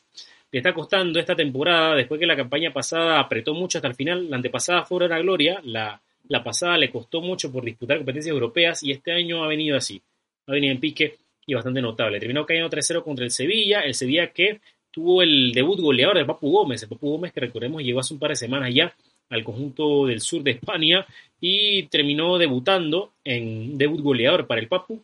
le 0.50 0.58
está 0.58 0.72
costando 0.72 1.18
esta 1.18 1.36
temporada, 1.36 1.94
después 1.94 2.18
que 2.18 2.26
la 2.26 2.36
campaña 2.36 2.72
pasada 2.72 3.20
apretó 3.20 3.54
mucho 3.54 3.78
hasta 3.78 3.88
el 3.88 3.94
final. 3.94 4.30
La 4.30 4.36
antepasada 4.36 4.84
fue 4.84 5.04
una 5.04 5.18
gloria, 5.18 5.60
la, 5.64 6.00
la 6.28 6.44
pasada 6.44 6.76
le 6.78 6.90
costó 6.90 7.20
mucho 7.20 7.52
por 7.52 7.64
disputar 7.64 7.98
competencias 7.98 8.32
europeas 8.32 8.82
y 8.82 8.92
este 8.92 9.12
año 9.12 9.44
ha 9.44 9.48
venido 9.48 9.76
así. 9.76 10.00
Ha 10.46 10.52
venido 10.52 10.72
en 10.72 10.80
pique 10.80 11.16
y 11.46 11.54
bastante 11.54 11.82
notable. 11.82 12.18
Terminó 12.20 12.46
cayendo 12.46 12.70
3-0 12.70 13.02
contra 13.02 13.24
el 13.24 13.30
Sevilla. 13.30 13.80
El 13.80 13.94
Sevilla 13.94 14.28
que 14.28 14.60
tuvo 14.90 15.22
el 15.22 15.52
debut 15.52 15.80
goleador 15.80 16.18
de 16.18 16.24
Papu 16.24 16.50
Gómez. 16.50 16.82
El 16.82 16.88
Papu 16.88 17.10
Gómez 17.10 17.32
que 17.32 17.40
recordemos 17.40 17.82
llegó 17.82 18.00
hace 18.00 18.14
un 18.14 18.20
par 18.20 18.30
de 18.30 18.36
semanas 18.36 18.72
ya 18.74 18.94
al 19.30 19.44
conjunto 19.44 20.06
del 20.06 20.20
sur 20.20 20.42
de 20.42 20.52
España 20.52 21.06
y 21.40 21.84
terminó 21.84 22.38
debutando 22.38 23.12
en 23.24 23.78
debut 23.78 24.00
goleador 24.00 24.46
para 24.46 24.60
el 24.60 24.68
Papu. 24.68 25.02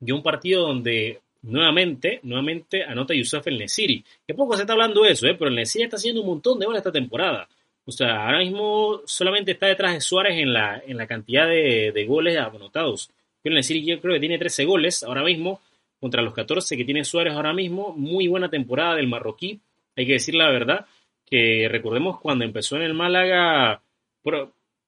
Y 0.00 0.12
un 0.12 0.22
partido 0.22 0.66
donde 0.66 1.20
nuevamente, 1.42 2.20
nuevamente 2.22 2.84
anota 2.84 3.14
Yusuf 3.14 3.46
el 3.46 3.58
Nesiri. 3.58 4.04
Que 4.26 4.34
poco 4.34 4.56
se 4.56 4.62
está 4.62 4.72
hablando 4.72 5.04
eso, 5.04 5.26
¿eh? 5.26 5.34
pero 5.34 5.48
el 5.48 5.56
Nesiri 5.56 5.84
está 5.84 5.96
haciendo 5.96 6.20
un 6.22 6.28
montón 6.28 6.58
de 6.58 6.66
goles 6.66 6.80
esta 6.80 6.92
temporada. 6.92 7.48
O 7.84 7.92
sea, 7.92 8.26
ahora 8.26 8.38
mismo 8.38 9.02
solamente 9.04 9.52
está 9.52 9.66
detrás 9.66 9.94
de 9.94 10.00
Suárez 10.00 10.38
en 10.38 10.52
la, 10.52 10.82
en 10.86 10.96
la 10.96 11.06
cantidad 11.06 11.46
de, 11.46 11.92
de 11.92 12.04
goles 12.06 12.36
anotados. 12.36 13.10
El 13.42 13.54
Nesiri 13.54 13.84
yo 13.84 14.00
creo 14.00 14.14
que 14.14 14.20
tiene 14.20 14.38
13 14.38 14.64
goles 14.64 15.02
ahora 15.02 15.22
mismo 15.22 15.60
contra 15.98 16.22
los 16.22 16.34
14 16.34 16.76
que 16.76 16.84
tiene 16.84 17.04
Suárez 17.04 17.34
ahora 17.34 17.52
mismo. 17.52 17.94
Muy 17.96 18.28
buena 18.28 18.48
temporada 18.48 18.94
del 18.96 19.08
marroquí, 19.08 19.60
hay 19.96 20.06
que 20.06 20.14
decir 20.14 20.34
la 20.34 20.48
verdad, 20.50 20.86
que 21.30 21.68
recordemos 21.70 22.20
cuando 22.20 22.44
empezó 22.44 22.76
en 22.76 22.82
el 22.82 22.94
Málaga, 22.94 23.82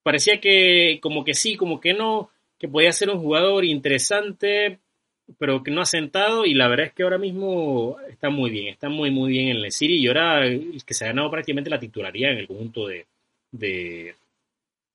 parecía 0.03 0.41
que 0.41 0.99
como 1.01 1.25
que 1.25 1.35
sí, 1.35 1.57
como 1.57 1.81
que 1.81 1.95
no, 1.95 2.31
que 2.59 2.69
podía 2.69 2.93
ser 2.93 3.11
un 3.11 3.21
jugador 3.21 3.65
interesante, 3.65 4.81
pero 5.39 5.63
que 5.63 5.71
no 5.71 5.81
ha 5.81 5.87
sentado 5.87 6.45
y 6.45 6.55
la 6.55 6.69
verdad 6.69 6.87
es 6.87 6.93
que 6.93 7.05
ahora 7.05 7.19
mismo 7.19 7.97
está 8.09 8.29
muy 8.29 8.51
bien, 8.51 8.69
está 8.69 8.89
muy 8.89 9.11
muy 9.11 9.31
bien 9.31 9.49
en 9.49 9.65
el 9.65 9.73
City 9.73 9.95
y 9.95 10.09
ahora 10.09 10.43
que 10.85 10.95
se 10.95 11.05
ha 11.05 11.09
ganado 11.09 11.31
prácticamente 11.31 11.71
la 11.71 11.79
titularidad 11.79 12.33
en 12.33 12.39
el 12.39 12.49
conjunto 12.49 12.89
de, 12.89 13.07
de 13.53 14.15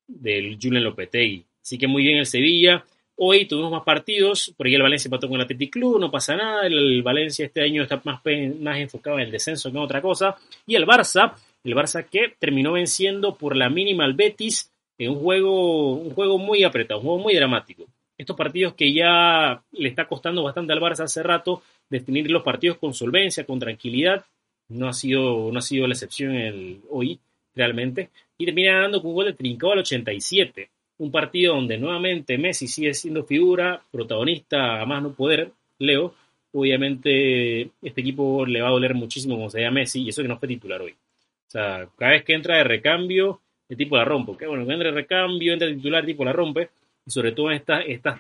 del 0.08 0.58
Julian 0.62 0.84
Lopetegui. 0.84 1.46
Así 1.62 1.78
que 1.78 1.88
muy 1.88 2.04
bien 2.04 2.18
el 2.18 2.26
Sevilla, 2.26 2.86
Hoy 3.20 3.48
tuvimos 3.48 3.72
más 3.72 3.84
partidos, 3.84 4.54
por 4.56 4.68
ahí 4.68 4.76
el 4.76 4.84
Valencia 4.84 5.08
empató 5.08 5.28
con 5.28 5.38
el 5.38 5.42
Athletic 5.42 5.74
Club, 5.74 6.00
no 6.00 6.12
pasa 6.12 6.36
nada, 6.36 6.68
el 6.68 7.02
Valencia 7.02 7.48
este 7.48 7.64
año 7.64 7.82
está 7.82 8.00
más, 8.04 8.22
enfocado 8.24 9.18
en 9.18 9.26
el 9.26 9.32
descenso 9.32 9.72
que 9.72 9.78
en 9.78 9.84
otra 9.84 10.04
cosa, 10.04 10.36
y 10.68 10.76
el 10.76 10.86
Barça, 10.86 11.34
el 11.64 11.74
Barça 11.74 12.08
que 12.08 12.36
terminó 12.38 12.74
venciendo 12.74 13.36
por 13.36 13.56
la 13.56 13.72
mínima 13.72 14.06
al 14.06 14.14
Betis 14.14 14.72
en 15.00 15.10
un 15.10 15.20
juego, 15.20 15.94
un 15.94 16.12
juego 16.12 16.38
muy 16.38 16.64
apretado, 16.64 17.00
un 17.00 17.08
juego 17.08 17.20
muy 17.24 17.34
dramático. 17.34 17.86
Estos 18.20 18.36
partidos 18.36 18.76
que 18.76 18.94
ya 18.94 19.64
le 19.72 19.90
está 19.90 20.08
costando 20.08 20.44
bastante 20.44 20.74
al 20.74 20.80
Barça 20.80 21.06
hace 21.06 21.24
rato, 21.24 21.64
definir 21.90 22.30
los 22.30 22.44
partidos 22.44 22.78
con 22.78 22.94
solvencia, 22.94 23.48
con 23.48 23.58
tranquilidad, 23.58 24.26
no 24.70 24.90
ha 24.90 24.94
sido, 24.94 25.52
no 25.52 25.58
ha 25.58 25.64
sido 25.64 25.88
la 25.88 25.96
excepción 25.96 26.36
el, 26.36 26.82
hoy, 26.92 27.20
realmente, 27.56 28.12
y 28.38 28.46
termina 28.46 28.74
ganando 28.74 29.02
con 29.02 29.10
un 29.10 29.16
gol 29.16 29.26
de 29.26 29.34
Trincao 29.34 29.72
al 29.72 29.80
87 29.80 30.70
un 31.00 31.12
partido 31.12 31.56
donde 31.56 31.78
nuevamente 31.78 32.38
Messi 32.38 32.68
sigue 32.68 32.94
siendo 32.94 33.24
figura, 33.24 33.82
protagonista 33.92 34.82
a 34.82 34.86
más 34.86 35.04
no 35.04 35.14
poder, 35.14 35.52
Leo, 35.80 36.14
obviamente 36.54 37.62
este 37.82 38.02
equipo 38.02 38.46
le 38.46 38.62
va 38.62 38.70
a 38.70 38.72
doler 38.72 38.94
muchísimo 38.94 39.36
como 39.36 39.50
se 39.50 39.60
vea 39.60 39.72
Messi 39.72 40.04
y 40.04 40.10
eso 40.10 40.22
que 40.22 40.28
no 40.28 40.40
fue 40.40 40.48
titular 40.48 40.82
hoy. 40.82 40.92
O 40.92 41.50
sea, 41.50 41.88
cada 41.98 42.12
vez 42.12 42.24
que 42.24 42.34
entra 42.34 42.58
de 42.58 42.64
recambio, 42.64 43.42
el 43.70 43.78
tipo 43.78 43.96
la 43.96 44.06
rompe. 44.06 44.36
Que 44.38 44.48
bueno, 44.48 44.64
entra 44.64 44.90
de 44.90 44.96
recambio, 44.96 45.54
entra 45.54 45.68
de 45.68 45.76
titular, 45.76 46.02
el 46.02 46.08
tipo 46.08 46.26
la 46.26 46.34
rompe. 46.34 46.70
Y 47.06 47.12
sobre 47.12 47.32
todo 47.32 47.52
en 47.52 47.64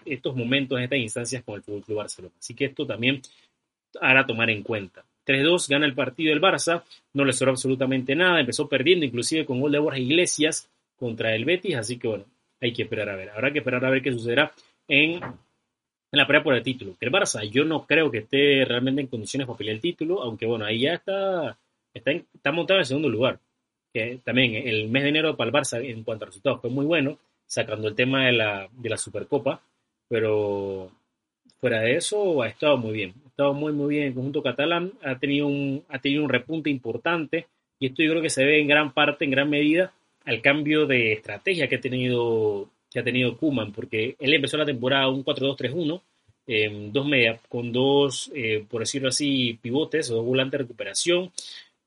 estos 0.05 0.36
momentos, 0.36 0.78
en 0.78 0.86
estas 0.86 0.99
instancias 0.99 1.43
con 1.43 1.55
el 1.55 1.61
Fútbol 1.61 1.84
Club 1.84 1.97
Barcelona. 1.97 2.34
Así 2.39 2.53
que 2.53 2.65
esto 2.65 2.86
también 2.86 3.21
hará 3.99 4.25
tomar 4.25 4.49
en 4.49 4.63
cuenta. 4.63 5.03
3-2 5.25 5.67
gana 5.67 5.86
el 5.86 5.93
partido 5.93 6.30
del 6.30 6.41
Barça, 6.41 6.84
no 7.13 7.25
le 7.25 7.34
sobró 7.34 7.51
absolutamente 7.51 8.15
nada, 8.15 8.39
empezó 8.39 8.69
perdiendo 8.69 9.05
inclusive 9.05 9.45
con 9.45 9.59
gol 9.59 9.73
de 9.73 9.80
Borja 9.80 9.99
Iglesias 9.99 10.69
contra 10.95 11.36
el 11.36 11.43
Betis, 11.43 11.75
así 11.75 11.99
que 11.99 12.07
bueno, 12.07 12.23
hay 12.62 12.74
que 12.74 12.84
esperar 12.84 13.10
a 13.10 13.16
ver. 13.16 13.30
Habrá 13.30 13.51
que 13.51 13.60
esperar 13.60 13.84
a 13.86 13.89
ver 13.89 14.01
qué 14.01 14.12
sucederá 14.12 14.51
en, 14.88 15.20
la 16.12 16.26
pelea 16.26 16.43
por 16.43 16.55
el 16.55 16.64
título. 16.64 16.95
Que 16.99 17.05
el 17.05 17.12
Barça 17.12 17.43
yo 17.49 17.66
no 17.66 17.86
creo 17.86 18.10
que 18.10 18.20
esté 18.20 18.66
realmente 18.66 19.01
en 19.01 19.08
condiciones 19.08 19.47
para 19.47 19.58
pelear 19.58 19.76
el 19.76 19.82
título, 19.82 20.22
aunque 20.22 20.45
bueno, 20.45 20.66
ahí 20.66 20.82
ya 20.82 20.93
está, 20.93 21.58
está, 21.93 22.12
está 22.12 22.51
montado 22.51 22.80
en 22.80 22.86
segundo 22.86 23.10
lugar. 23.10 23.39
Que 23.93 24.20
también 24.24 24.55
el 24.68 24.89
mes 24.89 25.03
de 25.03 25.10
enero 25.10 25.36
para 25.36 25.49
el 25.49 25.53
Barça 25.53 25.84
en 25.84 26.03
cuanto 26.03 26.26
a 26.26 26.28
resultados 26.28 26.62
fue 26.62 26.70
muy 26.70 26.86
bueno, 26.86 27.18
sacando 27.45 27.88
el 27.88 27.95
tema 27.95 28.26
de 28.26 28.34
la, 28.34 28.70
de 28.72 28.89
la 28.89 28.97
Supercopa, 28.97 29.62
pero 30.08 30.91
fuera 31.60 31.82
de 31.82 31.95
eso 31.95 32.41
ha 32.41 32.47
estado 32.47 32.78
muy 32.78 32.93
bien. 32.93 33.14
Ha 33.26 33.30
estado 33.30 33.53
muy 33.53 33.72
muy 33.72 33.95
bien 33.95 34.08
el 34.08 34.14
conjunto 34.14 34.43
catalán, 34.43 34.93
ha 35.03 35.18
tenido 35.18 35.47
un, 35.47 35.84
ha 35.89 35.99
tenido 35.99 36.24
un 36.24 36.30
repunte 36.30 36.70
importante 36.70 37.47
y 37.80 37.88
esto 37.88 38.03
yo 38.03 38.12
creo 38.12 38.22
que 38.22 38.30
se 38.30 38.43
ve 38.43 38.60
en 38.60 38.68
gran 38.68 38.93
parte, 38.93 39.26
en 39.26 39.32
gran 39.32 39.49
medida, 39.49 39.93
al 40.28 40.41
cambio 40.41 40.86
de 40.86 41.13
estrategia 41.13 41.69
que 41.69 41.78
ha 41.78 41.82
tenido, 41.82 42.69
que 42.91 42.99
ha 42.99 43.03
tenido 43.03 43.38
Kuman, 43.38 43.71
porque 43.71 44.17
él 44.19 44.34
empezó 44.34 44.57
la 44.57 44.65
temporada 44.65 45.07
un 45.07 45.23
4-2-3-1, 45.23 46.01
eh, 46.47 46.89
dos 46.91 47.07
medias, 47.07 47.39
con 47.47 47.71
dos, 47.71 48.30
eh, 48.36 48.65
por 48.69 48.82
decirlo 48.82 49.07
así, 49.07 49.57
pivotes 49.61 50.11
o 50.11 50.15
dos 50.15 50.25
volantes 50.25 50.51
de 50.51 50.63
recuperación, 50.63 51.32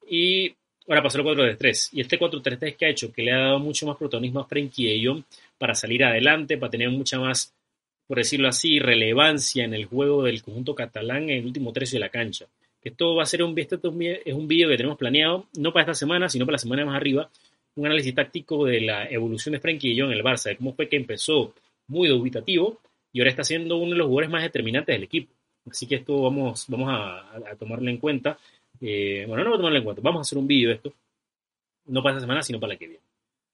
y 0.09 0.55
ahora 0.89 1.03
pasó 1.03 1.19
el 1.19 1.25
4-3-3. 1.25 1.91
Y 1.93 2.01
este 2.01 2.19
4-3-3 2.19 2.77
que 2.77 2.87
ha 2.87 2.89
hecho, 2.89 3.13
que 3.13 3.23
le 3.23 3.33
ha 3.33 3.41
dado 3.41 3.59
mucho 3.59 3.87
más 3.87 3.99
protagonismo 3.99 4.41
a 4.41 4.47
Frenkie 4.47 4.87
de 4.87 5.07
Jong 5.07 5.23
para 5.59 5.75
salir 5.75 6.03
adelante, 6.03 6.57
para 6.57 6.71
tener 6.71 6.89
mucha 6.89 7.19
más, 7.19 7.55
por 8.07 8.17
decirlo 8.17 8.49
así, 8.49 8.79
relevancia 8.79 9.65
en 9.65 9.75
el 9.75 9.85
juego 9.85 10.23
del 10.23 10.43
conjunto 10.43 10.75
catalán 10.75 11.25
en 11.25 11.41
el 11.41 11.47
último 11.47 11.75
tercio 11.75 11.97
de 11.99 12.07
la 12.07 12.09
cancha. 12.09 12.47
Esto 12.83 13.15
va 13.15 13.25
a 13.25 13.27
ser 13.27 13.43
un, 13.43 13.55
es 13.59 14.35
un 14.35 14.49
vídeo 14.49 14.71
que 14.71 14.79
tenemos 14.79 14.97
planeado, 14.97 15.45
no 15.59 15.75
para 15.75 15.83
esta 15.83 15.95
semana, 15.95 16.31
sino 16.31 16.47
para 16.47 16.55
la 16.55 16.59
semana 16.59 16.87
más 16.87 16.97
arriba, 16.97 17.31
un 17.81 17.87
análisis 17.87 18.15
táctico 18.15 18.67
de 18.67 18.83
la 18.83 19.09
evolución 19.09 19.55
de 19.55 19.61
Frankie 19.61 19.95
de 19.95 20.03
Jong 20.03 20.13
en 20.13 20.19
el 20.19 20.25
Barça, 20.25 20.51
de 20.51 20.57
cómo 20.57 20.75
fue 20.75 20.87
que 20.87 20.97
empezó 20.97 21.55
muy 21.89 22.09
dubitativo 22.09 22.79
y 23.11 23.21
ahora 23.21 23.31
está 23.31 23.43
siendo 23.43 23.79
uno 23.79 23.93
de 23.93 23.97
los 23.97 24.07
jugadores 24.07 24.31
más 24.31 24.43
determinantes 24.43 24.95
del 24.95 25.05
equipo. 25.05 25.33
Así 25.69 25.87
que 25.87 25.97
esto 25.97 26.21
vamos, 26.21 26.67
vamos 26.69 26.91
a, 26.93 27.57
tomarlo 27.59 27.89
en 27.89 27.97
cuenta. 27.97 28.39
Eh, 28.83 29.25
bueno, 29.27 29.45
no 29.45 29.51
vamos 29.51 29.55
a 29.55 29.61
tomarlo 29.61 29.79
en 29.79 29.85
cuenta, 29.85 30.03
vamos 30.03 30.21
a 30.21 30.23
hacer 30.23 30.39
un 30.39 30.47
vídeo 30.47 30.69
de 30.69 30.75
esto, 30.75 30.93
no 31.87 32.03
para 32.03 32.17
esta 32.17 32.21
semana, 32.21 32.43
sino 32.43 32.61
para 32.61 32.75
la 32.75 32.79
que 32.79 32.87
viene. 32.87 33.03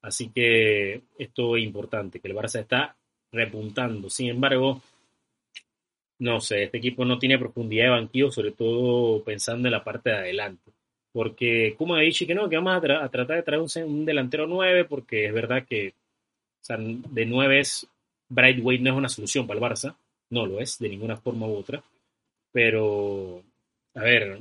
Así 0.02 0.30
que 0.30 1.02
esto 1.18 1.56
es 1.56 1.62
importante, 1.62 2.18
que 2.18 2.26
el 2.26 2.34
Barça 2.34 2.60
está 2.60 2.96
repuntando. 3.30 4.10
Sin 4.10 4.28
embargo, 4.28 4.82
no 6.18 6.40
sé, 6.40 6.64
este 6.64 6.78
equipo 6.78 7.04
no 7.04 7.16
tiene 7.18 7.38
profundidad 7.38 7.84
de 7.84 7.90
banquillo, 7.90 8.32
sobre 8.32 8.50
todo 8.50 9.22
pensando 9.22 9.68
en 9.68 9.72
la 9.72 9.84
parte 9.84 10.10
de 10.10 10.16
adelante 10.16 10.75
porque 11.16 11.74
como 11.78 11.94
ha 11.94 12.00
dicho 12.00 12.26
que 12.26 12.34
no, 12.34 12.46
que 12.46 12.56
vamos 12.56 12.76
a, 12.76 13.08
tratar 13.08 13.36
de 13.36 13.42
traer 13.42 13.62
un, 13.62 14.04
delantero 14.04 14.46
9, 14.46 14.84
porque 14.84 15.24
es 15.24 15.32
verdad 15.32 15.64
que 15.66 15.94
de 16.68 17.24
9 17.24 17.58
es 17.58 17.88
Brightway 18.28 18.80
no 18.80 18.90
es 18.90 18.96
una 18.98 19.08
solución 19.08 19.46
para 19.46 19.58
el 19.58 19.64
Barça, 19.64 19.96
no 20.28 20.44
lo 20.44 20.60
es 20.60 20.78
de 20.78 20.90
ninguna 20.90 21.16
forma 21.16 21.46
u 21.46 21.54
otra, 21.54 21.82
pero 22.52 23.42
a 23.94 24.02
ver, 24.02 24.40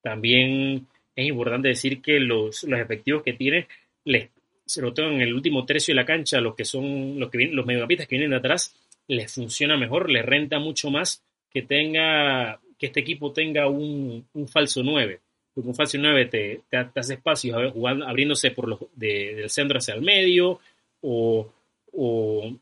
también 0.00 0.86
es 1.16 1.26
importante 1.26 1.66
decir 1.70 2.00
que 2.00 2.20
los, 2.20 2.62
los 2.62 2.78
efectivos 2.78 3.24
que 3.24 3.32
tiene 3.32 3.66
les, 4.04 4.30
se 4.64 4.82
lo 4.82 4.94
tengo 4.94 5.08
en 5.08 5.22
el 5.22 5.34
último 5.34 5.66
tercio 5.66 5.90
de 5.90 6.02
la 6.02 6.06
cancha, 6.06 6.40
los 6.40 6.54
que 6.54 6.64
son 6.64 7.18
los 7.18 7.28
que 7.32 7.38
vienen, 7.38 7.56
los 7.56 7.66
mediocampistas 7.66 8.06
que 8.06 8.14
vienen 8.14 8.30
de 8.30 8.36
atrás, 8.36 8.76
les 9.08 9.34
funciona 9.34 9.76
mejor, 9.76 10.08
les 10.08 10.24
renta 10.24 10.60
mucho 10.60 10.88
más 10.88 11.24
que 11.50 11.62
tenga 11.62 12.60
que 12.78 12.86
este 12.86 13.00
equipo 13.00 13.32
tenga 13.32 13.66
un, 13.66 14.24
un 14.34 14.46
falso 14.46 14.84
9 14.84 15.25
un 15.64 15.74
falso 15.74 15.96
9 15.98 16.26
te, 16.26 16.60
te, 16.68 16.76
hace 16.76 17.14
espacios 17.14 17.56
abriéndose 17.56 18.50
por 18.50 18.68
los, 18.68 18.80
del 18.94 19.48
centro 19.48 19.78
hacia 19.78 19.94
el 19.94 20.02
medio 20.02 20.60
o, 21.00 21.50
o, 21.92 22.52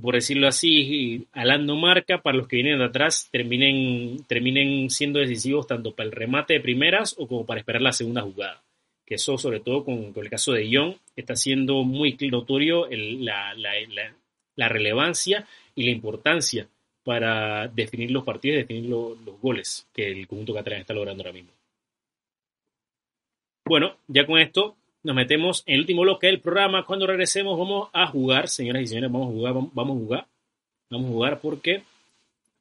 por 0.00 0.14
decirlo 0.14 0.48
así, 0.48 1.26
alando 1.32 1.76
marca 1.76 2.22
para 2.22 2.36
los 2.36 2.48
que 2.48 2.56
vienen 2.56 2.78
de 2.78 2.84
atrás 2.84 3.28
terminen, 3.30 4.24
terminen 4.26 4.90
siendo 4.90 5.18
decisivos 5.18 5.66
tanto 5.66 5.94
para 5.94 6.08
el 6.08 6.12
remate 6.12 6.54
de 6.54 6.60
primeras 6.60 7.14
o 7.18 7.26
como 7.26 7.46
para 7.46 7.60
esperar 7.60 7.82
la 7.82 7.92
segunda 7.92 8.22
jugada. 8.22 8.62
Que 9.04 9.14
eso, 9.14 9.38
sobre 9.38 9.60
todo 9.60 9.84
con, 9.84 10.12
el 10.16 10.30
caso 10.30 10.52
de 10.52 10.68
Young, 10.68 10.94
está 11.14 11.36
siendo 11.36 11.84
muy 11.84 12.16
notorio 12.30 12.88
la, 12.90 13.54
la, 13.54 13.72
la, 14.56 14.68
relevancia 14.68 15.46
y 15.76 15.84
la 15.84 15.90
importancia 15.92 16.68
para 17.04 17.68
definir 17.68 18.10
los 18.10 18.24
partidos 18.24 18.58
definir 18.58 18.90
los 18.90 19.40
goles 19.40 19.86
que 19.94 20.10
el 20.10 20.26
conjunto 20.26 20.54
catalán 20.54 20.80
está 20.80 20.92
logrando 20.92 21.22
ahora 21.22 21.32
mismo. 21.32 21.55
Bueno, 23.68 23.96
ya 24.06 24.24
con 24.24 24.38
esto 24.38 24.76
nos 25.02 25.16
metemos 25.16 25.64
en 25.66 25.74
el 25.74 25.80
último 25.80 26.02
bloque 26.02 26.28
del 26.28 26.40
programa. 26.40 26.84
Cuando 26.84 27.06
regresemos 27.06 27.58
vamos 27.58 27.88
a 27.92 28.06
jugar, 28.06 28.48
señoras 28.48 28.84
y 28.84 28.86
señores, 28.86 29.10
vamos 29.10 29.28
a 29.28 29.32
jugar, 29.32 29.54
vamos 29.72 29.96
a 29.96 30.00
jugar, 30.00 30.26
vamos 30.88 31.06
a 31.06 31.12
jugar 31.12 31.40
porque 31.40 31.82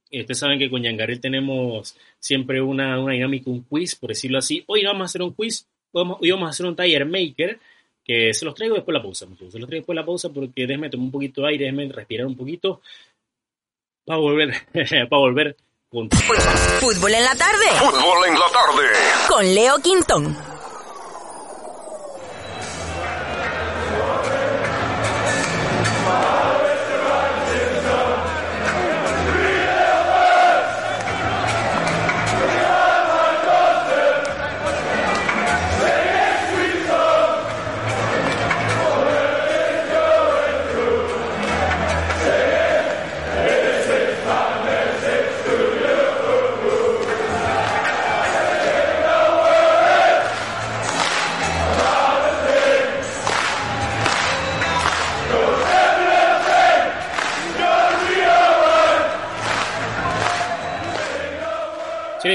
eh, 0.10 0.22
ustedes 0.22 0.40
saben 0.40 0.58
que 0.58 0.68
con 0.68 0.82
Yangarel 0.82 1.22
tenemos 1.22 1.96
siempre 2.20 2.60
una, 2.60 3.00
una 3.00 3.14
dinámica, 3.14 3.52
un 3.52 3.62
quiz, 3.62 3.96
por 3.96 4.10
decirlo 4.10 4.40
así. 4.40 4.64
Hoy 4.66 4.82
no 4.82 4.90
vamos 4.90 5.04
a 5.04 5.06
hacer 5.06 5.22
un 5.22 5.34
quiz, 5.34 5.68
hoy 5.92 6.32
vamos 6.32 6.48
a 6.48 6.50
hacer 6.50 6.66
un 6.66 6.76
Tire 6.76 7.06
Maker, 7.06 7.60
que 8.04 8.34
se 8.34 8.44
los 8.44 8.56
traigo 8.56 8.74
después 8.74 8.94
de 8.94 9.00
la 9.00 9.04
pausa, 9.04 9.28
Se 9.28 9.60
los 9.60 9.68
traigo 9.68 9.68
después 9.68 9.96
de 9.96 10.02
la 10.02 10.06
pausa 10.06 10.30
porque 10.30 10.66
déjenme 10.66 10.90
tomar 10.90 11.06
un 11.06 11.12
poquito 11.12 11.42
de 11.42 11.50
aire, 11.50 11.66
déjenme 11.66 11.88
respirar 11.94 12.26
un 12.26 12.36
poquito 12.36 12.82
para 14.04 14.20
volver, 14.20 14.54
para 14.74 15.20
volver 15.20 15.56
con... 15.88 16.10
Fútbol 16.10 17.14
en 17.14 17.24
la 17.24 17.36
tarde. 17.36 17.66
Fútbol 17.78 18.26
en 18.28 18.34
la 18.34 18.48
tarde. 18.52 18.90
Con 19.30 19.54
Leo 19.54 19.76
Quintón. 19.84 20.55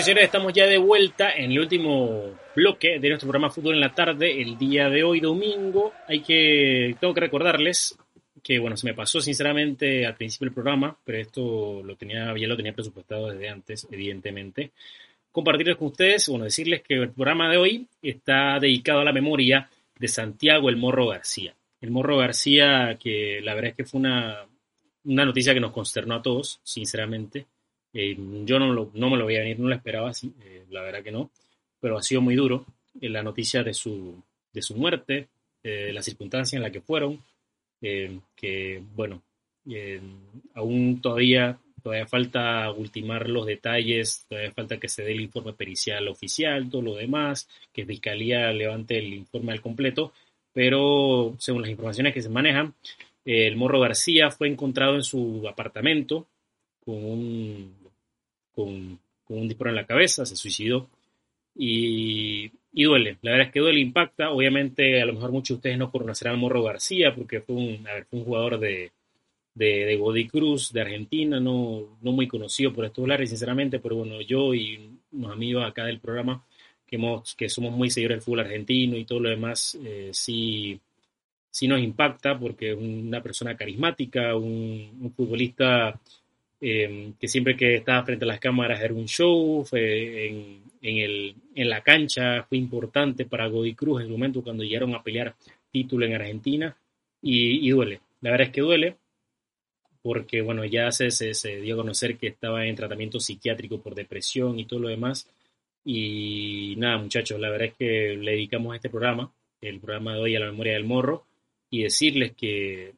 Y 0.01 0.03
señores, 0.03 0.25
estamos 0.25 0.55
ya 0.55 0.67
de 0.67 0.79
vuelta 0.79 1.31
en 1.31 1.53
el 1.53 1.59
último 1.59 2.35
bloque 2.57 2.99
de 2.99 3.09
nuestro 3.11 3.29
programa 3.29 3.51
Fútbol 3.51 3.75
en 3.75 3.81
la 3.81 3.95
Tarde, 3.95 4.41
el 4.41 4.57
día 4.57 4.89
de 4.89 5.05
hoy, 5.05 5.21
domingo. 5.21 5.93
Hay 6.09 6.21
que, 6.21 6.97
tengo 6.99 7.13
que 7.13 7.21
recordarles 7.21 7.99
que, 8.43 8.59
bueno, 8.59 8.79
se 8.79 8.87
me 8.87 8.95
pasó 8.95 9.21
sinceramente 9.21 10.07
al 10.07 10.17
principio 10.17 10.47
del 10.47 10.55
programa, 10.55 10.97
pero 11.05 11.19
esto 11.19 11.83
lo 11.83 11.97
tenía, 11.97 12.35
ya 12.35 12.49
lo 12.49 12.57
tenía 12.57 12.73
presupuestado 12.73 13.31
desde 13.31 13.51
antes, 13.51 13.87
evidentemente. 13.91 14.71
Compartirles 15.31 15.77
con 15.77 15.89
ustedes, 15.89 16.27
bueno, 16.31 16.47
decirles 16.47 16.81
que 16.81 16.95
el 16.95 17.11
programa 17.11 17.51
de 17.51 17.59
hoy 17.59 17.87
está 18.01 18.59
dedicado 18.59 19.01
a 19.01 19.05
la 19.05 19.13
memoria 19.13 19.69
de 19.99 20.09
Santiago 20.09 20.71
El 20.71 20.77
Morro 20.79 21.09
García. 21.09 21.55
El 21.83 21.91
Morro 21.91 22.17
García, 22.17 22.97
que 22.99 23.41
la 23.43 23.53
verdad 23.53 23.73
es 23.73 23.77
que 23.77 23.85
fue 23.85 24.01
una, 24.01 24.47
una 25.05 25.27
noticia 25.27 25.53
que 25.53 25.61
nos 25.61 25.73
consternó 25.73 26.15
a 26.15 26.23
todos, 26.23 26.59
sinceramente. 26.63 27.45
Eh, 27.93 28.17
yo 28.45 28.59
no, 28.59 28.73
lo, 28.73 28.91
no 28.95 29.11
me 29.11 29.17
lo 29.17 29.27
veía 29.27 29.41
venir, 29.41 29.59
no 29.59 29.69
lo 29.69 29.75
esperaba 29.75 30.11
así, 30.11 30.33
eh, 30.45 30.65
la 30.71 30.83
verdad 30.83 31.03
que 31.03 31.11
no, 31.11 31.31
pero 31.81 31.99
ha 31.99 32.03
sido 32.03 32.21
muy 32.21 32.37
duro 32.37 32.65
eh, 33.01 33.09
la 33.09 33.23
noticia 33.23 33.63
de 33.63 33.75
su, 33.75 34.23
de 34.53 34.63
su 34.63 34.77
muerte, 34.77 35.29
eh, 35.63 35.91
la 35.93 36.03
circunstancia 36.03 36.57
en 36.57 36.63
la 36.63 36.71
que 36.71 36.81
fueron, 36.81 37.23
que 37.81 38.83
bueno, 38.95 39.23
aún 40.53 41.01
todavía, 41.01 41.59
todavía 41.83 42.07
falta 42.07 42.71
ultimar 42.71 43.27
los 43.31 43.47
detalles, 43.47 44.27
todavía 44.29 44.53
falta 44.53 44.79
que 44.79 44.89
se 44.91 45.03
dé 45.03 45.13
el 45.13 45.23
informe 45.23 45.55
pericial 45.55 46.07
oficial, 46.09 46.69
todo 46.69 46.83
lo 46.83 46.97
demás, 46.97 47.49
que 47.73 47.87
Fiscalía 47.87 48.53
levante 48.53 48.99
el 48.99 49.15
informe 49.15 49.53
al 49.53 49.63
completo, 49.63 50.13
pero 50.53 51.35
según 51.39 51.63
las 51.63 51.71
informaciones 51.71 52.13
que 52.13 52.21
se 52.21 52.29
manejan, 52.29 52.75
el 53.25 53.57
Morro 53.57 53.81
García 53.81 54.31
fue 54.31 54.49
encontrado 54.49 54.97
en 54.97 55.03
su 55.03 55.49
apartamento 55.49 56.27
con 56.85 57.03
un, 57.03 57.80
con, 58.65 58.99
con 59.25 59.39
un 59.39 59.49
disparo 59.49 59.71
en 59.71 59.77
la 59.77 59.87
cabeza, 59.87 60.27
se 60.27 60.37
suicidó. 60.37 60.89
Y, 61.55 62.51
y 62.73 62.85
duele, 62.85 63.19
la 63.23 63.33
verdad 63.33 63.49
es 63.49 63.53
que 63.53 63.61
duele, 63.61 63.81
impacta, 63.81 64.31
obviamente 64.31 65.03
a 65.03 65.07
lo 65.07 65.15
mejor 65.15 65.33
muchos 65.33 65.57
de 65.57 65.59
ustedes 65.59 65.79
no 65.79 65.91
conocerán 65.91 66.35
al 66.35 66.41
Morro 66.41 66.63
García 66.63 67.15
porque 67.15 67.41
fue 67.41 67.57
un, 67.57 67.89
a 67.89 67.95
ver, 67.95 68.05
fue 68.07 68.21
un 68.21 68.25
jugador 68.25 68.61
de, 68.61 68.93
de, 69.55 69.85
de 69.85 69.97
Godoy 69.97 70.29
Cruz, 70.29 70.73
de 70.73 70.81
Argentina, 70.81 71.41
no, 71.41 71.99
no 72.01 72.13
muy 72.13 72.29
conocido 72.29 72.73
por 72.73 72.85
estos 72.85 73.07
lares, 73.07 73.31
sinceramente, 73.31 73.81
pero 73.81 73.97
bueno, 73.97 74.21
yo 74.21 74.55
y 74.55 74.91
unos 75.13 75.33
amigos 75.33 75.65
acá 75.65 75.85
del 75.85 76.01
programa 76.01 76.45
que, 76.87 76.97
hemos, 76.97 77.35
que 77.35 77.49
somos 77.49 77.73
muy 77.73 77.91
seguidores 77.91 78.19
del 78.19 78.25
fútbol 78.25 78.41
argentino 78.41 78.97
y 78.97 79.05
todo 79.05 79.21
lo 79.21 79.31
demás, 79.31 79.79
eh, 79.85 80.11
sí, 80.13 80.81
sí 81.51 81.69
nos 81.69 81.81
impacta 81.81 82.39
porque 82.39 82.73
es 82.73 82.79
una 82.79 83.23
persona 83.23 83.57
carismática, 83.57 84.37
un, 84.37 84.99
un 85.01 85.13
futbolista 85.13 86.01
eh, 86.61 87.13
que 87.19 87.29
siempre 87.29 87.57
que 87.57 87.77
estaba 87.77 88.05
frente 88.05 88.25
a 88.25 88.29
las 88.29 88.41
cámaras 88.41 88.81
era 88.81 88.95
un 88.95 89.07
show, 89.07 89.65
fue 89.65 90.29
en, 90.29 90.63
en, 90.83 90.97
el, 90.99 91.35
en 91.55 91.69
la 91.69 91.83
cancha 91.83 92.43
fue 92.49 92.59
importante 92.59 93.25
para 93.25 93.47
Godoy 93.47 93.75
Cruz 93.75 94.01
en 94.01 94.07
el 94.07 94.13
momento 94.13 94.43
cuando 94.43 94.63
llegaron 94.65 94.95
a 94.95 95.03
pelear 95.03 95.35
título 95.73 96.07
en 96.07 96.15
Argentina 96.15 96.77
y, 97.23 97.67
y 97.67 97.71
duele, 97.71 98.01
la 98.21 98.31
verdad 98.31 98.49
es 98.49 98.53
que 98.53 98.61
duele 98.61 98.97
porque 100.03 100.41
bueno, 100.41 100.65
ya 100.65 100.91
se, 100.93 101.11
se, 101.11 101.35
se, 101.35 101.61
dio 101.61 101.75
a 101.75 101.79
conocer 101.79 102.17
que 102.17 102.29
estaba 102.29 102.67
en 102.67 102.77
tratamiento 102.77 103.21
psiquiátrico 103.21 103.81
por 103.81 103.95
depresión 103.95 104.59
y 104.59 104.65
todo 104.65 104.81
lo 104.81 104.89
demás. 104.89 105.29
Y 105.85 106.75
nada, 106.79 106.99
muchachos, 106.99 107.41
la 107.41 107.51
verdad 107.51 107.69
es 107.69 107.75
que 107.75 108.17
le 108.17 108.33
dedicamos 108.33 108.73
a 108.73 108.77
este 108.77 108.91
programa, 108.91 109.33
el 109.61 109.81
programa 109.81 110.15
de 110.15 110.21
hoy 110.21 110.37
a 110.37 110.41
la 110.41 110.51
memoria 110.51 110.75
del 110.75 110.85
morro, 110.85 111.25
y 111.71 111.83
decirles 111.83 112.33
que, 112.33 112.95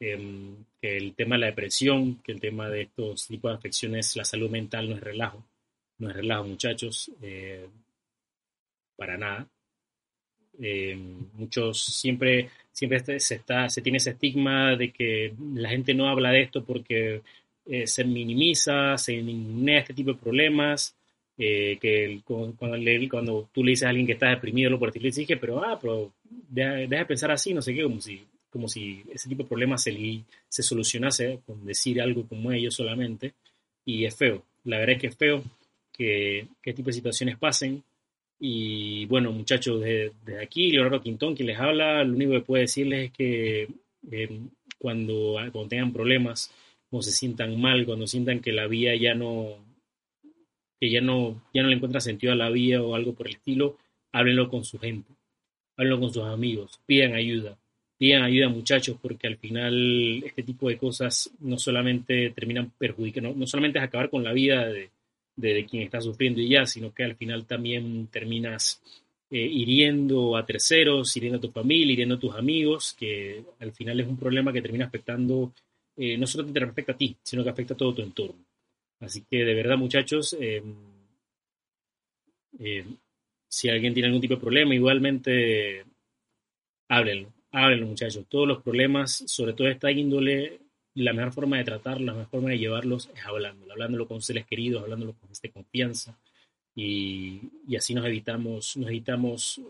eh, 0.00 0.54
que 0.80 0.96
el 0.96 1.14
tema 1.14 1.36
de 1.36 1.40
la 1.40 1.46
depresión, 1.46 2.22
que 2.22 2.32
el 2.32 2.40
tema 2.40 2.68
de 2.68 2.82
estos 2.82 3.26
tipos 3.26 3.50
de 3.50 3.56
afecciones, 3.56 4.16
la 4.16 4.24
salud 4.24 4.50
mental 4.50 4.88
no 4.88 4.96
es 4.96 5.02
relajo, 5.02 5.44
no 5.98 6.10
es 6.10 6.16
relajo, 6.16 6.44
muchachos, 6.44 7.10
eh, 7.22 7.66
para 8.96 9.16
nada. 9.16 9.48
Eh, 10.58 10.96
muchos 11.34 11.84
siempre 11.84 12.48
siempre 12.76 13.20
se, 13.20 13.36
está, 13.36 13.70
se 13.70 13.80
tiene 13.80 13.96
ese 13.96 14.10
estigma 14.10 14.76
de 14.76 14.92
que 14.92 15.32
la 15.54 15.70
gente 15.70 15.94
no 15.94 16.08
habla 16.08 16.30
de 16.30 16.42
esto 16.42 16.62
porque 16.62 17.22
eh, 17.64 17.86
se 17.86 18.04
minimiza, 18.04 18.98
se 18.98 19.16
ningunea 19.22 19.80
este 19.80 19.94
tipo 19.94 20.12
de 20.12 20.18
problemas, 20.18 20.94
eh, 21.38 21.78
que 21.80 22.20
cuando, 22.24 22.76
le, 22.76 23.08
cuando, 23.08 23.48
tú 23.50 23.64
le 23.64 23.70
dices 23.70 23.86
a 23.86 23.88
alguien 23.88 24.06
que 24.06 24.12
está 24.12 24.28
deprimido, 24.28 24.68
lo 24.68 24.78
por 24.78 24.92
ti 24.92 24.98
le 24.98 25.06
dices, 25.08 25.26
pero, 25.40 25.64
ah, 25.64 25.78
pero 25.80 26.12
deja, 26.22 26.72
deja, 26.74 26.98
de 26.98 27.06
pensar 27.06 27.30
así, 27.30 27.54
no 27.54 27.62
sé 27.62 27.74
qué, 27.74 27.82
como 27.82 27.98
si, 28.00 28.22
como 28.56 28.68
si 28.68 29.04
ese 29.12 29.28
tipo 29.28 29.42
de 29.42 29.48
problemas 29.48 29.82
se, 29.82 30.22
se 30.48 30.62
solucionase 30.62 31.40
con 31.46 31.64
decir 31.64 32.00
algo 32.00 32.26
como 32.26 32.52
ellos 32.52 32.74
solamente, 32.74 33.34
y 33.84 34.04
es 34.04 34.16
feo, 34.16 34.42
la 34.64 34.78
verdad 34.78 34.96
es 34.96 35.00
que 35.00 35.06
es 35.08 35.16
feo 35.16 35.44
que, 35.92 36.48
que 36.62 36.70
este 36.70 36.78
tipo 36.78 36.88
de 36.88 36.94
situaciones 36.94 37.36
pasen, 37.36 37.82
y 38.38 39.06
bueno, 39.06 39.32
muchachos, 39.32 39.80
desde, 39.80 40.42
aquí, 40.42 40.70
Leonardo 40.70 41.02
Quintón, 41.02 41.34
quien 41.34 41.48
les 41.48 41.58
habla, 41.58 42.04
lo 42.04 42.14
único 42.14 42.32
que 42.32 42.40
puedo 42.40 42.60
decirles 42.60 43.06
es 43.06 43.12
que 43.12 43.68
eh, 44.10 44.40
cuando, 44.78 45.36
cuando 45.52 45.68
tengan 45.68 45.92
problemas, 45.92 46.52
o 46.90 47.02
se 47.02 47.10
sientan 47.10 47.60
mal, 47.60 47.84
cuando 47.84 48.06
sientan 48.06 48.40
que 48.40 48.52
la 48.52 48.66
vida 48.66 48.94
ya 48.94 49.14
no, 49.14 49.58
que 50.80 50.90
ya 50.90 51.00
no, 51.00 51.42
ya 51.52 51.62
no 51.62 51.68
le 51.68 51.76
encuentra 51.76 52.00
sentido 52.00 52.32
a 52.32 52.36
la 52.36 52.50
vida 52.50 52.82
o 52.82 52.94
algo 52.94 53.14
por 53.14 53.26
el 53.26 53.34
estilo, 53.34 53.76
háblenlo 54.12 54.48
con 54.48 54.64
su 54.64 54.78
gente, 54.78 55.12
háblenlo 55.76 56.00
con 56.00 56.12
sus 56.12 56.24
amigos, 56.24 56.80
pidan 56.86 57.14
ayuda, 57.14 57.58
pidan 57.98 58.22
ayuda 58.22 58.48
muchachos, 58.48 58.96
porque 59.00 59.26
al 59.26 59.36
final 59.36 60.22
este 60.24 60.42
tipo 60.42 60.68
de 60.68 60.76
cosas 60.76 61.30
no 61.40 61.58
solamente 61.58 62.30
terminan 62.30 62.70
perjudicando, 62.78 63.34
no, 63.34 63.46
solamente 63.46 63.78
es 63.78 63.84
acabar 63.84 64.10
con 64.10 64.22
la 64.22 64.32
vida 64.32 64.66
de, 64.66 64.90
de, 65.36 65.64
quien 65.66 65.82
está 65.82 66.00
sufriendo 66.00 66.40
y 66.40 66.50
ya, 66.50 66.66
sino 66.66 66.92
que 66.92 67.04
al 67.04 67.16
final 67.16 67.46
también 67.46 68.08
terminas 68.08 68.82
eh, 69.30 69.38
hiriendo 69.38 70.36
a 70.36 70.44
terceros, 70.44 71.16
hiriendo 71.16 71.38
a 71.38 71.40
tu 71.40 71.50
familia, 71.50 71.92
hiriendo 71.92 72.16
a 72.16 72.20
tus 72.20 72.34
amigos, 72.34 72.94
que 72.98 73.42
al 73.60 73.72
final 73.72 74.00
es 74.00 74.06
un 74.06 74.16
problema 74.16 74.52
que 74.52 74.62
termina 74.62 74.86
afectando, 74.86 75.52
eh, 75.96 76.16
no 76.18 76.26
solo 76.26 76.46
te 76.52 76.62
afecta 76.62 76.92
a 76.92 76.96
ti, 76.96 77.16
sino 77.22 77.42
que 77.42 77.50
afecta 77.50 77.74
a 77.74 77.76
todo 77.76 77.94
tu 77.94 78.02
entorno. 78.02 78.44
Así 79.00 79.22
que 79.28 79.44
de 79.44 79.54
verdad, 79.54 79.76
muchachos, 79.76 80.36
eh, 80.40 80.62
si 83.48 83.68
alguien 83.68 83.94
tiene 83.94 84.08
algún 84.08 84.20
tipo 84.20 84.34
de 84.34 84.40
problema, 84.40 84.74
igualmente 84.74 85.84
háblenlo, 86.88 87.32
háblenlo, 87.56 87.86
muchachos. 87.86 88.26
Todos 88.28 88.46
los 88.46 88.62
problemas, 88.62 89.24
sobre 89.26 89.54
todo 89.54 89.68
esta 89.68 89.90
índole, 89.90 90.60
la 90.94 91.14
mejor 91.14 91.32
forma 91.32 91.56
de 91.56 91.64
tratarlos, 91.64 92.04
la 92.04 92.12
mejor 92.12 92.30
forma 92.30 92.50
de 92.50 92.58
llevarlos 92.58 93.10
es 93.14 93.24
hablándolo, 93.24 93.72
hablándolo 93.72 94.06
con 94.06 94.20
seres 94.20 94.44
queridos, 94.44 94.82
hablándolo 94.82 95.14
con 95.14 95.30
este 95.30 95.50
confianza 95.50 96.18
y, 96.74 97.40
y, 97.66 97.76
así 97.76 97.94
nos 97.94 98.04
evitamos, 98.04 98.76
nos 98.76 98.88
evitamos 98.88 99.62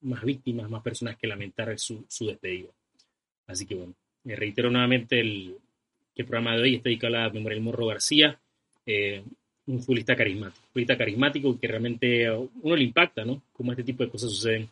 más 0.00 0.24
víctimas, 0.24 0.70
más 0.70 0.82
personas 0.82 1.18
que 1.18 1.26
lamentar 1.26 1.78
su, 1.78 2.06
su 2.08 2.26
despedida. 2.26 2.70
Así 3.46 3.66
que 3.66 3.74
bueno, 3.74 3.94
me 4.24 4.36
reitero 4.36 4.70
nuevamente 4.70 5.20
el, 5.20 5.58
que 6.14 6.22
el 6.22 6.28
programa 6.28 6.56
de 6.56 6.62
hoy 6.62 6.76
está 6.76 6.88
dedicado 6.88 7.14
a 7.16 7.20
la 7.24 7.30
memoria 7.30 7.56
del 7.56 7.64
Morro 7.64 7.86
García, 7.86 8.40
eh, 8.86 9.22
un 9.66 9.80
futbolista 9.80 10.16
carismático, 10.16 10.66
futbolista 10.68 10.96
carismático 10.96 11.60
que 11.60 11.68
realmente 11.68 12.26
a 12.26 12.38
uno 12.38 12.76
le 12.76 12.84
impacta, 12.84 13.22
¿no? 13.22 13.42
Cómo 13.52 13.72
este 13.72 13.84
tipo 13.84 14.02
de 14.02 14.10
cosas 14.10 14.30
suceden 14.30 14.68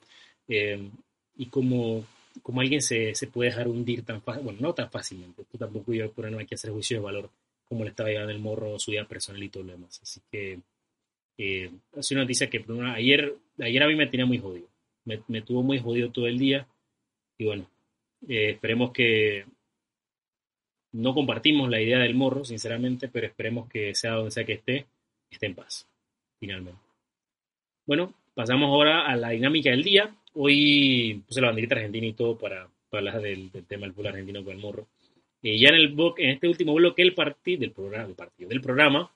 eh, 0.48 0.88
y 1.36 1.46
cómo 1.46 2.06
como 2.42 2.60
alguien 2.60 2.80
se, 2.80 3.14
se 3.14 3.26
puede 3.26 3.50
dejar 3.50 3.68
hundir 3.68 4.04
tan 4.04 4.22
fácil, 4.22 4.44
bueno, 4.44 4.58
no 4.60 4.74
tan 4.74 4.90
fácilmente, 4.90 5.44
tú 5.50 5.58
tampoco 5.58 5.92
yo 5.92 6.10
por 6.12 6.30
no 6.30 6.38
hay 6.38 6.46
que 6.46 6.54
hacer 6.54 6.70
juicio 6.70 6.98
de 6.98 7.04
valor 7.04 7.30
como 7.68 7.84
le 7.84 7.90
estaba 7.90 8.10
llevando 8.10 8.32
el 8.32 8.38
morro 8.38 8.78
su 8.78 8.90
vida 8.90 9.06
personal 9.06 9.42
y 9.42 9.48
todo 9.48 9.62
lo 9.62 9.72
demás. 9.72 9.98
Así 10.02 10.20
que 10.30 10.60
eh, 11.38 11.70
sido 12.00 12.18
una 12.18 12.24
noticia 12.24 12.50
que 12.50 12.62
ayer, 12.94 13.34
ayer 13.58 13.82
a 13.82 13.86
mí 13.86 13.94
me 13.94 14.06
tenía 14.06 14.26
muy 14.26 14.38
jodido, 14.38 14.68
me, 15.04 15.20
me 15.28 15.40
tuvo 15.40 15.62
muy 15.62 15.78
jodido 15.78 16.10
todo 16.10 16.26
el 16.26 16.38
día 16.38 16.66
y 17.38 17.44
bueno, 17.44 17.66
eh, 18.28 18.50
esperemos 18.50 18.92
que 18.92 19.46
no 20.92 21.14
compartimos 21.14 21.70
la 21.70 21.80
idea 21.80 21.98
del 21.98 22.14
morro, 22.14 22.44
sinceramente, 22.44 23.08
pero 23.08 23.26
esperemos 23.26 23.68
que 23.68 23.94
sea 23.94 24.12
donde 24.12 24.30
sea 24.30 24.44
que 24.44 24.52
esté, 24.52 24.86
esté 25.30 25.46
en 25.46 25.54
paz, 25.54 25.88
finalmente. 26.38 26.80
Bueno, 27.86 28.12
pasamos 28.34 28.68
ahora 28.68 29.06
a 29.06 29.16
la 29.16 29.30
dinámica 29.30 29.70
del 29.70 29.82
día 29.82 30.14
hoy 30.34 31.22
puse 31.26 31.40
la 31.40 31.48
banderita 31.48 31.74
argentina 31.74 32.06
y 32.06 32.12
todo 32.12 32.38
para, 32.38 32.68
para 32.90 32.98
hablar 32.98 33.22
del, 33.22 33.50
del, 33.50 33.64
tema 33.64 33.86
del 33.86 33.94
fútbol 33.94 34.08
argentino 34.08 34.44
con 34.44 34.54
el 34.54 34.60
morro. 34.60 34.88
Eh, 35.42 35.58
ya 35.58 35.68
en, 35.70 35.74
el 35.74 35.94
en 36.18 36.30
este 36.30 36.48
último 36.48 36.74
bloque 36.74 37.02
del, 37.02 37.14
partido 37.14 37.60
del, 37.60 37.72
programa, 37.72 38.14
partido, 38.14 38.48
del 38.48 38.60
programa, 38.60 39.10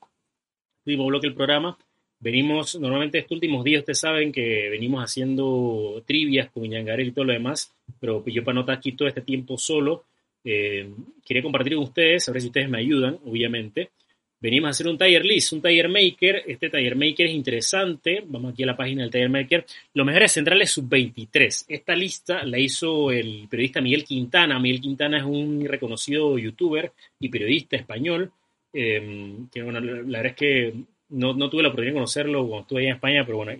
último 0.85 1.05
bloque 1.05 1.27
del 1.27 1.35
programa, 1.35 1.77
venimos, 2.19 2.79
normalmente 2.79 3.19
estos 3.19 3.35
últimos 3.35 3.63
días 3.63 3.79
ustedes 3.79 3.99
saben 3.99 4.31
que 4.31 4.69
venimos 4.69 5.03
haciendo 5.03 6.03
trivias 6.05 6.49
con 6.51 6.65
Iñangarel 6.65 7.07
y 7.07 7.11
todo 7.11 7.25
lo 7.25 7.33
demás, 7.33 7.73
pero 7.99 8.23
yo 8.25 8.43
para 8.43 8.55
notar 8.55 8.77
aquí 8.77 8.91
todo 8.91 9.07
este 9.07 9.21
tiempo 9.21 9.57
solo, 9.57 10.03
eh, 10.43 10.89
quería 11.25 11.43
compartir 11.43 11.75
con 11.75 11.83
ustedes, 11.83 12.27
a 12.27 12.31
ver 12.31 12.41
si 12.41 12.47
ustedes 12.47 12.69
me 12.69 12.79
ayudan, 12.79 13.19
obviamente, 13.25 13.91
venimos 14.39 14.67
a 14.67 14.71
hacer 14.71 14.87
un 14.87 14.97
Tiger 14.97 15.25
List, 15.25 15.53
un 15.53 15.61
Tiger 15.61 15.89
Maker. 15.89 16.43
Este 16.47 16.69
Tiger 16.69 16.95
Maker 16.95 17.27
es 17.27 17.33
interesante. 17.33 18.23
Vamos 18.25 18.53
aquí 18.53 18.63
a 18.63 18.67
la 18.67 18.77
página 18.77 19.03
del 19.03 19.11
Tiger 19.11 19.29
Maker. 19.29 19.65
Los 19.93 20.05
mejores 20.05 20.31
centrales 20.31 20.71
sub-23. 20.71 21.65
Esta 21.67 21.95
lista 21.95 22.43
la 22.43 22.59
hizo 22.59 23.11
el 23.11 23.47
periodista 23.49 23.81
Miguel 23.81 24.03
Quintana. 24.03 24.59
Miguel 24.59 24.81
Quintana 24.81 25.17
es 25.17 25.23
un 25.23 25.65
reconocido 25.65 26.37
youtuber 26.37 26.91
y 27.19 27.29
periodista 27.29 27.75
español. 27.75 28.31
Eh, 28.73 29.35
que, 29.51 29.63
bueno, 29.63 29.79
la 29.79 30.19
verdad 30.19 30.25
es 30.25 30.35
que 30.35 30.73
no, 31.09 31.33
no 31.33 31.49
tuve 31.49 31.63
la 31.63 31.69
oportunidad 31.69 31.93
de 31.93 31.99
conocerlo 31.99 32.47
cuando 32.47 32.61
estuve 32.61 32.81
allá 32.81 32.89
en 32.89 32.95
España, 32.95 33.25
pero 33.25 33.37
bueno, 33.37 33.53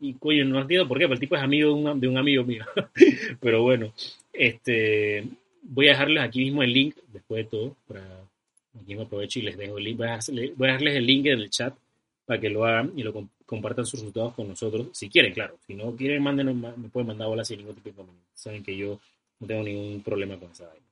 y 0.00 0.14
coño, 0.14 0.44
no 0.44 0.60
entiendo 0.60 0.88
por 0.88 0.98
qué, 0.98 1.04
pero 1.04 1.14
el 1.14 1.20
tipo 1.20 1.36
es 1.36 1.42
amigo 1.42 1.68
de 1.68 1.74
un, 1.74 2.00
de 2.00 2.08
un 2.08 2.18
amigo 2.18 2.44
mío. 2.44 2.64
pero 3.40 3.62
bueno, 3.62 3.92
este, 4.32 5.24
voy 5.62 5.86
a 5.86 5.90
dejarles 5.90 6.22
aquí 6.22 6.40
mismo 6.40 6.62
el 6.62 6.72
link, 6.72 6.96
después 7.12 7.44
de 7.44 7.50
todo, 7.50 7.76
para 7.86 8.02
aquí 8.80 8.94
me 8.94 9.02
aprovecho 9.02 9.38
y 9.38 9.42
les 9.42 9.56
dejo 9.56 9.78
el 9.78 9.84
link. 9.84 9.98
Voy 9.98 10.08
a, 10.08 10.14
a 10.14 10.18
dejarles 10.18 10.96
el 10.96 11.06
link 11.06 11.26
en 11.26 11.40
el 11.40 11.50
chat 11.50 11.74
para 12.24 12.40
que 12.40 12.50
lo 12.50 12.64
hagan 12.64 12.92
y 12.96 13.02
lo 13.02 13.12
compartan 13.44 13.86
sus 13.86 14.00
resultados 14.00 14.34
con 14.34 14.48
nosotros, 14.48 14.88
si 14.92 15.08
quieren, 15.08 15.32
claro. 15.32 15.58
Si 15.66 15.74
no 15.74 15.94
quieren, 15.94 16.22
mándenos, 16.22 16.54
me 16.54 16.88
pueden 16.88 17.06
mandar 17.06 17.28
bolas 17.28 17.46
sin 17.46 17.58
ningún 17.58 17.74
tipo 17.74 17.84
de 17.84 17.90
inconveniente. 17.90 18.30
Saben 18.34 18.64
que 18.64 18.76
yo 18.76 19.00
no 19.38 19.46
tengo 19.46 19.62
ningún 19.62 20.02
problema 20.02 20.36
con 20.36 20.50
esa 20.50 20.66
vaina. 20.66 20.86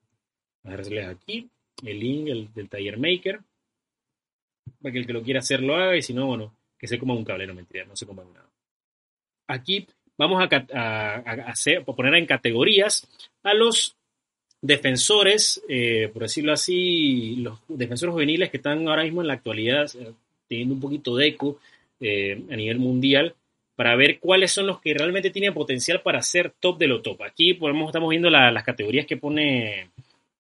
Voy 0.62 0.72
a 0.72 0.76
dejarles 0.76 1.08
aquí 1.08 1.48
el 1.84 1.98
link 1.98 2.54
del 2.54 2.68
taller 2.68 2.98
maker 2.98 3.40
para 4.80 4.92
que 4.92 4.98
el 4.98 5.06
que 5.06 5.12
lo 5.12 5.22
quiera 5.22 5.40
hacer 5.40 5.62
lo 5.62 5.74
haga 5.74 5.96
y 5.96 6.02
si 6.02 6.14
no, 6.14 6.26
bueno, 6.26 6.54
que 6.78 6.86
se 6.86 6.98
coma 6.98 7.14
un 7.14 7.24
cable, 7.24 7.46
no 7.46 7.54
mentira, 7.54 7.84
no 7.84 7.96
se 7.96 8.06
coma 8.06 8.24
nada. 8.24 8.48
Aquí 9.46 9.86
vamos 10.16 10.42
a, 10.42 11.16
hacer, 11.48 11.84
poner 11.84 12.14
en 12.14 12.26
categorías 12.26 13.06
a 13.42 13.54
los 13.54 13.96
defensores, 14.66 15.62
eh, 15.68 16.10
por 16.12 16.22
decirlo 16.22 16.52
así, 16.52 17.36
los 17.36 17.58
defensores 17.68 18.12
juveniles 18.12 18.50
que 18.50 18.56
están 18.56 18.88
ahora 18.88 19.04
mismo 19.04 19.20
en 19.20 19.28
la 19.28 19.34
actualidad 19.34 19.90
eh, 19.94 20.12
teniendo 20.48 20.74
un 20.74 20.80
poquito 20.80 21.16
de 21.16 21.26
eco 21.28 21.58
eh, 22.00 22.42
a 22.50 22.56
nivel 22.56 22.78
mundial 22.78 23.34
para 23.76 23.96
ver 23.96 24.18
cuáles 24.18 24.52
son 24.52 24.66
los 24.66 24.80
que 24.80 24.94
realmente 24.94 25.30
tienen 25.30 25.52
potencial 25.52 26.00
para 26.02 26.22
ser 26.22 26.52
top 26.60 26.78
de 26.78 26.86
lo 26.86 27.02
top. 27.02 27.22
Aquí 27.22 27.58
estamos 27.86 28.10
viendo 28.10 28.30
las 28.30 28.64
categorías 28.64 29.06
que 29.06 29.16
pone, 29.16 29.88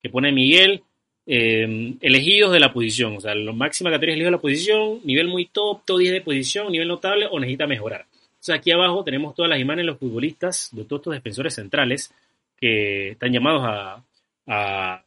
que 0.02 0.08
pone 0.08 0.30
Miguel, 0.32 0.82
elegidos 1.26 2.52
de 2.52 2.60
la 2.60 2.72
posición, 2.72 3.16
o 3.16 3.20
sea, 3.20 3.34
la 3.34 3.52
máxima 3.52 3.90
categoría 3.90 4.14
elegidos 4.14 4.30
de 4.32 4.36
la 4.36 4.42
posición, 4.42 5.00
nivel 5.04 5.28
muy 5.28 5.46
top, 5.46 5.82
top 5.84 5.98
10 5.98 6.12
de 6.12 6.20
posición, 6.20 6.70
nivel 6.70 6.86
notable 6.86 7.26
o 7.30 7.40
necesita 7.40 7.66
mejorar 7.66 8.06
aquí 8.52 8.70
abajo 8.70 9.02
tenemos 9.04 9.34
todas 9.34 9.48
las 9.48 9.58
imágenes 9.58 9.84
de 9.84 9.92
los 9.92 9.98
futbolistas, 9.98 10.68
de 10.72 10.84
todos 10.84 11.00
estos 11.00 11.14
defensores 11.14 11.54
centrales 11.54 12.12
que 12.56 13.10
están 13.10 13.32
llamados 13.32 13.62
a, 13.64 14.02
a, 14.46 15.02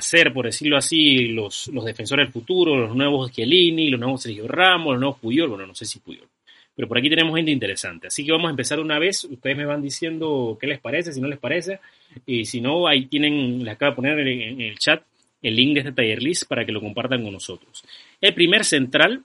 ser, 0.00 0.32
por 0.32 0.44
decirlo 0.44 0.76
así, 0.76 1.28
los, 1.28 1.68
los 1.68 1.84
defensores 1.84 2.26
del 2.26 2.32
futuro, 2.32 2.76
los 2.76 2.94
nuevos 2.94 3.30
Chiellini, 3.32 3.88
los 3.88 4.00
nuevos 4.00 4.22
Sergio 4.22 4.46
Ramos, 4.46 4.92
los 4.92 5.00
nuevos 5.00 5.18
Puyol, 5.18 5.48
bueno, 5.48 5.66
no 5.66 5.74
sé 5.74 5.84
si 5.86 6.00
Puyol. 6.00 6.28
Pero 6.74 6.88
por 6.88 6.98
aquí 6.98 7.08
tenemos 7.08 7.34
gente 7.34 7.50
interesante. 7.50 8.08
Así 8.08 8.24
que 8.24 8.32
vamos 8.32 8.48
a 8.48 8.50
empezar 8.50 8.78
una 8.80 8.98
vez. 8.98 9.24
Ustedes 9.24 9.56
me 9.56 9.64
van 9.64 9.80
diciendo 9.80 10.58
qué 10.60 10.66
les 10.66 10.78
parece, 10.78 11.10
si 11.12 11.22
no 11.22 11.28
les 11.28 11.38
parece. 11.38 11.80
Y 12.26 12.44
si 12.44 12.60
no, 12.60 12.86
ahí 12.86 13.06
tienen, 13.06 13.64
les 13.64 13.74
acabo 13.74 13.92
de 13.92 13.96
poner 13.96 14.18
en 14.18 14.60
el 14.60 14.78
chat 14.78 15.02
el 15.40 15.56
link 15.56 15.74
de 15.74 15.80
este 15.80 15.92
taller 15.92 16.22
list 16.22 16.44
para 16.46 16.66
que 16.66 16.72
lo 16.72 16.80
compartan 16.80 17.22
con 17.22 17.32
nosotros. 17.32 17.82
El 18.20 18.34
primer 18.34 18.64
central 18.64 19.24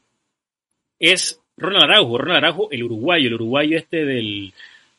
es 0.98 1.42
Ronald 1.58 1.92
Araujo, 1.92 2.18
Ronald 2.18 2.38
Araujo, 2.38 2.72
el 2.72 2.84
uruguayo, 2.84 3.28
el 3.28 3.34
uruguayo 3.34 3.78
este 3.78 4.06
del, 4.06 4.54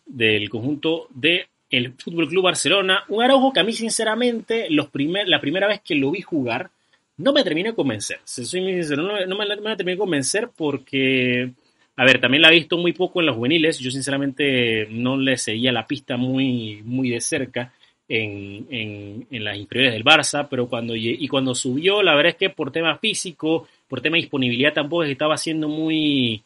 del 0.04 0.50
conjunto 0.50 1.06
de 1.10 1.46
el 1.72 1.94
Fútbol 1.94 2.28
Club 2.28 2.44
Barcelona. 2.44 3.02
Un 3.08 3.22
Araujo 3.22 3.52
que 3.52 3.60
a 3.60 3.64
mí, 3.64 3.72
sinceramente, 3.72 4.68
los 4.70 4.88
primer, 4.88 5.26
la 5.26 5.40
primera 5.40 5.66
vez 5.66 5.80
que 5.80 5.94
lo 5.94 6.10
vi 6.10 6.20
jugar, 6.20 6.70
no 7.16 7.32
me 7.32 7.42
terminé 7.42 7.70
de 7.70 7.74
convencer. 7.74 8.20
Soy 8.24 8.60
muy 8.60 8.74
sincero, 8.74 9.02
no, 9.02 9.36
me, 9.36 9.46
me 9.46 9.76
terminé 9.76 9.92
de 9.92 9.98
convencer 9.98 10.50
porque, 10.54 11.50
a 11.96 12.04
ver, 12.04 12.20
también 12.20 12.42
la 12.42 12.50
he 12.50 12.54
visto 12.54 12.76
muy 12.76 12.92
poco 12.92 13.20
en 13.20 13.26
los 13.26 13.36
juveniles. 13.36 13.78
Yo, 13.78 13.90
sinceramente, 13.90 14.86
no 14.90 15.16
le 15.16 15.38
seguía 15.38 15.72
la 15.72 15.86
pista 15.86 16.16
muy, 16.16 16.82
muy 16.84 17.10
de 17.10 17.20
cerca. 17.20 17.72
En, 18.08 18.66
en, 18.68 19.26
en, 19.30 19.44
las 19.44 19.56
inferiores 19.56 19.94
del 19.94 20.04
Barça, 20.04 20.46
pero 20.50 20.68
cuando, 20.68 20.94
y 20.94 21.26
cuando 21.28 21.54
subió, 21.54 22.02
la 22.02 22.14
verdad 22.14 22.32
es 22.32 22.36
que 22.36 22.50
por 22.50 22.70
tema 22.70 22.98
físico, 22.98 23.66
por 23.88 24.02
tema 24.02 24.16
de 24.16 24.22
disponibilidad 24.22 24.74
tampoco 24.74 25.04
estaba 25.04 25.38
siendo 25.38 25.66
muy, 25.68 26.42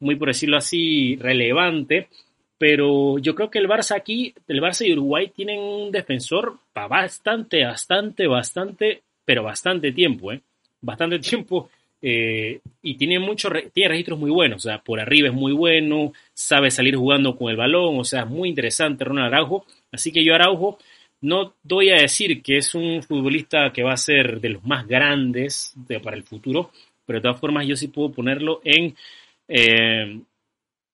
muy 0.00 0.16
por 0.16 0.28
decirlo 0.28 0.58
así, 0.58 1.16
relevante. 1.16 2.08
Pero 2.58 3.18
yo 3.18 3.34
creo 3.34 3.50
que 3.50 3.58
el 3.58 3.68
Barça 3.68 3.96
aquí, 3.96 4.34
el 4.48 4.60
Barça 4.60 4.86
y 4.86 4.92
Uruguay 4.92 5.30
tienen 5.34 5.60
un 5.60 5.90
defensor 5.90 6.58
para 6.72 6.88
bastante, 6.88 7.64
bastante, 7.64 8.26
bastante, 8.26 9.02
pero 9.24 9.42
bastante 9.42 9.92
tiempo, 9.92 10.32
¿eh? 10.32 10.40
Bastante 10.80 11.18
tiempo. 11.20 11.70
Eh, 12.00 12.60
y 12.82 12.94
tiene, 12.94 13.18
mucho, 13.18 13.50
tiene 13.72 13.88
registros 13.88 14.18
muy 14.18 14.30
buenos. 14.30 14.64
O 14.64 14.68
sea, 14.68 14.78
por 14.78 15.00
arriba 15.00 15.28
es 15.28 15.34
muy 15.34 15.52
bueno, 15.52 16.12
sabe 16.32 16.70
salir 16.70 16.96
jugando 16.96 17.36
con 17.36 17.50
el 17.50 17.56
balón. 17.56 17.98
O 17.98 18.04
sea, 18.04 18.22
es 18.22 18.28
muy 18.28 18.48
interesante 18.48 19.04
Ronald 19.04 19.34
Araujo. 19.34 19.66
Así 19.92 20.12
que 20.12 20.24
yo 20.24 20.34
Araujo 20.34 20.78
no 21.20 21.54
doy 21.62 21.90
a 21.90 21.96
decir 21.96 22.42
que 22.42 22.58
es 22.58 22.74
un 22.74 23.02
futbolista 23.02 23.72
que 23.72 23.82
va 23.82 23.92
a 23.92 23.98
ser 23.98 24.40
de 24.40 24.50
los 24.50 24.64
más 24.64 24.86
grandes 24.86 25.74
para 26.02 26.16
el 26.16 26.22
futuro, 26.22 26.70
pero 27.04 27.18
de 27.18 27.22
todas 27.22 27.40
formas 27.40 27.66
yo 27.66 27.76
sí 27.76 27.88
puedo 27.88 28.12
ponerlo 28.12 28.60
en 28.64 28.94
eh, 29.48 30.20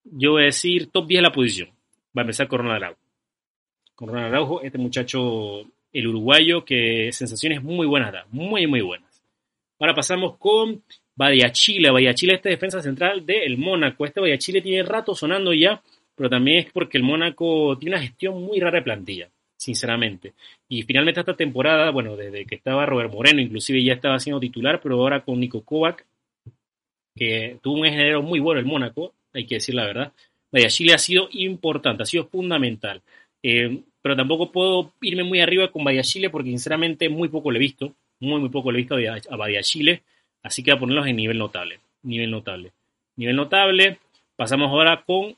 yo 0.05 0.33
voy 0.33 0.43
a 0.43 0.47
decir 0.47 0.91
top 0.91 1.07
10 1.07 1.19
de 1.19 1.23
la 1.23 1.33
posición. 1.33 1.69
Va 2.17 2.21
a 2.21 2.25
empezar 2.25 2.49
con 2.49 2.59
Ronald 2.59 2.83
Araujo. 2.83 3.01
Con 3.95 4.09
Ronald 4.09 4.27
Araujo, 4.27 4.63
este 4.63 4.79
muchacho, 4.79 5.63
el 5.93 6.07
uruguayo, 6.07 6.65
que 6.65 7.11
sensaciones 7.13 7.63
muy 7.63 7.87
buenas 7.87 8.13
da, 8.13 8.27
muy, 8.31 8.67
muy 8.67 8.81
buenas. 8.81 9.23
Ahora 9.79 9.95
pasamos 9.95 10.37
con 10.37 10.83
Chile 11.53 12.15
Chile 12.15 12.35
este 12.35 12.49
defensa 12.49 12.81
central 12.81 13.27
del 13.27 13.59
Mónaco. 13.59 14.05
Este 14.05 14.39
Chile 14.39 14.61
tiene 14.61 14.83
rato 14.83 15.15
sonando 15.15 15.53
ya, 15.53 15.83
pero 16.15 16.31
también 16.31 16.59
es 16.59 16.73
porque 16.73 16.99
el 16.99 17.05
Mónaco 17.05 17.77
tiene 17.79 17.97
una 17.97 18.03
gestión 18.03 18.43
muy 18.43 18.61
rara 18.61 18.79
de 18.79 18.85
plantilla, 18.85 19.29
sinceramente. 19.57 20.35
Y 20.69 20.83
finalmente 20.83 21.21
esta 21.21 21.37
temporada, 21.37 21.91
bueno, 21.91 22.17
desde 22.17 22.47
que 22.47 22.55
estaba 22.55 22.87
Robert 22.87 23.13
Moreno, 23.13 23.41
inclusive 23.41 23.83
ya 23.83 23.95
estaba 23.95 24.19
siendo 24.19 24.41
titular, 24.41 24.81
pero 24.81 24.97
ahora 24.97 25.25
con 25.25 25.39
Nico 25.39 25.63
Kovac 25.63 26.07
que 27.15 27.59
tuvo 27.63 27.81
un 27.81 27.87
ingeniero 27.87 28.23
muy 28.23 28.41
bueno 28.41 28.61
el 28.61 28.67
Mónaco, 28.67 29.13
hay 29.33 29.47
que 29.47 29.57
decir 29.57 29.75
la 29.75 29.87
verdad. 29.87 30.13
Vaya, 30.51 30.69
Chile 30.69 30.95
ha 30.95 30.99
sido 30.99 31.29
importante, 31.33 32.03
ha 32.03 32.07
sido 32.07 32.27
fundamental. 32.27 33.03
Eh, 33.43 33.83
pero 34.03 34.17
tampoco 34.17 34.51
puedo 34.53 34.93
irme 35.01 35.23
muy 35.23 35.41
arriba 35.41 35.71
con 35.71 35.85
Bahía 35.85 36.03
Chile 36.03 36.29
porque 36.29 36.51
sinceramente 36.51 37.09
muy 37.09 37.29
poco 37.29 37.51
le 37.51 37.59
he 37.59 37.61
visto, 37.61 37.95
muy 38.21 38.41
muy 38.41 38.51
poco 38.51 38.71
le 38.71 38.79
he 38.79 38.83
visto 38.83 38.97
a 39.31 39.37
Bahía 39.37 39.63
Chile, 39.63 40.03
así 40.43 40.63
que 40.63 40.73
voy 40.73 40.77
a 40.77 40.81
ponerlos 40.81 41.07
en 41.07 41.17
nivel 41.17 41.39
notable, 41.39 41.81
nivel 42.03 42.31
notable. 42.31 42.73
Nivel 43.17 43.37
notable, 43.37 43.99
pasamos 44.37 44.71
ahora 44.71 45.03
con 45.05 45.37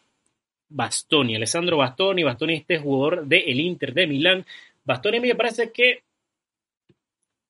Bastoni, 0.68 1.36
Alessandro 1.36 1.76
Bastoni, 1.76 2.22
Bastoni 2.22 2.54
este 2.54 2.78
jugador 2.78 3.26
del 3.26 3.60
Inter 3.60 3.92
de 3.92 4.06
Milán. 4.06 4.46
Bastoni 4.84 5.18
a 5.18 5.20
mí 5.20 5.28
me 5.28 5.34
parece 5.34 5.70
que 5.70 6.02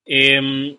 eh, 0.07 0.76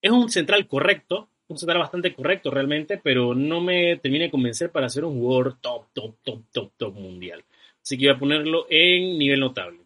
es 0.00 0.10
un 0.10 0.30
central 0.30 0.66
correcto, 0.66 1.28
un 1.50 1.58
central 1.58 1.78
bastante 1.78 2.14
correcto 2.14 2.50
realmente, 2.50 2.98
pero 3.02 3.34
no 3.34 3.60
me 3.60 3.96
termina 3.96 4.24
de 4.24 4.30
convencer 4.30 4.70
para 4.70 4.88
ser 4.88 5.04
un 5.04 5.18
jugador 5.18 5.56
top, 5.60 5.86
top, 5.92 6.14
top, 6.22 6.42
top, 6.52 6.70
top 6.76 6.94
mundial. 6.94 7.42
Así 7.82 7.98
que 7.98 8.06
voy 8.06 8.14
a 8.14 8.18
ponerlo 8.18 8.66
en 8.70 9.18
nivel 9.18 9.40
notable. 9.40 9.78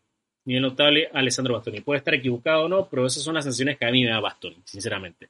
Nivel 0.45 0.63
notable, 0.63 1.09
Alessandro 1.13 1.55
Bastoni. 1.55 1.81
Puede 1.81 1.99
estar 1.99 2.15
equivocado 2.15 2.65
o 2.65 2.69
no, 2.69 2.87
pero 2.89 3.07
esas 3.07 3.23
son 3.23 3.35
las 3.35 3.45
sanciones 3.45 3.79
que 3.79 3.87
a 3.87 3.91
mí 3.91 4.05
me 4.05 4.11
da 4.11 4.21
Bastoni, 4.21 4.57
sinceramente. 4.65 5.29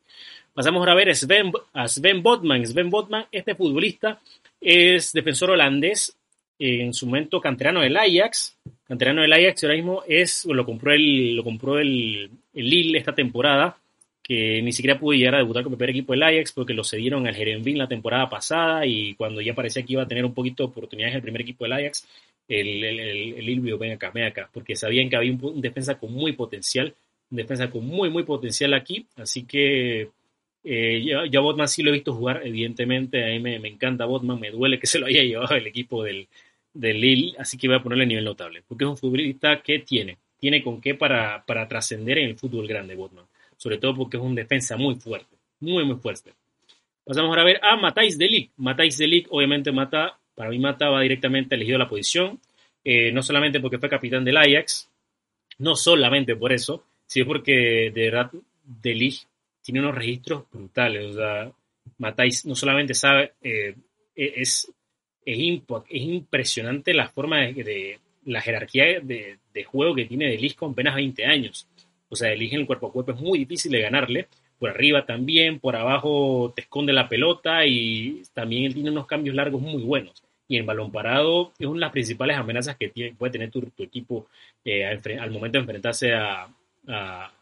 Pasamos 0.53 0.81
ahora 0.81 0.93
a 0.93 0.97
ver 0.97 1.11
a 1.11 1.15
Sven, 1.15 1.53
a 1.73 1.87
Sven 1.87 2.23
Botman. 2.23 2.67
Sven 2.67 2.91
Botman, 2.91 3.27
este 3.31 3.55
futbolista, 3.55 4.21
es 4.61 5.13
defensor 5.13 5.51
holandés, 5.51 6.17
en 6.59 6.93
su 6.95 7.07
momento 7.07 7.41
canterano 7.41 7.81
del 7.81 7.97
Ajax. 7.97 8.59
Canterano 8.89 9.23
del 9.23 9.33
Ajax 9.33 9.63
ahora 9.63 9.77
mismo 9.77 10.03
es, 10.09 10.45
lo 10.47 10.65
compró 10.65 10.93
el, 10.93 11.37
lo 11.37 11.45
compró 11.45 11.79
el, 11.79 12.31
el 12.53 12.71
Lille 12.71 12.99
esta 12.99 13.15
temporada 13.15 13.77
que 14.25 14.63
ni 14.63 14.73
siquiera 14.73 14.99
pudo 14.99 15.13
llegar 15.13 15.35
a 15.35 15.39
debutar 15.39 15.63
con 15.63 15.75
el 15.75 15.77
primer 15.77 15.91
equipo 15.91 16.15
del 16.15 16.23
Ajax 16.23 16.53
porque 16.53 16.73
lo 16.73 16.83
cedieron 16.83 17.27
al 17.27 17.35
Jerenvin 17.35 17.77
la 17.77 17.87
temporada 17.87 18.31
pasada 18.31 18.87
y 18.87 19.15
cuando 19.15 19.43
ya 19.43 19.55
parecía 19.55 19.85
que 19.85 19.93
iba 19.93 20.03
a 20.03 20.09
tener 20.09 20.25
un 20.25 20.33
poquito 20.33 20.63
de 20.63 20.71
oportunidades 20.71 21.13
en 21.13 21.17
el 21.17 21.23
primer 21.23 21.43
equipo 21.43 21.65
del 21.65 21.75
Ajax, 21.75 22.09
el, 22.49 22.83
el, 22.83 23.01
el, 23.01 23.49
el 23.49 23.77
ven 23.77 23.93
acá, 23.93 24.11
ven 24.15 24.25
acá, 24.25 24.49
porque 24.51 24.77
sabían 24.77 25.11
que 25.11 25.17
había 25.17 25.31
un, 25.31 25.61
defensa 25.61 25.99
con 25.99 26.11
muy 26.11 26.33
potencial, 26.33 26.95
un 27.31 27.37
defensa 27.37 27.69
con 27.71 27.87
muy, 27.87 28.09
muy 28.09 28.23
potencial 28.23 28.73
aquí, 28.73 29.07
así 29.17 29.45
que 29.45 30.09
eh, 30.65 31.03
yo, 31.05 31.21
a 31.21 31.43
Botman 31.43 31.69
sí 31.69 31.83
lo 31.83 31.91
he 31.91 31.93
visto 31.93 32.15
jugar, 32.15 32.41
evidentemente, 32.47 33.23
a 33.23 33.29
mí 33.29 33.41
me, 33.41 33.59
me, 33.59 33.69
encanta 33.69 34.07
Botman, 34.07 34.41
me 34.41 34.51
duele 34.51 34.79
que 34.79 34.87
se 34.87 34.99
lo 34.99 35.05
haya 35.07 35.23
llevado 35.23 35.55
el 35.55 35.67
equipo 35.67 36.03
del, 36.03 36.29
del 36.73 36.99
Lille, 36.99 37.35
así 37.39 37.59
que 37.59 37.69
voy 37.69 37.77
a 37.77 37.83
ponerle 37.83 38.05
a 38.05 38.09
nivel 38.09 38.25
notable, 38.25 38.63
porque 38.67 38.85
es 38.85 38.91
un 38.91 38.97
futbolista 38.97 39.61
que 39.61 39.81
tiene, 39.81 40.17
tiene 40.39 40.63
con 40.63 40.81
qué 40.81 40.95
para, 40.95 41.45
para 41.45 41.69
trascender 41.69 42.17
en 42.19 42.31
el 42.31 42.39
fútbol 42.39 42.67
grande 42.67 42.95
Botman 42.95 43.27
sobre 43.57 43.79
todo 43.79 43.95
porque 43.95 44.17
es 44.17 44.23
un 44.23 44.35
defensa 44.35 44.77
muy 44.77 44.97
fuerte, 44.97 45.37
muy, 45.61 45.85
muy 45.85 45.97
fuerte. 45.97 46.33
Pasamos 47.05 47.29
ahora 47.29 47.43
a 47.43 47.45
ver 47.45 47.61
a 47.63 47.77
Matáis 47.77 48.17
Delic. 48.17 48.53
Matáis 48.57 48.97
Delic, 48.97 49.27
obviamente, 49.31 49.71
Mata, 49.73 50.19
para 50.35 50.51
mí 50.51 50.59
Mata 50.59 50.89
va 50.89 51.03
directamente 51.03 51.55
elegido 51.55 51.77
a 51.77 51.81
la 51.81 51.89
posición, 51.89 52.41
eh, 52.83 53.13
no 53.13 53.23
solamente 53.23 53.61
porque 53.61 53.79
fue 53.79 53.89
capitán 53.89 54.25
del 54.25 54.37
Ajax, 54.37 54.91
no 55.59 55.77
solamente 55.77 56.35
por 56.37 56.53
eso, 56.53 56.85
sino 57.07 57.27
porque 57.27 57.93
de 57.95 58.11
verdad 58.11 58.31
Delic 58.65 59.27
tiene 59.63 59.81
unos 59.81 59.95
registros 59.95 60.45
brutales. 60.51 61.07
O 61.07 61.15
sea, 61.15 61.53
Matáis 61.99 62.47
no 62.47 62.55
solamente 62.55 62.95
sabe, 62.95 63.33
eh, 63.43 63.75
es, 64.15 64.73
es, 65.25 65.39
impresionante 65.91 66.95
la 66.95 67.09
forma 67.09 67.41
de, 67.41 67.99
la 68.25 68.41
jerarquía 68.41 69.01
de, 69.01 69.39
de, 69.53 69.65
juego 69.65 69.95
que 69.95 70.07
tiene 70.07 70.31
Delic 70.31 70.57
con 70.57 70.73
apenas 70.73 70.95
20 70.95 71.25
años 71.27 71.69
o 72.15 72.17
sea, 72.17 72.33
eligen 72.33 72.61
el 72.61 72.67
cuerpo 72.67 72.87
a 72.87 72.93
cuerpo, 72.93 73.13
es 73.13 73.21
muy 73.21 73.41
difícil 73.41 73.73
de 73.73 73.83
ganarle, 73.83 74.29
por 74.59 74.71
arriba 74.71 75.05
también, 75.05 75.59
por 75.59 75.77
abajo 75.77 76.53
te 76.55 76.63
esconde 76.63 76.93
la 76.93 77.09
pelota 77.09 77.67
y 77.67 78.23
también 78.33 78.65
él 78.65 78.75
tiene 78.75 78.91
unos 78.91 79.07
cambios 79.07 79.35
largos 79.35 79.61
muy 79.61 79.83
buenos. 79.83 80.23
Y 80.47 80.59
en 80.59 80.67
balón 80.67 80.93
parado 80.93 81.53
es 81.59 81.67
una 81.67 81.77
de 81.77 81.81
las 81.81 81.93
principales 81.93 82.37
amenazas 82.37 82.77
que 82.77 82.89
tiene, 82.89 83.15
puede 83.15 83.33
tener 83.33 83.51
tu, 83.51 83.67
equipo 83.79 84.29
eh, 84.65 84.85
al, 84.85 85.31
momento 85.31 85.59
de 85.59 85.63
enfrentarse 85.63 86.15
a, 86.15 86.49
a. 86.87 87.33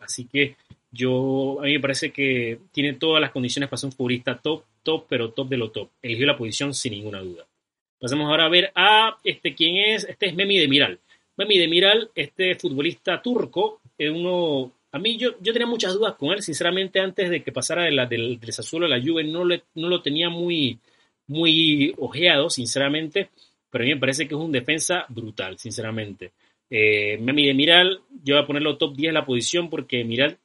Así 0.00 0.24
que 0.26 0.56
yo, 0.90 1.58
a 1.60 1.64
mí 1.64 1.72
me 1.74 1.80
parece 1.80 2.10
que 2.10 2.58
tiene 2.72 2.94
todas 2.94 3.20
las 3.20 3.32
condiciones 3.32 3.68
para 3.68 3.78
ser 3.78 3.88
un 3.88 3.92
futbolista 3.92 4.38
top, 4.38 4.64
top, 4.82 5.06
pero 5.08 5.32
top 5.32 5.48
de 5.48 5.56
lo 5.56 5.70
top. 5.70 5.90
Eligió 6.00 6.26
la 6.26 6.36
posición 6.36 6.72
sin 6.72 6.92
ninguna 6.92 7.20
duda. 7.20 7.44
Pasemos 8.00 8.28
ahora 8.28 8.46
a 8.46 8.48
ver 8.48 8.72
a 8.74 9.18
este 9.24 9.54
quién 9.54 9.76
es. 9.76 10.04
Este 10.04 10.26
es 10.26 10.34
Memi 10.34 10.58
Demiral. 10.58 10.98
Memi 11.36 11.58
Demiral, 11.58 12.10
este 12.14 12.54
futbolista 12.54 13.20
turco, 13.20 13.80
uno. 13.98 14.72
A 14.92 14.98
mí 14.98 15.16
yo, 15.18 15.30
yo 15.40 15.52
tenía 15.52 15.66
muchas 15.66 15.94
dudas 15.94 16.14
con 16.14 16.30
él, 16.30 16.42
sinceramente, 16.42 17.00
antes 17.00 17.28
de 17.28 17.42
que 17.42 17.52
pasara 17.52 17.84
de 17.84 17.92
la, 17.92 18.06
del, 18.06 18.38
del 18.40 18.84
a 18.84 18.88
la 18.88 19.02
Juve, 19.02 19.24
no, 19.24 19.44
le, 19.44 19.64
no 19.74 19.88
lo 19.88 20.00
tenía 20.00 20.30
muy, 20.30 20.78
muy 21.26 21.94
ojeado, 21.98 22.48
sinceramente, 22.48 23.30
pero 23.70 23.84
a 23.84 23.86
mí 23.86 23.94
me 23.94 24.00
parece 24.00 24.26
que 24.26 24.34
es 24.34 24.40
un 24.40 24.52
defensa 24.52 25.04
brutal, 25.08 25.58
sinceramente. 25.58 26.32
Eh, 26.70 27.18
Memi 27.18 27.46
Demiral, 27.46 28.00
yo 28.24 28.34
voy 28.34 28.42
a 28.42 28.46
ponerlo 28.46 28.76
top 28.76 28.96
10 28.96 29.08
en 29.08 29.14
la 29.14 29.26
posición 29.26 29.70
porque 29.70 30.02
Miral 30.04 30.38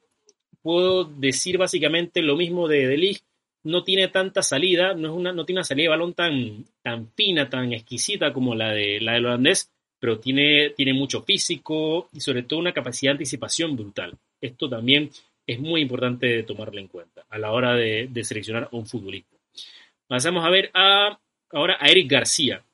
puedo 0.62 1.04
decir 1.04 1.58
básicamente 1.58 2.22
lo 2.22 2.36
mismo 2.36 2.68
de 2.68 2.86
De 2.86 2.96
Ligt, 2.96 3.24
no 3.64 3.84
tiene 3.84 4.08
tanta 4.08 4.42
salida, 4.42 4.94
no, 4.94 5.08
es 5.08 5.14
una, 5.14 5.32
no 5.32 5.44
tiene 5.44 5.60
una 5.60 5.64
salida 5.64 5.84
de 5.84 5.88
balón 5.90 6.14
tan, 6.14 6.64
tan 6.82 7.10
fina, 7.12 7.48
tan 7.48 7.72
exquisita 7.72 8.32
como 8.32 8.54
la, 8.54 8.72
de, 8.72 9.00
la 9.00 9.12
del 9.14 9.26
holandés, 9.26 9.70
pero 10.02 10.18
tiene, 10.18 10.70
tiene 10.70 10.92
mucho 10.92 11.22
físico 11.22 12.08
y 12.12 12.18
sobre 12.18 12.42
todo 12.42 12.58
una 12.58 12.72
capacidad 12.72 13.12
de 13.12 13.18
anticipación 13.18 13.76
brutal. 13.76 14.12
Esto 14.40 14.68
también 14.68 15.08
es 15.46 15.60
muy 15.60 15.80
importante 15.80 16.42
tomarlo 16.42 16.80
en 16.80 16.88
cuenta 16.88 17.24
a 17.30 17.38
la 17.38 17.52
hora 17.52 17.76
de, 17.76 18.08
de 18.10 18.24
seleccionar 18.24 18.64
a 18.64 18.76
un 18.76 18.84
futbolista. 18.84 19.36
Pasamos 20.08 20.44
a 20.44 20.50
ver 20.50 20.72
a, 20.74 21.16
ahora 21.52 21.76
a 21.78 21.86
Eric 21.86 22.10
García. 22.10 22.64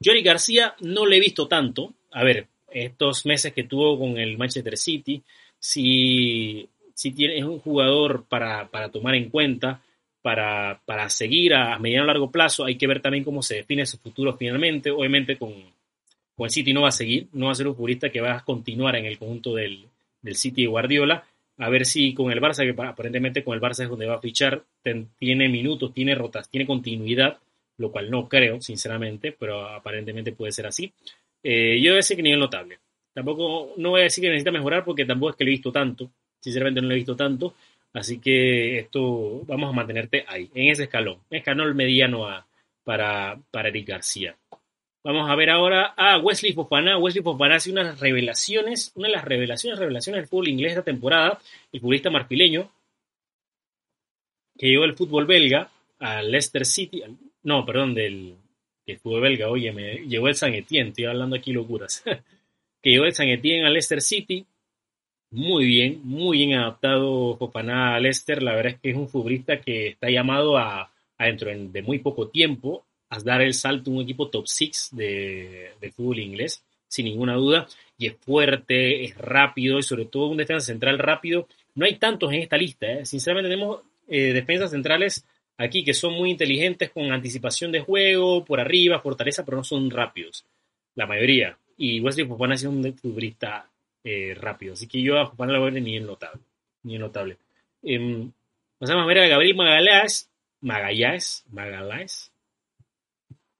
Yo 0.00 0.12
Eric 0.12 0.24
García 0.24 0.76
no 0.82 1.04
le 1.04 1.16
he 1.16 1.20
visto 1.20 1.48
tanto. 1.48 1.94
A 2.12 2.22
ver, 2.22 2.46
estos 2.70 3.26
meses 3.26 3.52
que 3.52 3.64
tuvo 3.64 3.98
con 3.98 4.16
el 4.16 4.38
Manchester 4.38 4.76
City, 4.76 5.20
si, 5.58 6.68
si 6.94 7.12
es 7.24 7.44
un 7.44 7.58
jugador 7.58 8.24
para, 8.28 8.68
para 8.68 8.88
tomar 8.88 9.16
en 9.16 9.30
cuenta, 9.30 9.82
para, 10.22 10.80
para, 10.84 11.10
seguir 11.10 11.54
a 11.54 11.76
mediano 11.80 12.04
o 12.04 12.06
largo 12.06 12.30
plazo. 12.30 12.64
Hay 12.64 12.76
que 12.76 12.86
ver 12.86 13.02
también 13.02 13.24
cómo 13.24 13.42
se 13.42 13.56
define 13.56 13.84
su 13.84 13.98
futuro 13.98 14.36
finalmente. 14.36 14.92
Obviamente 14.92 15.36
con, 15.36 15.74
con 16.36 16.44
el 16.44 16.50
City 16.50 16.72
no 16.72 16.82
va 16.82 16.88
a 16.88 16.92
seguir, 16.92 17.28
no 17.32 17.46
va 17.46 17.52
a 17.52 17.54
ser 17.54 17.66
un 17.66 17.74
futbolista 17.74 18.10
que 18.10 18.20
va 18.20 18.36
a 18.36 18.44
continuar 18.44 18.96
en 18.96 19.06
el 19.06 19.18
conjunto 19.18 19.54
del, 19.54 19.86
del 20.20 20.34
City 20.36 20.62
de 20.62 20.68
Guardiola. 20.68 21.24
A 21.58 21.70
ver 21.70 21.86
si 21.86 22.12
con 22.12 22.30
el 22.30 22.40
Barça, 22.40 22.64
que 22.64 22.82
aparentemente 22.82 23.42
con 23.42 23.54
el 23.54 23.60
Barça 23.60 23.84
es 23.84 23.88
donde 23.88 24.06
va 24.06 24.16
a 24.16 24.20
fichar, 24.20 24.62
tiene 25.18 25.48
minutos, 25.48 25.94
tiene 25.94 26.14
rotas, 26.14 26.50
tiene 26.50 26.66
continuidad, 26.66 27.38
lo 27.78 27.90
cual 27.90 28.10
no 28.10 28.28
creo, 28.28 28.60
sinceramente, 28.60 29.32
pero 29.32 29.66
aparentemente 29.66 30.32
puede 30.32 30.52
ser 30.52 30.66
así. 30.66 30.92
Eh, 31.42 31.80
yo 31.80 31.92
voy 31.92 31.94
a 31.94 31.96
decir 31.96 32.16
que 32.16 32.22
nivel 32.22 32.40
notable. 32.40 32.78
Tampoco, 33.14 33.72
no 33.78 33.90
voy 33.90 34.00
a 34.00 34.04
decir 34.04 34.20
que 34.20 34.28
necesita 34.28 34.50
mejorar 34.50 34.84
porque 34.84 35.06
tampoco 35.06 35.30
es 35.30 35.36
que 35.36 35.44
lo 35.44 35.48
he 35.48 35.52
visto 35.52 35.72
tanto. 35.72 36.10
Sinceramente 36.38 36.82
no 36.82 36.88
lo 36.88 36.92
he 36.92 36.98
visto 36.98 37.16
tanto. 37.16 37.54
Así 37.94 38.18
que 38.18 38.78
esto 38.78 39.42
vamos 39.46 39.70
a 39.70 39.72
mantenerte 39.72 40.26
ahí, 40.28 40.50
en 40.54 40.68
ese 40.68 40.82
escalón. 40.82 41.20
Escalón 41.30 41.74
mediano 41.74 42.26
para, 42.84 43.38
para 43.50 43.68
Eric 43.70 43.88
García. 43.88 44.36
Vamos 45.06 45.30
a 45.30 45.36
ver 45.36 45.50
ahora 45.50 45.94
a 45.96 46.18
Wesley 46.18 46.52
Fofana. 46.52 46.98
Wesley 46.98 47.22
Fofana 47.22 47.54
hace 47.54 47.70
unas 47.70 48.00
revelaciones, 48.00 48.90
una 48.96 49.06
de 49.06 49.14
las 49.14 49.24
revelaciones, 49.24 49.78
revelaciones 49.78 50.22
del 50.22 50.28
fútbol 50.28 50.48
inglés 50.48 50.72
esta 50.72 50.82
temporada. 50.82 51.38
El 51.70 51.78
futbolista 51.78 52.10
marfileño 52.10 52.68
que 54.58 54.66
llegó 54.66 54.82
del 54.82 54.96
fútbol 54.96 55.24
belga 55.24 55.70
al 56.00 56.28
Leicester 56.28 56.66
City. 56.66 57.04
No, 57.44 57.64
perdón, 57.64 57.94
del, 57.94 58.34
del 58.84 58.98
fútbol 58.98 59.20
belga. 59.20 59.48
Oye, 59.48 59.70
me 59.70 59.94
llegó 60.08 60.26
el 60.26 60.34
San 60.34 60.52
Etienne. 60.54 60.88
Estoy 60.88 61.04
hablando 61.04 61.36
aquí 61.36 61.52
locuras. 61.52 62.02
que 62.82 62.90
llegó 62.90 63.04
el 63.04 63.14
San 63.14 63.28
Etienne 63.28 63.64
al 63.64 63.74
Leicester 63.74 64.02
City 64.02 64.44
muy 65.30 65.66
bien, 65.66 66.00
muy 66.02 66.38
bien 66.38 66.54
adaptado 66.54 67.36
Fofana 67.36 67.94
a 67.94 68.00
Leicester. 68.00 68.42
La 68.42 68.56
verdad 68.56 68.72
es 68.72 68.80
que 68.80 68.90
es 68.90 68.96
un 68.96 69.08
futbolista 69.08 69.60
que 69.60 69.86
está 69.86 70.10
llamado 70.10 70.58
a, 70.58 70.92
a 71.16 71.26
dentro 71.26 71.48
de 71.56 71.82
muy 71.82 72.00
poco 72.00 72.28
tiempo 72.28 72.85
a 73.08 73.18
dar 73.20 73.40
el 73.40 73.54
salto 73.54 73.90
a 73.90 73.94
un 73.94 74.02
equipo 74.02 74.28
top 74.28 74.46
6 74.46 74.90
de, 74.92 75.72
de, 75.80 75.92
fútbol 75.92 76.18
inglés, 76.18 76.64
sin 76.88 77.06
ninguna 77.06 77.34
duda. 77.34 77.66
Y 77.98 78.06
es 78.06 78.16
fuerte, 78.16 79.04
es 79.04 79.16
rápido 79.16 79.78
y 79.78 79.82
sobre 79.82 80.06
todo 80.06 80.28
un 80.28 80.36
defensa 80.36 80.66
central 80.66 80.98
rápido. 80.98 81.48
No 81.74 81.86
hay 81.86 81.96
tantos 81.96 82.32
en 82.32 82.40
esta 82.40 82.56
lista. 82.56 82.86
¿eh? 82.86 83.06
Sinceramente 83.06 83.50
tenemos 83.50 83.80
eh, 84.08 84.32
defensas 84.32 84.70
centrales 84.70 85.24
aquí 85.58 85.84
que 85.84 85.94
son 85.94 86.14
muy 86.14 86.30
inteligentes 86.30 86.90
con 86.90 87.12
anticipación 87.12 87.72
de 87.72 87.80
juego, 87.80 88.44
por 88.44 88.60
arriba, 88.60 89.00
fortaleza, 89.00 89.44
pero 89.44 89.58
no 89.58 89.64
son 89.64 89.90
rápidos. 89.90 90.44
La 90.94 91.06
mayoría. 91.06 91.56
Y 91.78 92.00
Wesley 92.00 92.26
Fofana 92.26 92.54
es 92.54 92.64
un 92.64 92.94
futbolista 92.94 93.68
eh, 94.02 94.34
rápido. 94.34 94.74
Así 94.74 94.86
que 94.86 95.02
yo 95.02 95.18
a 95.18 95.26
Fofana 95.26 95.52
lo 95.52 95.60
voy 95.60 95.70
a 95.70 95.72
ver 95.72 95.82
ni 95.82 95.96
en 95.96 96.06
notable. 96.06 96.40
Ni 96.82 96.94
en 96.94 97.00
notable. 97.00 97.36
Eh, 97.82 98.28
pasamos 98.78 99.04
a 99.04 99.06
ver 99.06 99.18
a 99.18 99.28
Gabriel 99.28 99.56
Magaláes. 99.56 100.30
Magallanes. 100.60 101.44
Magaláes. 101.50 102.32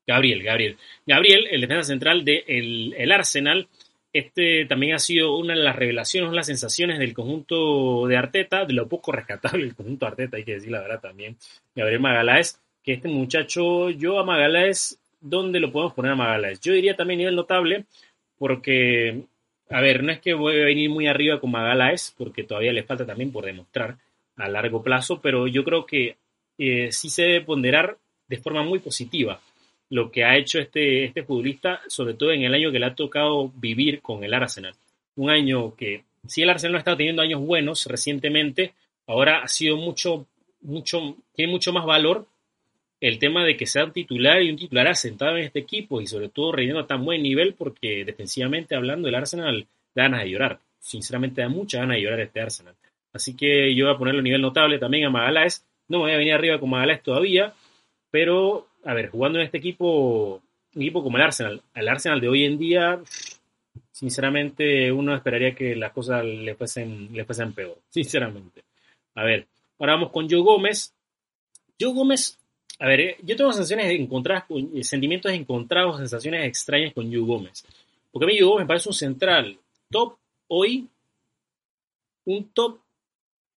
Gabriel, 0.06 0.42
Gabriel. 0.42 0.76
Gabriel, 1.04 1.48
el 1.50 1.60
defensa 1.60 1.82
central 1.82 2.24
del 2.24 2.44
de 2.46 2.94
el 3.02 3.12
Arsenal. 3.12 3.68
Este 4.12 4.64
también 4.64 4.94
ha 4.94 4.98
sido 4.98 5.36
una 5.36 5.54
de 5.54 5.60
las 5.60 5.76
revelaciones, 5.76 6.32
las 6.32 6.46
sensaciones 6.46 6.98
del 6.98 7.12
conjunto 7.12 8.06
de 8.06 8.16
Arteta, 8.16 8.64
de 8.64 8.72
lo 8.72 8.88
poco 8.88 9.12
rescatable 9.12 9.64
del 9.64 9.74
conjunto 9.74 10.06
de 10.06 10.10
Arteta, 10.10 10.36
hay 10.38 10.44
que 10.44 10.54
decir 10.54 10.70
la 10.70 10.80
verdad 10.80 11.00
también. 11.00 11.36
Gabriel 11.74 12.00
Magaláes, 12.00 12.58
que 12.82 12.94
este 12.94 13.08
muchacho, 13.08 13.90
yo 13.90 14.18
a 14.18 14.24
Magaláes, 14.24 14.98
¿dónde 15.20 15.60
lo 15.60 15.70
podemos 15.70 15.92
poner 15.92 16.12
a 16.12 16.16
Magaláes? 16.16 16.60
Yo 16.60 16.72
diría 16.72 16.96
también 16.96 17.18
nivel 17.18 17.36
notable, 17.36 17.84
porque 18.38 19.24
a 19.68 19.80
ver, 19.80 20.02
no 20.02 20.12
es 20.12 20.20
que 20.20 20.32
voy 20.32 20.60
a 20.60 20.64
venir 20.64 20.88
muy 20.88 21.08
arriba 21.08 21.40
con 21.40 21.50
Magaláes, 21.50 22.14
porque 22.16 22.44
todavía 22.44 22.72
le 22.72 22.84
falta 22.84 23.04
también 23.04 23.32
por 23.32 23.44
demostrar 23.44 23.98
a 24.36 24.48
largo 24.48 24.82
plazo, 24.82 25.20
pero 25.20 25.46
yo 25.46 25.64
creo 25.64 25.84
que 25.84 26.16
eh, 26.56 26.90
sí 26.90 27.10
se 27.10 27.22
debe 27.22 27.40
ponderar 27.42 27.98
de 28.28 28.38
forma 28.38 28.62
muy 28.62 28.78
positiva 28.78 29.40
lo 29.90 30.10
que 30.10 30.24
ha 30.24 30.36
hecho 30.36 30.58
este, 30.58 31.04
este 31.04 31.22
futbolista, 31.22 31.80
sobre 31.88 32.14
todo 32.14 32.32
en 32.32 32.42
el 32.42 32.54
año 32.54 32.72
que 32.72 32.78
le 32.78 32.86
ha 32.86 32.94
tocado 32.94 33.52
vivir 33.54 34.00
con 34.00 34.24
el 34.24 34.34
Arsenal. 34.34 34.74
Un 35.16 35.30
año 35.30 35.74
que, 35.76 36.04
si 36.26 36.42
el 36.42 36.50
Arsenal 36.50 36.76
ha 36.76 36.78
estado 36.78 36.96
teniendo 36.96 37.22
años 37.22 37.40
buenos 37.40 37.86
recientemente, 37.86 38.74
ahora 39.06 39.42
ha 39.42 39.48
sido 39.48 39.76
mucho, 39.76 40.26
mucho, 40.60 41.16
tiene 41.34 41.52
mucho 41.52 41.72
más 41.72 41.86
valor 41.86 42.26
el 43.00 43.18
tema 43.18 43.44
de 43.44 43.56
que 43.56 43.66
sea 43.66 43.84
un 43.84 43.92
titular 43.92 44.42
y 44.42 44.50
un 44.50 44.56
titular 44.56 44.88
asentado 44.88 45.36
en 45.36 45.44
este 45.44 45.60
equipo 45.60 46.00
y 46.00 46.06
sobre 46.06 46.28
todo 46.28 46.52
rindiendo 46.52 46.82
a 46.82 46.86
tan 46.86 47.04
buen 47.04 47.22
nivel 47.22 47.54
porque 47.54 48.04
defensivamente 48.04 48.74
hablando 48.74 49.08
el 49.08 49.14
Arsenal 49.14 49.66
da 49.94 50.04
ganas 50.04 50.22
de 50.22 50.30
llorar. 50.30 50.60
Sinceramente 50.80 51.42
da 51.42 51.48
mucha 51.48 51.78
ganas 51.78 51.96
de 51.96 52.02
llorar 52.02 52.20
este 52.20 52.40
Arsenal. 52.40 52.74
Así 53.12 53.36
que 53.36 53.74
yo 53.74 53.86
voy 53.86 53.94
a 53.94 53.98
ponerle 53.98 54.20
a 54.20 54.24
nivel 54.24 54.42
notable 54.42 54.78
también 54.78 55.06
a 55.06 55.10
Magaláes. 55.10 55.64
No 55.88 55.98
me 55.98 56.04
voy 56.04 56.12
a 56.12 56.18
venir 56.18 56.34
arriba 56.34 56.58
con 56.58 56.70
Magaláes 56.70 57.02
todavía, 57.02 57.54
pero 58.10 58.66
a 58.86 58.94
ver, 58.94 59.10
jugando 59.10 59.38
en 59.38 59.44
este 59.44 59.58
equipo, 59.58 60.42
un 60.74 60.82
equipo 60.82 61.02
como 61.02 61.16
el 61.16 61.22
Arsenal, 61.22 61.62
el 61.74 61.88
Arsenal 61.88 62.20
de 62.20 62.28
hoy 62.28 62.44
en 62.44 62.58
día, 62.58 63.00
sinceramente 63.92 64.90
uno 64.92 65.14
esperaría 65.14 65.54
que 65.54 65.76
las 65.76 65.92
cosas 65.92 66.24
le 66.24 66.54
fuesen, 66.54 67.12
le 67.12 67.24
fuesen 67.24 67.52
peor, 67.52 67.78
sinceramente. 67.90 68.62
A 69.14 69.24
ver, 69.24 69.46
ahora 69.78 69.94
vamos 69.94 70.10
con 70.10 70.28
Joe 70.28 70.40
Gómez. 70.40 70.94
Joe 71.78 71.92
Gómez 71.92 72.38
a 72.78 72.86
ver, 72.86 73.00
eh, 73.00 73.16
yo 73.22 73.36
tengo 73.36 73.52
sensaciones 73.52 73.86
encontradas, 73.98 74.44
eh, 74.50 74.84
sentimientos 74.84 75.32
encontrados, 75.32 75.96
sensaciones 75.96 76.46
extrañas 76.46 76.92
con 76.92 77.10
Yu 77.10 77.24
Gómez. 77.24 77.64
Porque 78.12 78.24
a 78.24 78.28
mí 78.28 78.38
Yu 78.38 78.48
Gómez 78.48 78.64
me 78.64 78.68
parece 78.68 78.88
un 78.88 78.94
central 78.94 79.58
top 79.90 80.16
hoy, 80.48 80.86
un 82.26 82.48
top 82.52 82.78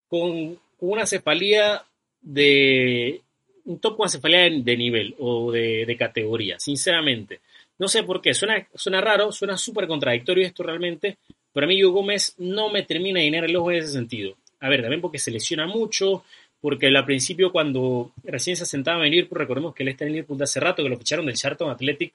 con, 0.07 0.55
con 0.79 0.89
una 0.89 1.05
cefalía 1.05 1.83
de. 2.21 3.21
Un 3.69 3.79
top 3.79 4.07
cefalía 4.09 4.39
de, 4.39 4.61
de 4.63 4.77
nivel 4.77 5.15
o 5.19 5.51
de, 5.51 5.85
de, 5.85 5.97
categoría, 5.97 6.59
sinceramente. 6.59 7.39
No 7.77 7.87
sé 7.87 8.03
por 8.03 8.21
qué, 8.21 8.33
suena, 8.33 8.67
suena 8.73 8.99
raro, 8.99 9.31
suena 9.31 9.57
súper 9.57 9.87
contradictorio 9.87 10.45
esto 10.45 10.63
realmente, 10.63 11.17
pero 11.53 11.65
a 11.65 11.67
mí 11.67 11.79
Yu 11.79 11.91
Gómez 11.91 12.35
no 12.37 12.69
me 12.69 12.83
termina 12.83 13.19
de 13.19 13.25
llenar 13.25 13.45
el 13.45 13.55
ojo 13.55 13.71
en 13.71 13.77
ese 13.77 13.93
sentido. 13.93 14.35
A 14.59 14.69
ver, 14.69 14.81
también 14.81 15.01
porque 15.01 15.19
se 15.19 15.31
lesiona 15.31 15.67
mucho, 15.67 16.23
porque 16.61 16.87
al 16.87 17.05
principio 17.05 17.51
cuando 17.51 18.11
recién 18.23 18.55
se 18.55 18.63
asentaba 18.63 19.05
en 19.05 19.11
Liverpool, 19.11 19.39
recordemos 19.39 19.73
que 19.73 19.83
él 19.83 19.89
está 19.89 20.05
en 20.05 20.13
Liverpool 20.13 20.37
de 20.37 20.43
hace 20.43 20.59
rato, 20.59 20.83
que 20.83 20.89
lo 20.89 20.97
ficharon 20.97 21.25
del 21.25 21.35
Charlton 21.35 21.69
Athletic, 21.69 22.13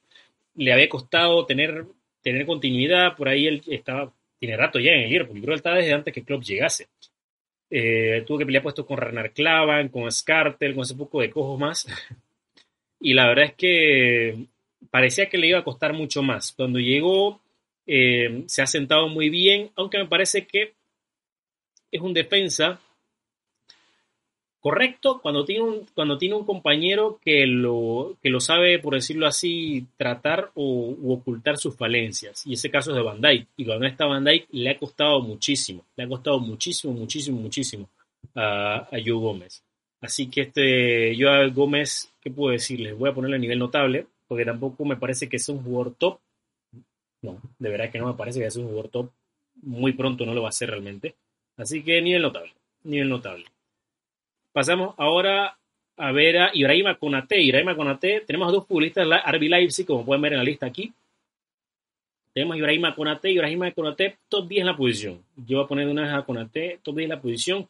le 0.57 0.73
había 0.73 0.89
costado 0.89 1.47
tener, 1.47 1.87
tener 2.23 2.47
continuidad, 2.47 3.17
por 3.17 3.29
ahí 3.29 3.47
él 3.47 3.63
estaba, 3.69 4.13
tiene 4.39 4.57
rato 4.57 4.79
ya 4.79 4.93
en 4.93 5.05
el 5.05 5.11
Liverpool, 5.11 5.41
creo 5.41 5.53
él 5.55 5.59
estaba 5.59 5.77
desde 5.77 5.95
antes 5.95 6.13
que 6.13 6.23
Klopp 6.23 6.43
llegase. 6.43 6.89
Eh, 7.71 8.23
tuvo 8.27 8.39
que 8.39 8.47
pelear 8.47 8.63
puestos 8.63 8.87
con 8.87 8.99
Renar 8.99 9.33
Clavan, 9.33 9.89
con 9.89 10.11
Scartel, 10.11 10.75
con 10.75 10.83
ese 10.83 10.95
poco 10.95 11.21
de 11.21 11.31
cojos 11.31 11.59
más. 11.59 11.87
y 13.01 13.15
la 13.15 13.27
verdad 13.27 13.47
es 13.47 13.55
que 13.55 14.47
parecía 14.91 15.29
que 15.29 15.39
le 15.39 15.49
iba 15.49 15.59
a 15.59 15.65
costar 15.65 15.93
mucho 15.93 16.23
más. 16.23 16.53
Cuando 16.53 16.79
llegó, 16.79 17.41
eh, 17.87 18.45
se 18.47 18.63
ha 18.63 18.67
sentado 18.67 19.09
muy 19.09 19.29
bien, 19.29 19.71
aunque 19.77 19.99
me 19.99 20.07
parece 20.07 20.47
que 20.47 20.75
es 21.91 22.01
un 22.01 22.15
defensa 22.15 22.81
correcto 24.65 25.21
cuando 25.21 25.45
tiene 25.45 25.61
un, 25.61 25.87
cuando 25.95 26.17
tiene 26.17 26.37
un 26.37 26.47
compañero 26.47 27.19
que 27.23 27.47
lo, 27.47 28.17
que 28.23 28.31
lo 28.31 28.41
sabe, 28.41 28.79
por 28.79 28.95
decirlo 28.95 29.27
así, 29.27 29.87
tratar 29.99 30.53
o 30.55 30.97
u 30.99 31.13
ocultar 31.13 31.59
sus 31.59 31.77
falencias. 31.77 32.47
Y 32.47 32.55
ese 32.55 32.71
caso 32.71 32.91
es 32.91 32.97
de 32.97 33.03
Van 33.03 33.21
Dijk. 33.21 33.47
Y 33.59 33.67
cuando 33.67 33.85
está 33.85 34.07
Van 34.07 34.25
Dijk 34.25 34.49
le 34.53 34.71
ha 34.71 34.79
costado 34.79 35.21
muchísimo, 35.21 35.85
le 35.97 36.05
ha 36.05 36.09
costado 36.09 36.41
muchísimo, 36.41 36.95
muchísimo, 36.95 37.39
muchísimo 37.39 37.91
a, 38.35 38.89
a 38.91 38.97
Joe 39.05 39.13
Gómez. 39.13 39.63
Así 40.01 40.31
que 40.31 40.41
este, 40.41 41.15
yo 41.15 41.31
a 41.31 41.47
Gómez, 41.49 42.11
¿qué 42.23 42.31
puedo 42.31 42.53
decirles? 42.53 42.97
Voy 42.97 43.11
a 43.11 43.15
ponerle 43.15 43.37
a 43.37 43.41
nivel 43.41 43.59
notable, 43.59 44.07
porque 44.27 44.47
tampoco 44.47 44.87
me 44.87 44.97
parece 44.97 45.29
que 45.29 45.39
sea 45.39 45.55
un 45.55 45.63
jugador 45.63 45.95
top. 45.99 46.21
No, 47.21 47.39
de 47.59 47.69
verdad 47.69 47.91
que 47.91 47.99
no 47.99 48.07
me 48.07 48.15
parece 48.15 48.41
que 48.41 48.51
sea 48.51 48.63
un 48.63 48.69
jugador 48.69 48.89
top. 48.89 49.11
Muy 49.61 49.93
pronto 49.93 50.25
no 50.25 50.33
lo 50.33 50.41
va 50.41 50.49
a 50.49 50.53
ser 50.53 50.71
realmente. 50.71 51.17
Así 51.59 51.83
que 51.83 52.01
nivel 52.01 52.23
notable, 52.23 52.55
nivel 52.83 53.11
notable. 53.11 53.45
Pasamos 54.55 54.95
ahora 54.99 55.59
a 55.97 56.13
ver 56.13 56.39
a 56.39 56.51
Ibrahima 56.55 56.97
Konate. 56.97 57.43
Ibrahima 57.43 57.75
Konate, 57.75 58.23
tenemos 58.25 58.53
dos 58.53 58.65
futbolistas 58.65 59.05
RB 59.05 59.49
Leipzig, 59.49 59.85
como 59.85 60.05
pueden 60.05 60.23
ver 60.23 60.35
en 60.35 60.39
la 60.39 60.45
lista 60.45 60.67
aquí. 60.67 60.93
Tenemos 62.33 62.55
a 62.55 62.59
Ibrahima 62.59 62.95
Konate, 62.95 63.33
Ibrahima 63.33 63.73
Konate, 63.73 64.19
top 64.29 64.47
10 64.47 64.61
en 64.61 64.67
la 64.67 64.77
posición. 64.77 65.25
Yo 65.45 65.57
voy 65.57 65.65
a 65.65 65.69
poner 65.69 65.87
de 65.87 65.91
una 65.91 66.03
vez 66.03 66.13
a 66.13 66.23
Konate, 66.23 66.79
top 66.85 66.95
10 66.95 67.05
en 67.05 67.11
la 67.11 67.21
posición, 67.21 67.69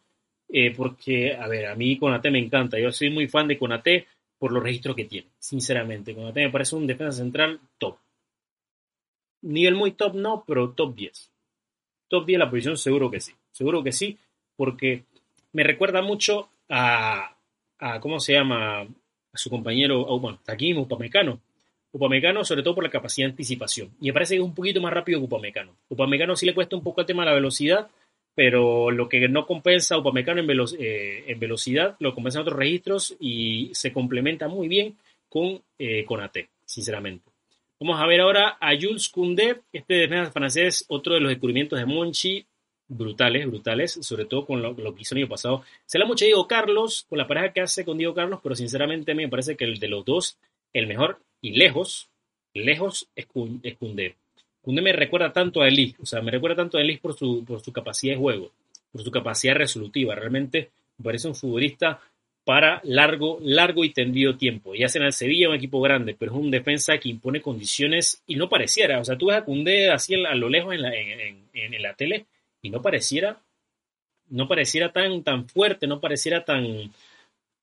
eh, 0.51 0.75
porque, 0.77 1.35
a 1.35 1.49
ver, 1.49 1.69
a 1.69 1.75
mí 1.75 1.99
Konate 1.99 2.31
me 2.31 2.39
encanta. 2.39 2.79
Yo 2.79 2.93
soy 2.93 3.09
muy 3.09 3.29
fan 3.29 3.49
de 3.49 3.59
Konate 3.59 4.07
por 4.39 4.53
los 4.53 4.63
registros 4.63 4.95
que 4.95 5.07
tiene, 5.07 5.29
sinceramente. 5.39 6.15
Konate 6.15 6.45
me 6.45 6.51
parece 6.51 6.77
un 6.77 6.87
defensa 6.87 7.17
central 7.17 7.61
top. 7.79 7.97
Nivel 9.41 9.75
muy 9.75 9.93
top 9.93 10.17
no, 10.17 10.45
pero 10.47 10.73
top 10.73 10.95
10. 10.95 11.31
Top 12.09 12.27
10 12.27 12.35
en 12.35 12.41
la 12.41 12.51
posición, 12.51 12.77
seguro 12.77 13.11
que 13.11 13.21
sí. 13.21 13.33
Seguro 13.53 13.83
que 13.83 13.93
sí, 13.93 14.19
porque 14.55 15.05
me 15.55 15.65
recuerda 15.65 16.03
mucho 16.03 16.51
a, 16.69 17.37
a 17.79 18.01
¿cómo 18.01 18.21
se 18.21 18.33
llama? 18.33 18.83
A 18.83 19.37
su 19.39 19.51
compañero, 19.51 20.01
oh, 20.01 20.19
bueno, 20.21 20.41
Takim 20.45 20.79
Upamecano. 20.79 21.41
Upamecano, 21.93 22.45
sobre 22.45 22.63
todo 22.63 22.75
por 22.75 22.85
la 22.85 22.91
capacidad 22.91 23.29
de 23.29 23.33
anticipación. 23.33 23.91
Y 24.01 24.07
me 24.07 24.13
parece 24.13 24.35
que 24.35 24.41
es 24.41 24.45
un 24.45 24.55
poquito 24.55 24.81
más 24.81 24.93
rápido 24.93 25.21
que 25.21 25.27
Upamecano. 25.27 25.77
Upamecano 25.89 26.35
sí 26.37 26.47
le 26.47 26.55
cuesta 26.55 26.77
un 26.77 26.83
poco 26.83 27.01
el 27.01 27.07
tema 27.07 27.23
de 27.23 27.31
la 27.31 27.35
velocidad, 27.35 27.89
pero 28.35 28.91
lo 28.91 29.09
que 29.09 29.29
no 29.29 29.47
compensa 29.47 29.99
Upamecano 29.99 30.41
en, 30.41 30.51
eh, 30.79 31.25
en 31.29 31.39
velocidad, 31.39 31.97
lo 32.01 32.15
compensa 32.15 32.39
en 32.39 32.43
otros 32.43 32.59
registros 32.59 33.17
y 33.21 33.71
se 33.75 33.93
complementa 33.93 34.49
muy 34.49 34.67
bien 34.67 34.97
con, 35.29 35.63
eh, 35.79 36.05
con 36.05 36.21
AT, 36.21 36.39
sinceramente. 36.65 37.31
Vamos 37.81 38.01
a 38.01 38.07
ver 38.07 38.21
ahora 38.21 38.57
a 38.61 38.73
Jules 38.81 39.09
Koundé, 39.09 39.61
este 39.73 39.95
defensa 39.95 40.31
francés, 40.31 40.85
otro 40.89 41.15
de 41.15 41.21
los 41.21 41.29
descubrimientos 41.31 41.79
de 41.79 41.87
Monchi, 41.87 42.47
brutales, 42.97 43.47
brutales, 43.47 43.93
sobre 43.93 44.25
todo 44.25 44.47
con 44.47 44.63
lo, 44.63 44.73
lo 44.73 44.95
que 44.95 45.03
hizo 45.03 45.15
el 45.15 45.23
año 45.23 45.29
pasado. 45.29 45.65
Se 45.85 45.99
le 45.99 46.05
ha 46.05 46.07
mucho 46.07 46.25
a 46.25 46.27
Diego 46.27 46.47
Carlos, 46.47 47.07
con 47.09 47.19
la 47.19 47.27
pareja 47.27 47.53
que 47.53 47.61
hace 47.61 47.85
con 47.85 47.99
Diego 47.99 48.15
Carlos, 48.15 48.41
pero 48.43 48.55
sinceramente 48.55 49.13
a 49.13 49.15
mí 49.15 49.25
me 49.25 49.29
parece 49.29 49.57
que 49.57 49.65
el 49.65 49.79
de 49.79 49.89
los 49.89 50.05
dos, 50.05 50.39
el 50.73 50.87
mejor 50.87 51.19
y 51.41 51.53
lejos, 51.53 52.09
lejos 52.55 53.09
es, 53.15 53.27
Koundé. 53.27 54.17
Koundé 54.63 54.83
me 54.83 54.93
recuerda 54.93 55.33
tanto 55.33 55.63
a 55.63 55.69
Elis, 55.69 55.95
o 56.01 56.07
sea, 56.07 56.23
me 56.23 56.31
recuerda 56.31 56.57
tanto 56.57 56.79
a 56.79 56.81
Elis 56.81 57.01
por 57.01 57.15
su, 57.15 57.45
por 57.45 57.61
su 57.61 57.73
capacidad 57.73 58.15
de 58.15 58.21
juego, 58.21 58.53
por 58.93 59.03
su 59.03 59.11
capacidad 59.11 59.55
resolutiva. 59.55 60.15
Realmente 60.15 60.71
me 60.99 61.05
parece 61.05 61.29
un 61.29 61.35
futbolista 61.35 62.01
para 62.45 62.81
largo, 62.85 63.39
largo 63.43 63.85
y 63.85 63.91
tendido 63.91 64.37
tiempo. 64.37 64.75
Ya 64.75 64.89
sea 64.89 65.01
en 65.01 65.07
el 65.07 65.13
Sevilla, 65.13 65.49
un 65.49 65.57
equipo 65.57 65.81
grande, 65.81 66.15
pero 66.17 66.33
es 66.33 66.39
un 66.39 66.51
defensa 66.51 66.99
que 66.99 67.09
impone 67.09 67.41
condiciones 67.41 68.23
y 68.27 68.37
no 68.37 68.49
pareciera. 68.49 69.01
O 69.01 69.05
sea, 69.05 69.19
tú 69.19 69.27
ves 69.27 69.39
a 69.39 69.45
Koundé 69.45 69.91
así 69.91 70.15
a 70.15 70.35
lo 70.35 70.49
lejos 70.49 70.75
en 70.75 70.83
la, 70.83 70.95
en, 70.95 71.49
en 71.53 71.83
la 71.83 71.95
tele 71.95 72.27
y 72.65 72.71
no 72.71 72.81
pareciera, 72.81 73.43
no 74.31 74.49
pareciera 74.49 74.91
tan, 74.91 75.23
tan 75.23 75.47
fuerte, 75.47 75.87
no 75.87 76.01
pareciera 76.01 76.47
tan, 76.47 76.91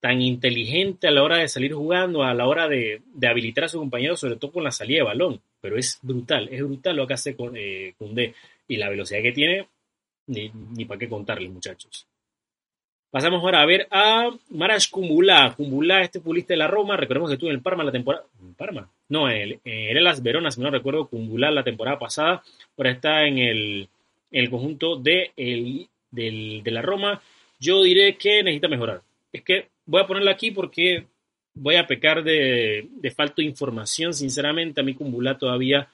tan 0.00 0.22
inteligente 0.22 1.08
a 1.08 1.10
la 1.10 1.24
hora 1.24 1.38
de 1.38 1.48
salir 1.48 1.72
jugando, 1.74 2.22
a 2.22 2.32
la 2.34 2.46
hora 2.46 2.68
de, 2.68 3.02
de, 3.12 3.26
habilitar 3.26 3.64
a 3.64 3.68
su 3.68 3.80
compañero, 3.80 4.16
sobre 4.16 4.36
todo 4.36 4.52
con 4.52 4.62
la 4.62 4.70
salida 4.70 4.98
de 4.98 5.04
balón. 5.04 5.42
Pero 5.60 5.76
es 5.76 5.98
brutal, 6.02 6.48
es 6.52 6.62
brutal 6.62 6.96
lo 6.96 7.06
que 7.08 7.14
hace 7.14 7.34
con 7.34 7.56
eh. 7.56 7.94
Y 8.68 8.76
la 8.76 8.88
velocidad 8.88 9.22
que 9.22 9.32
tiene, 9.32 9.66
ni, 10.28 10.52
ni 10.76 10.84
para 10.84 11.00
qué 11.00 11.08
contarles, 11.08 11.50
muchachos. 11.50 12.06
Pasamos 13.10 13.42
ahora 13.42 13.60
a 13.60 13.66
ver 13.66 13.88
a 13.90 14.30
Marash 14.50 14.88
Kumbula. 14.88 15.52
Kumbula, 15.56 16.02
este 16.02 16.20
futbolista 16.20 16.54
de 16.54 16.58
la 16.58 16.68
Roma. 16.68 16.96
Recordemos 16.96 17.28
que 17.28 17.34
estuvo 17.34 17.50
en 17.50 17.56
el 17.56 17.62
Parma 17.62 17.82
la 17.82 17.90
temporada. 17.90 18.24
¿En 18.40 18.54
Parma? 18.54 18.88
No, 19.08 19.28
en 19.28 19.36
el, 19.36 19.60
en 19.64 20.04
Las 20.04 20.22
Verona, 20.22 20.52
si 20.52 20.60
no 20.60 20.70
recuerdo, 20.70 21.08
Kumbula 21.08 21.50
la 21.50 21.64
temporada 21.64 21.98
pasada. 21.98 22.42
Ahora 22.78 22.92
está 22.92 23.26
en 23.26 23.38
el, 23.38 23.88
en 24.32 24.44
el 24.44 24.50
conjunto 24.50 24.96
de, 24.96 25.30
el, 25.36 25.86
del, 26.10 26.62
de 26.64 26.70
la 26.70 26.82
Roma. 26.82 27.22
Yo 27.60 27.82
diré 27.82 28.16
que 28.16 28.42
necesita 28.42 28.68
mejorar. 28.68 29.02
Es 29.32 29.42
que 29.42 29.68
voy 29.86 30.00
a 30.00 30.06
ponerlo 30.06 30.30
aquí 30.30 30.50
porque 30.50 31.04
voy 31.54 31.76
a 31.76 31.86
pecar 31.86 32.24
de, 32.24 32.88
de 32.90 33.10
falta 33.10 33.36
de 33.36 33.44
información. 33.44 34.14
Sinceramente, 34.14 34.80
a 34.80 34.84
mí 34.84 34.94
Kumbula 34.94 35.38
todavía 35.38 35.88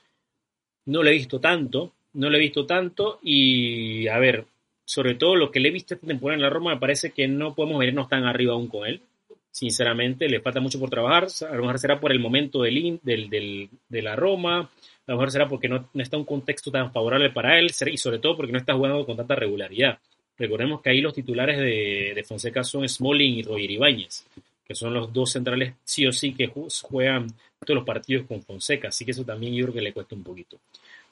no 0.86 1.02
lo 1.02 1.10
he 1.10 1.14
visto 1.14 1.40
tanto. 1.40 1.92
No 2.14 2.30
lo 2.30 2.36
he 2.36 2.40
visto 2.40 2.64
tanto. 2.64 3.18
Y 3.22 4.08
a 4.08 4.18
ver, 4.18 4.46
sobre 4.84 5.14
todo 5.14 5.36
lo 5.36 5.50
que 5.50 5.60
le 5.60 5.68
he 5.68 5.72
visto 5.72 5.94
esta 5.94 6.06
temporada 6.06 6.36
en 6.36 6.42
la 6.42 6.50
Roma, 6.50 6.74
me 6.74 6.80
parece 6.80 7.10
que 7.10 7.28
no 7.28 7.54
podemos 7.54 7.78
vernos 7.78 8.08
tan 8.08 8.24
arriba 8.24 8.54
aún 8.54 8.68
con 8.68 8.86
él. 8.86 9.02
Sinceramente, 9.50 10.28
le 10.28 10.40
falta 10.40 10.60
mucho 10.60 10.78
por 10.78 10.88
trabajar. 10.88 11.26
A 11.50 11.54
lo 11.54 11.62
mejor 11.62 11.78
será 11.78 12.00
por 12.00 12.12
el 12.12 12.20
momento 12.20 12.62
del, 12.62 13.00
del, 13.02 13.28
del, 13.28 13.68
de 13.88 14.02
la 14.02 14.16
Roma. 14.16 14.70
A 15.08 15.12
lo 15.12 15.16
mejor 15.16 15.30
será 15.32 15.48
porque 15.48 15.68
no, 15.68 15.88
está 15.94 16.18
un 16.18 16.26
contexto 16.26 16.70
tan 16.70 16.92
favorable 16.92 17.30
para 17.30 17.58
él. 17.58 17.72
Y 17.86 17.96
sobre 17.96 18.18
todo 18.18 18.36
porque 18.36 18.52
no 18.52 18.58
está 18.58 18.74
jugando 18.74 19.06
con 19.06 19.16
tanta 19.16 19.34
regularidad. 19.34 19.98
Recordemos 20.36 20.82
que 20.82 20.90
ahí 20.90 21.00
los 21.00 21.14
titulares 21.14 21.58
de, 21.58 22.22
Fonseca 22.28 22.62
son 22.62 22.86
Smalling 22.86 23.38
y 23.38 23.42
Roger 23.42 23.70
Ibáñez, 23.70 24.26
que 24.64 24.74
son 24.74 24.92
los 24.92 25.10
dos 25.10 25.32
centrales 25.32 25.72
sí 25.82 26.06
o 26.06 26.12
sí 26.12 26.34
que 26.34 26.48
juegan 26.82 27.26
todos 27.64 27.76
los 27.76 27.84
partidos 27.84 28.26
con 28.26 28.42
Fonseca. 28.42 28.88
Así 28.88 29.06
que 29.06 29.12
eso 29.12 29.24
también 29.24 29.54
yo 29.54 29.64
creo 29.64 29.74
que 29.76 29.80
le 29.80 29.94
cuesta 29.94 30.14
un 30.14 30.22
poquito. 30.22 30.58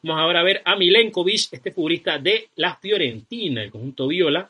Vamos 0.02 0.20
ahora 0.20 0.40
a 0.40 0.44
ver 0.44 0.60
a 0.62 0.76
Milenkovic, 0.76 1.48
este 1.52 1.72
futbolista 1.72 2.18
de 2.18 2.50
la 2.56 2.76
Fiorentina, 2.76 3.62
el 3.62 3.70
conjunto 3.70 4.06
Viola, 4.08 4.48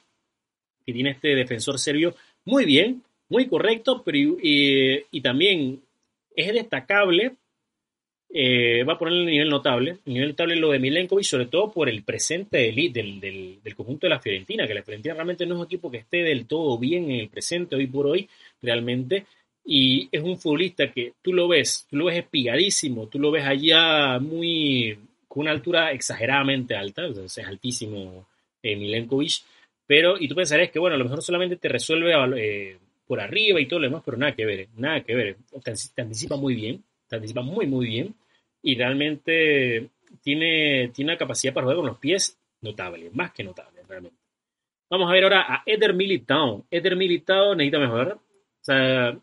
que 0.85 0.93
tiene 0.93 1.11
este 1.11 1.37
defensor 1.37 1.79
serbio 1.79 2.17
muy 2.45 2.65
bien, 2.65 3.01
muy 3.29 3.47
correcto, 3.47 4.03
pero 4.05 4.37
y 4.43 5.21
también 5.21 5.81
es 6.35 6.53
destacable. 6.53 7.37
Eh, 8.29 8.85
va 8.85 8.95
a 8.95 8.99
ponerle 8.99 9.21
el 9.21 9.27
nivel 9.27 9.49
notable. 9.49 9.99
El 10.05 10.15
nivel 10.15 10.29
notable 10.31 10.57
lo 10.57 10.71
de 10.71 10.79
Milenkovic, 10.79 11.25
sobre 11.25 11.47
todo 11.47 11.73
por 11.73 11.89
el 11.89 12.03
presente 12.03 12.59
del, 12.59 12.93
del, 12.93 13.61
del, 13.63 13.77
conjunto 13.77 14.07
de 14.07 14.11
la 14.11 14.21
Fiorentina, 14.21 14.67
que 14.67 14.75
la 14.75 14.83
Fiorentina 14.83 15.15
realmente 15.15 15.47
no 15.47 15.55
es 15.55 15.61
un 15.61 15.67
equipo 15.67 15.91
que 15.91 15.99
esté 15.99 16.19
del 16.19 16.47
todo 16.47 16.79
bien 16.79 17.11
en 17.11 17.21
el 17.21 17.29
presente 17.29 17.77
hoy 17.77 17.87
por 17.87 18.07
hoy, 18.07 18.29
realmente. 18.61 19.27
Y 19.65 20.09
es 20.13 20.23
un 20.23 20.39
futbolista 20.39 20.93
que 20.93 21.15
tú 21.23 21.33
lo 21.33 21.49
ves, 21.49 21.87
tú 21.91 21.97
lo 21.97 22.07
ves 22.07 22.19
espigadísimo, 22.19 23.09
tú 23.09 23.19
lo 23.19 23.31
ves 23.31 23.45
allá 23.45 24.19
muy 24.21 24.97
con 25.27 25.43
una 25.43 25.51
altura 25.51 25.93
exageradamente 25.93 26.75
alta, 26.75 27.07
es 27.07 27.39
altísimo 27.39 28.27
eh, 28.63 28.77
Milenkovic, 28.77 29.43
pero, 29.87 30.17
y 30.19 30.29
tú 30.29 30.35
pensarías 30.35 30.71
que, 30.71 30.79
bueno, 30.79 30.95
a 30.95 30.99
lo 30.99 31.05
mejor 31.05 31.23
solamente 31.23 31.57
te 31.57 31.69
resuelve 31.69 32.13
eh, 32.39 32.79
por 33.07 33.21
arriba 33.21 33.61
y 33.61 33.67
todo 33.67 33.81
lo 33.81 33.87
demás, 33.87 34.03
pero 34.05 34.17
nada 34.17 34.35
que 34.35 34.47
ver, 34.47 34.69
nada 34.77 35.03
que 35.03 35.15
ver, 35.15 35.37
te, 35.63 35.73
te, 35.95 36.03
anticipa 36.03 36.37
muy 36.37 36.55
bien, 36.55 36.83
te 37.09 37.17
anticipa 37.17 37.43
muy, 37.43 37.67
muy 37.67 37.87
bien, 37.87 38.15
y 38.63 38.75
realmente 38.75 39.91
tiene, 40.23 40.91
tiene 40.95 41.13
una 41.13 41.19
capacidad 41.19 41.53
para 41.53 41.65
jugar 41.65 41.77
con 41.77 41.87
los 41.87 41.99
pies 41.99 42.39
notable, 42.61 43.11
más 43.13 43.33
que 43.33 43.45
notable, 43.45 43.83
realmente. 43.89 44.19
Vamos 44.89 45.09
a 45.09 45.13
ver 45.13 45.25
ahora 45.25 45.45
a 45.49 45.63
Eder 45.67 45.95
Militao. 45.95 46.65
Eder 46.71 46.97
Militao 46.97 47.55
necesita 47.57 47.81
mejorar. 47.81 48.13
O 48.13 48.21
sea, 48.65 49.19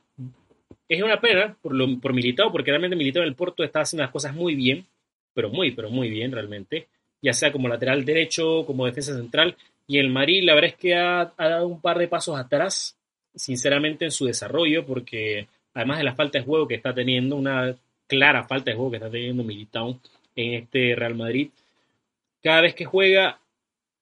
es 0.90 1.02
una 1.02 1.22
pena 1.22 1.58
por, 1.62 1.74
lo, 1.74 2.00
por 2.00 2.14
Militao, 2.14 2.52
porque 2.52 2.72
realmente 2.72 2.98
Militao 2.98 3.24
en 3.24 3.30
el 3.30 3.36
Porto 3.36 3.64
está 3.64 3.82
haciendo 3.82 4.04
las 4.04 4.12
cosas 4.12 4.36
muy 4.36 4.56
bien 4.56 4.86
pero 5.34 5.50
muy, 5.50 5.72
pero 5.72 5.90
muy 5.90 6.10
bien 6.10 6.32
realmente, 6.32 6.88
ya 7.22 7.34
sea 7.34 7.52
como 7.52 7.68
lateral 7.68 8.06
derecho, 8.06 8.66
como 8.66 8.86
defensa 8.86 9.16
central. 9.16 9.58
Y 9.88 9.98
el 9.98 10.10
Madrid, 10.10 10.44
la 10.44 10.54
verdad 10.54 10.72
es 10.72 10.78
que 10.78 10.96
ha, 10.96 11.34
ha, 11.36 11.50
dado 11.50 11.68
un 11.68 11.82
par 11.82 11.98
de 11.98 12.08
pasos 12.08 12.38
atrás, 12.38 12.98
sinceramente, 13.36 14.06
en 14.06 14.12
su 14.12 14.26
desarrollo, 14.26 14.86
porque 14.86 15.48
además 15.74 15.98
de 15.98 16.04
la 16.04 16.16
falta 16.16 16.40
de 16.40 16.46
juego 16.46 16.68
que 16.68 16.76
está 16.76 16.94
teniendo, 16.94 17.36
una 17.36 17.76
clara 18.08 18.44
falta 18.44 18.72
de 18.72 18.76
juego 18.76 18.92
que 18.92 18.98
está 18.98 19.10
teniendo 19.10 19.44
Militao 19.44 20.00
en 20.36 20.54
este 20.56 20.96
Real 20.96 21.16
Madrid, 21.16 21.50
cada 22.42 22.62
vez 22.62 22.76
que 22.76 22.86
juega 22.86 23.40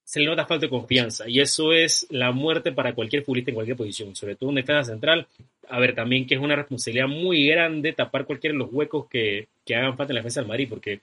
se 0.04 0.20
le 0.20 0.26
nota 0.26 0.46
falta 0.46 0.66
de 0.66 0.70
confianza 0.70 1.30
y 1.30 1.40
eso 1.40 1.72
es 1.72 2.06
la 2.10 2.34
muerte 2.34 2.74
para 2.74 2.94
cualquier 2.94 3.24
futbolista 3.24 3.52
en 3.52 3.56
cualquier 3.56 3.78
posición, 3.78 4.14
sobre 4.14 4.36
todo 4.36 4.50
un 4.50 4.56
defensa 4.56 4.92
central. 4.92 5.26
A 5.70 5.80
ver, 5.80 5.96
también 5.96 6.28
que 6.28 6.36
es 6.36 6.42
una 6.42 6.58
responsabilidad 6.58 7.08
muy 7.08 7.48
grande 7.48 7.94
tapar 7.94 8.26
cualquiera 8.26 8.54
de 8.54 8.60
los 8.60 8.74
huecos 8.74 9.08
que, 9.08 9.48
que 9.66 9.74
hagan 9.74 9.96
falta 9.96 10.12
en 10.12 10.16
la 10.16 10.20
defensa 10.20 10.42
del 10.42 10.50
Madrid, 10.50 10.68
porque 10.70 11.00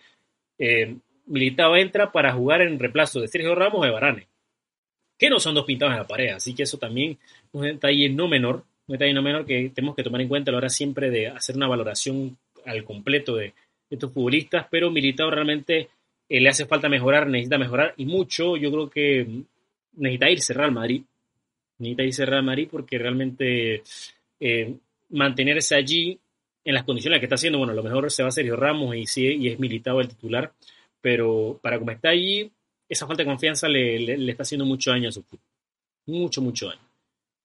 eh, 0.59 0.95
Militao 1.25 1.75
entra 1.77 2.13
para 2.13 2.35
jugar 2.35 2.61
en 2.61 2.79
reemplazo 2.79 3.21
de 3.21 3.29
Sergio 3.29 3.55
Ramos 3.55 3.83
de 3.83 3.93
Varane, 3.93 4.27
que 5.17 5.31
no 5.31 5.41
son 5.41 5.55
dos 5.55 5.65
pintados 5.65 5.95
en 5.95 6.01
la 6.01 6.07
pared, 6.07 6.29
así 6.29 6.55
que 6.55 6.65
eso 6.65 6.77
también 6.77 7.13
es 7.13 7.49
un 7.53 7.63
detalle 7.63 8.11
no 8.11 8.29
menor, 8.29 8.65
un 8.89 8.93
detalle 8.95 9.13
no 9.13 9.23
menor 9.23 9.47
que 9.47 9.71
tenemos 9.75 9.95
que 9.95 10.03
tomar 10.03 10.21
en 10.21 10.29
cuenta 10.29 10.51
a 10.51 10.53
la 10.53 10.59
hora 10.59 10.69
siempre 10.69 11.11
de 11.11 11.29
hacer 11.29 11.57
una 11.57 11.69
valoración 11.69 12.37
al 12.65 12.85
completo 12.85 13.37
de, 13.37 13.55
estos 13.91 14.13
futbolistas, 14.13 14.67
pero 14.71 14.91
Militao 14.91 15.31
realmente 15.31 15.89
eh, 16.29 16.41
le 16.41 16.49
hace 16.49 16.67
falta 16.67 16.91
mejorar, 16.91 17.27
necesita 17.27 17.57
mejorar 17.57 17.95
y 17.97 18.05
mucho, 18.05 18.57
yo 18.57 18.71
creo 18.71 18.91
que 18.91 19.27
necesita 19.93 20.31
irse 20.31 20.53
Real 20.53 20.73
Madrid, 20.73 21.03
Necesita 21.79 22.03
irse 22.03 22.27
Real 22.27 22.43
Madrid 22.43 22.69
porque 22.71 22.99
realmente 22.99 23.83
eh, 24.41 24.75
mantenerse 25.11 25.77
allí 25.77 26.19
en 26.65 26.75
las 26.75 26.85
condiciones 26.85 27.21
que 27.21 27.27
está 27.27 27.37
haciendo, 27.37 27.59
bueno, 27.59 27.73
lo 27.73 27.83
mejor 27.83 28.11
se 28.11 28.23
va 28.23 28.29
a 28.29 28.33
Sergio 28.33 28.57
Ramos 28.57 28.97
y, 28.97 29.07
sí, 29.07 29.47
es 29.49 29.59
militado 29.59 30.01
el 30.01 30.09
titular, 30.09 30.53
pero 31.01 31.59
para 31.63 31.79
como 31.79 31.93
está 31.93 32.11
allí, 32.11 32.51
esa 32.89 33.07
falta 33.07 33.23
de 33.23 33.29
confianza 33.29 33.69
le, 33.69 34.31
está 34.31 34.43
haciendo 34.43 34.65
mucho 34.65 34.91
daño 34.91 35.09
a 35.09 35.13
su 35.13 35.23
fútbol. 35.23 35.45
Mucho, 36.07 36.43
mucho 36.43 36.67
daño. 36.67 36.88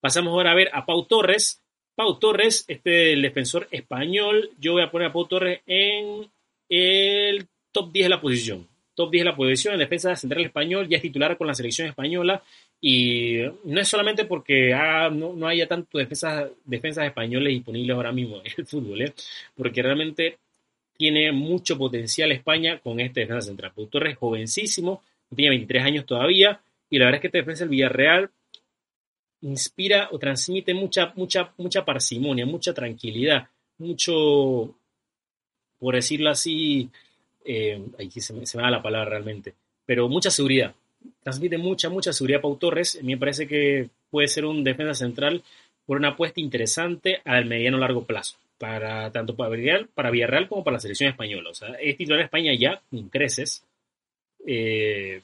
Pasamos 0.03 0.33
ahora 0.33 0.51
a 0.51 0.55
ver 0.55 0.69
a 0.73 0.85
Pau 0.85 1.05
Torres. 1.05 1.63
Pau 1.95 2.19
Torres, 2.19 2.65
este 2.67 3.13
el 3.13 3.21
defensor 3.21 3.69
español, 3.71 4.49
yo 4.59 4.73
voy 4.73 4.81
a 4.81 4.91
poner 4.91 5.07
a 5.07 5.13
Pau 5.13 5.25
Torres 5.25 5.61
en 5.65 6.29
el 6.67 7.47
top 7.71 7.93
10 7.93 8.03
de 8.07 8.09
la 8.09 8.19
posición. 8.19 8.67
Top 8.95 9.09
10 9.09 9.21
de 9.21 9.29
la 9.29 9.35
posición 9.37 9.75
en 9.75 9.79
defensa 9.79 10.13
central 10.17 10.43
español, 10.43 10.89
ya 10.89 10.97
es 10.97 11.03
titular 11.03 11.37
con 11.37 11.47
la 11.47 11.53
selección 11.53 11.87
española 11.87 12.43
y 12.81 13.43
no 13.63 13.79
es 13.79 13.87
solamente 13.87 14.25
porque 14.25 14.71
no, 15.13 15.47
haya 15.47 15.69
tanto 15.69 15.97
defensas, 15.97 16.51
defensas 16.65 17.05
españoles 17.05 17.53
disponibles 17.53 17.95
ahora 17.95 18.11
mismo 18.11 18.41
en 18.43 18.51
el 18.57 18.65
fútbol, 18.65 19.03
¿eh? 19.03 19.13
porque 19.55 19.81
realmente 19.81 20.37
tiene 20.97 21.31
mucho 21.31 21.77
potencial 21.77 22.33
España 22.33 22.77
con 22.79 22.99
este 22.99 23.21
defensa 23.21 23.47
central. 23.47 23.71
Pau 23.73 23.87
Torres 23.87 24.17
jovencísimo, 24.17 25.01
tiene 25.33 25.51
23 25.51 25.81
años 25.81 26.05
todavía 26.05 26.59
y 26.89 26.99
la 26.99 27.05
verdad 27.05 27.19
es 27.19 27.21
que 27.21 27.27
este 27.27 27.37
defensa 27.37 27.63
del 27.63 27.69
Villarreal 27.69 28.29
inspira 29.43 30.09
o 30.11 30.19
transmite 30.19 30.73
mucha, 30.73 31.13
mucha, 31.15 31.53
mucha 31.57 31.85
parsimonia, 31.85 32.45
mucha 32.45 32.73
tranquilidad, 32.73 33.47
mucho, 33.77 34.73
por 35.79 35.95
decirlo 35.95 36.29
así, 36.29 36.89
eh, 37.45 37.81
se 38.17 38.33
me, 38.33 38.45
se 38.45 38.57
me 38.57 38.63
da 38.63 38.71
la 38.71 38.81
palabra 38.81 39.11
realmente, 39.11 39.53
pero 39.85 40.07
mucha 40.07 40.29
seguridad. 40.29 40.73
Transmite 41.21 41.57
mucha, 41.57 41.89
mucha 41.89 42.13
seguridad 42.13 42.41
Pau 42.41 42.55
Torres. 42.55 42.97
A 42.97 43.03
mí 43.03 43.13
me 43.13 43.19
parece 43.19 43.47
que 43.47 43.89
puede 44.09 44.27
ser 44.27 44.45
un 44.45 44.63
defensa 44.63 44.93
central 44.93 45.43
por 45.85 45.97
una 45.97 46.09
apuesta 46.09 46.39
interesante 46.39 47.21
al 47.25 47.45
mediano 47.45 47.77
largo 47.77 48.05
plazo, 48.05 48.37
para 48.57 49.11
tanto 49.11 49.35
para 49.35 49.49
Villarreal, 49.49 49.89
para 49.93 50.11
Villarreal 50.11 50.47
como 50.47 50.63
para 50.63 50.75
la 50.75 50.79
selección 50.79 51.09
española. 51.09 51.49
O 51.49 51.53
sea, 51.53 51.73
es 51.75 51.97
titular 51.97 52.19
de 52.19 52.25
España 52.25 52.53
ya 52.53 52.81
con 52.89 53.09
creces. 53.09 53.63
Eh, 54.45 55.21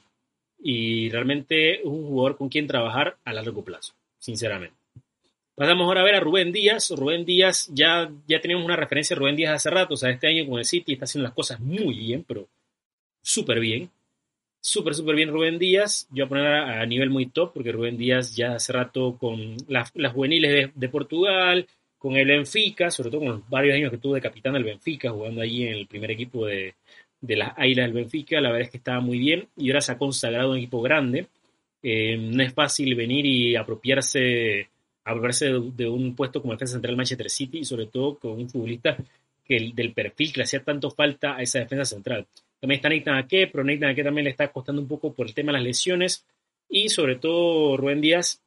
y 0.62 1.08
realmente 1.08 1.80
es 1.80 1.84
un 1.84 2.06
jugador 2.06 2.36
con 2.36 2.48
quien 2.48 2.66
trabajar 2.66 3.16
a 3.24 3.32
largo 3.32 3.64
plazo, 3.64 3.94
sinceramente. 4.20 4.76
Pasamos 5.56 5.86
ahora 5.86 6.02
a 6.02 6.04
ver 6.04 6.14
a 6.14 6.20
Rubén 6.20 6.52
Díaz. 6.52 6.90
Rubén 6.96 7.24
Díaz, 7.24 7.68
ya, 7.74 8.10
ya 8.28 8.40
tenemos 8.40 8.64
una 8.64 8.76
referencia 8.76 9.16
a 9.16 9.18
Rubén 9.18 9.34
Díaz 9.34 9.54
hace 9.54 9.70
rato, 9.70 9.94
o 9.94 9.96
sea, 9.96 10.10
este 10.10 10.28
año 10.28 10.48
con 10.48 10.60
el 10.60 10.64
City 10.64 10.92
está 10.92 11.04
haciendo 11.04 11.24
las 11.24 11.34
cosas 11.34 11.58
muy 11.58 11.98
bien, 11.98 12.24
pero 12.26 12.48
súper 13.20 13.58
bien. 13.58 13.90
Súper, 14.62 14.94
súper 14.94 15.16
bien 15.16 15.30
Rubén 15.30 15.58
Díaz. 15.58 16.06
Yo 16.10 16.26
voy 16.26 16.26
a 16.26 16.28
poner 16.28 16.46
a, 16.46 16.86
nivel 16.86 17.10
muy 17.10 17.26
top, 17.26 17.52
porque 17.54 17.72
Rubén 17.72 17.96
Díaz 17.96 18.36
ya 18.36 18.54
hace 18.54 18.72
rato 18.72 19.16
con 19.18 19.56
las, 19.68 19.90
juveniles 20.12 20.70
de, 20.74 20.88
Portugal, 20.88 21.66
con 21.98 22.16
el 22.16 22.28
Benfica, 22.28 22.90
sobre 22.90 23.10
todo 23.10 23.20
con 23.20 23.28
los 23.28 23.48
varios 23.48 23.74
años 23.74 23.90
que 23.90 23.98
tuvo 23.98 24.14
de 24.14 24.20
capitán 24.20 24.52
del 24.52 24.64
Benfica, 24.64 25.10
jugando 25.10 25.40
allí 25.40 25.66
en 25.66 25.74
el 25.74 25.86
primer 25.86 26.10
equipo 26.10 26.46
de, 26.46 26.74
de 27.20 27.36
las 27.36 27.52
Águilas 27.56 27.86
del 27.86 27.94
Benfica, 27.94 28.40
la 28.40 28.50
verdad 28.50 28.66
es 28.66 28.70
que 28.70 28.78
estaba 28.78 29.00
muy 29.00 29.18
bien 29.18 29.48
y 29.56 29.70
ahora 29.70 29.80
se 29.80 29.92
ha 29.92 29.98
consagrado 29.98 30.52
un 30.52 30.58
equipo 30.58 30.80
grande. 30.80 31.26
Eh, 31.82 32.16
no 32.16 32.42
es 32.42 32.52
fácil 32.52 32.94
venir 32.94 33.24
y 33.24 33.56
apropiarse 33.56 34.68
apropiarse 35.04 35.50
de, 35.74 35.88
un 35.88 36.14
puesto 36.14 36.40
como 36.40 36.52
defensa 36.52 36.74
central 36.74 36.96
Manchester 36.96 37.30
City 37.30 37.58
y 37.58 37.64
sobre 37.64 37.86
todo 37.86 38.18
con 38.18 38.32
un 38.32 38.48
futbolista 38.48 38.96
que 39.44 39.72
del 39.74 39.92
perfil 39.92 40.32
que 40.32 40.38
le 40.38 40.44
hacía 40.44 40.62
tanto 40.62 40.90
falta 40.90 41.36
a 41.36 41.42
esa 41.42 41.58
defensa 41.58 41.84
central. 41.84 42.26
También 42.60 42.78
está 42.78 42.90
Nathan 42.90 43.16
Ake, 43.16 43.48
pero 43.48 43.64
Nathan 43.64 43.90
Ake 43.90 44.04
también 44.04 44.24
le 44.24 44.30
está 44.30 44.48
costando 44.52 44.82
un 44.82 44.88
poco 44.88 45.12
por 45.12 45.26
el 45.26 45.34
tema 45.34 45.52
de 45.52 45.58
las 45.58 45.64
lesiones 45.64 46.24
y 46.68 46.88
sobre 46.88 47.16
todo 47.16 47.76
Rubén 47.76 48.00
Díaz 48.00 48.42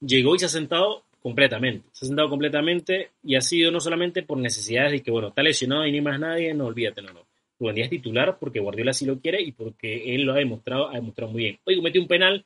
llegó 0.00 0.34
y 0.34 0.38
se 0.38 0.46
ha 0.46 0.48
sentado 0.48 1.04
completamente, 1.20 1.86
se 1.92 2.04
ha 2.04 2.08
sentado 2.08 2.28
completamente 2.28 3.10
y 3.22 3.36
ha 3.36 3.40
sido 3.40 3.70
no 3.70 3.80
solamente 3.80 4.22
por 4.22 4.38
necesidades 4.38 4.92
de 4.92 5.02
que, 5.02 5.10
bueno, 5.10 5.28
está 5.28 5.42
lesionado 5.42 5.86
y 5.86 5.92
ni 5.92 6.00
más 6.00 6.18
nadie, 6.18 6.54
no 6.54 6.66
olvídate, 6.66 7.02
no, 7.02 7.12
no. 7.12 7.27
Rubén 7.58 7.74
Díaz 7.74 7.86
es 7.86 7.90
titular 7.90 8.38
porque 8.38 8.60
Guardiola 8.60 8.92
sí 8.92 9.04
lo 9.06 9.20
quiere 9.20 9.42
y 9.42 9.52
porque 9.52 10.14
él 10.14 10.22
lo 10.22 10.32
ha 10.32 10.36
demostrado, 10.36 10.88
ha 10.88 10.94
demostrado 10.94 11.32
muy 11.32 11.42
bien. 11.42 11.58
Hoy 11.64 11.76
cometió 11.76 12.00
un 12.00 12.08
penal, 12.08 12.44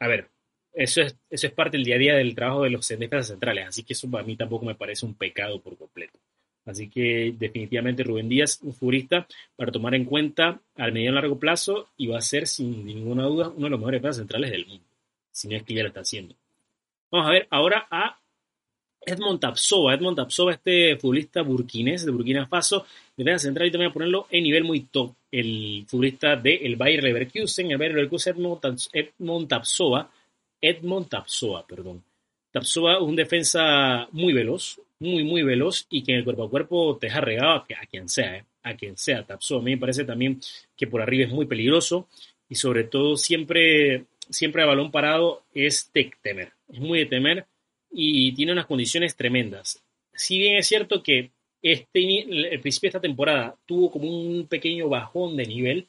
a 0.00 0.08
ver, 0.08 0.28
eso 0.72 1.02
es, 1.02 1.16
eso 1.30 1.46
es 1.46 1.52
parte 1.52 1.76
del 1.76 1.84
día 1.84 1.96
a 1.96 1.98
día 1.98 2.14
del 2.14 2.34
trabajo 2.34 2.62
de 2.62 2.70
los 2.70 2.86
defensas 2.86 3.28
centrales, 3.28 3.68
así 3.68 3.82
que 3.82 3.92
eso 3.92 4.10
para 4.10 4.24
mí 4.24 4.36
tampoco 4.36 4.64
me 4.64 4.74
parece 4.74 5.06
un 5.06 5.14
pecado 5.14 5.60
por 5.60 5.76
completo. 5.76 6.18
Así 6.66 6.90
que 6.90 7.32
definitivamente 7.38 8.02
Rubén 8.02 8.28
Díaz, 8.28 8.60
un 8.62 8.74
futbolista 8.74 9.26
para 9.54 9.70
tomar 9.70 9.94
en 9.94 10.04
cuenta 10.04 10.60
al 10.74 10.92
medio 10.92 11.12
y 11.12 11.14
largo 11.14 11.38
plazo 11.38 11.90
y 11.96 12.08
va 12.08 12.18
a 12.18 12.22
ser 12.22 12.46
sin 12.48 12.84
ninguna 12.84 13.22
duda 13.22 13.48
uno 13.50 13.66
de 13.66 13.70
los 13.70 13.78
mejores 13.78 14.16
centrales 14.16 14.50
del 14.50 14.66
mundo, 14.66 14.84
si 15.30 15.48
no 15.48 15.56
es 15.56 15.62
que 15.62 15.74
ya 15.74 15.82
lo 15.82 15.88
está 15.88 16.00
haciendo. 16.00 16.34
Vamos 17.10 17.28
a 17.28 17.32
ver 17.32 17.46
ahora 17.50 17.86
a 17.90 18.18
Edmond 19.06 19.40
Tapsoba. 19.40 19.94
Edmond 19.94 20.16
Tapsoba, 20.16 20.52
este 20.52 20.96
futbolista 20.96 21.42
burkinés 21.42 22.04
de 22.04 22.10
Burkina 22.10 22.46
Faso, 22.46 22.84
defensa 23.16 23.44
central 23.44 23.68
y 23.68 23.70
también 23.70 23.90
a 23.90 23.94
ponerlo 23.94 24.26
en 24.30 24.42
nivel 24.42 24.64
muy 24.64 24.80
top. 24.80 25.14
El 25.30 25.84
futbolista 25.86 26.34
del 26.34 26.58
el 26.66 26.76
Bayer 26.76 27.04
Leverkusen, 27.04 27.70
el 27.70 27.78
Bayer 27.78 27.94
Leverkusen 27.94 28.36
Edmond 28.92 29.48
Tapsoba, 29.48 30.10
Edmond 30.60 31.08
Tapsoa, 31.08 31.64
perdón. 31.66 32.02
Tapsoa 32.50 32.94
es 32.94 33.00
un 33.00 33.14
defensa 33.14 34.08
muy 34.10 34.32
veloz, 34.32 34.80
muy, 34.98 35.22
muy 35.22 35.42
veloz 35.42 35.86
y 35.88 36.02
que 36.02 36.12
en 36.12 36.18
el 36.18 36.24
cuerpo 36.24 36.44
a 36.44 36.50
cuerpo 36.50 36.96
te 36.96 37.06
deja 37.06 37.20
regado 37.20 37.52
a, 37.52 37.86
quien 37.88 38.08
sea, 38.08 38.38
eh, 38.38 38.44
a 38.64 38.74
quien 38.74 38.96
sea. 38.96 39.22
Tapsoa 39.22 39.60
a 39.60 39.62
mí 39.62 39.72
me 39.72 39.78
parece 39.78 40.04
también 40.04 40.40
que 40.76 40.86
por 40.88 41.00
arriba 41.00 41.26
es 41.26 41.32
muy 41.32 41.46
peligroso 41.46 42.08
y 42.48 42.56
sobre 42.56 42.84
todo 42.84 43.16
siempre, 43.16 44.06
siempre 44.30 44.62
a 44.62 44.66
balón 44.66 44.90
parado 44.90 45.44
es 45.54 45.90
de 45.94 46.10
temer, 46.22 46.52
es 46.68 46.80
muy 46.80 47.00
de 47.00 47.06
temer 47.06 47.46
y 47.90 48.32
tiene 48.32 48.52
unas 48.52 48.66
condiciones 48.66 49.16
tremendas. 49.16 49.82
Si 50.12 50.38
bien 50.38 50.56
es 50.56 50.66
cierto 50.66 51.02
que 51.02 51.30
este, 51.62 52.20
el 52.20 52.60
principio 52.60 52.88
de 52.88 52.90
esta 52.90 53.00
temporada 53.00 53.56
tuvo 53.66 53.90
como 53.90 54.08
un 54.08 54.46
pequeño 54.46 54.88
bajón 54.88 55.36
de 55.36 55.46
nivel, 55.46 55.86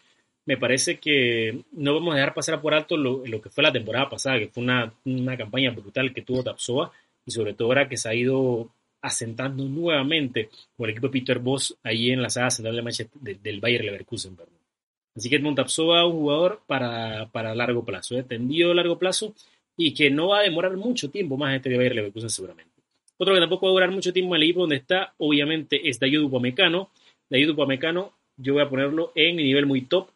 me 0.47 0.57
parece 0.57 0.97
que 0.97 1.63
no 1.73 1.93
vamos 1.93 2.13
a 2.13 2.17
dejar 2.17 2.33
pasar 2.33 2.61
por 2.61 2.73
alto 2.73 2.95
lo, 2.95 3.23
que 3.41 3.49
fue 3.49 3.63
la 3.63 3.71
temporada 3.71 4.09
pasada, 4.09 4.39
que 4.39 4.47
fue 4.47 4.63
una, 4.63 5.37
campaña 5.37 5.71
brutal 5.71 6.13
que 6.13 6.21
tuvo 6.21 6.43
Tapsoa 6.43 6.91
y 7.25 7.31
sobre 7.31 7.53
todo 7.53 7.67
ahora 7.67 7.89
que 7.89 7.97
se 7.97 8.07
ha 8.07 8.15
ido 8.15 8.69
asentando 9.01 9.65
nuevamente 9.65 10.49
por 10.75 10.87
el 10.87 10.93
equipo 10.93 11.07
de 11.07 11.19
Peter 11.19 11.39
Boss 11.39 11.77
ahí 11.83 12.11
en 12.11 12.21
la 12.21 12.29
saga 12.29 12.49
central 12.49 12.81
de 13.15 13.35
del 13.35 13.59
Bayer 13.59 13.83
Leverkusen. 13.83 14.37
Así 15.15 15.29
que 15.29 15.35
Edmond 15.35 15.57
Tapsoa 15.57 16.05
un 16.05 16.13
jugador 16.13 16.61
para, 16.65 17.27
para 17.31 17.53
largo 17.53 17.83
plazo, 17.83 18.17
¿eh? 18.17 18.23
tendido 18.23 18.73
largo 18.73 18.97
plazo 18.97 19.33
y 19.77 19.93
que 19.93 20.09
no 20.09 20.29
va 20.29 20.39
a 20.39 20.43
demorar 20.43 20.75
mucho 20.75 21.09
tiempo 21.09 21.37
más 21.37 21.55
este 21.55 21.69
de 21.69 21.77
Bayer 21.77 21.95
Leverkusen 21.95 22.29
seguramente. 22.29 22.73
Otro 23.17 23.33
que 23.33 23.39
tampoco 23.39 23.67
va 23.67 23.71
a 23.71 23.73
durar 23.73 23.91
mucho 23.91 24.11
tiempo 24.11 24.35
en 24.35 24.41
el 24.41 24.47
equipo 24.47 24.61
donde 24.61 24.75
está, 24.75 25.13
obviamente, 25.17 25.87
es 25.87 25.99
David 25.99 26.21
Upamecano. 26.21 26.91
David 27.29 27.51
Upamecano, 27.51 28.13
yo 28.35 28.53
voy 28.53 28.63
a 28.63 28.69
ponerlo 28.69 29.11
en 29.15 29.37
nivel 29.37 29.65
muy 29.65 29.81
top, 29.81 30.09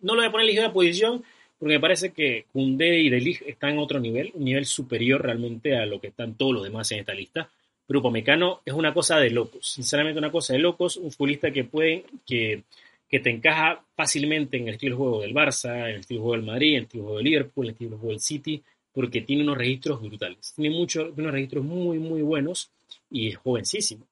no 0.00 0.14
lo 0.14 0.20
voy 0.20 0.28
a 0.28 0.30
poner 0.30 0.44
en 0.44 0.54
ligera 0.54 0.72
posición 0.72 1.24
porque 1.58 1.74
me 1.74 1.80
parece 1.80 2.12
que 2.12 2.46
Kunde 2.52 3.00
y 3.00 3.10
Delig 3.10 3.42
están 3.46 3.70
en 3.70 3.78
otro 3.78 3.98
nivel, 3.98 4.30
un 4.34 4.44
nivel 4.44 4.64
superior 4.64 5.22
realmente 5.22 5.76
a 5.76 5.86
lo 5.86 6.00
que 6.00 6.08
están 6.08 6.34
todos 6.34 6.54
los 6.54 6.62
demás 6.62 6.90
en 6.92 7.00
esta 7.00 7.14
lista. 7.14 7.50
Grupo 7.88 8.10
Mecano 8.10 8.60
es 8.64 8.74
una 8.74 8.94
cosa 8.94 9.18
de 9.18 9.30
locos, 9.30 9.66
sinceramente 9.66 10.18
una 10.18 10.30
cosa 10.30 10.52
de 10.52 10.60
locos, 10.60 10.96
un 10.96 11.10
futbolista 11.10 11.50
que 11.50 11.64
puede, 11.64 12.04
que, 12.26 12.62
que 13.08 13.20
te 13.20 13.30
encaja 13.30 13.82
fácilmente 13.96 14.56
en 14.56 14.68
el 14.68 14.74
estilo 14.74 14.94
de 14.94 14.98
juego 14.98 15.20
del 15.22 15.34
Barça, 15.34 15.74
en 15.88 15.94
el 15.94 16.00
estilo 16.00 16.20
de 16.20 16.22
juego 16.22 16.36
del 16.36 16.46
Madrid, 16.46 16.68
en 16.68 16.76
el 16.76 16.82
estilo 16.82 17.02
de 17.02 17.06
juego 17.06 17.18
del 17.18 17.24
Liverpool, 17.24 17.64
en 17.64 17.68
el 17.68 17.72
estilo 17.72 17.90
de 17.90 17.96
juego 17.96 18.10
del 18.10 18.20
City, 18.20 18.62
porque 18.92 19.20
tiene 19.22 19.42
unos 19.42 19.58
registros 19.58 20.00
brutales, 20.00 20.52
tiene 20.54 20.74
muchos, 20.76 21.16
unos 21.16 21.32
registros 21.32 21.64
muy, 21.64 21.98
muy 21.98 22.22
buenos 22.22 22.70
y 23.10 23.28
es 23.28 23.36
jovencísimo. 23.36 24.04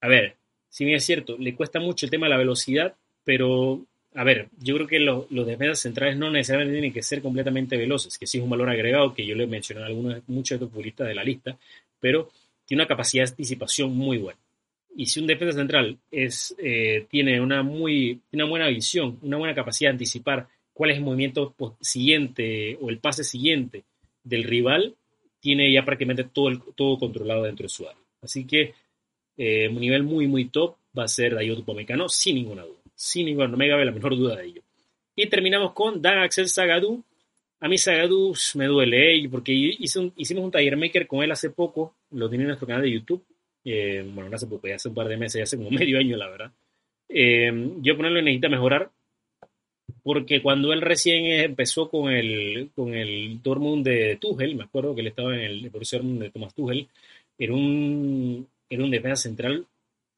A 0.00 0.08
ver, 0.08 0.36
si 0.68 0.84
bien 0.84 0.96
es 0.96 1.04
cierto, 1.04 1.36
le 1.38 1.54
cuesta 1.54 1.80
mucho 1.80 2.06
el 2.06 2.10
tema 2.10 2.26
de 2.26 2.30
la 2.30 2.38
velocidad, 2.38 2.94
pero 3.24 3.80
a 4.14 4.24
ver, 4.24 4.48
yo 4.58 4.74
creo 4.76 4.86
que 4.86 4.98
los, 4.98 5.28
defensas 5.28 5.80
centrales 5.80 6.16
no 6.16 6.30
necesariamente 6.30 6.74
tienen 6.74 6.92
que 6.92 7.02
ser 7.02 7.20
completamente 7.20 7.76
veloces, 7.76 8.16
que 8.16 8.26
sí 8.26 8.38
es 8.38 8.44
un 8.44 8.50
valor 8.50 8.70
agregado 8.70 9.12
que 9.12 9.26
yo 9.26 9.34
le 9.34 9.46
mencioné 9.46 9.82
a 9.82 9.86
algunos, 9.86 10.22
muchos 10.26 10.58
de 10.58 10.66
futbolistas 10.66 11.08
de 11.08 11.14
la 11.14 11.22
lista, 11.22 11.58
pero 12.00 12.30
tiene 12.64 12.82
una 12.82 12.88
capacidad 12.88 13.24
de 13.24 13.30
anticipación 13.30 13.94
muy 13.94 14.16
buena. 14.16 14.40
Y 14.96 15.06
si 15.06 15.20
un 15.20 15.26
defensa 15.26 15.58
central 15.58 15.98
es, 16.10 16.56
eh, 16.58 17.06
tiene 17.10 17.40
una, 17.40 17.62
muy, 17.62 18.20
una 18.32 18.44
buena 18.46 18.68
visión, 18.68 19.18
una 19.22 19.36
buena 19.36 19.54
capacidad 19.54 19.90
de 19.90 19.94
anticipar 19.94 20.48
cuál 20.72 20.90
es 20.90 20.96
el 20.96 21.04
movimiento 21.04 21.54
siguiente 21.80 22.78
o 22.80 22.88
el 22.88 22.98
pase 22.98 23.22
siguiente 23.22 23.84
del 24.24 24.44
rival, 24.44 24.96
tiene 25.38 25.72
ya 25.72 25.84
prácticamente 25.84 26.24
todo, 26.24 26.58
todo 26.74 26.98
controlado 26.98 27.44
dentro 27.44 27.64
de 27.64 27.68
su 27.68 27.86
área. 27.86 28.02
Así 28.22 28.46
que 28.46 28.74
eh, 29.36 29.68
un 29.68 29.80
nivel 29.80 30.02
muy, 30.02 30.26
muy 30.26 30.46
top 30.46 30.76
va 30.98 31.04
a 31.04 31.08
ser 31.08 31.34
Dayot 31.34 31.64
Pomecano, 31.64 32.08
sin 32.08 32.36
ninguna 32.36 32.64
duda 32.64 32.76
sin 32.96 33.26
ninguna, 33.26 33.46
no 33.46 33.56
me 33.56 33.68
cabe 33.68 33.84
la 33.84 33.92
menor 33.92 34.16
duda 34.16 34.36
de 34.36 34.46
ello. 34.46 34.62
Y 35.14 35.26
terminamos 35.26 35.72
con 35.72 36.02
Dan 36.02 36.18
Axel 36.18 36.48
Zagadou. 36.48 37.04
A 37.60 37.68
mí 37.68 37.78
Zagadou 37.78 38.34
me 38.54 38.66
duele, 38.66 39.28
porque 39.30 39.52
hicimos 39.52 40.44
un 40.44 40.50
taller 40.50 40.76
maker 40.76 41.06
con 41.06 41.22
él 41.22 41.30
hace 41.30 41.50
poco, 41.50 41.94
lo 42.10 42.28
tiene 42.28 42.44
en 42.44 42.48
nuestro 42.48 42.66
canal 42.66 42.82
de 42.82 42.90
YouTube. 42.90 43.22
Eh, 43.68 44.08
bueno, 44.14 44.30
no 44.30 44.36
hace 44.36 44.46
poco, 44.46 44.68
ya 44.68 44.76
hace 44.76 44.88
un 44.88 44.94
par 44.94 45.08
de 45.08 45.16
meses, 45.16 45.40
ya 45.40 45.42
hace 45.42 45.56
como 45.56 45.70
medio 45.72 45.98
año, 45.98 46.16
la 46.16 46.28
verdad. 46.30 46.52
Eh, 47.08 47.52
yo 47.82 47.96
ponerlo 47.96 48.22
necesita 48.22 48.48
mejorar. 48.48 48.90
porque 50.02 50.40
cuando 50.40 50.72
él 50.72 50.82
recién 50.82 51.26
empezó 51.26 51.88
con 51.88 52.12
el, 52.12 52.70
con 52.74 52.94
el 52.94 53.42
Dortmund 53.42 53.84
de 53.84 54.16
Tuchel, 54.20 54.54
me 54.54 54.64
acuerdo 54.64 54.94
que 54.94 55.00
él 55.00 55.08
estaba 55.08 55.34
en 55.34 55.40
el 55.40 55.70
Dortmund 55.70 56.22
de 56.22 56.30
Thomas 56.30 56.54
Tuchel, 56.54 56.88
era 57.38 57.52
un, 57.52 58.46
era 58.70 58.84
un 58.84 58.90
defensa 58.90 59.22
central 59.22 59.66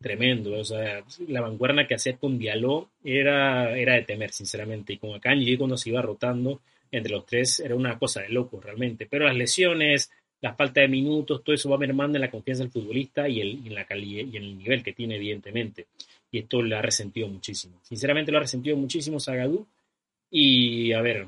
tremendo, 0.00 0.58
o 0.58 0.64
sea, 0.64 1.02
la 1.26 1.40
vanguardia 1.40 1.86
que 1.86 1.94
hacía 1.94 2.16
con 2.18 2.38
Diallo 2.38 2.90
era, 3.02 3.76
era 3.76 3.94
de 3.94 4.02
temer, 4.02 4.30
sinceramente, 4.30 4.92
y 4.92 4.98
con 4.98 5.14
Akanji 5.14 5.56
cuando 5.56 5.76
se 5.76 5.88
iba 5.88 6.02
rotando 6.02 6.60
entre 6.90 7.12
los 7.12 7.26
tres 7.26 7.60
era 7.60 7.74
una 7.74 7.98
cosa 7.98 8.22
de 8.22 8.28
loco 8.28 8.60
realmente, 8.60 9.06
pero 9.06 9.26
las 9.26 9.36
lesiones, 9.36 10.10
la 10.40 10.54
falta 10.54 10.80
de 10.80 10.88
minutos, 10.88 11.42
todo 11.42 11.54
eso 11.54 11.68
va 11.70 11.78
mermando 11.78 12.16
en 12.16 12.22
la 12.22 12.30
confianza 12.30 12.62
del 12.62 12.72
futbolista 12.72 13.28
y, 13.28 13.40
el, 13.40 13.66
en 13.66 13.74
la 13.74 13.84
calidad 13.84 14.26
y 14.32 14.36
en 14.36 14.44
el 14.44 14.58
nivel 14.58 14.82
que 14.82 14.92
tiene 14.92 15.16
evidentemente, 15.16 15.86
y 16.30 16.38
esto 16.38 16.62
le 16.62 16.76
ha 16.76 16.82
resentido 16.82 17.28
muchísimo, 17.28 17.80
sinceramente 17.82 18.30
lo 18.30 18.38
ha 18.38 18.42
resentido 18.42 18.76
muchísimo 18.76 19.18
Zagadou, 19.18 19.66
y 20.30 20.92
a 20.92 21.00
ver, 21.00 21.26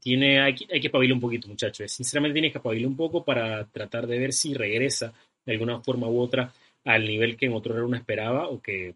tiene, 0.00 0.40
hay, 0.40 0.54
hay 0.70 0.80
que 0.80 0.86
espabilar 0.86 1.14
un 1.14 1.20
poquito 1.20 1.48
muchachos, 1.48 1.90
sinceramente 1.92 2.34
tiene 2.34 2.50
que 2.50 2.58
espabilar 2.58 2.88
un 2.88 2.96
poco 2.96 3.24
para 3.24 3.64
tratar 3.66 4.06
de 4.06 4.18
ver 4.18 4.32
si 4.32 4.54
regresa 4.54 5.12
de 5.44 5.52
alguna 5.52 5.80
forma 5.80 6.08
u 6.08 6.20
otra 6.20 6.52
al 6.84 7.04
nivel 7.04 7.36
que 7.36 7.46
en 7.46 7.52
otro 7.52 7.74
era 7.74 7.84
uno 7.84 7.96
esperaba 7.96 8.48
o 8.48 8.60
que 8.60 8.94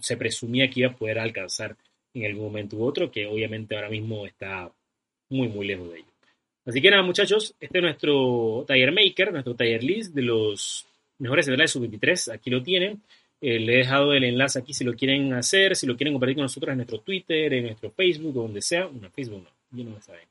se 0.00 0.16
presumía 0.16 0.68
que 0.68 0.80
iba 0.80 0.90
a 0.90 0.96
poder 0.96 1.18
alcanzar 1.18 1.76
en 2.14 2.26
algún 2.26 2.46
momento 2.46 2.76
u 2.76 2.84
otro, 2.84 3.10
que 3.10 3.26
obviamente 3.26 3.74
ahora 3.74 3.90
mismo 3.90 4.26
está 4.26 4.70
muy, 5.30 5.48
muy 5.48 5.66
lejos 5.66 5.90
de 5.90 5.98
ello. 5.98 6.07
Así 6.68 6.82
que 6.82 6.90
nada, 6.90 7.02
muchachos, 7.02 7.54
este 7.58 7.78
es 7.78 7.82
nuestro 7.82 8.62
Taller 8.68 8.92
Maker, 8.92 9.32
nuestro 9.32 9.54
Taller 9.54 9.82
List 9.82 10.14
de 10.14 10.20
los 10.20 10.86
mejores 11.18 11.46
centrales 11.46 11.70
sub-23. 11.70 12.34
Aquí 12.34 12.50
lo 12.50 12.62
tienen. 12.62 13.00
Eh, 13.40 13.58
le 13.58 13.72
he 13.72 13.76
dejado 13.78 14.12
el 14.12 14.22
enlace 14.22 14.58
aquí 14.58 14.74
si 14.74 14.84
lo 14.84 14.92
quieren 14.94 15.32
hacer, 15.32 15.74
si 15.76 15.86
lo 15.86 15.96
quieren 15.96 16.12
compartir 16.12 16.36
con 16.36 16.42
nosotros 16.42 16.72
en 16.72 16.76
nuestro 16.76 17.00
Twitter, 17.00 17.54
en 17.54 17.64
nuestro 17.64 17.90
Facebook, 17.90 18.34
donde 18.34 18.60
sea. 18.60 18.84
Bueno, 18.84 19.08
Facebook 19.10 19.44
no, 19.44 19.78
yo 19.78 19.84
no 19.84 19.92
lo 19.92 20.02
saben. 20.02 20.28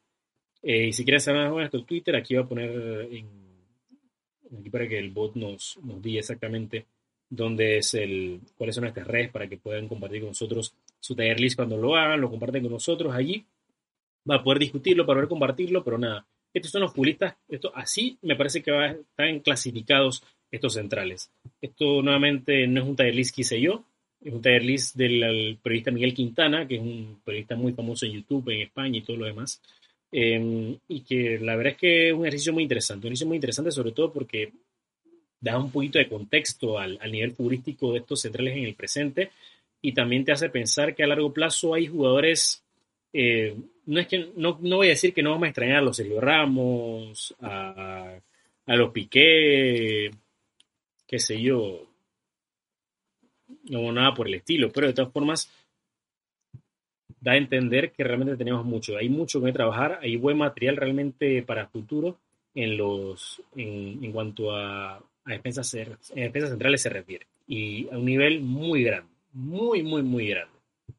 Eh, 0.62 0.86
y 0.90 0.94
si 0.94 1.04
quieren 1.04 1.22
saber 1.22 1.42
más 1.42 1.50
de 1.50 1.58
nuestro 1.58 1.84
Twitter, 1.84 2.16
aquí 2.16 2.36
va 2.36 2.42
a 2.42 2.48
poner 2.48 2.70
en, 3.12 3.26
aquí 4.60 4.70
para 4.70 4.88
que 4.88 5.00
el 5.00 5.10
bot 5.10 5.36
nos, 5.36 5.80
nos 5.84 6.00
diga 6.04 6.20
exactamente 6.20 6.86
dónde 7.28 7.80
es 7.80 7.96
el, 7.96 8.42
cuáles 8.56 8.76
son 8.76 8.84
nuestras 8.84 9.08
redes 9.08 9.32
para 9.32 9.48
que 9.48 9.58
puedan 9.58 9.88
compartir 9.88 10.20
con 10.20 10.30
nosotros 10.30 10.76
su 11.00 11.16
taller 11.16 11.40
list 11.40 11.56
cuando 11.56 11.78
lo 11.78 11.96
hagan, 11.96 12.22
lo 12.22 12.30
comparten 12.30 12.62
con 12.62 12.74
nosotros 12.74 13.12
allí. 13.16 13.44
Va 14.30 14.36
a 14.36 14.44
poder 14.44 14.60
discutirlo, 14.60 15.06
para 15.06 15.18
poder 15.18 15.30
compartirlo, 15.30 15.84
pero 15.84 15.98
nada. 15.98 16.26
Estos 16.54 16.72
son 16.72 16.82
los 16.82 16.92
futbolistas, 16.92 17.36
esto 17.48 17.72
así 17.76 18.18
me 18.22 18.36
parece 18.36 18.64
que 18.64 18.72
va, 18.72 18.88
están 18.88 19.40
clasificados 19.42 20.24
estos 20.50 20.74
centrales. 20.74 21.30
Esto 21.62 22.02
nuevamente 22.02 22.68
no 22.68 22.82
es 22.82 22.88
un 22.88 22.96
taller 22.96 23.16
list 23.16 23.36
que 23.36 23.42
hice 23.42 23.62
yo, 23.62 23.84
es 24.24 24.34
un 24.34 24.42
taller 24.42 24.64
list 24.64 24.96
del 24.96 25.58
periodista 25.62 25.92
Miguel 25.92 26.14
Quintana, 26.14 26.68
que 26.68 26.76
es 26.76 26.82
un 26.82 27.22
periodista 27.24 27.56
muy 27.56 27.74
famoso 27.74 28.06
en 28.06 28.14
YouTube, 28.14 28.50
en 28.50 28.62
España 28.62 28.98
y 28.98 29.02
todo 29.02 29.18
lo 29.18 29.26
demás. 29.26 29.62
Eh, 30.12 30.78
y 30.88 31.02
que 31.02 31.38
la 31.40 31.56
verdad 31.56 31.74
es 31.74 31.80
que 31.80 32.08
es 32.08 32.14
un 32.14 32.26
ejercicio 32.26 32.54
muy 32.54 32.64
interesante, 32.64 33.08
un 33.08 33.12
ejercicio 33.12 33.28
muy 33.28 33.36
interesante 33.36 33.72
sobre 33.72 33.92
todo 33.92 34.14
porque 34.14 34.54
da 35.40 35.60
un 35.60 35.70
poquito 35.70 36.00
de 36.00 36.08
contexto 36.08 36.80
al, 36.80 36.98
nivel 37.12 37.34
futbolístico 37.34 37.92
de 37.92 38.00
estos 38.00 38.22
centrales 38.22 38.56
en 38.56 38.64
el 38.64 38.74
presente 38.74 39.32
y 39.82 39.92
también 39.92 40.24
te 40.24 40.32
hace 40.32 40.50
pensar 40.50 40.96
que 40.96 41.04
a 41.04 41.08
largo 41.08 41.34
plazo 41.34 41.74
hay 41.74 41.88
jugadores, 41.88 42.64
eh, 43.14 43.56
no 43.88 44.00
es 44.00 44.08
que, 44.08 44.32
no, 44.36 44.58
no, 44.62 44.78
voy 44.78 44.88
a 44.88 44.92
decir 44.92 45.14
que 45.14 45.24
no 45.24 45.32
vamos 45.32 45.46
a 45.46 45.50
extrañar 45.50 45.78
a 45.78 45.82
los 45.82 45.98
Sergio 45.98 46.22
Ramos, 46.22 47.36
a, 47.42 48.20
a 48.66 48.76
los 48.76 48.92
Piqué, 48.92 50.12
qué 51.08 51.20
sé 51.20 51.42
yo, 51.42 51.88
no 53.70 53.92
nada 53.92 54.14
por 54.14 54.28
el 54.28 54.36
estilo, 54.36 54.70
pero 54.72 54.88
de 54.88 54.94
todas 54.94 55.12
formas 55.12 55.52
da 57.20 57.32
a 57.32 57.38
entender 57.38 57.92
que 57.92 58.04
realmente 58.04 58.38
tenemos 58.38 58.64
mucho, 58.64 58.96
hay 58.98 59.10
mucho 59.10 59.42
que 59.42 59.52
trabajar, 59.52 60.00
hay 60.02 60.16
buen 60.16 60.38
material 60.38 60.78
realmente 60.78 61.42
para 61.42 61.68
futuro 61.68 62.20
en 62.54 62.78
los 62.78 63.42
en, 63.56 64.04
en 64.04 64.12
cuanto 64.12 64.56
a 64.56 65.02
a 65.28 65.34
defensas, 65.34 65.72
defensas 65.72 66.50
centrales 66.50 66.82
se 66.82 66.90
refiere. 66.90 67.28
Y 67.48 67.90
a 67.90 67.98
un 67.98 68.06
nivel 68.06 68.42
muy 68.42 68.84
grande, 68.84 69.12
muy, 69.34 69.84
muy, 69.84 70.02
muy 70.02 70.28
grande. 70.28 70.57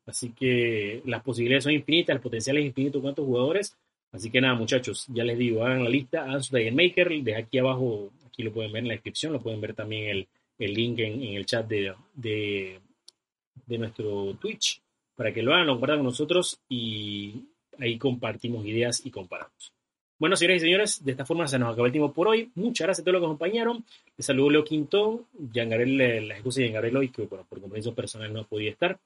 Así 0.09 0.30
que 0.30 1.02
las 1.05 1.22
posibilidades 1.22 1.64
son 1.64 1.74
infinitas, 1.74 2.16
el 2.16 2.22
potencial 2.22 2.56
es 2.56 2.64
infinito 2.64 3.01
con 3.01 3.10
estos 3.10 3.26
jugadores. 3.26 3.76
Así 4.10 4.30
que 4.30 4.40
nada, 4.40 4.55
muchachos, 4.55 5.05
ya 5.09 5.22
les 5.22 5.36
digo, 5.36 5.64
hagan 5.64 5.85
la 5.85 5.90
lista, 5.90 6.24
hagan 6.24 6.43
su 6.43 6.56
Tiger 6.56 6.72
Maker, 6.72 7.22
de 7.22 7.36
aquí 7.36 7.59
abajo, 7.59 8.10
aquí 8.26 8.43
lo 8.43 8.52
pueden 8.52 8.72
ver 8.72 8.82
en 8.82 8.89
la 8.89 8.94
descripción, 8.94 9.35
lo 9.35 9.40
pueden 9.40 9.60
ver 9.60 9.74
también 9.74 10.09
el, 10.09 10.28
el 10.59 10.72
link 10.72 10.98
en, 11.01 11.22
el 11.22 11.44
chat 11.44 11.68
de, 11.68 11.93
de, 12.14 13.78
nuestro 13.78 14.35
Twitch, 14.40 14.80
para 15.14 15.32
que 15.32 15.43
lo 15.43 15.52
hagan, 15.52 15.66
lo 15.66 15.74
compartan 15.74 15.98
con 15.98 16.06
nosotros 16.06 16.59
y 16.70 17.43
ahí 17.78 17.98
compartimos 17.98 18.64
ideas 18.64 19.05
y 19.05 19.10
comparamos. 19.10 19.72
Bueno, 20.18 20.36
señores 20.36 20.62
y 20.62 20.64
señores, 20.64 21.05
de 21.05 21.12
esta 21.12 21.26
forma 21.26 21.47
se 21.47 21.59
nos 21.59 21.70
acabó 21.70 21.86
el 21.86 21.93
tiempo 21.93 22.12
por 22.12 22.28
hoy. 22.28 22.51
Muchas 22.55 22.86
gracias 22.86 23.02
a 23.02 23.05
todos 23.05 23.12
los 23.12 23.20
que 23.20 23.26
acompañaron. 23.26 23.85
Les 24.16 24.26
saludo 24.26 24.51
Leo 24.51 24.64
Quintón, 24.64 25.26
Jean 25.52 25.68
Gabriel, 25.68 26.26
la 26.26 26.35
excusa 26.35 26.60
de 26.60 26.66
Jean 26.66 26.74
Gabriel 26.74 26.97
hoy, 26.97 27.09
que 27.10 27.22
bueno, 27.26 27.44
por 27.48 27.60
compromisos 27.60 27.94
personales 27.94 28.32
no 28.32 28.44
podía 28.44 28.70
estar. 28.70 28.98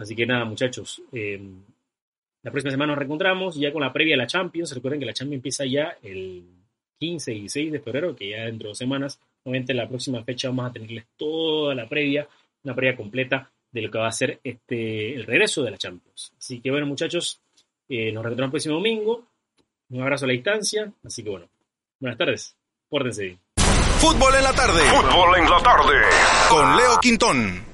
Así 0.00 0.14
que 0.14 0.26
nada, 0.26 0.44
muchachos, 0.44 1.02
eh, 1.12 1.40
la 2.42 2.50
próxima 2.50 2.70
semana 2.70 2.92
nos 2.92 2.98
reencontramos 2.98 3.56
ya 3.56 3.72
con 3.72 3.82
la 3.82 3.92
previa 3.92 4.14
de 4.14 4.18
la 4.18 4.26
Champions. 4.26 4.72
Recuerden 4.74 5.00
que 5.00 5.06
la 5.06 5.12
Champions 5.12 5.38
empieza 5.38 5.64
ya 5.66 5.96
el 6.02 6.44
15 6.98 7.32
y 7.32 7.40
16 7.40 7.72
de 7.72 7.80
febrero, 7.80 8.16
que 8.16 8.30
ya 8.30 8.44
dentro 8.44 8.66
de 8.66 8.70
dos 8.70 8.78
semanas. 8.78 9.20
Obviamente, 9.44 9.74
la 9.74 9.88
próxima 9.88 10.22
fecha 10.24 10.48
vamos 10.48 10.70
a 10.70 10.72
tenerles 10.72 11.06
toda 11.16 11.74
la 11.74 11.88
previa, 11.88 12.28
una 12.64 12.74
previa 12.74 12.96
completa 12.96 13.50
de 13.70 13.82
lo 13.82 13.90
que 13.90 13.98
va 13.98 14.08
a 14.08 14.12
ser 14.12 14.40
este, 14.42 15.14
el 15.14 15.24
regreso 15.24 15.62
de 15.62 15.70
la 15.70 15.78
Champions. 15.78 16.32
Así 16.38 16.60
que 16.60 16.70
bueno, 16.70 16.86
muchachos, 16.86 17.40
eh, 17.88 18.12
nos 18.12 18.22
reencontramos 18.22 18.48
el 18.48 18.50
próximo 18.50 18.74
domingo. 18.76 19.26
Un 19.90 20.02
abrazo 20.02 20.24
a 20.24 20.28
la 20.28 20.32
distancia. 20.32 20.92
Así 21.04 21.22
que 21.22 21.30
bueno, 21.30 21.48
buenas 21.98 22.18
tardes. 22.18 22.56
Pórtense 22.88 23.24
bien. 23.24 23.38
Fútbol 23.98 24.34
en 24.34 24.44
la 24.44 24.52
tarde. 24.52 24.80
Fútbol 24.80 25.36
en 25.38 25.50
la 25.50 25.58
tarde. 25.58 25.94
Con 26.48 26.76
Leo 26.76 26.98
Quintón. 27.00 27.69